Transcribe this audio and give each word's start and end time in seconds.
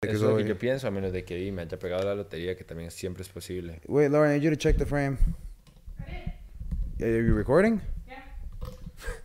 Eso 0.00 0.14
es 0.14 0.20
lo 0.22 0.36
que 0.36 0.44
yo 0.44 0.56
pienso, 0.56 0.86
a 0.86 0.92
menos 0.92 1.12
de 1.12 1.24
que 1.24 1.50
me 1.50 1.62
haya 1.62 1.76
pegado 1.76 2.04
la 2.04 2.14
lotería, 2.14 2.56
que 2.56 2.62
también 2.62 2.88
siempre 2.92 3.24
es 3.24 3.28
posible. 3.28 3.80
Wait, 3.88 4.12
Lauren, 4.12 4.30
I 4.30 4.34
need 4.38 4.44
you 4.44 4.50
to 4.50 4.56
check 4.56 4.76
the 4.76 4.86
frame. 4.86 5.18
Are 7.00 7.20
you 7.26 7.34
recording? 7.34 7.80
Yeah. 8.06 8.22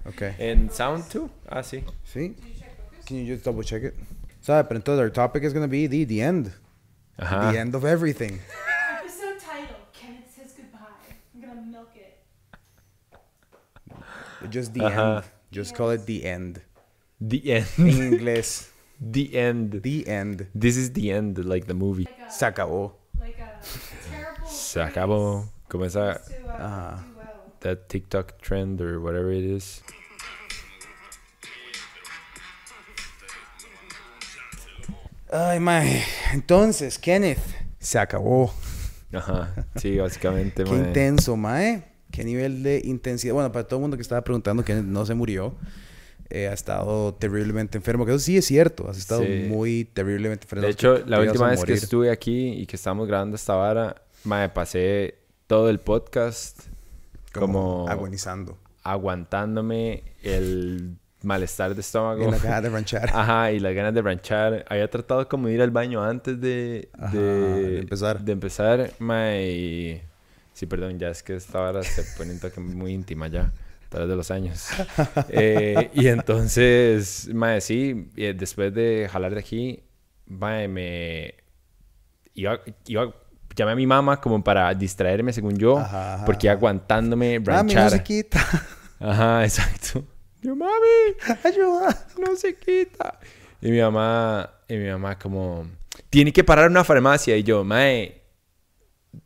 Okay. 0.07 0.33
¿En 0.39 0.71
Sound 0.71 1.07
too? 1.09 1.29
Ah, 1.47 1.62
sí. 1.62 1.83
See? 2.05 2.36
Can 3.05 3.17
you 3.17 3.25
just 3.33 3.46
double 3.46 3.63
check 3.63 3.83
it? 3.83 3.94
Sabe, 4.41 4.67
pero 4.67 4.79
entonces 4.79 4.99
our 4.99 5.12
topic 5.12 5.44
is 5.44 5.54
going 5.54 5.63
to 5.63 5.70
be 5.70 5.86
the, 5.86 6.05
the 6.05 6.21
end. 6.21 6.51
Ajá. 7.19 7.51
The 7.51 7.60
end 7.60 7.76
of 7.76 7.85
everything. 7.85 8.40
Episode 8.99 9.37
title 9.40 9.76
Kenneth 9.94 10.33
says 10.35 10.53
goodbye. 10.58 10.79
I'm 11.35 11.42
gonna 11.42 11.62
milk 11.62 11.92
it. 11.96 12.19
Just 14.49 14.74
the 14.74 14.79
Ajá. 14.81 15.17
end. 15.17 15.26
Just 15.51 15.76
call 15.76 15.92
it 15.92 16.08
the 16.08 16.26
end. 16.26 16.62
The 17.21 17.52
end. 17.53 17.67
En 17.77 18.12
inglés. 18.13 18.70
the 19.12 19.35
end. 19.38 19.81
The 19.84 20.08
end. 20.08 20.48
This 20.55 20.77
is 20.77 20.94
the 20.94 21.12
end, 21.12 21.44
like 21.45 21.67
the 21.67 21.73
movie. 21.73 22.04
Like 22.05 22.27
a, 22.27 22.31
Se 22.31 22.45
acabó. 22.45 22.94
like 23.20 23.40
a 23.40 23.60
terrible. 24.10 24.46
Se 24.48 24.80
acabó. 24.82 25.50
Como 25.68 25.86
esa, 25.86 26.22
uh, 26.46 26.50
Ah. 26.60 27.04
that 27.62 27.88
TikTok 27.90 28.40
trend 28.41 28.80
or 28.82 29.00
whatever 29.00 29.32
it 29.32 29.44
is. 29.44 29.82
Ay, 35.32 35.60
mae. 35.60 36.04
Entonces, 36.34 36.99
Kenneth. 36.99 37.40
Se 37.80 37.99
acabó. 37.99 38.54
Ajá. 39.12 39.54
Sí, 39.76 39.98
básicamente, 39.98 40.63
Qué 40.63 40.70
mae. 40.72 40.80
intenso, 40.88 41.35
mae. 41.35 41.84
Qué 42.12 42.24
nivel 42.24 42.62
de 42.63 42.82
intensidad. 42.84 43.34
Bueno, 43.34 43.52
para 43.52 43.68
todo 43.68 43.80
el 43.80 43.82
mundo 43.82 43.98
que 43.98 44.02
estaba 44.02 44.24
preguntando, 44.24 44.63
Kenneth 44.63 44.85
no 44.85 45.05
se 45.05 45.16
murió. 45.16 45.55
Eh, 46.36 46.48
ha 46.48 46.54
estado 46.54 47.14
terriblemente 47.14 47.78
enfermo. 47.78 48.05
Que 48.05 48.12
eso 48.14 48.20
sí 48.20 48.38
es 48.38 48.46
cierto. 48.46 48.90
Has 48.90 48.98
estado 48.98 49.22
Sí. 49.24 49.46
muy 49.48 49.86
terriblemente 49.86 50.46
enfermo. 50.46 50.66
De 50.66 50.72
hecho, 50.72 51.04
la 51.05 51.20
última 51.20 51.50
vez 51.50 51.64
que 51.64 51.74
estuve 51.74 52.10
aquí 52.10 52.54
y 52.54 52.66
que 52.66 52.76
estábamos 52.76 53.08
grabando 53.08 53.36
esta 53.36 53.54
vara, 53.54 54.02
me 54.24 54.50
pasé 54.50 55.16
todo 55.46 55.70
el 55.70 55.80
podcast 55.80 56.60
como, 57.34 57.88
agonizando. 57.88 58.57
aguantándome 58.84 60.04
el 60.24 60.96
malestar 61.22 61.76
de 61.76 61.82
estómago. 61.82 62.24
En 62.26 62.32
la 62.32 62.38
caja 62.38 62.62
de 62.62 62.70
ranchar. 62.70 63.10
Ajá, 63.13 63.52
y 63.52 63.60
las 63.60 63.74
ganas 63.76 63.94
de 63.94 64.02
ranchar. 64.02 64.66
Había 64.69 64.89
tratado 64.89 65.27
como 65.29 65.47
de 65.47 65.53
ir 65.53 65.61
al 65.61 65.72
baño 65.72 66.03
antes 66.03 66.41
de, 66.41 66.89
Ajá, 66.97 67.16
de, 67.16 67.79
empezar. 67.79 68.19
De 68.22 68.31
empezar, 68.31 68.91
y- 69.39 70.02
Sí, 70.53 70.66
perdón, 70.67 71.00
ya 71.00 71.09
es 71.09 71.23
que 71.23 71.35
esta 71.35 71.61
hora 71.61 71.81
se 71.83 72.03
pone 72.17 72.31
un 72.33 72.39
toque 72.39 72.59
muy 72.59 72.91
íntima 72.94 73.27
ya, 73.27 73.52
través 73.94 74.09
de 74.09 74.16
los 74.16 74.31
años. 74.31 74.67
Eh, 75.30 75.89
y 75.94 76.08
entonces, 76.08 77.30
mae, 77.33 77.61
sí, 77.61 78.09
eh, 78.16 78.33
después 78.38 78.73
de 78.73 79.08
jalar 79.11 79.33
de 79.33 79.39
aquí, 79.39 79.83
mae, 80.27 80.67
me... 80.67 81.35
Iba, 82.33 82.59
iba, 82.88 83.13
llamé 83.55 83.72
a 83.72 83.75
mi 83.75 83.88
mamá 83.88 84.19
como 84.19 84.44
para 84.44 84.73
distraerme, 84.73 85.31
según 85.31 85.58
yo, 85.58 85.77
Ajá, 85.77 86.16
ajá, 86.16 86.25
porque 86.25 86.50
aguantándome 86.50 87.39
Mami, 87.39 87.45
no 87.45 87.53
ranchar. 87.53 87.91
se 87.91 88.03
quita. 88.03 88.39
Ajá, 89.00 89.44
exacto. 89.44 90.03
Yo, 90.41 90.55
mami, 90.55 91.16
Ayuda. 91.44 92.07
no 92.19 92.35
se 92.35 92.55
quita. 92.55 93.19
Y 93.61 93.72
mi 93.72 93.80
mamá, 93.80 94.50
y 94.67 94.75
mi 94.75 94.89
mamá 94.89 95.17
como, 95.17 95.67
tiene 96.09 96.33
que 96.33 96.44
parar 96.44 96.69
una 96.69 96.83
farmacia. 96.83 97.38
Y 97.38 97.44
yo, 97.44 97.63
mae, 97.63 98.22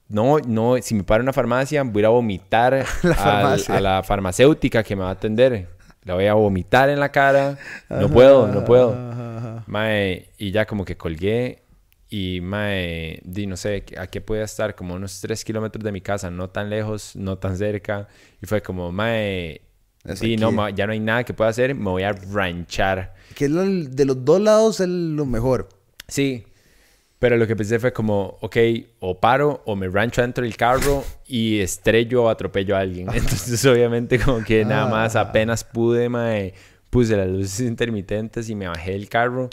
no, 0.10 0.38
no, 0.40 0.76
si 0.82 0.96
me 0.96 1.04
paro 1.04 1.22
en 1.22 1.26
una 1.26 1.34
farmacia, 1.34 1.84
voy 1.84 1.98
a 1.98 2.00
ir 2.02 2.06
a 2.06 2.10
vomitar 2.10 2.86
La 3.04 3.52
al- 3.54 3.64
a 3.68 3.80
la 3.82 4.04
farmacéutica 4.04 4.84
que 4.84 4.96
me 4.96 5.04
va 5.04 5.10
a 5.10 5.14
atender. 5.14 5.70
La 6.04 6.14
voy 6.14 6.26
a 6.28 6.34
vomitar 6.36 6.90
en 6.90 7.00
la 7.02 7.12
cara. 7.12 7.58
No 7.90 8.10
puedo, 8.10 8.48
no 8.48 8.64
puedo. 8.64 8.94
Ajá, 8.94 9.38
ajá. 9.38 9.64
Mae, 9.68 10.30
y 10.38 10.52
ya 10.52 10.66
como 10.66 10.86
que 10.86 10.96
colgué. 10.96 11.64
Y 12.10 12.40
mae, 12.40 13.20
di, 13.26 13.48
no 13.48 13.58
sé, 13.58 13.84
a 13.98 14.08
qué 14.08 14.22
podía 14.22 14.44
estar, 14.46 14.74
como 14.76 14.94
unos 14.96 15.20
3 15.20 15.44
kilómetros 15.44 15.84
de 15.84 15.92
mi 15.92 16.00
casa, 16.00 16.32
no 16.32 16.50
tan 16.50 16.70
lejos, 16.70 17.18
no 17.18 17.38
tan 17.38 17.58
cerca. 17.58 18.08
Y 18.42 18.46
fue 18.46 18.62
como, 18.62 18.94
mae, 18.94 19.60
di, 20.22 20.38
no, 20.38 20.54
ma- 20.54 20.70
ya 20.70 20.86
no 20.88 20.94
hay 20.94 21.02
nada 21.02 21.26
que 21.26 21.34
pueda 21.34 21.50
hacer, 21.50 21.76
me 21.76 21.90
voy 21.90 22.04
a 22.04 22.14
ranchar. 22.14 23.14
Que 23.36 23.46
es 23.46 23.52
lo- 23.52 23.66
de 23.66 24.06
los 24.06 24.24
dos 24.24 24.40
lados 24.40 24.80
es 24.80 24.88
lo 24.88 25.26
mejor. 25.26 25.68
Sí, 26.08 26.46
pero 27.20 27.36
lo 27.38 27.48
que 27.48 27.56
pensé 27.56 27.80
fue 27.80 27.92
como, 27.94 28.38
ok, 28.42 28.58
o 29.00 29.20
paro 29.20 29.62
o 29.66 29.76
me 29.76 29.88
rancho 29.88 30.22
dentro 30.22 30.44
del 30.44 30.56
carro 30.56 31.04
y 31.28 31.60
estrello 31.60 32.24
o 32.26 32.30
atropello 32.30 32.76
a 32.76 32.80
alguien. 32.80 33.08
Entonces, 33.14 33.64
obviamente, 33.66 34.20
como 34.20 34.44
que 34.44 34.64
nada 34.66 34.86
más 34.88 35.16
Ah. 35.16 35.22
apenas 35.22 35.64
pude, 35.64 36.10
mae, 36.10 36.54
puse 36.90 37.18
las 37.18 37.28
luces 37.28 37.62
intermitentes 37.62 38.50
y 38.50 38.56
me 38.56 38.68
bajé 38.68 38.92
del 38.92 39.10
carro. 39.10 39.50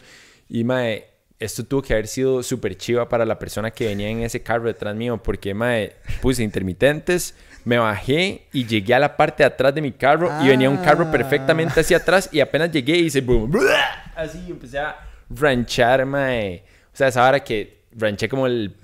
Y, 0.49 0.63
mae, 0.65 1.07
esto 1.39 1.65
tuvo 1.65 1.83
que 1.83 1.95
haber 1.95 2.07
sido 2.07 2.43
súper 2.43 2.77
chiva 2.77 3.09
para 3.09 3.25
la 3.25 3.39
persona 3.39 3.71
que 3.71 3.87
venía 3.87 4.09
en 4.09 4.21
ese 4.21 4.43
carro 4.43 4.65
detrás 4.67 4.95
mío, 4.95 5.21
porque, 5.23 5.55
mae, 5.55 5.95
puse 6.21 6.43
intermitentes, 6.43 7.35
me 7.65 7.79
bajé 7.79 8.47
y 8.53 8.67
llegué 8.67 8.93
a 8.95 8.99
la 8.99 9.17
parte 9.17 9.43
de 9.43 9.47
atrás 9.47 9.75
de 9.75 9.81
mi 9.81 9.91
carro 9.93 10.31
y 10.43 10.49
venía 10.49 10.69
un 10.69 10.77
carro 10.77 11.07
Ah. 11.09 11.11
perfectamente 11.11 11.81
hacia 11.81 11.97
atrás 11.97 12.29
y 12.31 12.41
apenas 12.41 12.71
llegué 12.71 12.97
y 12.99 13.07
hice 13.07 13.23
boom, 13.23 13.51
así 14.15 14.39
empecé 14.51 14.79
a 14.79 14.97
ranchar, 15.31 16.05
mae. 16.05 16.63
O 16.95 16.97
sea, 16.97 17.09
esa 17.09 17.29
hora 17.29 17.43
que 17.45 17.85
ranché 17.97 18.29
como, 18.29 18.47
el, 18.47 18.77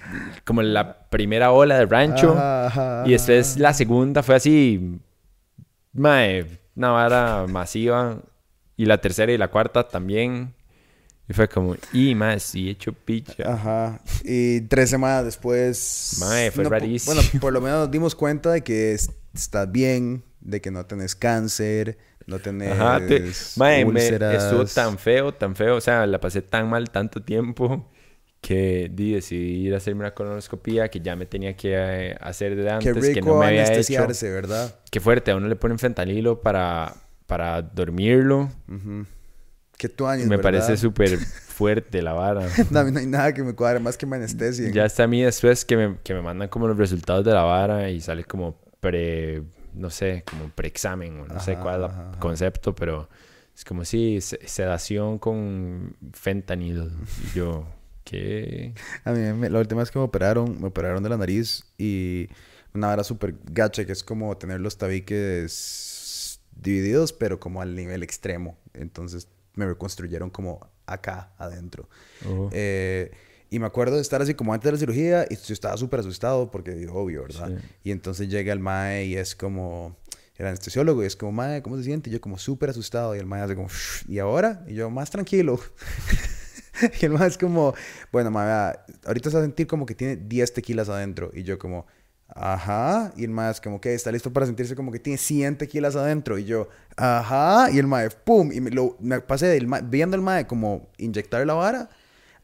como 0.45 0.61
la 0.63 1.09
primera 1.09 1.51
ola 1.53 1.79
de 1.79 1.87
rancho 1.87 2.37
Ajá, 2.39 3.05
y 3.07 3.13
después 3.13 3.57
la 3.57 3.73
segunda 3.73 4.23
fue 4.23 4.35
así, 4.37 4.99
mae, 5.93 6.47
una 6.77 6.91
vara 6.91 7.47
masiva 7.49 8.19
y 8.77 8.87
la 8.87 8.99
tercera 9.01 9.33
y 9.33 9.39
la 9.39 9.49
cuarta 9.49 9.87
también. 9.87 10.55
Y 11.29 11.33
fue 11.33 11.49
como, 11.49 11.77
y 11.93 12.15
mae, 12.17 12.41
sí, 12.41 12.69
hecho 12.71 12.93
picha. 12.93 13.53
Ajá. 13.53 14.01
Y 14.25 14.63
tres 14.63 14.91
semanas 14.91 15.25
después. 15.25 16.17
Mae, 16.19 16.51
fue 16.51 16.65
rarísimo. 16.65 17.15
Bueno, 17.15 17.29
por 17.41 17.53
lo 17.53 17.61
menos 17.61 17.79
nos 17.81 17.91
dimos 17.91 18.15
cuenta 18.17 18.51
de 18.51 18.63
que 18.63 18.93
es- 18.95 19.11
estás 19.33 19.71
bien, 19.71 20.25
de 20.41 20.61
que 20.61 20.73
no 20.73 20.85
tenés 20.87 21.15
cáncer, 21.15 21.99
no 22.27 22.41
tenés. 22.41 22.73
Ajá, 22.73 22.99
te- 23.07 23.31
mae, 23.57 23.85
me- 23.85 24.09
estuvo 24.09 24.65
tan 24.65 24.99
feo, 24.99 25.33
tan 25.33 25.55
feo, 25.55 25.77
o 25.77 25.81
sea, 25.81 26.05
la 26.07 26.19
pasé 26.19 26.43
tan 26.43 26.69
mal 26.69 26.91
tanto 26.91 27.23
tiempo 27.23 27.89
que 28.41 28.91
decidí 28.91 29.67
ir 29.67 29.75
a 29.75 29.77
hacerme 29.77 30.01
una 30.01 30.15
colonoscopía 30.15 30.89
que 30.89 31.01
ya 31.01 31.15
me 31.15 31.27
tenía 31.27 31.55
que 31.57 31.75
eh, 31.75 32.17
hacer 32.21 32.57
de 32.57 32.65
Qué 32.65 32.71
antes, 32.71 32.95
rico 32.97 33.15
que 33.15 33.23
no 33.23 33.39
me 33.39 33.47
había 33.47 33.73
hecho. 33.73 34.07
Qué 34.91 35.01
fuerte, 35.01 35.31
a 35.31 35.37
uno 35.37 35.47
le 35.49 35.57
ponen 35.57 35.79
fentanilo 35.79 36.41
para, 36.41 36.95
para 37.27 37.61
dormirlo. 37.63 38.51
Ujú. 38.69 39.05
Qué 39.77 39.89
tu 39.89 40.07
años, 40.07 40.27
Me 40.27 40.37
¿verdad? 40.37 40.43
parece 40.61 40.77
súper 40.77 41.17
fuerte 41.19 42.03
la 42.03 42.13
vara. 42.13 42.47
No, 42.71 42.81
a 42.81 42.85
mí 42.85 42.93
no 42.93 42.99
hay 43.01 43.07
nada 43.07 43.33
que 43.33 43.43
me 43.43 43.55
cuadre 43.55 43.81
más 43.81 43.97
que 43.97 44.07
me 44.07 44.17
anestesien. 44.17 44.73
Ya 44.73 44.85
está 44.85 45.05
a 45.05 45.07
mí 45.07 45.23
después 45.23 45.65
que 45.65 45.77
me, 45.77 45.97
que 46.03 46.13
me 46.15 46.23
mandan 46.23 46.49
como 46.49 46.69
los 46.69 46.77
resultados 46.77 47.25
de 47.25 47.33
la 47.33 47.43
vara 47.43 47.91
y 47.91 48.01
sale 48.01 48.25
como 48.25 48.59
pre, 48.81 49.43
no 49.75 49.91
sé, 49.91 50.25
como 50.29 50.49
preexamen 50.51 51.21
o 51.21 51.27
no 51.27 51.41
sé 51.41 51.57
cuál 51.57 51.85
es 51.85 51.91
el 51.91 52.19
concepto, 52.19 52.75
pero 52.75 53.09
es 53.55 53.65
como 53.65 53.85
si 53.85 54.21
sedación 54.21 55.19
con 55.19 55.97
fentanil. 56.13 56.91
Y 57.33 57.39
yo, 57.39 57.67
¿qué? 58.11 58.75
A 59.05 59.13
mí 59.13 59.21
me- 59.35 59.51
la 59.51 59.59
última 59.61 59.81
vez 59.83 59.91
que 59.91 59.99
me 59.99 60.05
operaron, 60.05 60.61
me 60.61 60.67
operaron 60.69 61.03
de 61.03 61.09
la 61.09 61.17
nariz 61.17 61.65
y 61.79 62.29
una 62.75 62.89
vara 62.89 63.05
súper 63.05 63.35
gacha 63.45 63.85
que 63.85 63.93
es 63.93 64.03
como 64.03 64.37
tener 64.37 64.61
los 64.61 64.77
tabiques 64.79 66.41
divididos, 66.57 67.13
pero 67.13 67.39
como 67.41 67.63
al 67.63 67.75
nivel 67.75 68.03
extremo. 68.03 68.59
Entonces 68.75 69.29
me 69.55 69.67
reconstruyeron 69.67 70.31
como 70.31 70.69
acá 70.87 71.33
adentro. 71.39 71.89
Oh, 72.27 72.49
Eh, 72.53 73.11
y 73.53 73.59
me 73.59 73.67
acuerdo 73.67 73.97
de 73.97 74.03
estar 74.03 74.23
así 74.23 74.35
como 74.35 74.55
antes 74.55 74.67
de 74.67 74.73
la 74.73 74.79
cirugía 74.79 75.27
y 75.29 75.35
yo 75.37 75.53
estaba 75.55 75.77
súper 75.77 76.01
asustado 76.01 76.51
porque, 76.51 76.87
obvio, 76.89 77.23
¿verdad? 77.23 77.49
Sí. 77.49 77.67
Y 77.85 77.91
entonces 77.91 78.29
llega 78.29 78.53
el 78.53 78.61
mae 78.61 79.07
y 79.07 79.17
es 79.17 79.35
como, 79.35 79.97
el 80.37 80.47
anestesiólogo 80.47 81.03
y 81.03 81.07
es 81.07 81.17
como, 81.17 81.33
mae, 81.33 81.61
¿cómo 81.63 81.77
se 81.77 81.83
siente? 81.85 82.11
Y 82.11 82.13
yo 82.13 82.21
como 82.21 82.39
súper 82.39 82.71
asustado 82.71 83.15
y 83.17 83.19
el 83.19 83.27
mae 83.27 83.43
hace 83.43 83.57
como, 83.57 83.69
¿y 84.09 84.19
ahora? 84.21 84.65
Y 84.69 84.75
yo, 84.75 84.89
más 84.91 85.11
tranquilo. 85.11 85.59
y 87.01 87.05
el 87.05 87.13
mae 87.13 87.29
es 87.29 87.39
como, 87.39 87.75
bueno, 88.13 88.31
vea, 88.47 88.85
ahorita 89.07 89.31
se 89.31 89.37
va 89.37 89.43
a 89.43 89.47
sentir 89.47 89.67
como 89.67 89.87
que 89.87 89.95
tiene 89.95 90.17
10 90.17 90.53
tequilas 90.55 90.89
adentro. 90.89 91.31
Y 91.35 91.43
yo 91.43 91.59
como, 91.59 91.87
ajá. 92.29 93.13
Y 93.17 93.25
el 93.25 93.31
es 93.51 93.61
como, 93.61 93.81
que 93.81 93.95
está 93.95 94.13
listo 94.13 94.33
para 94.33 94.47
sentirse 94.47 94.75
como 94.77 94.93
que 94.93 94.99
tiene 94.99 95.19
100 95.19 95.59
tequilas 95.59 95.97
adentro. 95.97 96.39
Y 96.39 96.45
yo, 96.45 96.69
ajá. 96.97 97.71
Y 97.71 97.79
el 97.79 97.87
mae, 97.87 98.11
pum. 98.11 98.53
Y 98.53 98.61
me, 98.61 98.71
lo, 98.71 98.97
me 99.01 99.21
pasé 99.21 99.47
del 99.47 99.67
mae- 99.67 99.83
viendo 99.85 100.17
al 100.17 100.23
mae 100.23 100.47
como 100.47 100.89
inyectar 100.99 101.47
la 101.47 101.55
vara 101.55 101.91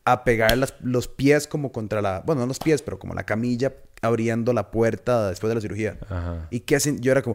a 0.04 0.24
pegar 0.24 0.56
las- 0.56 0.74
los 0.82 1.08
pies 1.08 1.46
como 1.48 1.72
contra 1.72 2.00
la, 2.02 2.22
bueno, 2.24 2.42
no 2.42 2.46
los 2.46 2.58
pies, 2.60 2.82
pero 2.82 2.98
como 2.98 3.14
la 3.14 3.24
camilla 3.24 3.72
abriendo 4.02 4.52
la 4.52 4.70
puerta 4.70 5.28
después 5.30 5.48
de 5.48 5.54
la 5.54 5.60
cirugía. 5.60 5.96
Ajá. 6.08 6.46
Y 6.50 6.60
que 6.60 6.76
hacen, 6.76 7.00
yo 7.00 7.10
era 7.12 7.22
como, 7.22 7.34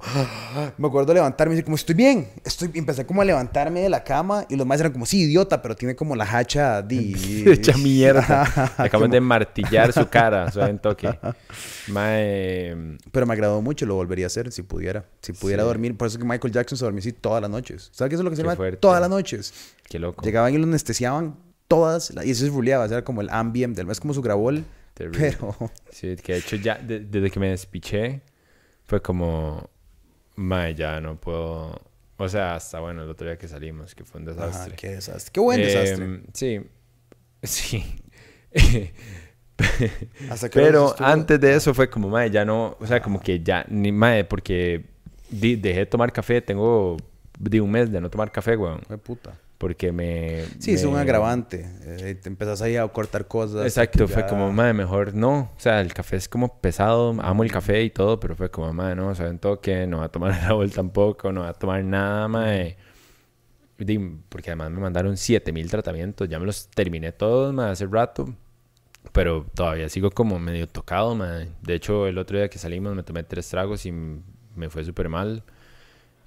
me 0.77 0.87
acuerdo 0.87 1.13
levantarme 1.13 1.53
y 1.53 1.55
decir 1.55 1.65
como, 1.65 1.75
estoy 1.75 1.95
bien, 1.95 2.29
estoy, 2.45 2.69
empecé 2.75 3.05
como 3.05 3.21
a 3.21 3.25
levantarme 3.25 3.81
de 3.81 3.89
la 3.89 4.03
cama 4.03 4.45
y 4.49 4.55
los 4.55 4.65
más 4.67 4.79
eran 4.79 4.91
como, 4.91 5.05
sí, 5.05 5.21
idiota, 5.23 5.61
pero 5.61 5.75
tiene 5.75 5.95
como 5.95 6.15
la 6.15 6.23
hacha 6.25 6.81
de... 6.81 7.43
Hecha 7.51 7.75
mierda. 7.77 8.43
Acaban 8.77 8.89
como- 8.91 9.07
de 9.07 9.21
martillar 9.21 9.91
su 9.91 10.07
cara, 10.07 10.51
suave 10.51 10.69
en 10.69 10.79
toque. 10.79 11.09
Pero 13.11 13.25
me 13.25 13.33
agradó 13.33 13.61
mucho, 13.61 13.85
lo 13.85 13.95
volvería 13.95 14.25
a 14.25 14.27
hacer 14.27 14.51
si 14.51 14.61
pudiera. 14.61 15.05
Si 15.21 15.33
pudiera 15.33 15.63
Sí. 15.63 15.67
dormir. 15.67 15.97
Por 15.97 16.07
eso 16.07 16.17
es 16.17 16.23
que 16.23 16.27
Michael 16.27 16.53
Jackson 16.53 16.77
se 16.77 16.85
dormía 16.85 16.99
así 16.99 17.11
todas 17.13 17.41
las 17.41 17.49
noches. 17.51 17.89
¿Sabes 17.91 18.09
qué 18.09 18.15
es 18.15 18.21
lo 18.21 18.29
que 18.29 18.35
se 18.35 18.43
llama? 18.43 18.55
Todas 18.79 19.01
las 19.01 19.09
noches. 19.09 19.53
qué 19.89 19.99
loco. 19.99 20.23
Llegaban 20.23 20.53
y 20.53 20.57
lo 20.57 20.63
anestesiaban 20.63 21.35
todas, 21.67 22.11
y 22.25 22.31
eso 22.31 22.45
es 22.45 22.51
ruleaba, 22.51 22.85
era 22.85 23.03
como 23.03 23.21
el 23.21 23.29
ambient 23.29 23.75
del 23.77 23.87
mes, 23.87 23.99
como 24.01 24.13
su 24.13 24.21
grabol, 24.21 24.65
Terrible. 25.09 25.37
pero 25.39 25.71
Sí, 25.89 26.15
que 26.17 26.33
de 26.33 26.39
hecho 26.39 26.55
ya 26.57 26.75
de- 26.77 26.99
desde 27.01 27.29
que 27.31 27.39
me 27.39 27.49
despiché 27.49 28.21
fue 28.85 29.01
como, 29.01 29.69
mae, 30.35 30.75
ya 30.75 30.99
no 31.01 31.15
puedo. 31.19 31.79
O 32.17 32.29
sea, 32.29 32.55
hasta 32.55 32.79
bueno, 32.79 33.03
el 33.03 33.09
otro 33.09 33.25
día 33.27 33.37
que 33.37 33.47
salimos, 33.47 33.95
que 33.95 34.03
fue 34.03 34.21
un 34.21 34.29
ajá, 34.29 34.45
desastre. 34.47 34.75
qué 34.75 34.89
desastre, 34.91 35.31
qué 35.33 35.39
buen 35.39 35.61
desastre. 35.61 36.05
Em, 36.05 36.23
sí, 36.33 36.61
sí. 37.43 37.83
Hasta 40.29 40.47
ahora 40.47 40.51
Pero 40.53 40.95
antes 40.99 41.39
de 41.39 41.55
eso 41.55 41.73
fue 41.73 41.89
como, 41.89 42.09
mae, 42.09 42.29
ya 42.29 42.45
no, 42.45 42.77
o 42.79 42.87
sea, 42.87 43.01
como 43.01 43.19
que 43.21 43.41
ya, 43.41 43.65
ni 43.69 43.91
mae, 43.91 44.23
porque 44.23 44.85
dejé 45.29 45.79
de 45.79 45.85
tomar 45.85 46.11
café, 46.11 46.41
tengo 46.41 46.97
de 47.39 47.61
un 47.61 47.71
mes 47.71 47.91
de 47.91 48.01
no 48.01 48.09
tomar 48.09 48.31
café, 48.31 48.55
weón, 48.55 48.81
Fue 48.87 48.97
puta. 48.97 49.37
Porque 49.61 49.91
me... 49.91 50.43
Sí, 50.57 50.73
es 50.73 50.83
un 50.85 50.95
me- 50.95 50.99
agravante. 51.01 51.69
eh, 51.83 52.15
te 52.15 52.29
empezás 52.29 52.63
ahí 52.63 52.77
a 52.77 52.87
cortar 52.87 53.27
cosas. 53.27 53.63
Exacto, 53.63 54.07
que 54.07 54.13
fue 54.13 54.23
ya- 54.23 54.27
como, 54.27 54.51
madre, 54.51 54.73
mejor 54.73 55.13
no. 55.13 55.51
O 55.55 55.59
sea, 55.59 55.81
el 55.81 55.93
café 55.93 56.15
es 56.15 56.27
como 56.27 56.59
pesado, 56.59 57.15
amo 57.21 57.43
el 57.43 57.51
café 57.51 57.83
y 57.83 57.91
todo, 57.91 58.19
pero 58.19 58.35
fue 58.35 58.49
como, 58.49 58.73
madre, 58.73 58.95
no, 58.95 59.13
saben 59.13 59.37
todo 59.37 59.61
que 59.61 59.85
no 59.85 59.99
va 59.99 60.05
a 60.05 60.09
tomar 60.09 60.31
agua 60.49 60.67
tampoco, 60.67 61.31
no 61.31 61.41
va 61.41 61.49
a 61.49 61.53
tomar 61.53 61.83
nada, 61.83 62.27
madre. 62.27 62.75
Porque 64.29 64.49
además 64.51 64.71
me 64.71 64.79
mandaron 64.79 65.15
7000 65.15 65.69
tratamientos, 65.69 66.27
ya 66.27 66.39
me 66.39 66.45
los 66.47 66.67
terminé 66.69 67.11
todos, 67.11 67.53
madre, 67.53 67.71
hace 67.73 67.85
rato. 67.85 68.33
Pero 69.11 69.45
todavía 69.55 69.89
sigo 69.89 70.11
como 70.11 70.39
medio 70.39 70.67
tocado, 70.67 71.15
madre. 71.15 71.49
De 71.61 71.75
hecho, 71.75 72.07
el 72.07 72.17
otro 72.17 72.37
día 72.37 72.49
que 72.49 72.59
salimos 72.59 72.95
me 72.95 73.03
tomé 73.03 73.23
tres 73.23 73.49
tragos 73.49 73.85
y 73.85 73.91
me 73.91 74.69
fue 74.69 74.83
súper 74.83 75.09
mal. 75.09 75.43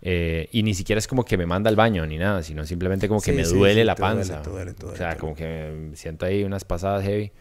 Eh, 0.07 0.49
y 0.53 0.63
ni 0.63 0.75
siquiera 0.75 0.99
es 0.99 1.09
como 1.09 1.25
que 1.25 1.39
me 1.39 1.47
manda 1.47 1.71
al 1.71 1.77
baño 1.77 2.07
ni 2.07 2.19
nada, 2.19 2.43
sino 2.43 2.67
simplemente 2.67 3.09
como 3.09 3.21
que 3.23 3.31
Sí, 3.31 3.37
me 3.37 3.45
sí, 3.47 3.55
duele 3.55 3.81
sí, 3.81 3.85
la 3.87 3.95
duele, 3.95 4.15
panza. 4.17 4.41
duele, 4.43 4.73
te 4.75 4.83
duele, 4.83 4.95
o 4.95 4.97
sea, 4.99 5.17
como 5.17 5.35
que 5.35 5.91
siento 5.95 6.27
ahí 6.27 6.45
unas 6.45 6.65
pasadas 6.65 7.03
heavy. 7.05 7.33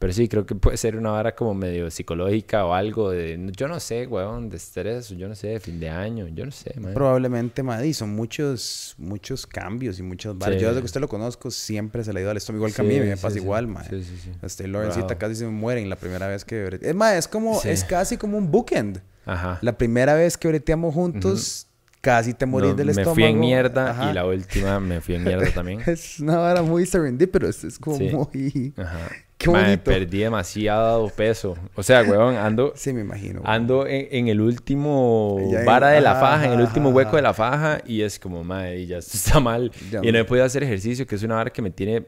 Pero 0.00 0.12
sí, 0.12 0.26
creo 0.26 0.44
que 0.44 0.56
puede 0.56 0.76
ser 0.78 0.96
una 0.96 1.12
vara 1.12 1.36
como 1.36 1.54
medio 1.54 1.88
psicológica 1.88 2.66
o 2.66 2.74
algo 2.74 3.10
de... 3.12 3.38
Yo 3.56 3.68
no 3.68 3.78
sé, 3.78 4.08
weón, 4.08 4.48
de 4.50 4.56
estrés, 4.56 5.10
yo 5.10 5.28
no 5.28 5.36
sé, 5.36 5.46
de 5.46 5.60
fin 5.60 5.78
de 5.78 5.90
año, 5.90 6.26
yo 6.26 6.44
no 6.44 6.50
sé, 6.50 6.74
man. 6.80 6.92
Probablemente, 6.92 7.62
Maddy, 7.62 7.94
son 7.94 8.10
muchos, 8.10 8.96
muchos 8.98 9.46
cambios 9.46 10.00
y 10.00 10.02
muchas 10.02 10.36
varas. 10.36 10.56
Sí. 10.56 10.60
Yo 10.62 10.70
desde 10.70 10.80
que 10.80 10.86
usted 10.86 11.00
lo 11.00 11.06
conozco 11.06 11.52
siempre 11.52 12.02
se 12.02 12.12
le 12.12 12.18
ha 12.18 12.22
ido 12.22 12.30
al 12.32 12.36
estómago. 12.36 12.66
Igual 12.66 12.74
que 12.74 12.80
a 12.80 12.84
mí, 12.84 12.94
Sí, 12.94 13.00
me 13.00 13.14
sí, 13.16 13.22
pasa 13.22 13.34
sí. 13.34 13.38
igual, 13.42 13.68
man. 13.68 13.84
Sí, 13.88 14.02
sí, 14.02 14.16
sí. 14.24 14.30
Este, 14.42 14.66
Lorencita 14.66 15.06
Bravo. 15.06 15.18
casi 15.20 15.36
se 15.36 15.44
me 15.44 15.52
muere 15.52 15.80
en 15.80 15.88
la 15.88 15.94
primera 15.94 16.26
vez 16.26 16.44
que... 16.44 16.80
Es 16.82 16.94
más, 16.96 17.14
es 17.14 17.28
como... 17.28 17.60
Sí. 17.60 17.68
Es 17.68 17.84
casi 17.84 18.16
como 18.16 18.38
un 18.38 18.50
bookend. 18.50 19.00
Ajá. 19.24 19.60
La 19.62 19.78
primera 19.78 20.14
vez 20.14 20.36
que 20.36 20.48
breteamos 20.48 20.92
juntos, 20.94 21.68
casi 22.02 22.34
te 22.34 22.44
morís 22.44 22.70
No, 22.70 22.74
del 22.76 22.86
me 22.86 22.92
estómago. 22.92 23.14
fui 23.14 23.24
en 23.24 23.40
mierda 23.40 23.90
Ajá. 23.92 24.10
y 24.10 24.14
la 24.14 24.26
última 24.26 24.78
me 24.80 25.00
fui 25.00 25.14
en 25.14 25.24
mierda 25.24 25.50
también. 25.54 25.80
Es 25.86 26.20
una 26.20 26.36
vara 26.36 26.60
muy 26.62 26.84
serendipitous. 26.84 27.64
Es 27.64 27.78
como 27.78 27.96
Sí. 27.96 28.10
muy... 28.10 28.74
Ajá. 28.76 29.08
Qué 29.38 29.48
bonito. 29.50 29.82
perdí 29.82 30.18
demasiado 30.18 31.08
peso. 31.08 31.56
O 31.74 31.82
sea, 31.82 32.02
weón, 32.02 32.36
ando... 32.36 32.72
Sí, 32.76 32.92
me 32.92 33.00
imagino. 33.00 33.40
Ando 33.44 33.86
en, 33.88 34.06
en 34.12 34.28
el 34.28 34.40
último 34.40 35.38
Ya 35.50 35.60
en- 35.60 35.64
vara 35.66 35.88
de 35.88 36.00
la 36.00 36.12
ajá, 36.12 36.20
faja, 36.20 36.46
en 36.46 36.52
el 36.52 36.60
último 36.60 36.90
hueco 36.90 37.16
de 37.16 37.22
la 37.22 37.34
faja 37.34 37.80
y 37.86 38.02
es 38.02 38.18
como, 38.20 38.44
madre, 38.44 38.86
ya 38.86 38.98
esto 38.98 39.16
está 39.16 39.40
mal. 39.40 39.72
Ya 39.90 40.00
y 40.02 40.12
no 40.12 40.18
he 40.18 40.24
podido 40.24 40.44
hacer 40.44 40.62
ejercicio, 40.62 41.06
que 41.06 41.14
es 41.16 41.22
una 41.24 41.36
vara 41.36 41.50
que 41.50 41.62
me 41.62 41.70
tiene 41.70 42.06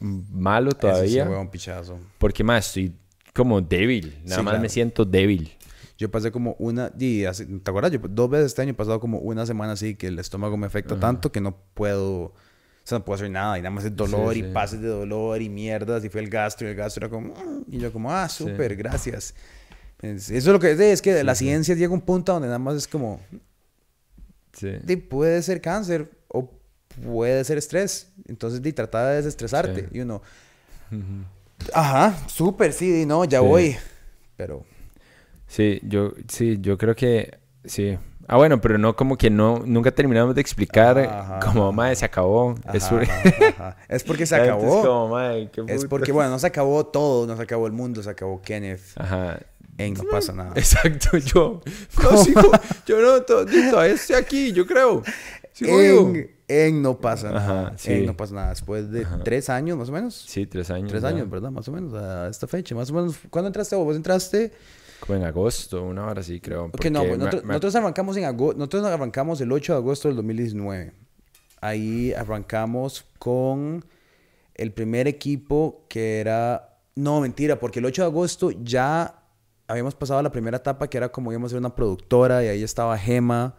malo 0.00 0.70
Eso 0.70 0.76
sí, 0.76 0.80
todavía. 0.80 1.24
huevón, 1.28 1.48
pichazo. 1.50 1.98
porque, 2.18 2.42
más 2.42 2.66
estoy 2.68 2.92
como 3.32 3.60
débil. 3.60 4.18
Nada 4.24 4.36
Sí, 4.38 4.42
más 4.42 4.54
me 4.54 4.58
claro. 4.60 4.68
siento 4.68 5.04
débil. 5.04 5.52
Yo 6.02 6.10
pasé 6.10 6.32
como 6.32 6.56
una... 6.58 6.90
Y 6.98 7.22
¿Te 7.22 7.70
acuerdas? 7.70 7.92
Yo 7.92 8.00
dos 8.02 8.28
veces 8.28 8.46
este 8.46 8.62
año 8.62 8.72
he 8.72 8.74
pasado 8.74 8.98
como 8.98 9.18
una 9.20 9.46
semana 9.46 9.74
así 9.74 9.94
que 9.94 10.08
el 10.08 10.18
estómago 10.18 10.56
me 10.56 10.66
afecta 10.66 10.98
tanto 10.98 11.30
que 11.30 11.40
no 11.40 11.56
puedo... 11.74 12.24
O 12.24 12.32
sea, 12.84 12.98
no 12.98 13.04
puedo 13.04 13.14
hacer 13.14 13.30
nada. 13.30 13.56
Y 13.56 13.62
nada 13.62 13.70
más 13.70 13.84
es 13.84 13.94
dolor 13.94 14.34
Sí, 14.34 14.40
y 14.40 14.42
sí. 14.42 14.48
pases 14.52 14.80
de 14.80 14.88
dolor 14.88 15.40
y 15.40 15.48
mierdas. 15.48 16.04
Y 16.04 16.08
fue 16.08 16.20
el 16.22 16.28
gastro 16.28 16.66
y 16.66 16.70
el 16.72 16.76
gastro 16.76 17.06
era 17.06 17.10
como... 17.14 17.32
"Mm", 17.34 17.64
Y 17.70 17.78
yo 17.78 17.92
como, 17.92 18.10
ah, 18.12 18.28
súper, 18.28 18.74
gracias. 18.74 19.32
Es- 20.02 20.28
Eso 20.30 20.50
es 20.50 20.52
lo 20.52 20.58
que... 20.58 20.76
sí, 20.76 20.82
Es 20.82 21.00
que 21.00 21.22
la 21.22 21.36
ciencia 21.36 21.76
llega 21.76 21.90
a 21.92 21.94
un 21.94 22.00
punto 22.00 22.32
donde 22.32 22.48
nada 22.48 22.58
más 22.58 22.74
es 22.74 22.88
como... 22.88 23.20
Sí. 24.54 24.96
puede 24.96 25.40
ser 25.42 25.60
cáncer 25.60 26.10
o 26.26 26.50
puede 27.04 27.44
ser 27.44 27.58
estrés. 27.58 28.08
Entonces, 28.26 28.60
di, 28.60 28.72
trata 28.72 29.08
de 29.10 29.16
desestresarte. 29.18 29.82
Sí. 29.82 29.86
Y 29.92 30.00
uno... 30.00 30.20
Ajá, 31.72 32.18
súper, 32.28 32.72
sí, 32.72 32.90
di, 32.90 33.06
no, 33.06 33.24
ya 33.24 33.38
Sí. 33.40 33.46
voy. 33.46 33.76
Pero... 34.36 34.64
Sí, 35.52 35.80
yo, 35.82 36.12
sí, 36.28 36.56
yo 36.60 36.78
creo 36.78 36.94
que 36.96 37.38
sí. 37.64 37.98
Ah, 38.26 38.36
bueno, 38.36 38.60
pero 38.60 38.78
no 38.78 38.96
como 38.96 39.18
que 39.18 39.28
no, 39.28 39.62
nunca 39.66 39.90
terminamos 39.90 40.34
de 40.34 40.40
explicar 40.40 40.98
Ajá, 40.98 41.40
como, 41.40 41.64
ajá. 41.64 41.72
madre, 41.72 41.96
se 41.96 42.04
acabó. 42.06 42.54
es, 42.72 42.84
por- 42.88 43.06
porque 44.06 44.24
se 44.24 44.36
acabó. 44.42 44.78
Es 44.80 44.86
como, 44.86 45.08
"Mae, 45.08 45.50
qué 45.50 45.60
Es 45.66 45.76
puta". 45.82 45.88
porque, 45.90 46.12
bueno, 46.12 46.30
no 46.30 46.38
se 46.38 46.46
acabó 46.46 46.86
todo, 46.86 47.26
no 47.26 47.36
se 47.36 47.42
acabó 47.42 47.66
el 47.66 47.72
mundo, 47.74 48.02
se 48.02 48.08
acabó 48.08 48.40
Kenneth. 48.40 48.80
Ajá. 48.96 49.40
Ey, 49.76 49.90
no 49.90 50.04
pasa 50.10 50.32
nada. 50.32 50.52
Exacto, 50.54 51.18
yo. 51.18 51.60
No, 52.02 52.16
sigo, 52.16 52.50
yo 52.86 53.02
no, 53.02 53.20
to- 53.22 53.44
todavía 53.44 53.94
estoy 53.94 54.16
aquí, 54.16 54.52
yo 54.52 54.66
creo. 54.66 55.02
Sigo 55.52 55.76
vivo. 55.78 56.08
En, 56.14 56.30
en 56.48 56.82
no 56.82 56.96
pasa 56.98 57.30
nada. 57.32 57.66
Ajá, 57.68 57.72
sí. 57.76 57.92
En 57.92 58.06
no 58.06 58.16
pasa 58.16 58.34
nada. 58.34 58.50
Después 58.50 58.90
de 58.90 59.06
tres 59.24 59.50
años, 59.50 59.76
más 59.76 59.88
o 59.90 59.92
menos. 59.92 60.14
Sí, 60.14 60.46
tres 60.46 60.70
años. 60.70 60.88
Tres 60.88 61.02
ya. 61.02 61.08
años, 61.08 61.28
¿verdad? 61.28 61.50
Más 61.50 61.68
o 61.68 61.72
menos, 61.72 61.92
a 61.94 62.28
esta 62.28 62.46
fecha. 62.46 62.74
Más 62.74 62.90
o 62.90 62.94
menos. 62.94 63.16
¿Cuándo 63.28 63.48
entraste 63.48 63.76
vos? 63.76 63.84
¿Vos 63.84 63.96
entraste? 63.96 64.52
Como 65.04 65.18
en 65.18 65.24
agosto, 65.24 65.82
una 65.84 66.06
hora 66.06 66.22
sí, 66.22 66.40
creo. 66.40 66.66
Ok, 66.66 66.66
no, 66.66 66.70
porque 66.72 66.90
pues, 66.90 67.18
nosotros, 67.18 67.42
me- 67.44 67.48
nosotros 67.48 67.74
arrancamos 67.76 68.16
en 68.16 68.24
agosto. 68.24 68.58
Nosotros 68.58 68.84
arrancamos 68.86 69.40
el 69.40 69.50
8 69.52 69.72
de 69.72 69.78
agosto 69.78 70.08
del 70.08 70.16
2019. 70.16 70.92
Ahí 71.60 72.12
arrancamos 72.12 73.04
con 73.18 73.84
el 74.54 74.72
primer 74.72 75.08
equipo 75.08 75.84
que 75.88 76.20
era. 76.20 76.78
No, 76.94 77.20
mentira, 77.20 77.58
porque 77.58 77.78
el 77.78 77.86
8 77.86 78.02
de 78.02 78.06
agosto 78.08 78.50
ya 78.50 79.14
habíamos 79.66 79.94
pasado 79.94 80.22
la 80.22 80.30
primera 80.30 80.58
etapa 80.58 80.88
que 80.88 80.98
era 80.98 81.10
como 81.10 81.32
íbamos 81.32 81.48
a 81.48 81.52
ser 81.52 81.58
una 81.60 81.74
productora 81.74 82.44
y 82.44 82.48
ahí 82.48 82.62
estaba 82.62 82.96
Gema 82.98 83.54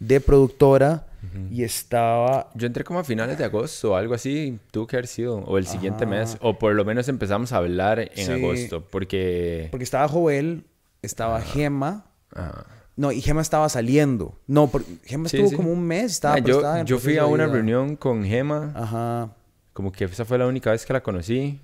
de 0.00 0.20
productora 0.20 1.06
y 1.50 1.62
estaba. 1.64 2.50
Yo 2.54 2.66
entré 2.66 2.84
como 2.84 2.98
a 3.00 3.04
finales 3.04 3.38
de 3.38 3.44
agosto 3.44 3.92
o 3.92 3.94
algo 3.96 4.14
así, 4.14 4.58
tuvo 4.70 4.86
que 4.86 4.96
haber 4.96 5.06
sido. 5.06 5.38
O 5.38 5.58
el 5.58 5.66
siguiente 5.66 6.04
Ajá. 6.04 6.10
mes. 6.14 6.36
O 6.40 6.58
por 6.58 6.74
lo 6.74 6.84
menos 6.84 7.08
empezamos 7.08 7.52
a 7.52 7.58
hablar 7.58 7.98
en 8.14 8.26
Sí. 8.26 8.32
agosto. 8.32 8.84
Porque. 8.90 9.68
Porque 9.70 9.84
estaba 9.84 10.08
Joel, 10.08 10.64
estaba 11.02 11.40
Gema. 11.40 12.06
Ajá. 12.34 12.66
No, 12.96 13.12
y 13.12 13.20
Gema 13.20 13.42
estaba 13.42 13.68
saliendo. 13.68 14.38
No, 14.46 14.68
porque 14.68 14.90
Gema 15.04 15.28
Sí, 15.28 15.36
estuvo 15.36 15.50
sí. 15.50 15.56
como 15.56 15.70
un 15.70 15.82
mes. 15.82 16.12
Estaba, 16.12 16.36
Ah, 16.36 16.38
yo, 16.38 16.56
estaba 16.56 16.82
yo 16.84 16.98
fui 16.98 17.18
a 17.18 17.26
una 17.26 17.46
reunión 17.46 17.96
con 17.96 18.24
Gema. 18.24 18.72
Ajá. 18.74 19.34
Como 19.74 19.92
que 19.92 20.04
esa 20.04 20.24
fue 20.24 20.38
la 20.38 20.46
única 20.46 20.70
vez 20.70 20.86
que 20.86 20.92
la 20.94 21.02
conocí. 21.02 21.60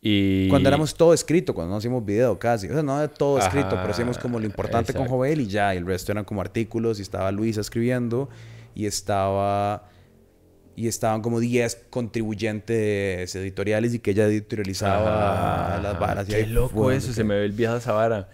Y. 0.00 0.48
Cuando 0.48 0.68
éramos 0.68 0.94
todo 0.94 1.12
escrito, 1.12 1.52
cuando 1.54 1.72
no 1.72 1.76
hacíamos 1.78 2.04
video 2.04 2.38
casi. 2.38 2.68
O 2.68 2.72
sea, 2.72 2.82
no 2.82 2.96
era 2.98 3.08
todo 3.08 3.38
escrito, 3.38 3.66
Ajá, 3.68 3.80
pero 3.82 3.92
hacíamos 3.92 4.18
como 4.18 4.38
lo 4.38 4.46
importante 4.46 4.92
con 4.92 5.02
exacto. 5.02 5.16
Jovel 5.16 5.40
y 5.42 5.46
ya. 5.48 5.74
Y 5.74 5.78
el 5.78 5.86
resto 5.86 6.12
eran 6.12 6.24
como 6.24 6.40
artículos 6.40 6.98
y 6.98 7.02
estaba 7.02 7.30
Luisa 7.32 7.60
escribiendo 7.60 8.28
y 8.76 8.86
estaba... 8.86 9.88
Y 10.78 10.88
estaban 10.88 11.22
como 11.22 11.40
10 11.40 11.86
contribuyentes 11.88 13.34
editoriales 13.34 13.94
y 13.94 13.98
que 13.98 14.10
ella 14.10 14.26
editorializaba 14.26 15.80
las 15.82 15.98
varas. 15.98 16.26
Qué 16.26 16.46
loco 16.46 16.90
eso, 16.90 17.14
se 17.14 17.24
me 17.24 17.34
ve 17.34 17.46
el 17.46 17.52
viejo 17.52 17.76
esa 17.76 17.92
vara. 17.92 18.28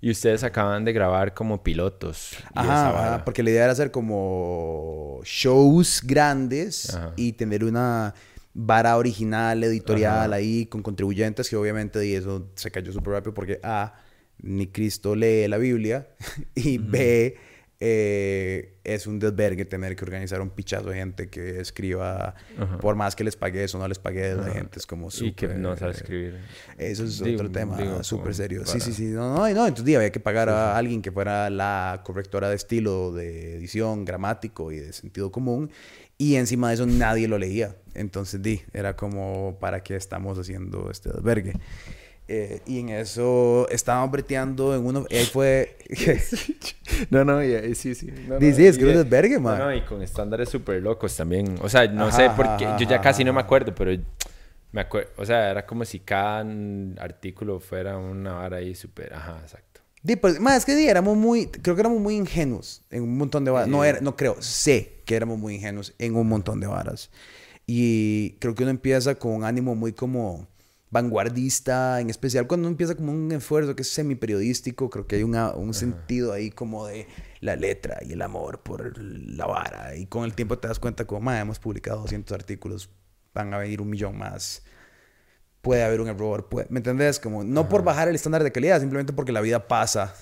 Y 0.00 0.12
ustedes 0.12 0.44
acaban 0.44 0.84
de 0.84 0.92
grabar 0.92 1.34
como 1.34 1.64
pilotos. 1.64 2.36
Ajá, 2.54 3.24
porque 3.24 3.42
la 3.42 3.50
idea 3.50 3.64
era 3.64 3.72
hacer 3.72 3.90
como 3.90 5.20
shows 5.24 6.00
grandes 6.04 6.94
Ajá. 6.94 7.14
y 7.16 7.32
tener 7.32 7.64
una 7.64 8.14
vara 8.54 8.96
original, 8.96 9.64
editorial 9.64 10.32
Ajá. 10.32 10.36
ahí 10.36 10.66
con 10.66 10.82
contribuyentes 10.82 11.50
que 11.50 11.56
obviamente 11.56 12.06
y 12.06 12.14
eso 12.14 12.48
se 12.54 12.70
cayó 12.70 12.92
súper 12.92 13.14
rápido 13.14 13.34
porque 13.34 13.58
A, 13.64 13.94
ni 14.38 14.68
Cristo 14.68 15.16
lee 15.16 15.48
la 15.48 15.58
Biblia 15.58 16.08
y 16.54 16.78
B, 16.78 17.36
eh, 17.80 18.77
es 18.94 19.06
un 19.06 19.18
desvergue 19.18 19.64
tener 19.64 19.94
que 19.96 20.04
organizar 20.04 20.40
un 20.40 20.50
pichazo 20.50 20.90
de 20.90 20.96
gente 20.96 21.28
que 21.28 21.60
escriba, 21.60 22.34
Ajá. 22.58 22.78
por 22.78 22.94
más 22.96 23.14
que 23.16 23.24
les 23.24 23.36
pague 23.36 23.62
eso, 23.64 23.78
no 23.78 23.86
les 23.88 23.98
pague, 23.98 24.34
la 24.34 24.50
gente 24.50 24.78
es 24.78 24.86
como 24.86 25.08
Y 25.08 25.32
que 25.32 25.46
súper- 25.46 25.56
no 25.58 25.76
sabe 25.76 25.92
escribir. 25.92 26.38
eso 26.78 27.04
es 27.04 27.22
Digo- 27.22 27.36
otro 27.36 27.50
tema 27.50 28.02
súper 28.02 28.34
serio. 28.34 28.62
Sí, 28.64 28.72
para- 28.72 28.84
sí, 28.84 28.92
sí. 28.92 29.04
No, 29.06 29.34
no, 29.34 29.54
no. 29.54 29.66
Entonces 29.66 29.96
había 29.96 30.10
que 30.12 30.20
pagar 30.20 30.48
a 30.48 30.76
alguien 30.76 31.02
que 31.02 31.12
fuera 31.12 31.48
la 31.50 32.02
correctora 32.04 32.48
de 32.48 32.56
estilo, 32.56 33.12
de 33.12 33.56
edición, 33.56 34.04
gramático 34.04 34.72
y 34.72 34.78
de 34.78 34.92
sentido 34.92 35.30
común. 35.32 35.70
Y 36.20 36.34
encima 36.34 36.68
de 36.68 36.74
eso 36.74 36.86
nadie 36.86 37.28
lo 37.28 37.38
leía. 37.38 37.76
Entonces, 37.94 38.42
di, 38.42 38.60
era 38.72 38.96
como, 38.96 39.56
¿para 39.60 39.84
qué 39.84 39.94
estamos 39.94 40.36
haciendo 40.38 40.90
este 40.90 41.10
desvergue? 41.10 41.52
Eh, 42.28 42.60
y 42.66 42.80
en 42.80 42.90
eso 42.90 43.66
estábamos 43.70 44.10
breteando 44.10 44.74
en 44.74 44.84
uno... 44.84 45.06
y 45.08 45.16
ahí 45.16 45.26
fue... 45.26 45.76
No, 47.10 47.24
no, 47.24 47.42
y- 47.44 47.54
y 47.54 47.74
sí, 47.74 47.94
sí. 47.94 48.08
No, 48.26 48.38
Di, 48.38 48.50
no, 48.50 48.56
sí, 48.56 48.66
es 48.66 48.76
que 48.76 48.84
y- 48.84 48.88
es 48.90 48.96
un 48.96 49.02
desvergue, 49.02 49.36
no, 49.36 49.40
man. 49.40 49.58
no, 49.58 49.74
y 49.74 49.82
con 49.82 50.02
estándares 50.02 50.48
súper 50.48 50.82
locos 50.82 51.16
también. 51.16 51.58
O 51.62 51.68
sea, 51.68 51.86
no 51.88 52.06
Ajá, 52.08 52.16
sé 52.16 52.30
por 52.30 52.56
qué. 52.56 52.64
ajá, 52.66 52.76
Yo 52.78 52.86
ya 52.86 52.96
ajá, 52.96 53.00
casi 53.00 53.24
no 53.24 53.32
me 53.32 53.40
ajá. 53.40 53.46
acuerdo, 53.46 53.74
pero 53.74 53.90
me 54.72 54.80
acuerdo. 54.80 55.10
O 55.16 55.24
sea, 55.24 55.50
era 55.50 55.64
como 55.66 55.84
si 55.84 56.00
cada 56.00 56.44
artículo 56.98 57.60
fuera 57.60 57.96
una 57.98 58.34
vara 58.34 58.58
ahí 58.58 58.74
súper. 58.74 59.14
Ajá, 59.14 59.38
exacto. 59.42 59.80
Di, 60.02 60.16
pues, 60.16 60.38
ma, 60.40 60.56
es 60.56 60.64
que 60.64 60.76
di, 60.76 60.86
éramos 60.86 61.16
muy, 61.16 61.46
creo 61.46 61.74
que 61.74 61.80
éramos 61.80 62.00
muy 62.00 62.16
ingenuos 62.16 62.82
en 62.90 63.02
un 63.02 63.16
montón 63.18 63.44
de 63.44 63.50
varas. 63.50 63.68
No, 63.68 63.84
era, 63.84 64.00
no 64.00 64.16
creo, 64.16 64.40
sé 64.40 65.02
que 65.04 65.16
éramos 65.16 65.38
muy 65.38 65.54
ingenuos 65.56 65.94
en 65.98 66.14
un 66.16 66.28
montón 66.28 66.60
de 66.60 66.66
varas. 66.66 67.10
Y 67.66 68.32
creo 68.40 68.54
que 68.54 68.62
uno 68.62 68.70
empieza 68.70 69.14
con 69.16 69.32
un 69.32 69.44
ánimo 69.44 69.74
muy 69.74 69.92
como 69.92 70.46
vanguardista, 70.90 72.00
en 72.00 72.10
especial 72.10 72.46
cuando 72.46 72.68
empieza 72.68 72.94
como 72.94 73.12
un 73.12 73.30
esfuerzo 73.32 73.76
que 73.76 73.82
es 73.82 73.90
semi-periodístico, 73.90 74.90
creo 74.90 75.06
que 75.06 75.16
hay 75.16 75.22
una- 75.22 75.52
un 75.52 75.74
sentido 75.74 76.32
ahí 76.32 76.50
como 76.50 76.86
de 76.86 77.06
la 77.40 77.56
letra 77.56 77.98
y 78.02 78.12
el 78.12 78.22
amor 78.22 78.62
por 78.62 78.96
la 79.02 79.46
vara. 79.46 79.96
Y 79.96 80.06
con 80.06 80.24
el 80.24 80.34
tiempo 80.34 80.58
te 80.58 80.68
das 80.68 80.78
cuenta 80.78 81.04
como, 81.06 81.20
"Ma, 81.20 81.38
hemos 81.40 81.58
publicado 81.58 82.00
200 82.00 82.34
artículos, 82.34 82.90
van 83.34 83.52
a 83.54 83.58
venir 83.58 83.80
un 83.80 83.90
millón 83.90 84.16
más. 84.18 84.62
Puede 85.60 85.82
haber 85.84 86.00
un 86.00 86.08
error, 86.08 86.48
puede- 86.48 86.66
¿me 86.70 86.78
entendés? 86.78 87.18
Como, 87.20 87.44
no 87.44 87.68
por 87.68 87.82
bajar 87.84 88.08
el 88.08 88.14
estándar 88.14 88.42
de 88.42 88.52
calidad, 88.52 88.80
simplemente 88.80 89.12
porque 89.12 89.32
la 89.32 89.40
vida 89.40 89.66
pasa. 89.68 90.14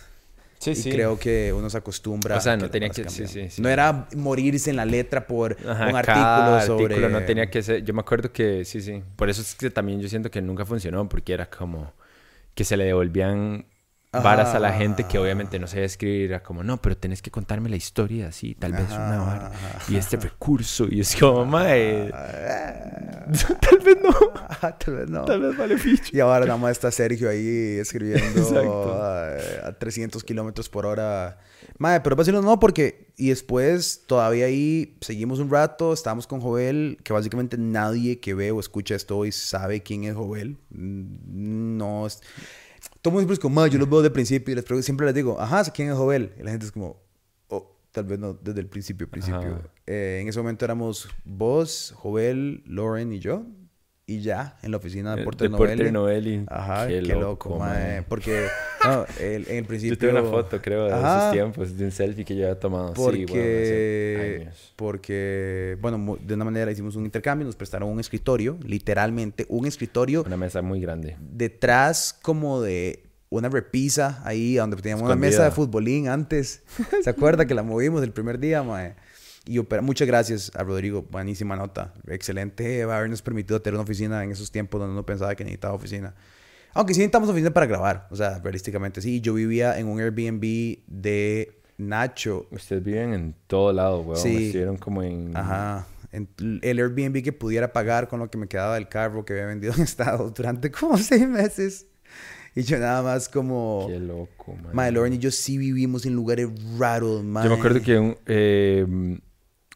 Sí, 0.58 0.70
y 0.70 0.74
sí. 0.76 0.90
creo 0.90 1.18
que 1.18 1.52
uno 1.52 1.68
se 1.70 1.78
acostumbra. 1.78 2.36
O 2.36 2.40
sea, 2.40 2.56
no 2.56 2.70
tenía 2.70 2.88
que- 2.88 2.94
sí, 2.94 3.02
cambian. 3.04 3.28
sí, 3.28 3.50
sí. 3.50 3.62
No 3.62 3.68
era 3.68 4.08
morirse 4.16 4.70
en 4.70 4.76
la 4.76 4.84
letra 4.84 5.26
por 5.26 5.56
Ajá, 5.66 5.86
un 5.88 5.92
cada 6.02 6.46
artículo 6.56 6.66
sobre... 6.78 6.94
artículo 6.94 7.08
no 7.20 7.24
tenía 7.26 7.50
que 7.50 7.62
ser. 7.62 7.84
Yo 7.84 7.92
me 7.94 8.00
acuerdo 8.00 8.32
que 8.32 8.64
sí, 8.64 8.80
sí. 8.80 9.02
Por 9.16 9.28
eso 9.28 9.42
es 9.42 9.54
que 9.54 9.70
también 9.70 10.00
yo 10.00 10.08
siento 10.08 10.30
que 10.30 10.40
nunca 10.42 10.64
funcionó, 10.64 11.08
porque 11.08 11.32
era 11.34 11.46
como 11.50 11.92
que 12.54 12.64
se 12.64 12.76
le 12.76 12.84
devolvían 12.84 13.66
varas 14.12 14.54
a 14.54 14.58
la 14.58 14.72
gente 14.72 15.04
que 15.04 15.18
obviamente 15.18 15.58
no 15.58 15.66
sabía 15.66 15.84
escribir. 15.84 16.30
Era 16.30 16.42
como, 16.42 16.62
no, 16.62 16.80
pero 16.80 16.96
tenés 16.96 17.20
que 17.22 17.30
contarme 17.30 17.68
la 17.68 17.76
historia 17.76 18.28
así, 18.28 18.54
tal 18.54 18.72
vez 18.72 18.86
una 18.90 19.18
vara. 19.18 19.52
Y 19.88 19.96
este 19.96 20.16
recurso. 20.16 20.86
Y 20.90 21.00
es 21.00 21.14
como, 21.16 21.44
mae. 21.44 22.10
tal 23.60 23.78
vez 23.84 23.96
no. 24.02 24.10
Tal 24.78 24.94
vez 24.94 25.10
no. 25.10 25.24
Tal 25.24 25.40
vez 25.42 25.56
vale 25.56 25.76
ficho. 25.78 26.16
Y 26.16 26.20
ahora 26.20 26.46
nada 26.46 26.56
más 26.56 26.72
está 26.72 26.90
Sergio 26.90 27.28
ahí 27.28 27.78
escribiendo 27.80 28.40
Exacto. 28.40 29.02
a, 29.02 29.68
a 29.68 29.72
300 29.78 30.22
kilómetros 30.24 30.68
por 30.68 30.86
hora. 30.86 31.38
Madre, 31.78 32.00
pero 32.00 32.16
básicamente 32.16 32.46
no, 32.50 32.58
porque... 32.58 33.06
Y 33.18 33.30
después 33.30 34.02
todavía 34.06 34.46
ahí 34.46 34.96
seguimos 35.00 35.38
un 35.38 35.50
rato, 35.50 35.92
estábamos 35.92 36.26
con 36.26 36.40
Jovel, 36.40 36.98
que 37.02 37.12
básicamente 37.12 37.56
nadie 37.58 38.20
que 38.20 38.34
ve 38.34 38.50
o 38.50 38.60
escucha 38.60 38.94
esto 38.94 39.16
hoy 39.18 39.32
sabe 39.32 39.82
quién 39.82 40.04
es 40.04 40.14
Jovel. 40.14 40.58
Mm, 40.70 41.76
No... 41.78 42.06
es- 42.06 42.20
Todo 43.02 43.12
mundo 43.12 43.20
siempre 43.20 43.34
es 43.34 43.40
como, 43.40 43.54
"Ma, 43.54 43.66
yo 43.68 43.78
los 43.78 43.88
veo 43.88 44.02
de 44.02 44.10
principio 44.10 44.52
y 44.52 44.54
les 44.56 44.64
pregunto, 44.64 44.84
siempre 44.84 45.06
les 45.06 45.14
digo, 45.14 45.40
ajá, 45.40 45.64
quién 45.72 45.90
es 45.90 45.94
Jovel. 45.96 46.32
Y 46.38 46.42
la 46.42 46.50
gente 46.50 46.66
es 46.66 46.72
como, 46.72 47.00
oh, 47.48 47.76
tal 47.92 48.04
vez 48.04 48.18
no 48.18 48.34
desde 48.34 48.60
el 48.60 48.66
principio, 48.68 49.08
principio. 49.08 49.60
Eh, 49.86 50.18
en 50.22 50.28
ese 50.28 50.38
momento 50.38 50.64
éramos 50.64 51.08
vos, 51.24 51.92
Jovel, 51.96 52.62
Lauren 52.66 53.12
y 53.12 53.18
yo. 53.20 53.44
Y 54.08 54.20
ya, 54.20 54.56
en 54.62 54.70
la 54.70 54.76
oficina 54.76 55.16
de 55.16 55.24
Porter 55.24 55.50
De 55.50 55.56
Porter 55.56 55.92
Novelli. 55.92 56.44
Ajá, 56.46 56.86
qué, 56.86 57.02
loco, 57.02 57.58
mae. 57.58 58.02
Porque, 58.02 58.46
no, 58.84 59.04
el- 59.18 59.48
en 59.48 59.56
el 59.56 59.64
principio... 59.64 59.94
Yo 59.96 59.98
tengo 59.98 60.20
una 60.20 60.30
foto, 60.30 60.62
creo, 60.62 60.84
de 60.84 60.92
Ajá, 60.92 61.18
esos 61.18 61.32
tiempos, 61.32 61.76
de 61.76 61.84
un 61.86 61.90
selfie 61.90 62.24
que 62.24 62.36
yo 62.36 62.44
había 62.44 62.60
tomado. 62.60 62.94
Porque, 62.94 63.26
Sí, 63.26 63.32
bueno, 63.32 63.58
hace 63.58 64.42
años. 64.44 64.72
porque, 64.76 65.76
bueno, 65.80 66.16
de 66.20 66.34
una 66.34 66.44
manera 66.44 66.70
hicimos 66.70 66.94
un 66.94 67.04
intercambio, 67.04 67.44
nos 67.46 67.56
prestaron 67.56 67.88
un 67.88 67.98
escritorio, 67.98 68.56
literalmente 68.62 69.44
un 69.48 69.66
escritorio 69.66 70.22
Una 70.24 70.36
mesa 70.36 70.62
muy 70.62 70.80
grande. 70.80 71.16
detrás 71.20 72.16
como 72.22 72.60
de 72.62 73.02
una 73.28 73.48
repisa 73.48 74.22
ahí 74.24 74.54
donde 74.54 74.76
teníamos 74.76 75.04
una 75.04 75.16
mesa 75.16 75.42
de 75.46 75.50
futbolín 75.50 76.06
antes. 76.06 76.62
¿Se 77.02 77.10
acuerda 77.10 77.44
que 77.44 77.54
la 77.54 77.64
movimos 77.64 78.04
el 78.04 78.12
primer 78.12 78.38
día, 78.38 78.62
mae? 78.62 78.94
Y 79.46 79.58
opera- 79.58 79.80
muchas 79.82 80.06
gracias 80.08 80.50
a 80.54 80.62
Rodrigo, 80.64 81.02
buenísima 81.10 81.56
nota. 81.56 81.94
Excelente 82.08 82.82
habernos 82.82 83.22
permitido 83.22 83.62
tener 83.62 83.74
una 83.76 83.84
oficina 83.84 84.22
en 84.24 84.32
esos 84.32 84.50
tiempos 84.50 84.80
donde 84.80 84.92
uno 84.92 85.06
pensaba 85.06 85.34
que 85.34 85.44
necesitaba 85.44 85.74
oficina. 85.74 86.14
Aunque 86.74 86.92
sí 86.94 86.98
necesitamos 87.00 87.28
oficina 87.30 87.52
para 87.52 87.66
grabar, 87.66 88.06
o 88.10 88.16
sea, 88.16 88.38
realísticamente 88.40 89.00
sí. 89.00 89.20
Yo 89.20 89.32
vivía 89.34 89.78
en 89.78 89.86
un 89.88 90.00
Airbnb 90.00 90.78
de 90.86 91.58
Nacho. 91.78 92.46
Ustedes 92.50 92.82
viven 92.84 93.14
en 93.14 93.34
todo 93.46 93.72
lado, 93.72 94.00
weón. 94.00 94.20
Sí. 94.20 94.46
Estuvieron 94.46 94.76
como 94.76 95.02
en... 95.02 95.34
Ajá. 95.36 95.86
En 96.12 96.28
el 96.62 96.78
Airbnb 96.78 97.22
que 97.22 97.32
pudiera 97.32 97.72
pagar 97.72 98.08
con 98.08 98.20
lo 98.20 98.30
que 98.30 98.38
me 98.38 98.46
quedaba 98.48 98.74
del 98.74 98.88
carro 98.88 99.24
que 99.24 99.32
había 99.34 99.46
vendido 99.46 99.72
en 99.76 99.82
Estados 99.82 100.34
durante 100.34 100.70
como 100.70 100.98
seis 100.98 101.26
meses. 101.28 101.86
Y 102.54 102.62
yo 102.62 102.78
nada 102.78 103.02
más 103.02 103.28
como... 103.28 103.86
Qué 103.88 103.98
loco, 104.00 104.56
man. 104.72 104.94
Lauren 104.94 105.12
y 105.12 105.18
yo 105.18 105.30
sí 105.30 105.58
vivimos 105.58 106.06
en 106.06 106.14
lugares 106.14 106.48
raros, 106.78 107.22
mae. 107.22 107.44
Yo 107.44 107.50
me 107.50 107.56
acuerdo 107.56 107.82
que 107.82 107.98
un- 107.98 108.16
eh, 108.26 109.18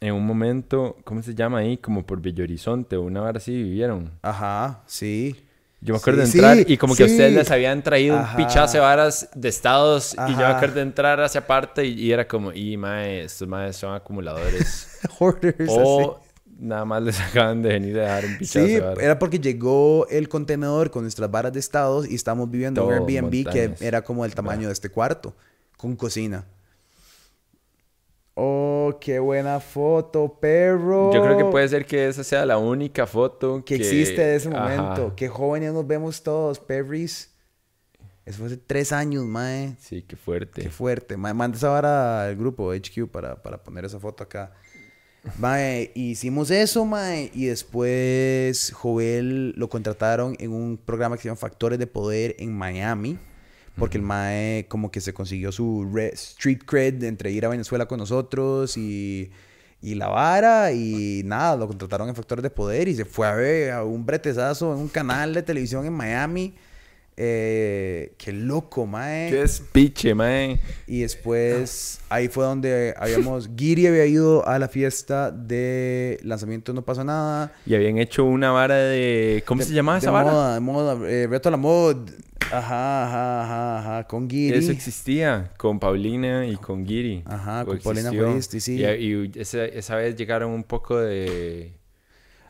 en 0.01 0.15
un 0.15 0.25
momento, 0.27 0.97
¿cómo 1.05 1.23
se 1.23 1.35
llama 1.35 1.59
ahí? 1.59 1.77
Como 1.79 2.07
por 2.07 2.21
Bello 2.23 2.45
Horizonte 2.45 2.97
o 2.97 3.03
una 3.03 3.21
vara 3.21 3.39
así 3.39 3.53
vivieron. 3.63 4.11
Ajá, 4.23 4.83
sí. 4.87 5.45
Yo 5.83 5.95
me 5.95 5.99
acuerdo 5.99 6.25
Sí, 6.27 6.33
de 6.39 6.39
entrar 6.39 6.57
sí, 6.59 6.65
y 6.75 6.77
como 6.77 6.95
que 6.95 7.07
sí. 7.07 7.13
ustedes 7.13 7.33
les 7.35 7.51
habían 7.51 7.83
traído 7.83 8.19
Ajá. 8.19 8.37
un 8.39 8.45
pichazo 8.47 8.75
de 8.75 8.81
varas 8.81 9.31
de 9.35 9.49
estados 9.49 10.15
y 10.15 10.33
yo 10.33 10.37
me 10.37 10.45
acuerdo 10.45 10.75
de 10.77 10.83
entrar 10.83 11.21
hacia 11.23 11.41
aparte 11.41 11.87
y, 11.87 11.93
y 12.01 12.13
era 12.13 12.29
como, 12.29 12.53
y 12.53 12.77
mae, 12.77 13.23
estos 13.25 13.49
maes 13.49 13.77
son 13.77 13.95
acumuladores. 13.95 14.99
Hoarders, 15.19 15.71
o 15.71 16.21
nada 16.59 16.85
más 16.85 17.03
les 17.03 17.19
acaban 17.21 17.63
de 17.63 17.71
venir 17.71 17.99
a 18.01 18.05
dar 18.05 18.25
un 18.27 18.31
así. 18.33 18.39
pichazo 18.39 18.67
Sí, 18.67 18.75
de 18.75 18.95
era 19.01 19.19
porque 19.19 19.39
llegó 19.39 20.07
el 20.09 20.29
contenedor 20.29 20.91
con 20.91 21.03
nuestras 21.05 21.31
varas 21.31 21.53
de 21.55 21.61
estados 21.61 22.07
y 22.11 22.15
estábamos 22.15 22.51
viviendo 22.51 22.83
en 22.83 22.87
un 22.89 22.93
Airbnb 22.93 23.23
montañas. 23.47 23.79
que 23.79 23.87
era 23.87 24.03
como 24.03 24.27
el 24.27 24.35
tamaño 24.35 24.67
de 24.69 24.75
este 24.75 24.91
cuarto, 24.91 25.35
con 25.79 25.97
cocina. 25.97 26.45
Oh, 28.35 28.97
qué 29.01 29.19
buena 29.19 29.61
foto, 29.61 30.39
perro. 30.41 31.13
Yo 31.13 31.23
creo 31.23 31.37
que 31.37 31.45
puede 31.45 31.69
ser 31.69 31.85
que 31.85 32.09
esa 32.09 32.25
sea 32.25 32.47
la 32.47 32.59
única 32.59 33.07
foto 33.07 33.65
que 33.65 33.75
existe 33.75 34.21
de 34.21 34.37
ese 34.37 34.49
Ajá. 34.49 34.61
momento. 34.61 35.15
Qué 35.17 35.29
jóvenes 35.29 35.73
nos 35.73 35.87
vemos 35.87 36.23
todos, 36.23 36.59
perris. 36.59 37.31
Eso 38.25 38.39
fue 38.39 38.47
hace 38.47 38.57
tres 38.57 38.93
años, 38.93 39.25
mae. 39.25 39.75
Sí, 39.81 40.03
qué 40.03 40.15
fuerte. 40.17 40.63
Qué 40.63 40.71
fuerte. 40.71 41.17
Mae, 41.17 41.35
manda 41.35 41.57
esa 41.57 41.71
vara 41.71 42.25
al 42.25 42.37
grupo 42.37 42.73
HQ 42.73 43.09
para, 43.11 43.43
para 43.43 43.63
poner 43.63 43.85
esa 43.85 43.99
foto 43.99 44.23
acá. 44.23 44.53
Mae, 45.39 45.91
hicimos 45.95 46.51
eso, 46.51 46.85
mae. 46.85 47.31
Y 47.35 47.47
después 47.47 48.73
Jovel 48.73 49.53
lo 49.57 49.69
contrataron 49.69 50.37
en 50.39 50.53
un 50.53 50.79
programa 50.79 51.17
que 51.17 51.23
se 51.23 51.29
llama 51.29 51.37
Factores 51.37 51.79
de 51.79 51.87
Poder 51.87 52.37
en 52.39 52.57
Miami. 52.57 53.19
Porque 53.81 53.97
el 53.99 54.03
mae 54.05 54.67
como 54.69 54.91
que 54.93 55.01
se 55.01 55.13
consiguió 55.13 55.51
su 55.51 55.91
re- 55.93 56.13
street 56.15 56.61
cred 56.65 57.03
entre 57.03 57.33
ir 57.33 57.45
a 57.45 57.49
Venezuela 57.49 57.87
con 57.87 57.99
nosotros 57.99 58.77
y, 58.77 59.31
y 59.83 59.95
la 59.97 60.07
vara. 60.09 60.71
Y 60.73 61.23
nada, 61.25 61.57
lo 61.57 61.67
contrataron 61.67 62.09
en 62.09 62.15
Factores 62.15 62.43
de 62.45 62.51
Poder 62.51 62.87
y 62.87 62.95
se 62.95 63.05
fue 63.05 63.27
a 63.27 63.35
ver 63.35 63.73
a 63.73 63.83
un 63.85 64.07
bretezazo 64.07 64.73
en 64.75 64.79
un 64.81 64.89
canal 64.89 65.35
de 65.35 65.43
televisión 65.43 65.85
en 65.87 65.95
Miami. 65.95 66.55
Eh, 67.23 68.15
qué 68.17 68.33
loco, 68.33 68.87
mae. 68.87 69.29
Qué 69.31 69.37
despiche, 69.41 70.15
mae. 70.15 70.59
Y 70.87 71.01
después 71.03 72.01
ahí 72.09 72.29
fue 72.29 72.45
donde 72.45 72.95
habíamos. 72.99 73.51
Giri 73.59 73.87
había 73.87 74.07
ido 74.07 74.47
a 74.49 74.59
la 74.59 74.69
fiesta 74.69 75.31
de 75.31 76.19
lanzamiento 76.23 76.73
No 76.73 76.83
Pasa 76.83 77.05
Nada. 77.05 77.53
Y 77.67 77.75
habían 77.75 77.99
hecho 77.99 78.25
una 78.25 78.53
vara 78.53 78.77
de... 78.77 79.43
¿Cómo 79.47 79.61
De- 79.61 79.67
se 79.67 79.75
llamaba 79.75 79.97
de 79.97 80.01
esa 80.01 80.11
vara? 80.11 80.31
Moda, 80.31 80.55
de 80.55 80.61
moda, 80.61 81.11
eh, 81.11 81.27
Reto 81.29 81.49
a 81.49 81.53
la 81.53 81.59
Mod. 81.59 82.09
Ajá, 82.53 83.05
ajá, 83.07 83.45
ajá, 83.45 83.79
ajá. 83.79 84.07
Con 84.07 84.29
Giri. 84.29 84.59
Eso 84.59 84.73
existía 84.73 85.53
con 85.57 85.79
Paulina 85.79 86.47
y 86.47 86.57
con 86.57 86.85
Giri. 86.87 87.23
Ajá, 87.27 87.65
con 87.65 87.79
Coexistió. 87.79 88.11
Paulina 88.11 88.25
Juaristi, 88.25 88.61
sí. 88.61 88.83
Y, 88.83 88.85
y 88.85 89.33
esa, 89.37 89.65
esa 89.65 89.97
vez 89.97 90.17
llegaron 90.17 90.51
un 90.51 90.65
poco 90.65 90.99
de 90.99 91.73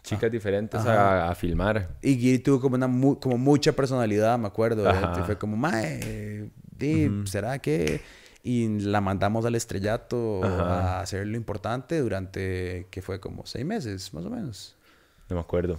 chicas 0.02 0.30
diferentes 0.32 0.80
Ajá. 0.80 1.26
a, 1.26 1.30
a 1.30 1.34
filmar. 1.34 1.90
Y 2.02 2.16
Giri 2.16 2.38
tuvo 2.38 2.60
como, 2.60 2.76
una 2.76 2.86
mu- 2.88 3.20
como 3.20 3.36
mucha 3.38 3.72
personalidad, 3.72 4.38
me 4.38 4.46
acuerdo. 4.46 4.88
Ajá. 4.88 5.24
Fue 5.24 5.36
como, 5.36 5.56
mae, 5.56 6.50
di, 6.76 7.10
¿será 7.26 7.58
que...? 7.58 8.00
Y 8.42 8.66
la 8.80 9.02
mandamos 9.02 9.44
al 9.44 9.54
estrellato 9.54 10.42
Ajá. 10.42 10.62
a 10.62 11.00
hacer 11.02 11.26
lo 11.26 11.36
importante 11.36 12.00
durante, 12.00 12.86
que 12.90 13.02
fue 13.02 13.20
como 13.20 13.44
seis 13.44 13.66
meses, 13.66 14.14
más 14.14 14.24
o 14.24 14.30
menos. 14.30 14.76
No 15.28 15.36
me 15.36 15.40
acuerdo. 15.42 15.78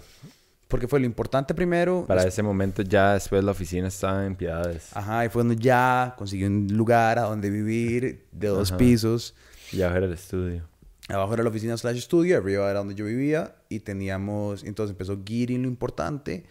Porque 0.72 0.88
fue 0.88 1.01
lo 1.01 1.06
importante 1.06 1.54
primero. 1.54 2.06
Para 2.08 2.24
ese 2.24 2.42
momento 2.42 2.82
ya 2.82 3.13
después 3.13 3.44
la 3.44 3.51
oficina 3.51 3.90
estaba 3.90 4.25
en 4.25 4.36
Piedades. 4.36 4.88
Ajá, 4.96 5.25
y 5.25 5.30
fue 5.30 5.42
donde 5.42 5.62
ya 5.62 6.16
conseguí 6.18 6.46
un 6.46 6.70
lugar 6.72 7.20
a 7.20 7.24
donde 7.24 7.50
vivir 7.50 8.25
de 8.32 8.48
dos 8.48 8.72
Ajá. 8.72 8.78
pisos. 8.78 9.36
Y 9.74 9.82
afuera 9.82 10.08
del 10.08 10.16
estudio. 10.16 10.63
Abajo 11.10 11.34
era 11.34 11.44
la 11.44 11.50
oficina 11.50 11.75
slash 11.75 11.98
estudio, 11.98 12.38
arriba 12.38 12.70
era 12.70 12.80
donde 12.80 12.96
yo 12.96 13.06
vivía. 13.06 13.56
Y 13.68 13.82
teníamos, 13.82 14.63
entonces 14.63 14.92
empezó 14.94 15.20
Giri 15.25 15.56
en 15.56 15.63
lo 15.63 15.68
importante. 15.68 16.46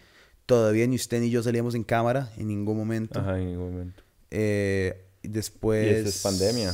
Todavía 0.45 0.85
ni 0.85 0.97
usted 0.97 1.19
ni 1.19 1.31
yo 1.31 1.41
salíamos 1.41 1.73
en 1.73 1.83
cámara 1.83 2.31
en 2.37 2.47
ningún 2.47 2.77
momento. 2.77 3.19
Ajá, 3.19 3.39
en 3.39 3.47
ningún 3.47 3.71
momento. 3.71 4.03
Eh, 4.29 5.03
después... 5.23 5.87
Y 5.87 5.89
eso 5.89 6.09
es 6.09 6.21
pandemia. 6.21 6.73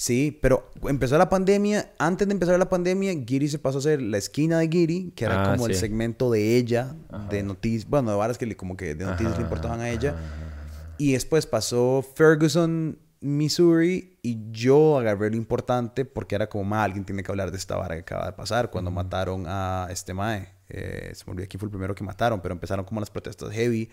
Sí, 0.00 0.38
pero 0.40 0.70
empezó 0.88 1.18
la 1.18 1.28
pandemia. 1.28 1.92
Antes 1.98 2.28
de 2.28 2.32
empezar 2.32 2.56
la 2.56 2.68
pandemia, 2.68 3.12
Giri 3.26 3.48
se 3.48 3.58
pasó 3.58 3.78
a 3.78 3.80
ser 3.80 4.00
la 4.00 4.16
esquina 4.16 4.60
de 4.60 4.68
Giri, 4.68 5.12
que 5.16 5.24
era 5.24 5.42
Ah, 5.42 5.50
como 5.56 5.66
el 5.66 5.74
segmento 5.74 6.30
de 6.30 6.56
ella, 6.56 6.94
de 7.28 7.42
noticias, 7.42 7.90
bueno, 7.90 8.12
de 8.12 8.16
varas 8.16 8.38
que 8.38 8.46
le, 8.46 8.56
como 8.56 8.76
que 8.76 8.94
de 8.94 9.04
noticias 9.04 9.30
le 9.32 9.34
Ajá, 9.38 9.42
importaban 9.42 9.80
a 9.80 9.90
ella. 9.90 10.10
ajá, 10.10 10.94
Y 10.98 11.14
después 11.14 11.46
pasó 11.46 12.04
Ferguson, 12.14 13.00
Missouri, 13.20 14.20
y 14.22 14.38
yo 14.52 14.98
agarré 14.98 15.30
lo 15.30 15.36
importante 15.36 16.04
porque 16.04 16.36
era 16.36 16.48
como, 16.48 16.62
ma, 16.62 16.84
alguien 16.84 17.04
tiene 17.04 17.24
que 17.24 17.32
hablar 17.32 17.50
de 17.50 17.56
esta 17.56 17.74
vara 17.76 17.96
que 17.96 18.02
acaba 18.02 18.26
de 18.26 18.32
pasar 18.34 18.70
cuando 18.70 18.92
mataron 18.92 19.46
a 19.48 19.88
este 19.90 20.14
Mae. 20.14 20.46
Eh, 20.70 21.12
se 21.14 21.24
me 21.26 21.32
olvidó 21.32 21.48
quién 21.48 21.58
fue 21.60 21.66
el 21.66 21.70
primero 21.70 21.94
que 21.94 22.04
mataron, 22.04 22.40
pero 22.40 22.52
empezaron 22.52 22.84
como 22.84 23.00
las 23.00 23.10
protestas 23.10 23.50
heavy. 23.52 23.90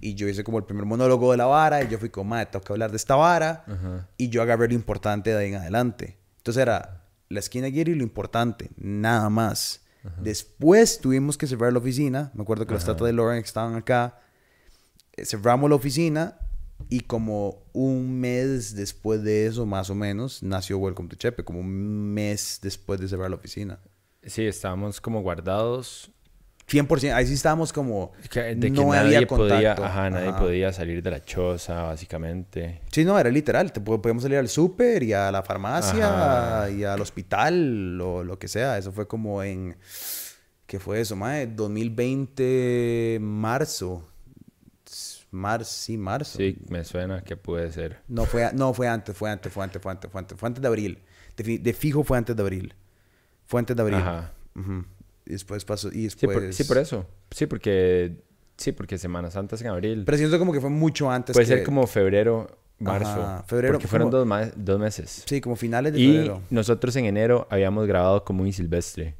Y 0.00 0.14
yo 0.14 0.28
hice 0.28 0.44
como 0.44 0.58
el 0.58 0.64
primer 0.64 0.84
monólogo 0.84 1.30
de 1.32 1.36
la 1.36 1.46
vara, 1.46 1.82
y 1.82 1.88
yo 1.88 1.98
fui 1.98 2.10
como, 2.10 2.30
ma, 2.30 2.44
tengo 2.46 2.64
que 2.64 2.72
hablar 2.72 2.90
de 2.90 2.96
esta 2.96 3.16
vara. 3.16 3.64
Y 4.16 4.28
yo 4.28 4.42
agarré 4.42 4.68
lo 4.68 4.74
importante 4.74 5.30
de 5.30 5.36
ahí 5.38 5.48
en 5.48 5.56
adelante. 5.56 6.16
Entonces 6.38 6.60
era 6.62 7.02
la 7.28 7.40
esquina 7.40 7.66
de 7.66 7.72
Giri 7.72 7.94
lo 7.94 8.02
importante, 8.02 8.70
nada 8.76 9.28
más. 9.30 9.80
Después 10.20 10.98
tuvimos 11.00 11.38
que 11.38 11.46
cerrar 11.46 11.72
la 11.72 11.78
oficina. 11.78 12.30
Me 12.34 12.42
acuerdo 12.42 12.66
que 12.66 12.74
los 12.74 12.84
tatas 12.84 13.06
de 13.06 13.12
Lauren 13.12 13.38
estaban 13.38 13.76
acá. 13.76 14.18
Eh, 15.16 15.24
Cerramos 15.24 15.70
la 15.70 15.76
oficina 15.76 16.38
y 16.88 17.00
como 17.00 17.62
un 17.72 18.18
mes 18.20 18.74
después 18.74 19.22
de 19.22 19.46
eso, 19.46 19.64
más 19.64 19.90
o 19.90 19.94
menos, 19.94 20.42
nació 20.42 20.78
Welcome 20.78 21.08
to 21.08 21.16
Chepe. 21.16 21.44
Como 21.44 21.60
un 21.60 22.12
mes 22.12 22.58
después 22.62 22.98
de 23.00 23.06
cerrar 23.08 23.30
la 23.30 23.36
oficina. 23.36 23.78
Sí, 24.24 24.46
estábamos 24.46 25.00
como 25.00 25.20
guardados. 25.22 26.10
100%. 26.68 27.12
Ahí 27.12 27.26
sí 27.26 27.34
estábamos 27.34 27.72
como... 27.72 28.12
que- 28.30 28.54
de 28.54 28.72
que 28.72 28.80
no 28.80 28.92
nadie 28.92 29.16
había 29.16 29.26
podía, 29.26 29.74
contacto. 29.74 29.84
ajá, 29.84 30.10
nadie 30.10 30.28
Ajá. 30.28 30.38
podía 30.38 30.72
salir 30.72 31.02
de 31.02 31.10
la 31.10 31.20
choza, 31.22 31.82
básicamente. 31.82 32.80
Sí, 32.90 33.04
no, 33.04 33.18
era 33.18 33.30
literal. 33.30 33.72
Te 33.72 33.80
po- 33.80 34.00
podíamos 34.00 34.22
salir 34.22 34.38
al 34.38 34.48
súper 34.48 35.02
y 35.02 35.12
a 35.12 35.30
la 35.32 35.42
farmacia 35.42 36.60
Ajá. 36.62 36.70
y 36.70 36.84
al 36.84 37.00
hospital 37.00 38.00
o 38.00 38.22
lo 38.24 38.38
que 38.38 38.48
sea. 38.48 38.78
Eso 38.78 38.92
fue 38.92 39.06
como 39.08 39.42
en... 39.42 39.76
¿Qué 40.66 40.78
fue 40.78 41.00
eso, 41.00 41.16
mae? 41.16 41.46
2020, 41.48 43.18
marzo. 43.20 44.08
Marzo, 45.30 45.70
sí, 45.72 45.96
marzo. 45.98 46.36
Sí, 46.38 46.58
me 46.68 46.84
suena 46.84 47.22
que 47.22 47.36
puede 47.36 47.72
ser. 47.72 48.00
No 48.08 48.24
fue, 48.26 48.50
no, 48.54 48.72
fue 48.74 48.86
antes, 48.88 49.16
fue 49.16 49.30
antes, 49.30 49.52
fue 49.52 49.64
antes, 49.64 49.80
fue 49.82 49.90
antes, 49.92 50.10
fue 50.10 50.20
antes. 50.20 50.38
Fue 50.38 50.46
antes 50.46 50.62
de 50.62 50.68
abril. 50.68 50.98
De 51.36 51.72
fijo 51.72 52.04
fue 52.04 52.18
antes 52.18 52.36
de 52.36 52.42
abril. 52.42 52.74
Fue 53.52 53.60
antes 53.60 53.76
de 53.76 53.82
abril. 53.82 53.98
Ajá. 53.98 54.32
Y 55.26 55.30
después 55.32 55.62
pasó... 55.66 55.88
Y 55.88 55.92
Sí, 55.92 56.02
después... 56.04 56.38
por, 56.38 56.52
sí, 56.54 56.64
por 56.64 56.78
eso. 56.78 57.06
Sí, 57.30 57.44
porque 57.44 58.16
sí, 58.56 58.72
porque 58.72 58.96
Semana 58.96 59.30
Santa 59.30 59.56
es 59.56 59.60
en 59.60 59.68
abril. 59.68 60.04
Pero 60.06 60.16
siento 60.16 60.38
como 60.38 60.54
que 60.54 60.60
fue 60.62 60.70
mucho 60.70 61.10
antes 61.10 61.34
puede 61.34 61.46
que- 61.46 61.54
ser 61.56 61.62
como 61.64 61.86
febrero, 61.86 62.48
marzo. 62.78 63.10
Ajá, 63.10 63.42
febrero, 63.46 63.74
Porque 63.74 63.88
fueron 63.88 64.08
como- 64.08 64.18
dos, 64.20 64.26
ma- 64.26 64.50
dos 64.56 64.80
meses. 64.80 65.22
Sí, 65.26 65.42
como 65.42 65.56
finales 65.56 65.92
de 65.92 66.00
Y 66.00 66.12
febrero. 66.12 66.40
nosotros 66.48 66.96
en 66.96 67.04
enero 67.04 67.46
habíamos 67.50 67.86
grabado 67.86 68.24
como 68.24 68.42
un 68.42 68.50
silvestre. 68.54 69.16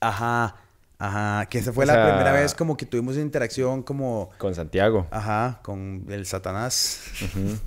Ajá, 0.00 0.54
ajá. 0.98 1.46
Que 1.46 1.58
esa 1.58 1.72
fue 1.72 1.84
O 1.84 1.86
la 1.86 1.94
sea- 1.94 2.06
primera 2.06 2.32
vez 2.32 2.54
como 2.54 2.76
que 2.76 2.86
tuvimos 2.86 3.14
una 3.14 3.22
interacción 3.22 3.82
como... 3.82 4.30
Con 4.38 4.54
Santiago. 4.54 5.06
Ajá, 5.10 5.60
con 5.62 6.04
el 6.08 6.26
Satanás. 6.26 7.00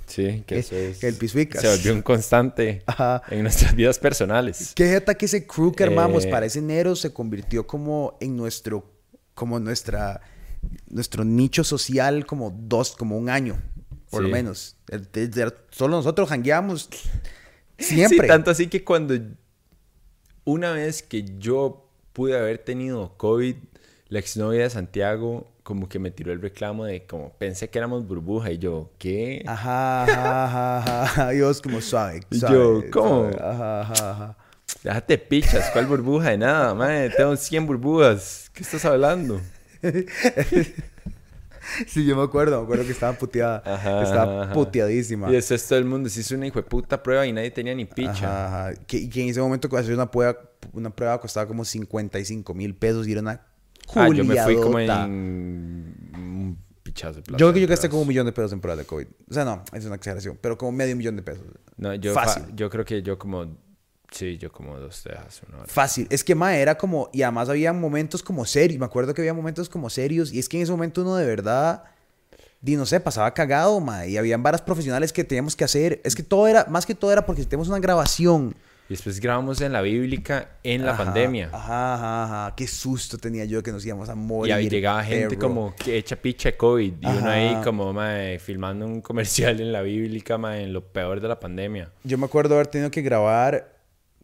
Sí, 0.06 0.42
que 0.46 0.58
eso 0.58 0.74
es... 0.76 0.98
que 0.98 1.08
el 1.08 1.14
pisuicas. 1.16 1.60
Se 1.62 1.68
volvió 1.68 1.92
un 1.94 2.02
constante 2.02 2.82
Ajá. 2.86 3.22
en 3.30 3.42
nuestras 3.42 3.74
vidas 3.74 3.98
personales. 3.98 4.72
Qué 4.74 4.86
jeta 4.88 5.14
que 5.14 5.26
ese 5.26 5.46
crew 5.46 5.72
que 5.72 5.84
armamos 5.84 6.24
Eh. 6.24 6.30
para 6.30 6.46
ese 6.46 6.58
enero 6.60 6.96
se 6.96 7.12
convirtió 7.12 7.66
como 7.66 8.16
en 8.20 8.36
nuestro... 8.36 8.90
Como 9.34 9.58
nuestra... 9.60 10.20
Nuestro 10.88 11.24
nicho 11.24 11.64
social 11.64 12.26
como 12.26 12.50
dos... 12.50 12.94
Como 12.96 13.16
un 13.16 13.28
año. 13.30 13.56
Por 14.10 14.22
lo 14.22 14.28
menos. 14.28 14.76
Solo 15.70 15.96
nosotros 15.96 16.28
jangueamos 16.28 16.88
siempre. 17.78 18.18
Sí, 18.22 18.26
tanto 18.26 18.50
así 18.50 18.66
que 18.66 18.82
cuando 18.84 19.14
una 20.44 20.72
vez 20.72 21.02
que 21.02 21.24
yo 21.38 21.89
pude 22.12 22.38
haber 22.38 22.58
tenido 22.58 23.14
COVID, 23.16 23.56
la 24.08 24.18
exnovia 24.18 24.62
de 24.64 24.70
Santiago 24.70 25.46
como 25.62 25.88
que 25.88 25.98
me 26.00 26.10
tiró 26.10 26.32
el 26.32 26.40
reclamo 26.42 26.84
de 26.84 27.06
como 27.06 27.32
pensé 27.34 27.70
que 27.70 27.78
éramos 27.78 28.06
burbuja 28.06 28.50
y 28.50 28.58
yo, 28.58 28.90
¿qué? 28.98 29.44
Ajá, 29.46 30.02
ajá, 30.02 30.46
ajá, 30.78 31.02
ajá. 31.04 31.34
Y 31.34 31.40
vos 31.42 31.60
como 31.62 31.80
suave, 31.80 32.22
Y 32.30 32.38
suave, 32.38 32.54
yo, 32.56 32.90
¿cómo? 32.90 33.30
suave. 33.30 33.36
Ajá, 33.40 33.80
ajá, 33.82 34.10
ajá. 34.10 34.36
Déjate 34.82 35.18
pichas, 35.18 35.70
¿cuál 35.72 35.86
burbuja 35.86 36.30
de 36.30 36.38
nada? 36.38 36.74
Madre, 36.74 37.10
tengo 37.10 37.36
100 37.36 37.66
burbujas. 37.66 38.50
¿Qué 38.52 38.62
estás 38.62 38.84
hablando? 38.84 39.40
Sí, 41.86 42.04
yo 42.04 42.16
me 42.16 42.22
acuerdo, 42.22 42.58
me 42.58 42.64
acuerdo 42.64 42.84
que 42.84 42.92
estaba 42.92 43.12
puteada. 43.12 43.62
Ajá, 43.64 44.02
estaba 44.02 44.42
ajá. 44.44 44.52
puteadísima. 44.52 45.28
Y 45.30 45.32
después 45.34 45.66
todo 45.66 45.78
el 45.78 45.84
mundo 45.84 46.08
se 46.08 46.20
hizo 46.20 46.34
una 46.34 46.46
hijo 46.46 46.58
de 46.58 46.68
puta 46.68 47.02
prueba 47.02 47.26
y 47.26 47.32
nadie 47.32 47.50
tenía 47.50 47.74
ni 47.74 47.84
picha. 47.84 48.68
Ajá. 48.68 48.74
Que, 48.86 49.08
que 49.08 49.22
en 49.22 49.28
ese 49.28 49.40
momento 49.40 49.74
hacer 49.76 49.94
una 49.94 50.10
prueba, 50.10 50.36
una 50.72 50.90
prueba 50.90 51.20
costaba 51.20 51.46
como 51.46 51.64
55 51.64 52.54
mil 52.54 52.74
pesos 52.74 53.06
y 53.08 53.12
era 53.12 53.20
una 53.20 53.40
Ah, 53.94 54.08
yo 54.08 54.24
me 54.24 54.40
fui 54.42 54.54
como 54.56 54.72
culiadota. 54.72 55.04
en 55.06 56.56
pichazo. 56.82 57.20
Yo 57.20 57.36
creo 57.36 57.52
que 57.52 57.60
yo 57.60 57.66
gasté 57.66 57.88
como 57.88 58.02
un 58.02 58.08
millón 58.08 58.26
de 58.26 58.32
pesos 58.32 58.52
en 58.52 58.60
pruebas 58.60 58.78
de 58.78 58.84
COVID. 58.86 59.06
O 59.30 59.34
sea, 59.34 59.44
no, 59.44 59.64
es 59.72 59.84
una 59.84 59.96
exageración, 59.96 60.38
pero 60.40 60.56
como 60.56 60.72
medio 60.72 60.96
millón 60.96 61.16
de 61.16 61.22
pesos. 61.22 61.44
No, 61.76 61.94
yo, 61.94 62.12
Fácil. 62.14 62.44
yo 62.54 62.70
creo 62.70 62.84
que 62.84 63.02
yo 63.02 63.18
como... 63.18 63.56
Sí, 64.10 64.38
yo 64.38 64.50
como 64.50 64.78
dos 64.78 65.02
tejas. 65.02 65.40
Una 65.48 65.58
hora. 65.58 65.66
Fácil. 65.66 66.06
Es 66.10 66.24
que, 66.24 66.34
ma, 66.34 66.56
era 66.56 66.76
como... 66.76 67.08
Y 67.12 67.22
además 67.22 67.48
había 67.48 67.72
momentos 67.72 68.22
como 68.22 68.44
serios. 68.44 68.78
Me 68.78 68.86
acuerdo 68.86 69.14
que 69.14 69.22
había 69.22 69.34
momentos 69.34 69.68
como 69.68 69.88
serios. 69.88 70.32
Y 70.32 70.38
es 70.38 70.48
que 70.48 70.56
en 70.56 70.64
ese 70.64 70.72
momento 70.72 71.02
uno 71.02 71.16
de 71.16 71.26
verdad... 71.26 71.84
Di, 72.60 72.76
no 72.76 72.84
sé, 72.84 73.00
pasaba 73.00 73.32
cagado, 73.32 73.80
ma. 73.80 74.06
Y 74.06 74.18
habían 74.18 74.42
varas 74.42 74.60
profesionales 74.60 75.12
que 75.12 75.24
teníamos 75.24 75.56
que 75.56 75.64
hacer. 75.64 76.00
Es 76.04 76.14
que 76.14 76.22
todo 76.22 76.46
era... 76.46 76.66
Más 76.68 76.84
que 76.86 76.94
todo 76.94 77.12
era 77.12 77.24
porque 77.24 77.44
tenemos 77.44 77.68
una 77.68 77.78
grabación. 77.78 78.54
Y 78.88 78.94
después 78.94 79.20
grabamos 79.20 79.60
en 79.60 79.72
la 79.72 79.82
bíblica 79.82 80.56
en 80.64 80.84
la 80.84 80.94
Ajá, 80.94 81.04
pandemia. 81.04 81.48
Ajá, 81.52 81.94
ajá, 81.94 82.24
ajá. 82.24 82.56
Qué 82.56 82.66
susto 82.66 83.18
tenía 83.18 83.44
yo 83.44 83.62
que 83.62 83.70
nos 83.70 83.86
íbamos 83.86 84.08
a 84.08 84.16
morir. 84.16 84.50
Y 84.50 84.52
ahí 84.52 84.68
llegaba 84.68 85.04
gente 85.04 85.36
perro. 85.36 85.40
como 85.40 85.74
que 85.76 85.96
hecha 85.96 86.16
picha 86.16 86.50
de 86.50 86.56
COVID. 86.56 86.94
Y 87.00 87.06
uno 87.06 87.30
ahí 87.30 87.56
como, 87.62 87.92
mae, 87.92 88.40
filmando 88.40 88.86
un 88.86 89.00
comercial 89.00 89.60
en 89.60 89.70
la 89.70 89.82
bíblica, 89.82 90.38
mae, 90.38 90.64
en 90.64 90.72
lo 90.72 90.84
peor 90.84 91.20
de 91.20 91.28
la 91.28 91.38
pandemia. 91.38 91.92
Yo 92.02 92.18
me 92.18 92.26
acuerdo 92.26 92.56
haber 92.56 92.66
tenido 92.66 92.90
que 92.90 93.00
grabar, 93.00 93.79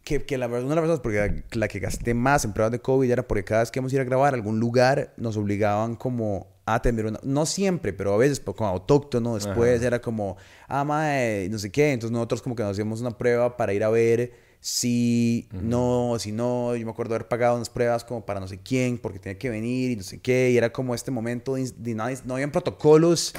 que, 0.07 0.23
que 0.23 0.37
la 0.37 0.47
verdad, 0.47 0.65
una 0.65 0.75
de 0.75 0.81
las 0.81 0.89
razones 0.89 1.01
porque 1.01 1.43
la, 1.59 1.67
que 1.67 1.79
gasté 1.79 2.13
más 2.13 2.45
en 2.45 2.53
pruebas 2.53 2.71
de 2.71 2.79
COVID 2.79 3.11
era 3.11 3.27
porque 3.27 3.43
cada 3.43 3.59
vez 3.59 3.71
que 3.71 3.79
íbamos 3.79 3.91
a 3.91 3.95
ir 3.95 4.01
a 4.01 4.05
grabar 4.05 4.33
a 4.33 4.37
algún 4.37 4.57
lugar, 4.57 5.13
nos 5.17 5.35
obligaban 5.35 5.97
como 5.97 6.47
a 6.65 6.75
atender 6.75 7.07
una, 7.07 7.19
no 7.23 7.45
siempre, 7.45 7.91
pero 7.91 8.13
a 8.13 8.17
veces 8.17 8.39
pues, 8.39 8.55
como 8.55 8.69
autóctono, 8.69 9.35
después 9.35 9.81
era 9.81 9.99
como, 10.01 10.37
ah, 10.69 10.85
mae, 10.85 11.49
no 11.49 11.59
sé 11.59 11.71
qué, 11.71 11.91
entonces 11.91 12.13
nosotros 12.13 12.41
como 12.41 12.55
que 12.55 12.63
nos 12.63 12.71
hacíamos 12.71 13.01
una 13.01 13.17
prueba 13.17 13.57
para 13.57 13.73
ir 13.73 13.83
a 13.83 13.89
ver 13.89 14.31
si 14.61 15.49
no, 15.51 16.15
si 16.19 16.31
no, 16.31 16.75
yo 16.75 16.85
me 16.85 16.91
acuerdo 16.91 17.13
haber 17.15 17.27
pagado 17.27 17.55
unas 17.57 17.69
pruebas 17.69 18.05
como 18.05 18.25
para 18.25 18.39
no 18.39 18.47
sé 18.47 18.59
quién, 18.61 18.97
porque 18.97 19.19
tenía 19.19 19.37
que 19.37 19.49
venir 19.49 19.91
y 19.91 19.95
no 19.97 20.03
sé 20.03 20.19
qué, 20.19 20.51
y 20.51 20.57
era 20.57 20.71
como 20.71 20.95
este 20.95 21.11
momento 21.11 21.55
de, 21.55 21.69
de 21.77 21.95
no 21.95 22.33
habían 22.33 22.51
protocolos. 22.51 23.33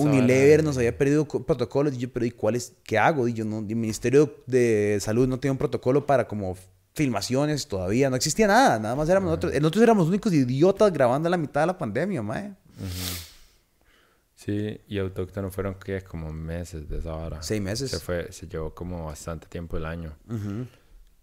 Unilever 0.00 0.62
nos 0.64 0.76
había 0.76 0.96
perdido 0.96 1.26
co- 1.26 1.44
protocolos 1.44 1.94
y 1.94 1.98
yo, 1.98 2.12
pero 2.12 2.24
¿y 2.26 2.30
cuál 2.30 2.56
es? 2.56 2.72
¿Qué 2.84 2.98
hago? 2.98 3.26
Y 3.28 3.32
yo 3.32 3.44
no, 3.44 3.58
el 3.58 3.76
Ministerio 3.76 4.34
de 4.46 4.98
Salud 5.00 5.26
no 5.28 5.38
tiene 5.40 5.52
un 5.52 5.58
protocolo 5.58 6.06
para 6.06 6.26
como 6.28 6.56
filmaciones 6.94 7.66
todavía, 7.68 8.10
no 8.10 8.16
existía 8.16 8.46
nada, 8.46 8.78
nada 8.78 8.94
más 8.94 9.08
éramos 9.08 9.28
nosotros, 9.28 9.54
nosotros 9.54 9.82
éramos 9.82 10.02
los 10.02 10.08
únicos 10.10 10.32
idiotas 10.32 10.92
grabando 10.92 11.26
a 11.26 11.30
la 11.30 11.38
mitad 11.38 11.62
de 11.62 11.66
la 11.68 11.78
pandemia, 11.78 12.22
mae. 12.22 12.52
Sí, 14.34 14.78
y 14.88 14.98
autóctono 14.98 15.50
fueron 15.50 15.74
que 15.74 16.02
como 16.02 16.32
meses 16.32 16.88
de 16.88 16.98
esa 16.98 17.14
hora. 17.14 17.42
Seis 17.42 17.62
meses. 17.62 17.90
Se 17.92 17.98
fue, 18.00 18.30
se 18.32 18.46
llevó 18.48 18.74
como 18.74 19.06
bastante 19.06 19.46
tiempo 19.46 19.76
el 19.76 19.86
año. 19.86 20.14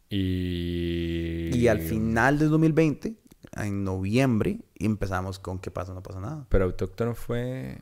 Y... 0.09 1.49
Y 1.55 1.67
al 1.67 1.81
final 1.81 2.39
del 2.39 2.49
2020, 2.49 3.13
en 3.55 3.83
noviembre, 3.83 4.59
empezamos 4.75 5.39
con 5.39 5.59
¿Qué 5.59 5.71
pasa? 5.71 5.93
No 5.93 6.03
pasa 6.03 6.19
nada. 6.19 6.45
Pero 6.49 6.65
autóctono 6.65 7.15
fue... 7.15 7.77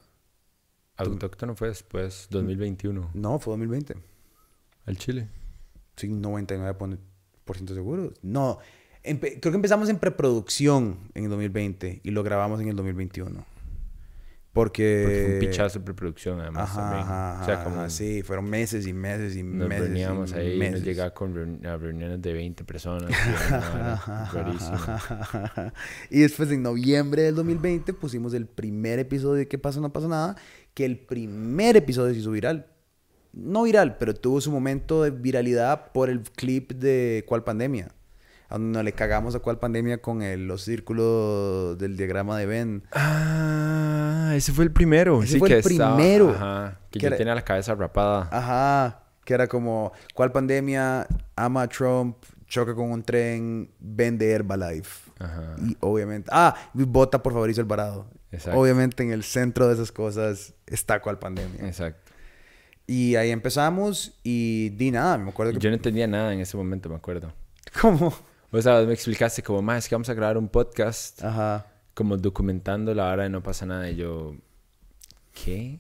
Autóctono 0.98 1.56
fue 1.56 1.68
después, 1.68 2.28
2021. 2.32 3.12
No, 3.14 3.40
fue 3.40 3.52
2020. 3.52 3.96
Al 4.88 4.98
Chile. 4.98 5.30
Sí, 5.96 6.08
99% 6.08 6.98
seguro. 7.74 8.14
No, 8.24 8.58
creo 9.04 9.40
que 9.40 9.50
empezamos 9.50 9.90
en 9.90 10.00
preproducción 10.00 10.98
en 11.14 11.26
el 11.26 11.30
2020 11.30 12.02
y 12.04 12.12
lo 12.12 12.24
grabamos 12.24 12.62
en 12.62 12.70
el 12.70 12.76
2021. 12.76 13.46
Porque... 14.58 15.02
Porque 15.06 15.24
fue 15.24 15.34
un 15.36 15.40
pichazo 15.40 15.80
de 15.80 15.86
preproducción, 15.86 16.42
además, 16.42 16.70
Ajá, 16.72 16.82
también. 16.82 17.02
ajá, 17.04 17.40
o 17.42 17.46
sea, 17.46 17.54
ajá, 17.56 17.64
como... 17.64 17.76
ajá, 17.82 17.90
sí, 17.92 18.24
fueron 18.24 18.50
meses 18.50 18.88
y 18.88 18.94
meses 18.94 19.36
y 19.36 19.44
Nos 19.44 19.70
meses. 19.70 19.84
y 19.84 19.88
reuníamos 19.88 20.34
ahí, 20.34 20.50
nos 20.50 20.58
meses. 20.58 20.84
llegaba 20.84 21.14
con 21.14 21.36
reun- 21.36 21.66
a 21.66 21.78
reuniones 21.78 22.22
de 22.22 22.34
20 22.34 22.64
personas. 22.64 23.12
y 26.10 26.20
después 26.22 26.50
en 26.52 26.64
noviembre 26.64 27.22
del 27.22 27.36
2020 27.36 27.94
pusimos 27.94 28.34
el 28.34 28.48
primer 28.48 29.00
episodio 29.00 29.36
de 29.36 29.48
¿Qué 29.48 29.58
pasa? 29.58 29.80
No 29.80 29.92
pasa 29.94 30.08
nada. 30.08 30.36
Que 30.74 30.86
el 30.86 30.98
primer 31.00 31.78
episodio 31.78 32.14
se 32.14 32.20
hizo 32.22 32.32
viral. 32.32 32.68
No 33.34 33.64
viral, 33.64 33.98
pero 33.98 34.14
tuvo 34.16 34.42
su 34.42 34.52
momento 34.52 35.04
de 35.04 35.12
viralidad 35.12 35.92
por 35.92 36.10
el 36.10 36.22
clip 36.22 36.72
de 36.72 37.24
¿Cuál 37.28 37.44
pandemia? 37.44 37.90
A 38.50 38.58
donde 38.58 38.82
le 38.84 38.94
cagamos 38.94 39.36
a 39.36 39.40
¿Cuál 39.40 39.60
pandemia? 39.60 40.02
con 40.02 40.22
el- 40.22 40.48
los 40.48 40.62
círculos 40.64 41.78
del 41.78 41.98
diagrama 41.98 42.38
de 42.38 42.46
Ben. 42.46 42.84
Ah, 42.92 44.34
ese 44.36 44.52
fue 44.54 44.64
el 44.66 44.72
primero. 44.72 45.22
Ese 45.24 45.34
sí, 45.34 45.40
fue 45.40 45.50
que 45.50 45.56
el 45.56 45.60
estaba- 45.60 45.96
primero. 45.96 46.30
ajá, 46.32 46.80
que 46.92 47.00
Que 47.00 47.04
yo 47.04 47.08
era- 47.08 47.18
tenía 47.18 47.36
la 47.36 47.44
cabeza 47.44 47.76
rapada. 47.76 48.30
Ajá, 48.32 49.04
que 49.26 49.34
era 49.34 49.48
como, 49.48 49.92
¿cuál 50.14 50.32
pandemia 50.32 51.08
ama 51.36 51.64
a 51.64 51.68
Trump, 51.68 52.18
choca 52.48 52.74
con 52.74 52.92
un 52.92 53.04
tren, 53.04 53.70
vende 53.80 54.32
Herbalife? 54.32 55.12
Ajá. 55.20 55.56
Y 55.66 55.76
obviamente, 55.82 56.30
ah, 56.32 56.56
vota 56.74 57.22
por 57.22 57.34
Fabricio 57.34 57.62
Alvarado. 57.64 58.08
Exacto. 58.32 58.60
Obviamente 58.60 59.04
en 59.04 59.12
el 59.12 59.24
centro 59.24 59.68
de 59.68 59.74
esas 59.74 59.92
cosas 59.92 60.54
está 60.66 61.02
cuál 61.02 61.18
pandemia. 61.20 61.66
Exacto. 61.68 62.12
Y 62.86 63.16
ahí 63.16 63.32
empezamos 63.32 64.18
y 64.24 64.70
di 64.70 64.92
nada, 64.92 65.18
me 65.18 65.30
acuerdo 65.32 65.52
que... 65.54 65.60
Yo 65.60 65.70
no 65.70 65.76
entendía 65.76 66.08
nada 66.08 66.34
en 66.34 66.40
ese 66.40 66.56
momento, 66.56 66.88
me 66.88 66.96
acuerdo. 66.96 67.34
¿Cómo? 67.82 68.14
O 68.52 68.62
sea, 68.62 68.82
me 68.84 68.94
explicaste 68.94 69.44
como, 69.44 69.62
más 69.62 69.84
es 69.84 69.90
que 69.90 69.96
vamos 69.96 70.10
a 70.10 70.14
grabar 70.14 70.38
un 70.38 70.48
podcast, 70.48 71.24
Ajá. 71.24 71.68
como 71.94 72.16
documentando 72.18 72.94
la 72.94 73.12
hora 73.12 73.24
de 73.24 73.30
no 73.30 73.44
pasa 73.44 73.66
nada. 73.66 73.90
Y 73.90 73.98
yo, 73.98 74.36
¿qué? 75.34 75.80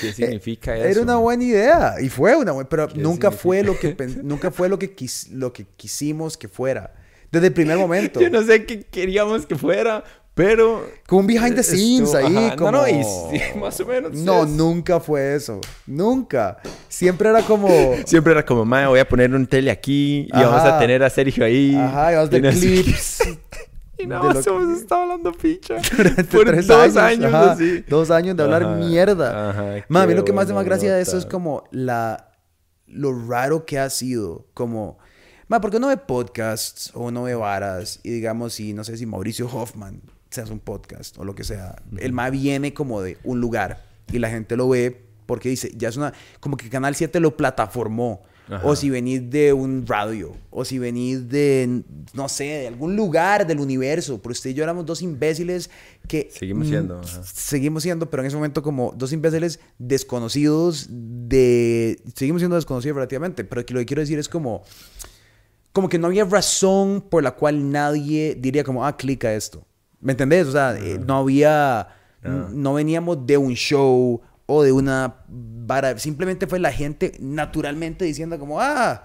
¿Qué 0.00 0.12
significa 0.12 0.76
eso? 0.76 0.86
Eh, 0.86 0.90
Era 0.90 1.02
una 1.02 1.16
buena 1.16 1.44
idea 1.44 1.94
y 2.00 2.08
fue 2.08 2.34
una 2.36 2.52
buena, 2.52 2.68
pero 2.68 2.88
¿Qué 2.88 2.98
nunca 2.98 3.30
fue 3.30 3.62
lo 3.62 3.78
que 3.78 3.94
nunca 4.22 4.50
fue 4.50 4.68
lo 4.68 4.78
que 4.78 4.94
quis- 4.96 5.28
lo 5.30 5.52
que 5.52 5.64
quisimos 5.76 6.36
que 6.36 6.48
fuera. 6.48 6.94
Desde 7.30 7.48
el 7.48 7.52
primer 7.52 7.76
momento. 7.86 8.20
Yo 8.20 8.30
no 8.30 8.42
sé 8.42 8.64
qué 8.66 8.82
queríamos 8.82 9.46
que 9.46 9.56
fuera, 9.56 10.02
pero... 10.36 10.86
Como 11.08 11.22
un 11.22 11.26
behind 11.26 11.54
the 11.56 11.62
scenes 11.62 12.14
ahí, 12.14 12.36
ajá, 12.36 12.56
como... 12.56 12.70
No, 12.72 12.82
no, 12.82 12.88
y 12.88 13.02
sí, 13.02 13.40
más 13.58 13.80
o 13.80 13.86
menos. 13.86 14.12
No, 14.12 14.44
es- 14.44 14.50
nunca 14.50 15.00
fue 15.00 15.34
eso. 15.34 15.60
Nunca. 15.86 16.58
Siempre 16.88 17.30
era 17.30 17.40
como... 17.42 17.68
Siempre 18.04 18.32
era 18.32 18.44
como, 18.44 18.64
mae, 18.66 18.86
voy 18.86 18.98
a 19.00 19.08
poner 19.08 19.34
un 19.34 19.46
tele 19.46 19.70
aquí 19.70 20.28
y 20.28 20.30
vamos 20.32 20.60
a 20.60 20.78
tener 20.78 21.02
a 21.02 21.08
Sergio 21.08 21.42
ahí. 21.44 21.74
Ajá, 21.74 22.12
y 22.12 22.14
vamos 22.16 22.32
a 22.32 22.36
y 22.36 22.40
no 22.42 22.50
qué. 22.50 22.56
clips. 22.56 23.18
Y 23.98 24.02
de 24.02 24.08
nada 24.08 24.24
más 24.24 24.46
hemos 24.46 24.74
que- 24.76 24.82
estado 24.82 25.00
hablando 25.04 25.32
picha. 25.32 25.76
Durante 25.96 26.24
Por 26.24 26.44
tres 26.44 26.66
dos 26.66 26.96
años, 26.98 27.32
así. 27.32 27.82
Dos 27.88 28.10
años 28.10 28.36
de 28.36 28.42
hablar 28.42 28.62
Ajá, 28.64 28.74
mierda. 28.74 29.48
ajá, 29.50 29.84
Ma, 29.88 30.02
a 30.02 30.06
mí 30.06 30.12
qué 30.12 30.16
lo 30.18 30.24
que 30.26 30.34
más 30.34 30.48
da 30.48 30.52
buena 30.52 30.68
gracia 30.68 30.94
de 30.94 31.00
eso 31.00 31.16
es 31.16 31.24
como 31.24 31.64
la... 31.70 32.32
Lo 32.86 33.18
raro 33.26 33.64
que 33.64 33.78
ha 33.78 33.88
sido. 33.88 34.48
Como... 34.52 34.98
Ma, 35.48 35.62
porque 35.62 35.78
uno 35.78 35.88
ve 35.88 35.96
podcasts 35.96 36.90
o 36.92 37.04
uno 37.04 37.22
ve 37.22 37.34
varas 37.36 38.00
y 38.02 38.10
digamos, 38.10 38.52
si 38.52 38.74
no 38.74 38.84
sé 38.84 38.98
si 38.98 39.06
Mauricio 39.06 39.46
Hoffman 39.50 40.02
se 40.30 40.40
hace 40.40 40.52
un 40.52 40.60
podcast 40.60 41.18
o 41.18 41.24
lo 41.24 41.34
que 41.34 41.44
sea, 41.44 41.76
el 41.98 42.12
ma 42.12 42.30
viene 42.30 42.74
como 42.74 43.00
de 43.00 43.18
un 43.24 43.40
lugar 43.40 43.84
y 44.12 44.18
la 44.18 44.30
gente 44.30 44.56
lo 44.56 44.68
ve 44.68 45.06
porque 45.26 45.48
dice, 45.48 45.72
ya 45.76 45.88
es 45.88 45.96
una... 45.96 46.14
Como 46.40 46.56
que 46.56 46.70
Canal 46.70 46.94
7 46.94 47.20
lo 47.20 47.36
plataformó. 47.36 48.22
Ajá. 48.48 48.64
O 48.64 48.76
si 48.76 48.90
venís 48.90 49.28
de 49.28 49.52
un 49.52 49.84
radio, 49.88 50.36
o 50.50 50.64
si 50.64 50.78
venís 50.78 51.28
de, 51.28 51.82
no 52.14 52.28
sé, 52.28 52.44
de 52.44 52.68
algún 52.68 52.94
lugar 52.94 53.44
del 53.44 53.58
universo. 53.58 54.22
Pero 54.22 54.30
usted 54.30 54.50
y 54.50 54.54
yo 54.54 54.62
éramos 54.62 54.86
dos 54.86 55.02
imbéciles 55.02 55.68
que... 56.06 56.28
Seguimos 56.32 56.68
siendo, 56.68 56.98
mm, 56.98 57.00
ajá. 57.00 57.22
Seguimos 57.24 57.82
siendo, 57.82 58.08
pero 58.08 58.22
en 58.22 58.28
ese 58.28 58.36
momento 58.36 58.62
como 58.62 58.94
dos 58.96 59.12
imbéciles 59.12 59.58
desconocidos 59.78 60.86
de... 60.88 62.00
Seguimos 62.14 62.40
siendo 62.40 62.54
desconocidos 62.54 62.94
relativamente, 62.94 63.42
pero 63.42 63.62
lo 63.62 63.80
que 63.80 63.86
quiero 63.86 64.00
decir 64.00 64.18
es 64.18 64.28
como... 64.28 64.62
Como 65.72 65.88
que 65.88 65.98
no 65.98 66.06
había 66.06 66.24
razón 66.24 67.02
por 67.02 67.22
la 67.22 67.32
cual 67.32 67.70
nadie 67.70 68.36
diría 68.38 68.62
como, 68.62 68.86
ah, 68.86 68.96
clica 68.96 69.34
esto. 69.34 69.66
¿Me 70.00 70.12
entendés? 70.12 70.46
O 70.46 70.52
sea, 70.52 70.76
eh, 70.76 70.98
no 70.98 71.18
había... 71.18 71.88
No 72.26 72.74
veníamos 72.74 73.24
de 73.24 73.36
un 73.36 73.54
show 73.54 74.20
o 74.46 74.62
de 74.64 74.72
una 74.72 75.22
vara. 75.28 75.96
Simplemente 75.96 76.48
fue 76.48 76.58
la 76.58 76.72
gente 76.72 77.12
naturalmente 77.20 78.04
diciendo 78.04 78.36
como, 78.36 78.60
ah, 78.60 79.04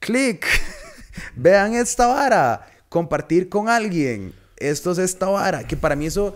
clic, 0.00 0.46
vean 1.36 1.74
esta 1.74 2.06
vara, 2.06 2.66
compartir 2.88 3.48
con 3.48 3.68
alguien, 3.68 4.32
esto 4.56 4.92
es 4.92 4.98
esta 4.98 5.26
vara, 5.26 5.64
que 5.64 5.76
para 5.76 5.94
mí 5.96 6.06
eso 6.06 6.34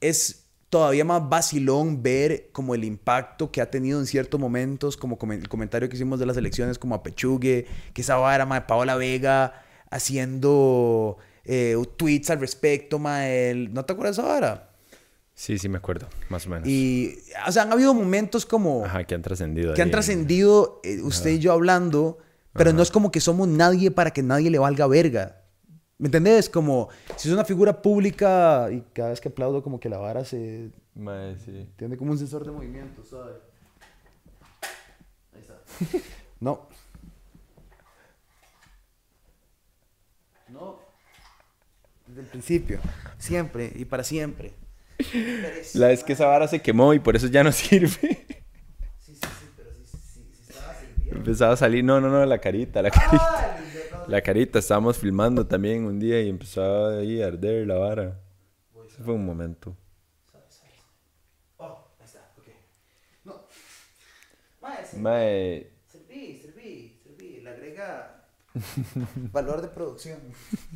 es 0.00 0.46
todavía 0.70 1.04
más 1.04 1.28
vacilón 1.28 2.02
ver 2.02 2.48
como 2.52 2.74
el 2.74 2.84
impacto 2.84 3.52
que 3.52 3.60
ha 3.60 3.70
tenido 3.70 4.00
en 4.00 4.06
ciertos 4.06 4.40
momentos, 4.40 4.96
como 4.96 5.18
el 5.32 5.48
comentario 5.48 5.88
que 5.88 5.96
hicimos 5.96 6.18
de 6.18 6.26
las 6.26 6.36
elecciones 6.36 6.78
como 6.78 6.94
a 6.94 7.02
Pechugue, 7.02 7.66
que 7.92 8.00
esa 8.00 8.16
vara, 8.16 8.46
ma, 8.46 8.66
Paola 8.66 8.96
Vega 8.96 9.62
haciendo 9.90 11.18
eh, 11.44 11.76
tweets 11.96 12.30
al 12.30 12.40
respecto, 12.40 12.98
ma, 12.98 13.28
el- 13.28 13.72
¿no 13.72 13.84
te 13.84 13.92
acuerdas 13.92 14.16
de 14.16 14.22
esa 14.22 14.32
vara? 14.32 14.68
Sí, 15.34 15.58
sí 15.58 15.68
me 15.68 15.78
acuerdo, 15.78 16.06
más 16.28 16.46
o 16.46 16.50
menos. 16.50 16.68
Y, 16.68 17.18
o 17.48 17.50
sea, 17.52 17.62
han 17.62 17.72
habido 17.72 17.94
momentos 17.94 18.44
como 18.46 18.84
Ajá, 18.84 19.04
que 19.04 19.14
han 19.14 19.22
trascendido. 19.22 19.74
que 19.74 19.82
han 19.82 19.90
trascendido 19.90 20.80
eh, 20.84 21.00
usted 21.02 21.30
y 21.30 21.38
yo 21.38 21.52
hablando, 21.52 22.18
pero 22.52 22.72
no 22.72 22.82
es 22.82 22.90
como 22.90 23.10
que 23.10 23.18
somos 23.20 23.48
nadie 23.48 23.90
para 23.90 24.10
que 24.10 24.22
nadie 24.22 24.50
le 24.50 24.58
valga 24.58 24.86
verga. 24.86 25.38
¿Me 25.98 26.08
entendés? 26.08 26.48
Como 26.50 26.88
si 27.16 27.28
es 27.28 27.34
una 27.34 27.44
figura 27.44 27.80
pública 27.80 28.68
y 28.70 28.82
cada 28.92 29.10
vez 29.10 29.20
que 29.20 29.28
aplaudo 29.28 29.62
como 29.62 29.80
que 29.80 29.88
la 29.88 29.98
vara 29.98 30.24
se 30.24 30.70
Mae, 30.94 31.36
sí. 31.38 31.66
tiene 31.76 31.96
como 31.96 32.10
un 32.12 32.18
sensor 32.18 32.44
de 32.44 32.50
movimiento, 32.50 33.02
¿sabes? 33.04 33.36
Ahí 35.34 35.40
está. 35.40 35.58
No. 36.40 36.66
Desde 42.12 42.24
el 42.24 42.26
principio. 42.26 42.78
Siempre 43.16 43.72
y 43.74 43.86
para 43.86 44.04
siempre. 44.04 44.52
La 45.72 45.86
vez 45.86 46.04
que 46.04 46.12
esa 46.12 46.26
vara 46.26 46.46
se 46.46 46.60
quemó 46.60 46.92
y 46.92 46.98
por 46.98 47.16
eso 47.16 47.26
ya 47.28 47.42
no 47.42 47.50
sirve. 47.52 47.88
Sí, 47.88 48.04
sí, 48.98 49.14
sí, 49.14 49.46
pero 49.56 49.70
sí, 49.72 49.96
sí, 49.96 50.30
sí 50.30 50.42
estaba 50.50 50.74
sirviendo. 50.74 51.16
Empezaba 51.16 51.54
a 51.54 51.56
salir, 51.56 51.82
no, 51.82 52.02
no, 52.02 52.10
no, 52.10 52.26
la 52.26 52.38
carita, 52.38 52.82
la 52.82 52.90
carita. 52.90 53.58
La 54.08 54.20
carita, 54.20 54.58
estábamos 54.58 54.98
filmando 54.98 55.46
también 55.46 55.86
un 55.86 55.98
día 55.98 56.20
y 56.20 56.28
empezó 56.28 56.88
ahí 56.88 57.22
a 57.22 57.28
arder 57.28 57.66
la 57.66 57.76
vara. 57.76 58.20
Ese 58.86 59.02
fue 59.02 59.14
un 59.14 59.24
momento. 59.24 59.74
Oh, 61.56 61.88
ahí 61.98 62.04
está, 62.04 62.30
ok. 62.36 62.48
No. 63.24 63.46
Mae, 65.00 65.72
serví, 65.90 66.38
serví, 66.42 67.00
serví. 67.02 67.40
Le 67.40 67.50
agrega 67.50 68.26
valor 69.32 69.62
de 69.62 69.68
producción 69.68 70.18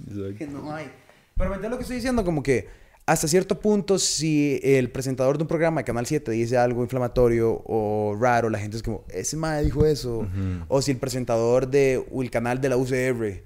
que 0.38 0.46
no 0.46 0.72
hay. 0.74 0.90
Pero 1.36 1.50
¿me 1.50 1.68
lo 1.68 1.76
que 1.76 1.82
estoy 1.82 1.96
diciendo? 1.96 2.24
Como 2.24 2.42
que 2.42 2.68
hasta 3.04 3.28
cierto 3.28 3.60
punto, 3.60 3.98
si 3.98 4.58
el 4.64 4.90
presentador 4.90 5.36
de 5.36 5.44
un 5.44 5.48
programa 5.48 5.82
de 5.82 5.84
Canal 5.84 6.06
7 6.06 6.30
dice 6.32 6.56
algo 6.56 6.82
inflamatorio 6.82 7.62
o 7.64 8.16
raro, 8.18 8.50
la 8.50 8.58
gente 8.58 8.78
es 8.78 8.82
como, 8.82 9.04
ese 9.10 9.36
mae 9.36 9.62
dijo 9.62 9.86
eso. 9.86 10.26
O 10.68 10.82
si 10.82 10.90
el 10.90 10.96
presentador 10.96 11.68
de 11.68 12.04
o 12.10 12.22
el 12.22 12.30
canal 12.30 12.60
de 12.60 12.68
la 12.68 12.76
UCR. 12.76 13.44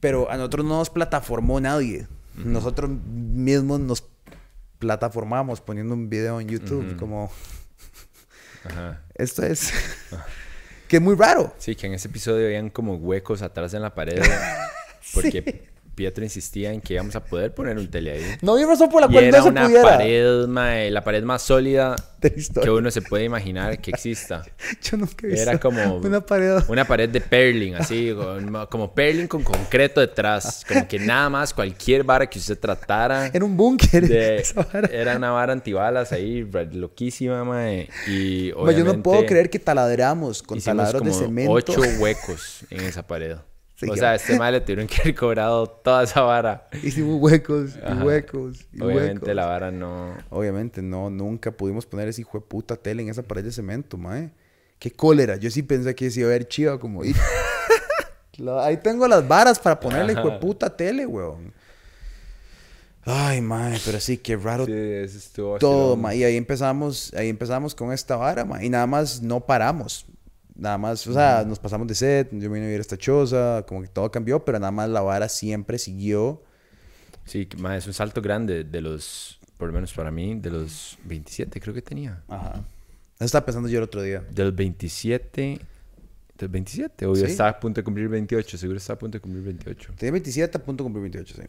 Pero 0.00 0.30
a 0.30 0.36
nosotros 0.36 0.66
no 0.66 0.78
nos 0.78 0.90
plataformó 0.90 1.58
nadie. 1.60 2.06
Nosotros 2.34 2.90
mismos 2.90 3.80
nos 3.80 4.04
plataformamos 4.78 5.60
poniendo 5.60 5.94
un 5.94 6.10
video 6.10 6.40
en 6.40 6.48
YouTube. 6.48 6.96
Como, 6.96 7.30
Ajá. 8.64 9.00
esto 9.14 9.42
es... 9.44 9.72
que 10.88 10.96
es 10.96 11.02
muy 11.02 11.14
raro. 11.14 11.54
Sí, 11.56 11.76
que 11.76 11.86
en 11.86 11.94
ese 11.94 12.08
episodio 12.08 12.46
habían 12.46 12.68
como 12.68 12.96
huecos 12.96 13.40
atrás 13.40 13.72
en 13.74 13.80
la 13.82 13.94
pared. 13.94 14.20
Porque 15.14 15.71
Pietro 15.94 16.24
insistía 16.24 16.72
en 16.72 16.80
que 16.80 16.94
íbamos 16.94 17.14
a 17.16 17.24
poder 17.24 17.54
poner 17.54 17.76
un 17.78 17.90
tele 17.90 18.12
ahí. 18.12 18.24
No 18.40 18.54
había 18.54 18.66
razón 18.66 18.88
por 18.88 19.00
la 19.02 19.08
Y 19.08 19.12
cual 19.12 19.24
era 19.24 19.38
no 19.38 19.44
se 19.44 19.50
una 19.50 19.62
pudiera. 19.64 19.82
pared, 19.82 20.46
mae, 20.46 20.90
la 20.90 21.04
pared 21.04 21.22
más 21.22 21.42
sólida 21.42 21.96
que 22.62 22.70
uno 22.70 22.90
se 22.90 23.02
puede 23.02 23.24
imaginar 23.24 23.78
que 23.80 23.90
exista. 23.90 24.42
Yo 24.82 24.96
nunca 24.96 25.26
he 25.26 25.30
visto 25.30 25.50
Era 25.50 25.58
como 25.58 25.96
una 25.96 26.20
pared. 26.24 26.58
una 26.68 26.84
pared 26.86 27.08
de 27.08 27.20
perling, 27.20 27.74
así, 27.74 28.14
como 28.70 28.94
perling 28.94 29.26
con 29.26 29.42
concreto 29.42 30.00
detrás. 30.00 30.64
Como 30.66 30.86
que 30.86 30.98
nada 30.98 31.28
más, 31.28 31.52
cualquier 31.52 32.04
vara 32.04 32.28
que 32.28 32.38
usted 32.38 32.58
tratara. 32.58 33.26
Era 33.26 33.44
un 33.44 33.56
búnker. 33.56 34.04
era 34.92 35.16
una 35.16 35.30
vara 35.30 35.52
antibalas 35.52 36.12
ahí, 36.12 36.48
loquísima, 36.72 37.44
mae. 37.44 37.88
Y 38.06 38.52
Ma, 38.56 38.72
yo 38.72 38.84
no 38.84 38.92
puedo 39.02 39.18
obviamente 39.18 39.26
creer 39.26 39.50
que 39.50 39.58
taladramos 39.58 40.42
con 40.42 40.60
taladros 40.60 41.02
de 41.04 41.12
cemento. 41.12 41.52
ocho 41.52 41.80
huecos 41.98 42.60
en 42.70 42.80
esa 42.80 43.06
pared. 43.06 43.36
Sí, 43.82 43.90
o 43.90 43.96
sea, 43.96 44.14
este 44.14 44.38
mae 44.38 44.52
le 44.52 44.60
tuvieron 44.60 44.86
que 44.86 45.00
haber 45.02 45.14
cobrado 45.14 45.66
toda 45.68 46.04
esa 46.04 46.20
vara. 46.22 46.68
Hicimos 46.82 47.20
huecos 47.20 47.70
y 47.76 47.84
Ajá. 47.84 48.04
huecos 48.04 48.66
y 48.72 48.80
Obviamente 48.82 49.12
huecos. 49.24 49.34
la 49.34 49.46
vara 49.46 49.70
no... 49.70 50.16
Obviamente 50.30 50.82
no, 50.82 51.10
nunca 51.10 51.50
pudimos 51.50 51.84
poner 51.86 52.08
ese 52.08 52.20
hijo 52.20 52.38
de 52.38 52.44
puta 52.46 52.76
tele 52.76 53.02
en 53.02 53.08
esa 53.08 53.22
pared 53.22 53.42
de 53.44 53.52
cemento, 53.52 53.96
mae. 53.98 54.30
Qué 54.78 54.90
cólera. 54.92 55.36
Yo 55.36 55.50
sí 55.50 55.62
pensé 55.62 55.94
que 55.94 56.10
se 56.10 56.20
iba 56.20 56.28
a 56.28 56.32
ver 56.32 56.46
chiva 56.48 56.78
como... 56.78 57.02
Ahí 58.62 58.76
tengo 58.78 59.06
las 59.06 59.26
varas 59.26 59.58
para 59.58 59.78
ponerle 59.78 60.14
hijo 60.14 60.30
de 60.30 60.38
puta 60.38 60.74
tele, 60.74 61.06
weón. 61.06 61.52
Ay, 63.04 63.40
mae, 63.40 63.78
pero 63.84 63.98
sí, 63.98 64.16
qué 64.16 64.36
raro 64.36 64.64
Sí, 64.64 64.72
eso 64.72 65.18
estuvo 65.18 65.58
todo, 65.58 65.96
vacilón. 65.96 66.00
ma. 66.02 66.14
Y 66.14 66.22
ahí 66.24 66.36
empezamos, 66.36 67.12
ahí 67.14 67.28
empezamos 67.28 67.74
con 67.74 67.92
esta 67.92 68.16
vara, 68.16 68.44
ma. 68.44 68.62
Y 68.64 68.68
nada 68.70 68.86
más 68.86 69.20
no 69.22 69.40
paramos. 69.40 70.06
Nada 70.54 70.76
más, 70.78 71.06
o 71.06 71.12
sea, 71.12 71.44
nos 71.46 71.58
pasamos 71.58 71.86
de 71.88 71.94
set, 71.94 72.28
yo 72.30 72.50
me 72.50 72.54
vine 72.54 72.60
a 72.60 72.68
vivir 72.68 72.78
a 72.78 72.82
esta 72.82 72.98
choza, 72.98 73.64
como 73.66 73.82
que 73.82 73.88
todo 73.88 74.10
cambió, 74.10 74.44
pero 74.44 74.58
nada 74.58 74.70
más 74.70 74.88
la 74.90 75.00
vara 75.00 75.28
siempre 75.28 75.78
siguió. 75.78 76.42
Sí, 77.24 77.48
es 77.74 77.86
un 77.86 77.92
salto 77.94 78.20
grande 78.20 78.64
de 78.64 78.80
los, 78.80 79.40
por 79.56 79.68
lo 79.68 79.74
menos 79.74 79.92
para 79.94 80.10
mí, 80.10 80.34
de 80.38 80.50
los 80.50 80.98
27 81.04 81.60
creo 81.60 81.74
que 81.74 81.82
tenía. 81.82 82.22
Ajá. 82.28 82.64
Eso 83.16 83.24
estaba 83.26 83.46
pensando 83.46 83.68
yo 83.68 83.78
el 83.78 83.84
otro 83.84 84.02
día. 84.02 84.20
De 84.30 84.44
los 84.44 84.54
27... 84.54 85.60
¿Del 86.38 86.48
27? 86.48 87.06
O 87.06 87.14
yo 87.14 87.24
Sí. 87.26 87.30
estaba 87.30 87.50
a 87.50 87.60
punto 87.60 87.80
de 87.80 87.84
cumplir 87.84 88.08
28, 88.08 88.58
seguro 88.58 88.78
estaba 88.78 88.96
a 88.96 88.98
punto 88.98 89.16
de 89.18 89.22
cumplir 89.22 89.44
28. 89.44 89.92
Tenía 89.96 90.12
27 90.12 90.58
a 90.58 90.62
punto 90.62 90.82
de 90.82 90.86
cumplir 90.90 91.02
28, 91.12 91.36
sí. 91.36 91.48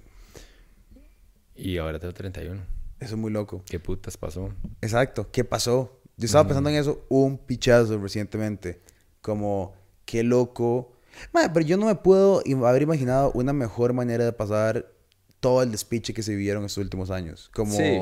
Y 1.55 1.77
ahora 1.77 1.99
tengo 1.99 2.13
31. 2.13 2.61
Eso 2.99 3.15
es 3.15 3.19
muy 3.19 3.31
loco. 3.31 3.63
¿Qué 3.65 3.79
putas 3.79 4.17
pasó? 4.17 4.53
Exacto. 4.81 5.29
¿Qué 5.31 5.43
pasó? 5.43 5.99
Yo 6.15 6.25
estaba 6.25 6.43
pensando 6.45 6.69
en 6.69 6.75
eso 6.75 7.05
un 7.09 7.37
pichazo 7.39 7.97
recientemente. 7.97 8.81
Como, 9.23 9.73
qué 10.05 10.21
loco. 10.21 10.91
Ma, 11.33 11.51
pero 11.51 11.65
yo 11.65 11.77
no 11.77 11.87
me 11.87 11.95
puedo 11.95 12.43
haber 12.67 12.81
imaginado 12.83 13.31
una 13.33 13.53
mejor 13.53 13.93
manera 13.93 14.23
de 14.25 14.33
pasar 14.33 14.91
todo 15.39 15.63
el 15.63 15.71
despiche 15.71 16.13
que 16.13 16.21
se 16.21 16.31
vivieron 16.35 16.63
estos 16.65 16.83
últimos 16.83 17.09
años. 17.09 17.49
Como, 17.55 17.75
Sí. 17.75 17.99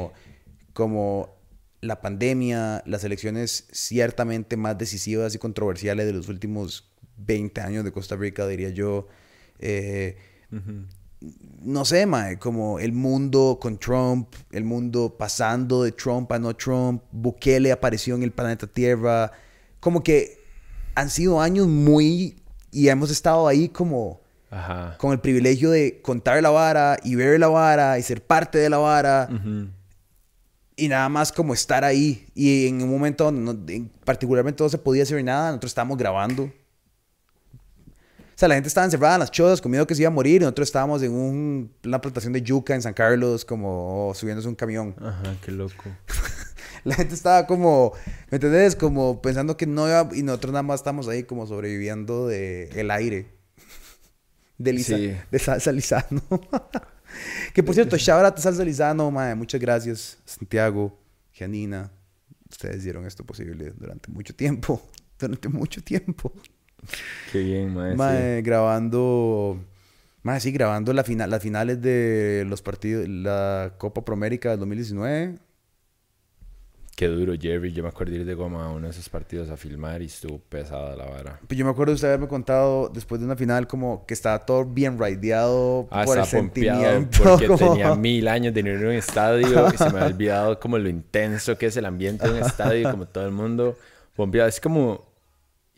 como 0.74 1.30
la 1.80 2.02
pandemia, 2.02 2.84
las 2.86 3.04
elecciones 3.04 3.68
ciertamente 3.72 4.58
más 4.58 4.78
decisivas 4.78 5.34
y 5.34 5.38
controversiales 5.38 6.06
de 6.06 6.14
los 6.14 6.28
últimos 6.28 6.92
20 7.18 7.62
años 7.62 7.84
de 7.84 7.92
Costa 7.92 8.16
Rica, 8.16 8.48
diría 8.48 8.70
yo. 8.70 9.08
Eh, 9.60 10.18
no 11.62 11.86
sé, 11.86 12.06
mae, 12.08 12.40
como 12.40 12.80
el 12.80 12.94
mundo 12.94 13.60
con 13.62 13.78
Trump, 13.78 14.34
el 14.52 14.64
mundo 14.64 15.16
pasando 15.18 15.84
de 15.84 15.92
Trump 15.92 16.32
a 16.32 16.40
no 16.40 16.56
Trump, 16.56 17.04
Bukele 17.12 17.72
apareció 17.72 18.16
en 18.16 18.24
el 18.24 18.32
planeta 18.32 18.66
Tierra, 18.68 19.32
como 19.80 20.02
que 20.04 20.41
han 20.96 21.10
sido 21.10 21.42
años 21.42 21.68
muy, 21.68 22.42
y 22.72 22.88
hemos 22.90 23.12
estado 23.12 23.48
ahí 23.48 23.70
como 23.70 24.22
Ajá. 24.50 24.96
con 24.98 25.12
el 25.14 25.20
privilegio 25.20 25.72
de 25.72 26.02
contar 26.02 26.42
la 26.42 26.50
vara 26.50 26.98
y 27.04 27.16
ver 27.16 27.40
la 27.40 27.48
vara 27.48 27.98
y 28.00 28.04
ser 28.04 28.24
parte 28.26 28.58
de 28.58 28.70
la 28.70 28.78
vara 28.78 29.30
Ujú. 29.32 29.68
y 30.76 30.88
nada 30.88 31.08
más 31.10 31.32
como 31.32 31.54
estar 31.54 31.84
ahí 31.84 32.26
y 32.36 32.68
en 32.68 32.82
un 32.82 32.90
momento 32.90 33.26
donde 33.26 33.42
no- 33.42 33.72
en- 33.74 33.90
particularmente 34.06 34.64
no 34.64 34.70
se 34.70 34.78
podía 34.78 35.04
hacer 35.04 35.24
nada, 35.24 35.48
nosotros 35.50 35.72
estábamos 35.72 35.98
grabando. 35.98 36.44
O 36.44 38.38
sea, 38.42 38.48
la 38.48 38.56
gente 38.56 38.70
estaba 38.70 38.86
encerrada 38.86 39.16
en 39.16 39.20
las 39.20 39.30
chozas 39.30 39.62
con 39.62 39.70
miedo 39.72 39.86
que 39.86 39.94
se 39.94 40.02
iba 40.02 40.08
a 40.08 40.12
morir 40.14 40.38
y 40.42 40.46
nosotros 40.46 40.68
estábamos 40.68 41.04
en 41.04 41.12
un- 41.12 41.72
una 41.86 42.02
plantación 42.02 42.34
de 42.34 42.42
yuca 42.42 42.74
en 42.74 42.82
San 42.82 42.94
Carlos 42.94 43.46
como 43.46 44.10
oh, 44.10 44.16
subiéndose 44.16 44.48
un 44.48 44.56
camión. 44.56 44.96
Ajá, 45.00 45.36
qué 45.46 45.52
loco. 45.52 45.84
La 46.84 46.96
gente 46.96 47.14
estaba 47.14 47.46
como, 47.48 47.94
¿me 48.32 48.38
entendés? 48.38 48.76
Como 48.76 49.22
pensando 49.22 49.56
que 49.58 49.68
no 49.68 49.88
iba 49.88 50.10
y 50.14 50.24
nosotros 50.24 50.52
nada 50.54 50.64
más 50.64 50.80
estamos 50.80 51.08
ahí 51.08 51.24
como 51.24 51.46
sobreviviendo 51.46 52.28
de 52.28 52.70
el 52.76 52.90
aire. 52.92 53.28
De, 54.58 54.74
Lisa- 54.74 54.98
Sí. 54.98 55.14
de 55.32 55.40
salsa 55.40 55.72
Lizano. 55.72 56.22
que 57.54 57.64
por 57.64 57.74
cierto, 57.76 57.98
shout 57.98 58.38
salsa 58.38 58.64
Lizano, 58.64 59.10
mae. 59.12 59.36
Muchas 59.36 59.60
gracias, 59.62 60.18
Santiago, 60.26 60.98
Janina. 61.34 61.92
Ustedes 62.50 62.78
hicieron 62.78 63.06
esto 63.06 63.24
posible 63.26 63.72
durante 63.78 64.10
mucho 64.12 64.36
tiempo. 64.36 64.82
Durante 65.20 65.50
mucho 65.50 65.84
tiempo. 65.84 66.34
Qué 67.32 67.40
bien, 67.44 67.76
mae. 67.76 67.92
sí. 67.92 67.98
Mae, 67.98 68.42
grabando. 68.42 69.64
Mae, 70.24 70.40
sí, 70.40 70.52
grabando 70.52 70.94
la 70.94 71.04
final, 71.04 71.30
las 71.30 71.44
finales 71.44 71.80
de 71.80 72.44
los 72.48 72.64
partidos, 72.64 73.08
la 73.08 73.76
Copa 73.78 74.04
Promérica 74.04 74.50
del 74.50 74.60
2019. 74.60 75.38
Qué 76.96 77.08
duro, 77.08 77.34
Jerry. 77.40 77.72
Yo 77.74 77.82
me 77.84 77.90
acuerdo 77.90 78.14
ir 78.16 78.26
de 78.26 78.34
goma 78.36 78.66
a 78.66 78.70
uno 78.70 78.86
de 78.86 78.92
esos 78.92 79.10
partidos 79.10 79.50
a 79.50 79.58
filmar 79.58 80.02
y 80.02 80.06
estuvo 80.06 80.38
pesada 80.40 80.96
la 80.96 81.06
vara. 81.06 81.40
Pues 81.48 81.58
yo 81.58 81.66
me 81.66 81.72
acuerdo 81.72 81.92
de 81.92 81.96
usted 81.96 82.10
haberme 82.10 82.28
contado 82.28 82.90
después 82.90 83.20
de 83.20 83.26
una 83.26 83.36
final 83.36 83.66
como 83.66 84.06
que 84.06 84.14
estaba 84.14 84.46
todo 84.46 84.66
bien 84.66 85.00
raideado 85.00 85.88
Ah, 85.90 86.04
por 86.06 86.20
el 86.20 86.26
sentimiento. 86.26 87.24
porque 87.24 87.48
como- 87.48 87.58
tenía 87.74 87.96
mil 87.96 88.28
años 88.28 88.54
de 88.54 88.60
ir 88.60 88.70
a 88.70 88.80
un 88.90 88.92
estadio 88.92 89.68
y 89.74 89.78
se 89.78 89.86
me 89.90 90.00
había 90.00 90.06
olvidado 90.08 90.60
como 90.60 90.78
lo 90.78 90.90
intenso 90.90 91.58
que 91.58 91.68
es 91.68 91.78
el 91.78 91.86
ambiente 91.86 92.28
de 92.28 92.34
un 92.40 92.46
estadio, 92.46 92.92
como 92.92 93.08
todo 93.08 93.26
el 93.26 93.32
mundo 93.32 93.78
pompeado. 94.16 94.48
Es 94.50 94.60
como 94.60 95.11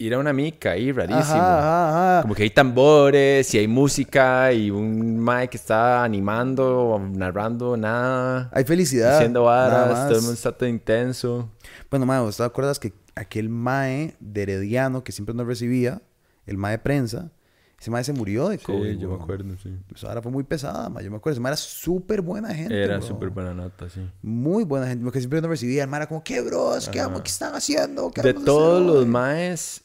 ir 0.05 0.13
a 0.13 0.19
una 0.19 0.33
mica 0.33 0.71
ahí, 0.71 0.91
rarísimo. 0.91 1.21
Ajá, 1.21 1.59
ajá, 1.59 2.13
ajá. 2.17 2.21
Como 2.23 2.35
que 2.35 2.43
hay 2.43 2.49
tambores 2.49 3.53
y 3.53 3.57
hay 3.59 3.67
música 3.67 4.51
y 4.53 4.69
un 4.71 5.23
Mike 5.23 5.49
que 5.49 5.57
está 5.57 6.03
animando 6.03 6.99
narrando 7.13 7.77
nada. 7.77 8.49
Hay 8.53 8.63
felicidad. 8.63 9.13
Diciendo 9.19 9.45
nada 9.45 9.69
varas, 9.87 10.07
todo 10.07 10.15
el 10.17 10.21
mundo 10.21 10.33
está 10.33 10.51
todo 10.51 10.69
intenso. 10.69 11.49
Bueno, 11.89 12.05
mae, 12.05 12.19
¿vos 12.21 12.37
te 12.37 12.43
acuerdas 12.43 12.79
que 12.79 12.93
aquel 13.15 13.49
mae 13.49 14.15
de 14.19 14.43
Herediano 14.43 15.03
que 15.03 15.11
siempre 15.11 15.35
nos 15.35 15.45
recibía, 15.47 16.01
el 16.45 16.57
mae 16.57 16.71
de 16.73 16.79
prensa, 16.79 17.31
ese 17.79 17.91
mae 17.91 18.03
se 18.05 18.13
murió 18.13 18.47
de 18.47 18.57
COVID? 18.59 18.97
yo 18.97 19.07
me 19.09 19.13
weón? 19.15 19.21
acuerdo, 19.23 19.55
sí. 19.61 19.77
Esa 19.93 20.07
vara 20.07 20.21
fue 20.21 20.31
muy 20.31 20.43
pesada, 20.45 20.87
mae. 20.89 21.03
Yo 21.03 21.11
me 21.11 21.17
acuerdo. 21.17 21.33
Ese 21.33 21.41
mae 21.41 21.49
era 21.51 21.57
súper 21.57 22.21
buena 22.21 22.53
gente. 22.55 22.81
Era 22.81 22.97
bro. 22.97 23.05
súper 23.07 23.29
buena 23.29 23.53
nota, 23.53 23.89
sí. 23.89 24.09
Muy 24.21 24.63
buena 24.63 24.87
gente. 24.87 25.03
Porque 25.03 25.19
siempre 25.19 25.41
nos 25.41 25.49
recibía. 25.49 25.83
El 25.83 25.89
mae 25.89 25.99
era 25.99 26.07
como, 26.07 26.23
¿qué 26.23 26.39
bros? 26.41 26.87
¿Qué, 26.87 27.01
amo- 27.01 27.21
qué 27.21 27.29
están 27.29 27.53
haciendo? 27.55 28.09
¿Qué 28.11 28.21
De 28.21 28.33
todos 28.33 28.81
los 28.81 28.95
hoy?" 28.97 29.05
maes, 29.05 29.82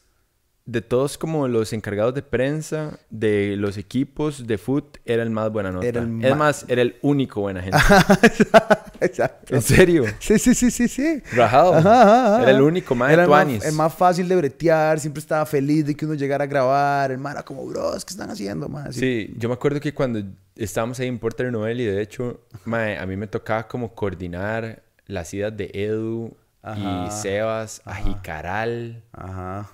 de 0.71 0.81
todos 0.81 1.17
como 1.17 1.47
los 1.47 1.73
encargados 1.73 2.13
de 2.13 2.21
prensa, 2.21 2.99
de 3.09 3.55
los 3.57 3.77
equipos 3.77 4.45
de 4.45 4.59
foot, 4.59 4.97
era 5.03 5.23
el 5.23 5.31
más 5.31 5.51
buena 5.51 5.71
nota. 5.71 5.87
Era 5.87 6.01
el 6.01 6.23
es 6.23 6.35
más, 6.37 6.65
era 6.67 6.83
el 6.83 6.95
único 7.01 7.41
buena 7.41 7.61
gente. 7.61 7.77
Exacto. 9.01 9.55
¿En 9.55 9.63
serio? 9.63 10.05
Sí, 10.19 10.37
sí, 10.37 10.53
sí, 10.53 10.69
sí, 10.69 10.87
sí. 10.87 11.23
Rajado. 11.33 11.73
Ajá, 11.73 12.01
ajá, 12.03 12.25
ajá. 12.35 12.41
Era 12.43 12.51
el 12.51 12.61
único 12.61 12.93
mae 12.93 13.13
Era 13.13 13.23
de 13.25 13.33
el 13.33 13.57
más, 13.57 13.65
el 13.65 13.73
más 13.73 13.93
fácil 13.95 14.27
de 14.27 14.35
bretear, 14.35 14.99
siempre 14.99 15.21
estaba 15.21 15.43
feliz 15.47 15.87
de 15.87 15.95
que 15.95 16.05
uno 16.05 16.13
llegara 16.13 16.43
a 16.43 16.47
grabar. 16.47 17.11
El 17.11 17.17
man 17.17 17.33
era 17.33 17.43
como, 17.43 17.65
bros, 17.65 18.05
¿qué 18.05 18.11
están 18.11 18.29
haciendo? 18.29 18.69
Así. 18.77 18.99
Sí, 18.99 19.33
yo 19.37 19.49
me 19.49 19.55
acuerdo 19.55 19.79
que 19.79 19.91
cuando 19.91 20.21
estábamos 20.55 20.99
ahí 20.99 21.07
en 21.07 21.17
Porter 21.17 21.51
Novel 21.51 21.81
y 21.81 21.85
de 21.85 21.99
hecho, 21.99 22.41
mae, 22.65 22.95
a 22.95 23.07
mí 23.07 23.17
me 23.17 23.25
tocaba 23.25 23.67
como 23.67 23.95
coordinar 23.95 24.83
las 25.07 25.33
idas 25.33 25.57
de 25.57 25.71
Edu 25.73 26.37
y 26.63 27.11
Sebas 27.11 27.81
a 27.85 27.95
Jicaral 27.95 29.01
Ajá. 29.13 29.71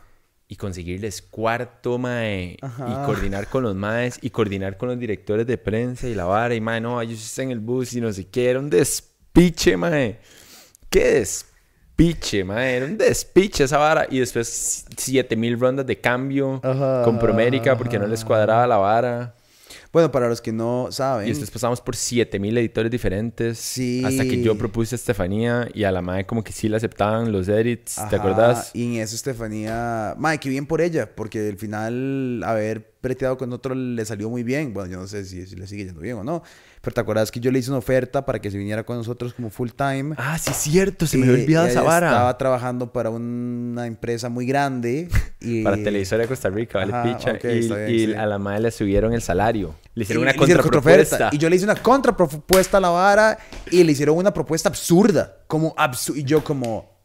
Y 0.47 0.55
conseguirles 0.57 1.21
cuarto, 1.21 1.97
mae, 1.97 2.57
Ajá. 2.61 2.87
y 2.87 3.05
coordinar 3.05 3.47
con 3.47 3.63
los 3.63 3.75
maes 3.75 4.19
y 4.21 4.29
coordinar 4.29 4.77
con 4.77 4.89
los 4.89 4.99
directores 4.99 5.47
de 5.47 5.57
prensa 5.57 6.07
y 6.07 6.13
la 6.13 6.25
vara 6.25 6.53
y 6.53 6.61
mae, 6.61 6.79
no, 6.81 7.01
ellos 7.01 7.23
están 7.23 7.45
en 7.45 7.51
el 7.51 7.59
bus 7.59 7.93
y 7.93 8.01
no 8.01 8.11
sé 8.13 8.27
qué, 8.27 8.49
era 8.51 8.59
un 8.59 8.69
despiche, 8.69 9.75
mae. 9.75 10.19
¿Qué 10.89 11.13
despiche, 11.13 12.43
mae? 12.43 12.77
Era 12.77 12.85
un 12.85 12.97
despiche 12.97 13.63
esa 13.63 13.77
vara 13.77 14.07
y 14.09 14.19
después 14.19 14.85
7000 14.95 15.59
rondas 15.59 15.85
de 15.85 15.99
cambio 15.99 16.61
Ajá, 16.63 17.03
con 17.03 17.19
Promérica 17.19 17.77
porque 17.77 17.99
no 17.99 18.07
les 18.07 18.23
cuadraba 18.23 18.67
la 18.67 18.77
vara. 18.77 19.35
Bueno, 19.95 20.11
para 20.11 20.27
los 20.27 20.41
que 20.41 20.51
no 20.51 20.89
saben, 20.91 21.25
Y 21.25 21.29
después 21.29 21.49
pasamos 21.49 21.79
por 21.79 21.95
7000 21.95 22.57
editores 22.57 22.91
diferentes. 22.91 23.57
Sí. 23.57 24.03
Hasta 24.03 24.25
que 24.25 24.41
yo 24.41 24.57
propuse 24.57 24.93
a 24.93 24.97
Estefanía 24.97 25.69
y 25.73 25.85
a 25.85 25.91
la 25.93 26.01
madre 26.01 26.25
como 26.25 26.43
que 26.43 26.51
sí 26.51 26.67
le 26.67 26.75
aceptaban 26.75 27.31
los 27.31 27.47
edits. 27.47 27.95
¿Te 28.09 28.17
acordás? 28.17 28.71
Y 28.73 28.83
en 28.97 29.01
eso 29.01 29.15
Estefanía, 29.15 30.13
mae, 30.17 30.37
qué 30.37 30.49
bien 30.49 30.65
por 30.65 30.81
ella, 30.81 31.15
porque 31.15 31.47
al 31.47 31.57
final 31.57 32.43
haber 32.43 32.94
preteado 33.05 33.37
con 33.37 33.53
otro 33.53 33.75
le 33.75 34.03
salió 34.03 34.31
muy 34.31 34.41
bien. 34.41 34.73
Bueno, 34.73 34.89
yo 34.89 34.97
no 34.97 35.05
sé 35.05 35.25
si, 35.25 35.45
si 35.45 35.55
le 35.55 35.67
sigue 35.67 35.85
yendo 35.85 36.01
bien 36.01 36.17
o 36.17 36.23
no, 36.23 36.41
pero 36.81 36.95
te 36.95 37.01
acuerdas 37.01 37.29
que 37.29 37.39
yo 37.39 37.51
le 37.51 37.59
hice 37.59 37.69
una 37.69 37.77
oferta 37.77 38.25
para 38.25 38.41
que 38.41 38.49
se 38.49 38.57
viniera 38.57 38.83
con 38.83 38.97
nosotros 38.97 39.35
como 39.35 39.51
full 39.51 39.69
time. 39.69 40.15
Ah, 40.17 40.39
sí 40.39 40.49
es 40.49 40.57
cierto. 40.57 41.05
Se 41.05 41.15
Y 41.15 41.21
me 41.21 41.27
había 41.27 41.43
olvidado 41.43 41.67
esa 41.67 41.83
vara. 41.83 42.07
Estaba 42.07 42.35
trabajando 42.39 42.91
para 42.91 43.11
una 43.11 43.85
empresa 43.85 44.29
muy 44.29 44.47
grande 44.47 45.07
y 45.39 45.63
Para 45.63 45.75
Televisora 45.75 46.23
de 46.23 46.27
Costa 46.27 46.49
Rica, 46.49 46.79
vale 46.79 46.93
Ajá, 46.93 47.03
picha. 47.03 47.31
ok, 47.33 47.43
y 47.43 47.59
bien, 47.59 47.89
y 47.89 48.05
sí. 48.07 48.13
a 48.15 48.25
la 48.25 48.39
madre 48.39 48.61
le 48.61 48.71
subieron 48.71 49.13
el 49.13 49.21
salario. 49.21 49.75
Le 49.93 50.01
hicieron 50.01 50.23
una 50.23 50.33
contrapropuesta. 50.33 51.29
Y 51.31 51.37
yo 51.37 51.47
le 51.47 51.57
hice 51.57 51.65
una 51.65 51.75
contrapropuesta 51.75 52.77
a 52.77 52.81
la 52.81 52.89
vara 52.89 53.37
y 53.69 53.83
le 53.83 53.91
hicieron 53.91 54.17
una 54.17 54.33
propuesta 54.33 54.67
absurda. 54.67 55.43
Como 55.45 55.75
absurda. 55.77 56.19
Y 56.21 56.23
yo 56.23 56.43
como... 56.43 56.95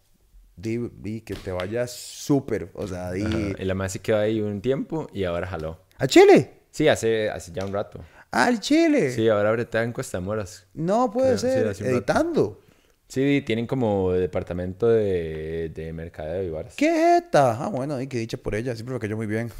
Di, 0.56 0.78
di 0.98 1.20
que 1.20 1.34
te 1.34 1.52
vayas 1.52 1.90
súper. 1.90 2.70
O 2.72 2.86
sea, 2.86 3.12
di... 3.12 3.22
Ajá, 3.22 3.62
Y 3.62 3.64
la 3.66 3.74
madre 3.74 3.90
se 3.90 3.98
quedó 3.98 4.18
ahí 4.18 4.40
un 4.40 4.62
tiempo 4.62 5.10
y 5.12 5.24
ahora 5.24 5.46
jaló. 5.46 5.89
¿A 6.00 6.06
Chile? 6.06 6.62
Sí, 6.70 6.88
hace, 6.88 7.28
hace 7.28 7.52
ya 7.52 7.64
un 7.64 7.72
rato. 7.74 8.00
¿Al 8.30 8.58
Chile? 8.58 9.10
Sí, 9.10 9.28
ahora 9.28 9.52
bretea 9.52 9.82
en 9.82 9.92
de 9.92 10.20
Moras. 10.20 10.66
No 10.72 11.10
puede 11.10 11.36
Creo, 11.36 11.38
sí, 11.38 11.46
ser. 11.46 11.66
rato. 11.66 11.84
Editando. 11.84 12.60
Sí, 13.06 13.42
tienen 13.44 13.66
como 13.66 14.12
departamento 14.12 14.88
de, 14.88 15.70
de 15.74 15.92
mercadeo 15.92 16.42
y 16.42 16.48
varas. 16.48 16.74
¿Qué 16.76 16.90
jeta? 16.90 17.62
Ah, 17.62 17.68
bueno, 17.68 18.00
y 18.00 18.06
que 18.06 18.18
dicha 18.18 18.38
por 18.38 18.54
ella. 18.54 18.74
Siempre 18.74 18.94
me 18.94 19.00
cayó 19.00 19.16
muy 19.16 19.26
bien. 19.26 19.50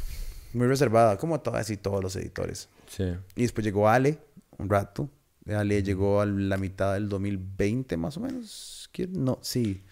Muy 0.53 0.67
reservada. 0.67 1.17
Como 1.17 1.41
todas 1.41 1.69
y 1.69 1.77
todos 1.77 2.01
los 2.01 2.15
editores. 2.15 2.69
Sí. 2.87 3.13
Y 3.35 3.41
después 3.43 3.63
llegó 3.63 3.87
Ale, 3.87 4.17
un 4.57 4.69
rato. 4.69 5.09
Ale 5.47 5.83
llegó 5.83 6.21
a 6.21 6.25
la 6.25 6.57
mitad 6.57 6.93
del 6.93 7.07
2020, 7.09 7.97
más 7.97 8.17
o 8.17 8.21
menos. 8.21 8.89
No, 9.09 9.37
sí. 9.41 9.83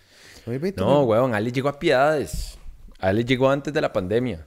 2020. 0.45 0.81
No, 0.81 1.03
weón, 1.03 1.35
Ali 1.35 1.51
llegó 1.51 1.69
a 1.69 1.77
Piedades. 1.77 2.57
Ali 2.97 3.23
llegó 3.23 3.49
antes 3.51 3.73
de 3.73 3.81
la 3.81 3.91
pandemia. 3.93 4.45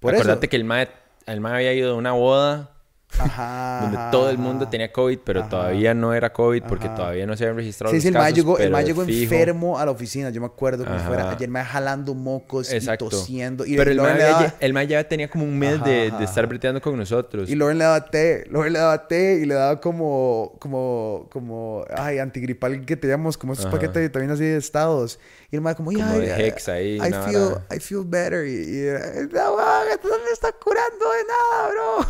Por 0.00 0.14
eso. 0.14 0.40
que 0.40 0.56
el 0.56 0.64
mae, 0.64 0.88
el 1.26 1.40
mae 1.40 1.54
había 1.54 1.72
ido 1.74 1.94
a 1.94 1.96
una 1.96 2.12
boda 2.12 2.73
Ajá. 3.18 3.78
donde 3.82 3.96
ajá, 3.98 4.10
todo 4.10 4.30
el 4.30 4.38
mundo 4.38 4.68
tenía 4.68 4.92
COVID, 4.92 5.18
pero 5.24 5.40
Ajá. 5.40 5.48
todavía 5.48 5.94
no 5.94 6.12
era 6.14 6.32
COVID 6.32 6.62
porque 6.64 6.88
todavía 6.88 7.26
no 7.26 7.36
se 7.36 7.44
habían 7.44 7.56
registrado 7.56 7.90
Sí, 7.92 7.96
los 7.96 8.02
sí, 8.02 8.08
el 8.08 8.14
casos, 8.14 8.34
llegó, 8.34 8.58
el 8.58 8.72
de 8.72 8.84
llegó 8.84 9.02
enfermo 9.04 9.78
a 9.78 9.84
la 9.84 9.90
oficina. 9.92 10.30
Yo 10.30 10.40
me 10.40 10.46
acuerdo 10.46 10.84
como 10.84 10.98
fuera 11.00 11.30
ayer 11.30 11.48
me 11.48 11.64
jalando 11.64 12.14
mocos 12.14 12.72
Exacto. 12.72 13.06
y 13.06 13.10
tosiendo. 13.10 13.66
Y, 13.66 13.76
pero 13.76 13.90
y 13.90 13.92
el 13.92 13.96
Lauren 13.98 14.14
había- 14.16 14.26
daba, 14.28 14.54
el 14.60 14.72
mae 14.72 14.86
ya 14.86 15.04
tenía 15.08 15.28
como 15.28 15.44
un 15.44 15.58
mes 15.58 15.82
de, 15.84 16.10
de 16.10 16.24
estar 16.24 16.46
breteando 16.46 16.80
con 16.80 16.96
nosotros. 16.96 17.48
y 17.48 17.54
Lauren 17.54 17.78
le 17.78 17.84
daba 17.84 18.04
té. 18.06 18.46
Lauren 18.50 18.72
le 18.72 18.78
daba 18.78 19.06
té 19.08 19.38
y 19.42 19.46
le 19.46 19.54
daba 19.54 19.80
como, 19.80 20.56
como, 20.60 21.28
como, 21.30 21.84
ay, 21.96 22.18
antigripal 22.18 22.84
que 22.84 22.96
teníamos, 22.96 23.36
como 23.38 23.52
esos 23.52 23.66
Ajá. 23.66 23.72
paquetes 23.74 23.94
de 23.94 24.02
vitaminas 24.08 24.34
así 24.34 24.44
de 24.44 24.56
estados. 24.56 25.18
Y 25.50 25.56
el 25.56 25.62
mae 25.62 25.74
como, 25.74 25.92
Como 25.92 26.04
"Ay, 26.04 26.20
de 26.20 26.26
I- 26.26 26.46
Hex 26.46 26.68
ahí, 26.68 26.96
I 26.96 27.12
feel. 27.30 27.54
I 27.74 27.78
feel 27.80 28.02
better. 28.04 28.46
Y, 28.46 28.54
y 28.54 29.28
no, 29.32 29.54
weón, 29.54 29.88
esto 29.92 30.08
no 30.08 30.18
me 30.24 30.30
está 30.32 30.50
curando 30.52 31.04
de 31.04 31.24
nada, 31.28 31.70
bro. 31.70 32.06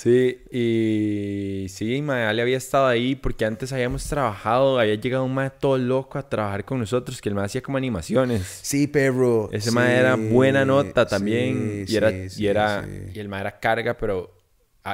Sí, 0.00 0.44
y 0.52 1.66
sí, 1.70 2.00
mae, 2.02 2.22
Ali 2.24 2.40
había 2.40 2.56
estado 2.56 2.86
ahí 2.86 3.16
porque 3.16 3.44
antes 3.44 3.72
habíamos 3.72 4.04
trabajado, 4.04 4.78
había 4.78 4.94
llegado 4.94 5.24
un 5.24 5.34
mae 5.34 5.50
todo 5.50 5.76
loco 5.76 6.20
a 6.20 6.28
trabajar 6.28 6.64
con 6.64 6.78
nosotros, 6.78 7.20
que 7.20 7.28
el 7.28 7.34
mae 7.34 7.46
hacía 7.46 7.62
como 7.62 7.78
animaciones. 7.78 8.60
Sí, 8.62 8.86
perro. 8.86 9.50
Ese 9.50 9.70
sí, 9.70 9.74
mae 9.74 9.96
era 9.96 10.14
buena 10.14 10.64
nota 10.64 11.04
también. 11.04 11.84
sí, 11.84 11.94
y, 11.94 11.96
era, 11.96 12.10
sí, 12.28 12.44
y, 12.44 12.46
era, 12.46 12.86
el 13.12 13.28
mae 13.28 13.40
era 13.40 13.58
carga, 13.58 13.94
pero 13.94 14.37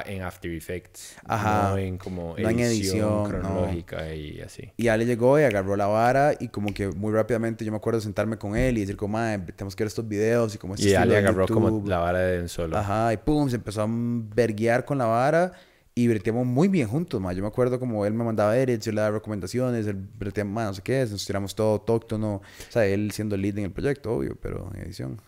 en 0.05 0.21
After 0.23 0.51
Effects. 0.51 1.15
Ajá. 1.25 1.69
No 1.71 1.77
en 1.77 1.97
como 1.97 2.35
No 2.37 2.49
en 2.49 2.59
edición, 2.59 2.69
edición, 2.69 3.09
no. 3.23 3.23
cronológica 3.29 4.13
y 4.13 4.41
así. 4.41 4.71
Y 4.77 4.87
Ale 4.87 5.05
llegó 5.05 5.39
y 5.39 5.43
agarró 5.43 5.75
la 5.75 5.87
vara 5.87 6.33
y 6.39 6.47
como 6.49 6.73
que 6.73 6.89
muy 6.89 7.13
rápidamente 7.13 7.63
yo 7.63 7.71
me 7.71 7.77
acuerdo 7.77 8.01
sentarme 8.01 8.37
con 8.37 8.55
él 8.55 8.77
y 8.77 8.81
decir 8.81 8.97
como, 8.97 9.13
"Mae, 9.17 9.37
tenemos 9.39 9.75
que 9.75 9.83
ver 9.83 9.87
estos 9.87 10.07
videos 10.07 10.55
y 10.55 10.57
como 10.57 10.75
este 10.75 10.87
Y 10.87 10.91
de 10.91 10.97
agarró 10.97 11.47
como 11.47 11.69
YouTube". 11.69 11.87
la 11.87 11.99
vara 11.99 12.19
de 12.19 12.41
un 12.41 12.49
solo. 12.49 12.77
Ajá, 12.77 13.13
y 13.13 13.17
pum, 13.17 13.49
se 13.49 13.55
empezó 13.57 13.83
a 13.83 13.87
verguear 13.89 14.85
con 14.85 14.97
la 14.97 15.05
vara 15.05 15.51
Y 15.97 16.09
breteamos 16.09 16.45
muy 16.45 16.67
bien 16.67 16.89
juntos, 16.89 17.21
ma. 17.21 17.31
Yo 17.31 17.41
me 17.41 17.47
acuerdo 17.47 17.79
como 17.79 18.05
él 18.05 18.13
me 18.13 18.25
mandaba 18.25 18.57
edits, 18.57 18.83
yo 18.85 18.91
le 18.91 18.99
daba 18.99 19.15
recomendaciones, 19.19 19.87
él 19.87 19.95
breteaba, 19.95 20.65
no 20.65 20.73
sé 20.73 20.81
qué, 20.81 21.05
nos 21.09 21.25
tiramos 21.25 21.55
todo 21.55 21.71
autóctono. 21.71 22.35
O 22.35 22.41
sea, 22.71 22.85
él 22.85 23.11
siendo 23.11 23.35
el 23.35 23.41
lead 23.41 23.57
en 23.59 23.63
el 23.63 23.71
proyecto, 23.71 24.11
obvio, 24.13 24.35
pero 24.41 24.69
en 24.75 24.81
edición. 24.81 25.21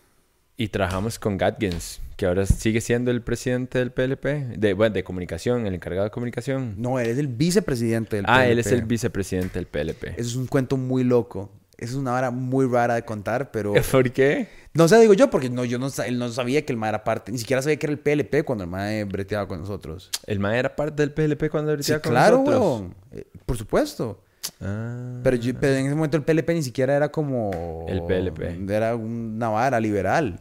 Y 0.60 0.68
trabajamos 0.70 1.20
con 1.20 1.38
Gatgens, 1.38 2.00
que 2.16 2.26
ahora 2.26 2.44
sigue 2.44 2.80
siendo 2.80 3.12
el 3.12 3.22
presidente 3.22 3.78
del 3.78 3.92
PLP, 3.92 4.24
de, 4.58 4.74
bueno, 4.74 4.92
de 4.92 5.04
comunicación, 5.04 5.68
el 5.68 5.74
encargado 5.74 6.02
de 6.02 6.10
comunicación. 6.10 6.74
No, 6.76 6.98
él 6.98 7.06
es 7.10 7.18
el 7.18 7.28
vicepresidente 7.28 8.16
del 8.16 8.24
ah, 8.26 8.44
él 8.44 8.58
es 8.58 8.66
PLP. 8.66 8.78
el 8.80 8.84
vicepresidente 8.86 9.58
del 9.60 9.66
PLP. 9.66 10.18
Eso 10.18 10.30
es 10.30 10.34
un 10.34 10.48
cuento 10.48 10.76
muy 10.76 11.04
loco. 11.04 11.48
Eso 11.76 11.92
es 11.92 11.98
una 11.98 12.10
vara 12.10 12.32
muy 12.32 12.66
rara 12.66 12.96
de 12.96 13.04
contar, 13.04 13.52
pero... 13.52 13.72
¿Por 13.92 14.10
qué? 14.10 14.48
No 14.74 14.88
sé, 14.88 14.98
digo 14.98 15.14
yo, 15.14 15.30
porque 15.30 15.48
no, 15.48 15.64
yo 15.64 15.78
no, 15.78 15.90
él 16.04 16.18
no 16.18 16.28
sabía 16.30 16.66
que 16.66 16.72
el 16.72 16.76
MA 16.76 16.88
era 16.88 17.04
parte, 17.04 17.30
ni 17.30 17.38
siquiera 17.38 17.62
sabía 17.62 17.76
que 17.78 17.86
era 17.86 17.92
el 17.92 18.00
PLP 18.00 18.44
cuando 18.44 18.64
el 18.64 18.70
MA 18.70 19.04
breteaba 19.08 19.46
con 19.46 19.60
nosotros. 19.60 20.10
¿El 20.26 20.40
MAE 20.40 20.58
era 20.58 20.74
parte 20.74 21.06
del 21.06 21.12
PLP 21.12 21.50
cuando 21.50 21.70
Sí, 21.80 21.92
ahorita 21.92 22.02
con 22.02 22.10
claro, 22.12 22.38
nosotros? 22.38 22.60
weón. 22.60 22.94
Eh, 23.12 23.26
por 23.46 23.56
supuesto. 23.56 24.24
Ah. 24.60 25.20
Pero, 25.22 25.36
yo- 25.36 25.54
pero 25.58 25.74
en 25.76 25.86
ese 25.86 25.94
momento 25.94 26.16
el 26.16 26.22
PLP 26.24 26.50
ni 26.54 26.62
siquiera 26.62 26.96
era 26.96 27.10
como... 27.10 27.86
El 27.88 28.02
PLP. 28.02 28.70
Era 28.70 28.96
una 28.96 29.48
vara 29.48 29.78
liberal. 29.80 30.40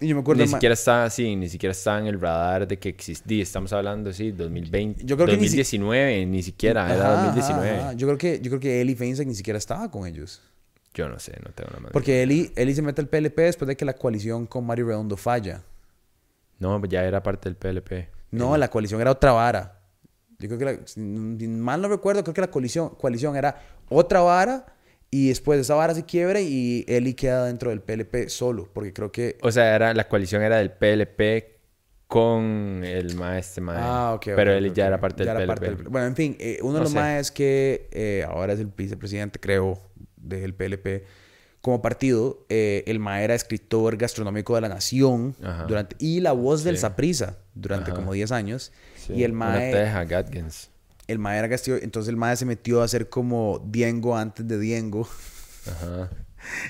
Y 0.00 0.08
yo 0.08 0.16
me 0.16 0.20
acuerdo... 0.22 0.42
Ni 0.42 0.48
siquiera 0.48 0.74
estaba 0.74 1.04
así, 1.04 1.34
ni 1.36 1.48
siquiera 1.48 1.70
estaba 1.72 1.98
en 2.00 2.06
el 2.06 2.20
radar 2.20 2.66
de 2.68 2.78
que 2.78 2.90
existía. 2.90 3.42
Estamos 3.42 3.72
hablando, 3.72 4.12
sí, 4.12 4.32
2020. 4.32 5.04
Yo 5.04 5.16
creo 5.16 5.28
que 5.28 5.36
ni 5.36 5.48
si- 5.48 5.56
2019, 5.56 6.26
ni, 6.26 6.42
siquiera, 6.42 6.84
Ajá, 6.84 6.94
era 6.94 7.12
ajá, 7.14 7.24
2019. 7.34 7.70
ajá. 7.80 7.92
Yo 7.94 8.06
creo 8.08 8.18
que, 8.18 8.40
yo 8.40 8.50
creo 8.50 8.60
que 8.60 8.80
Eli 8.80 8.94
Feinstein 8.94 9.28
ni 9.28 9.34
siquiera 9.34 9.58
estaba 9.58 9.90
con 9.90 10.06
ellos. 10.06 10.42
Yo 10.92 11.08
no 11.08 11.18
sé, 11.18 11.32
no 11.44 11.50
tengo 11.52 11.70
la 11.72 11.78
madre. 11.80 11.92
Porque 11.92 12.22
Eli, 12.22 12.52
Eli 12.56 12.74
se 12.74 12.82
mete 12.82 13.00
al 13.00 13.08
PLP 13.08 13.36
después 13.40 13.66
de 13.68 13.76
que 13.76 13.84
la 13.84 13.94
coalición 13.94 14.46
con 14.46 14.66
Mario 14.66 14.86
Redondo 14.86 15.16
falla. 15.16 15.62
No, 16.58 16.84
ya 16.86 17.02
era 17.04 17.22
parte 17.22 17.48
del 17.48 17.56
PLP. 17.56 18.08
No, 18.30 18.56
la 18.56 18.68
coalición 18.68 19.00
era 19.00 19.10
otra 19.10 19.32
vara. 19.32 19.80
Yo 20.38 20.48
creo 20.48 20.58
que, 20.58 20.64
la- 20.64 20.78
si 20.86 21.00
mal 21.00 21.80
no 21.82 21.88
recuerdo, 21.88 22.22
creo 22.24 22.34
que 22.34 22.40
la 22.40 22.50
coalición, 22.50 22.90
coalición 22.90 23.36
era 23.36 23.60
otra 23.88 24.20
vara 24.20 24.66
y 25.10 25.28
después 25.28 25.60
esa 25.60 25.74
vara 25.74 25.94
se 25.94 26.04
quiebra 26.04 26.40
y 26.40 26.84
Eli 26.88 27.14
queda 27.14 27.46
dentro 27.46 27.70
del 27.70 27.80
PLP 27.80 28.28
solo, 28.28 28.68
porque 28.72 28.92
creo 28.92 29.12
que... 29.12 29.38
O 29.42 29.52
sea, 29.52 29.74
era, 29.76 29.94
la 29.94 30.08
coalición 30.08 30.42
era 30.42 30.56
del 30.56 30.72
PLP 30.72 31.54
con 32.06 32.82
el 32.84 33.14
maestro 33.14 33.64
mae. 33.64 33.76
Ah, 33.80 34.12
ok. 34.14 34.22
Pero 34.36 34.52
ok, 34.52 34.56
él 34.58 34.68
ok, 34.70 34.74
ya 34.76 34.86
era 34.86 35.00
parte 35.00 35.24
Ya 35.24 35.34
del 35.34 35.42
era 35.42 35.54
PLP. 35.54 35.66
parte 35.66 35.82
del- 35.82 35.88
Bueno, 35.90 36.06
en 36.06 36.16
fin, 36.16 36.36
eh, 36.38 36.58
uno 36.62 36.72
No 36.72 36.78
de 36.78 36.84
los 36.84 36.90
sé. 36.92 36.98
más 36.98 37.20
es 37.20 37.30
que 37.30 37.88
eh, 37.92 38.24
ahora 38.28 38.52
es 38.52 38.60
el 38.60 38.66
vicepresidente, 38.66 39.38
creo, 39.40 39.78
del 40.16 40.54
PLP. 40.54 41.04
Como 41.60 41.80
partido, 41.80 42.44
eh, 42.50 42.84
el 42.86 42.98
MA 42.98 43.22
era 43.22 43.34
escritor 43.34 43.96
gastronómico 43.96 44.54
de 44.54 44.60
la 44.60 44.68
Nación 44.68 45.34
Ajá. 45.42 45.64
durante, 45.64 45.96
y 45.98 46.20
la 46.20 46.32
voz 46.32 46.62
del 46.62 46.76
Sí. 46.76 46.82
Saprisa 46.82 47.38
durante 47.54 47.90
Ajá. 47.90 47.98
como 48.00 48.12
10 48.12 48.32
años. 48.32 48.70
Sí, 49.06 49.12
Y 49.14 49.24
el 49.24 49.32
Una 49.32 49.46
MAE, 49.50 49.72
teja, 49.72 50.04
Gatkins. 50.04 50.70
el 51.06 51.18
MAE 51.18 51.38
era 51.38 51.48
castillo, 51.48 51.76
entonces 51.80 52.08
el 52.08 52.16
MAE 52.16 52.36
se 52.36 52.44
metió 52.46 52.82
a 52.82 52.88
ser 52.88 53.08
como 53.08 53.62
Diengo 53.66 54.16
antes 54.16 54.46
de 54.46 54.58
Diengo. 54.58 55.08
Ajá. 55.66 56.10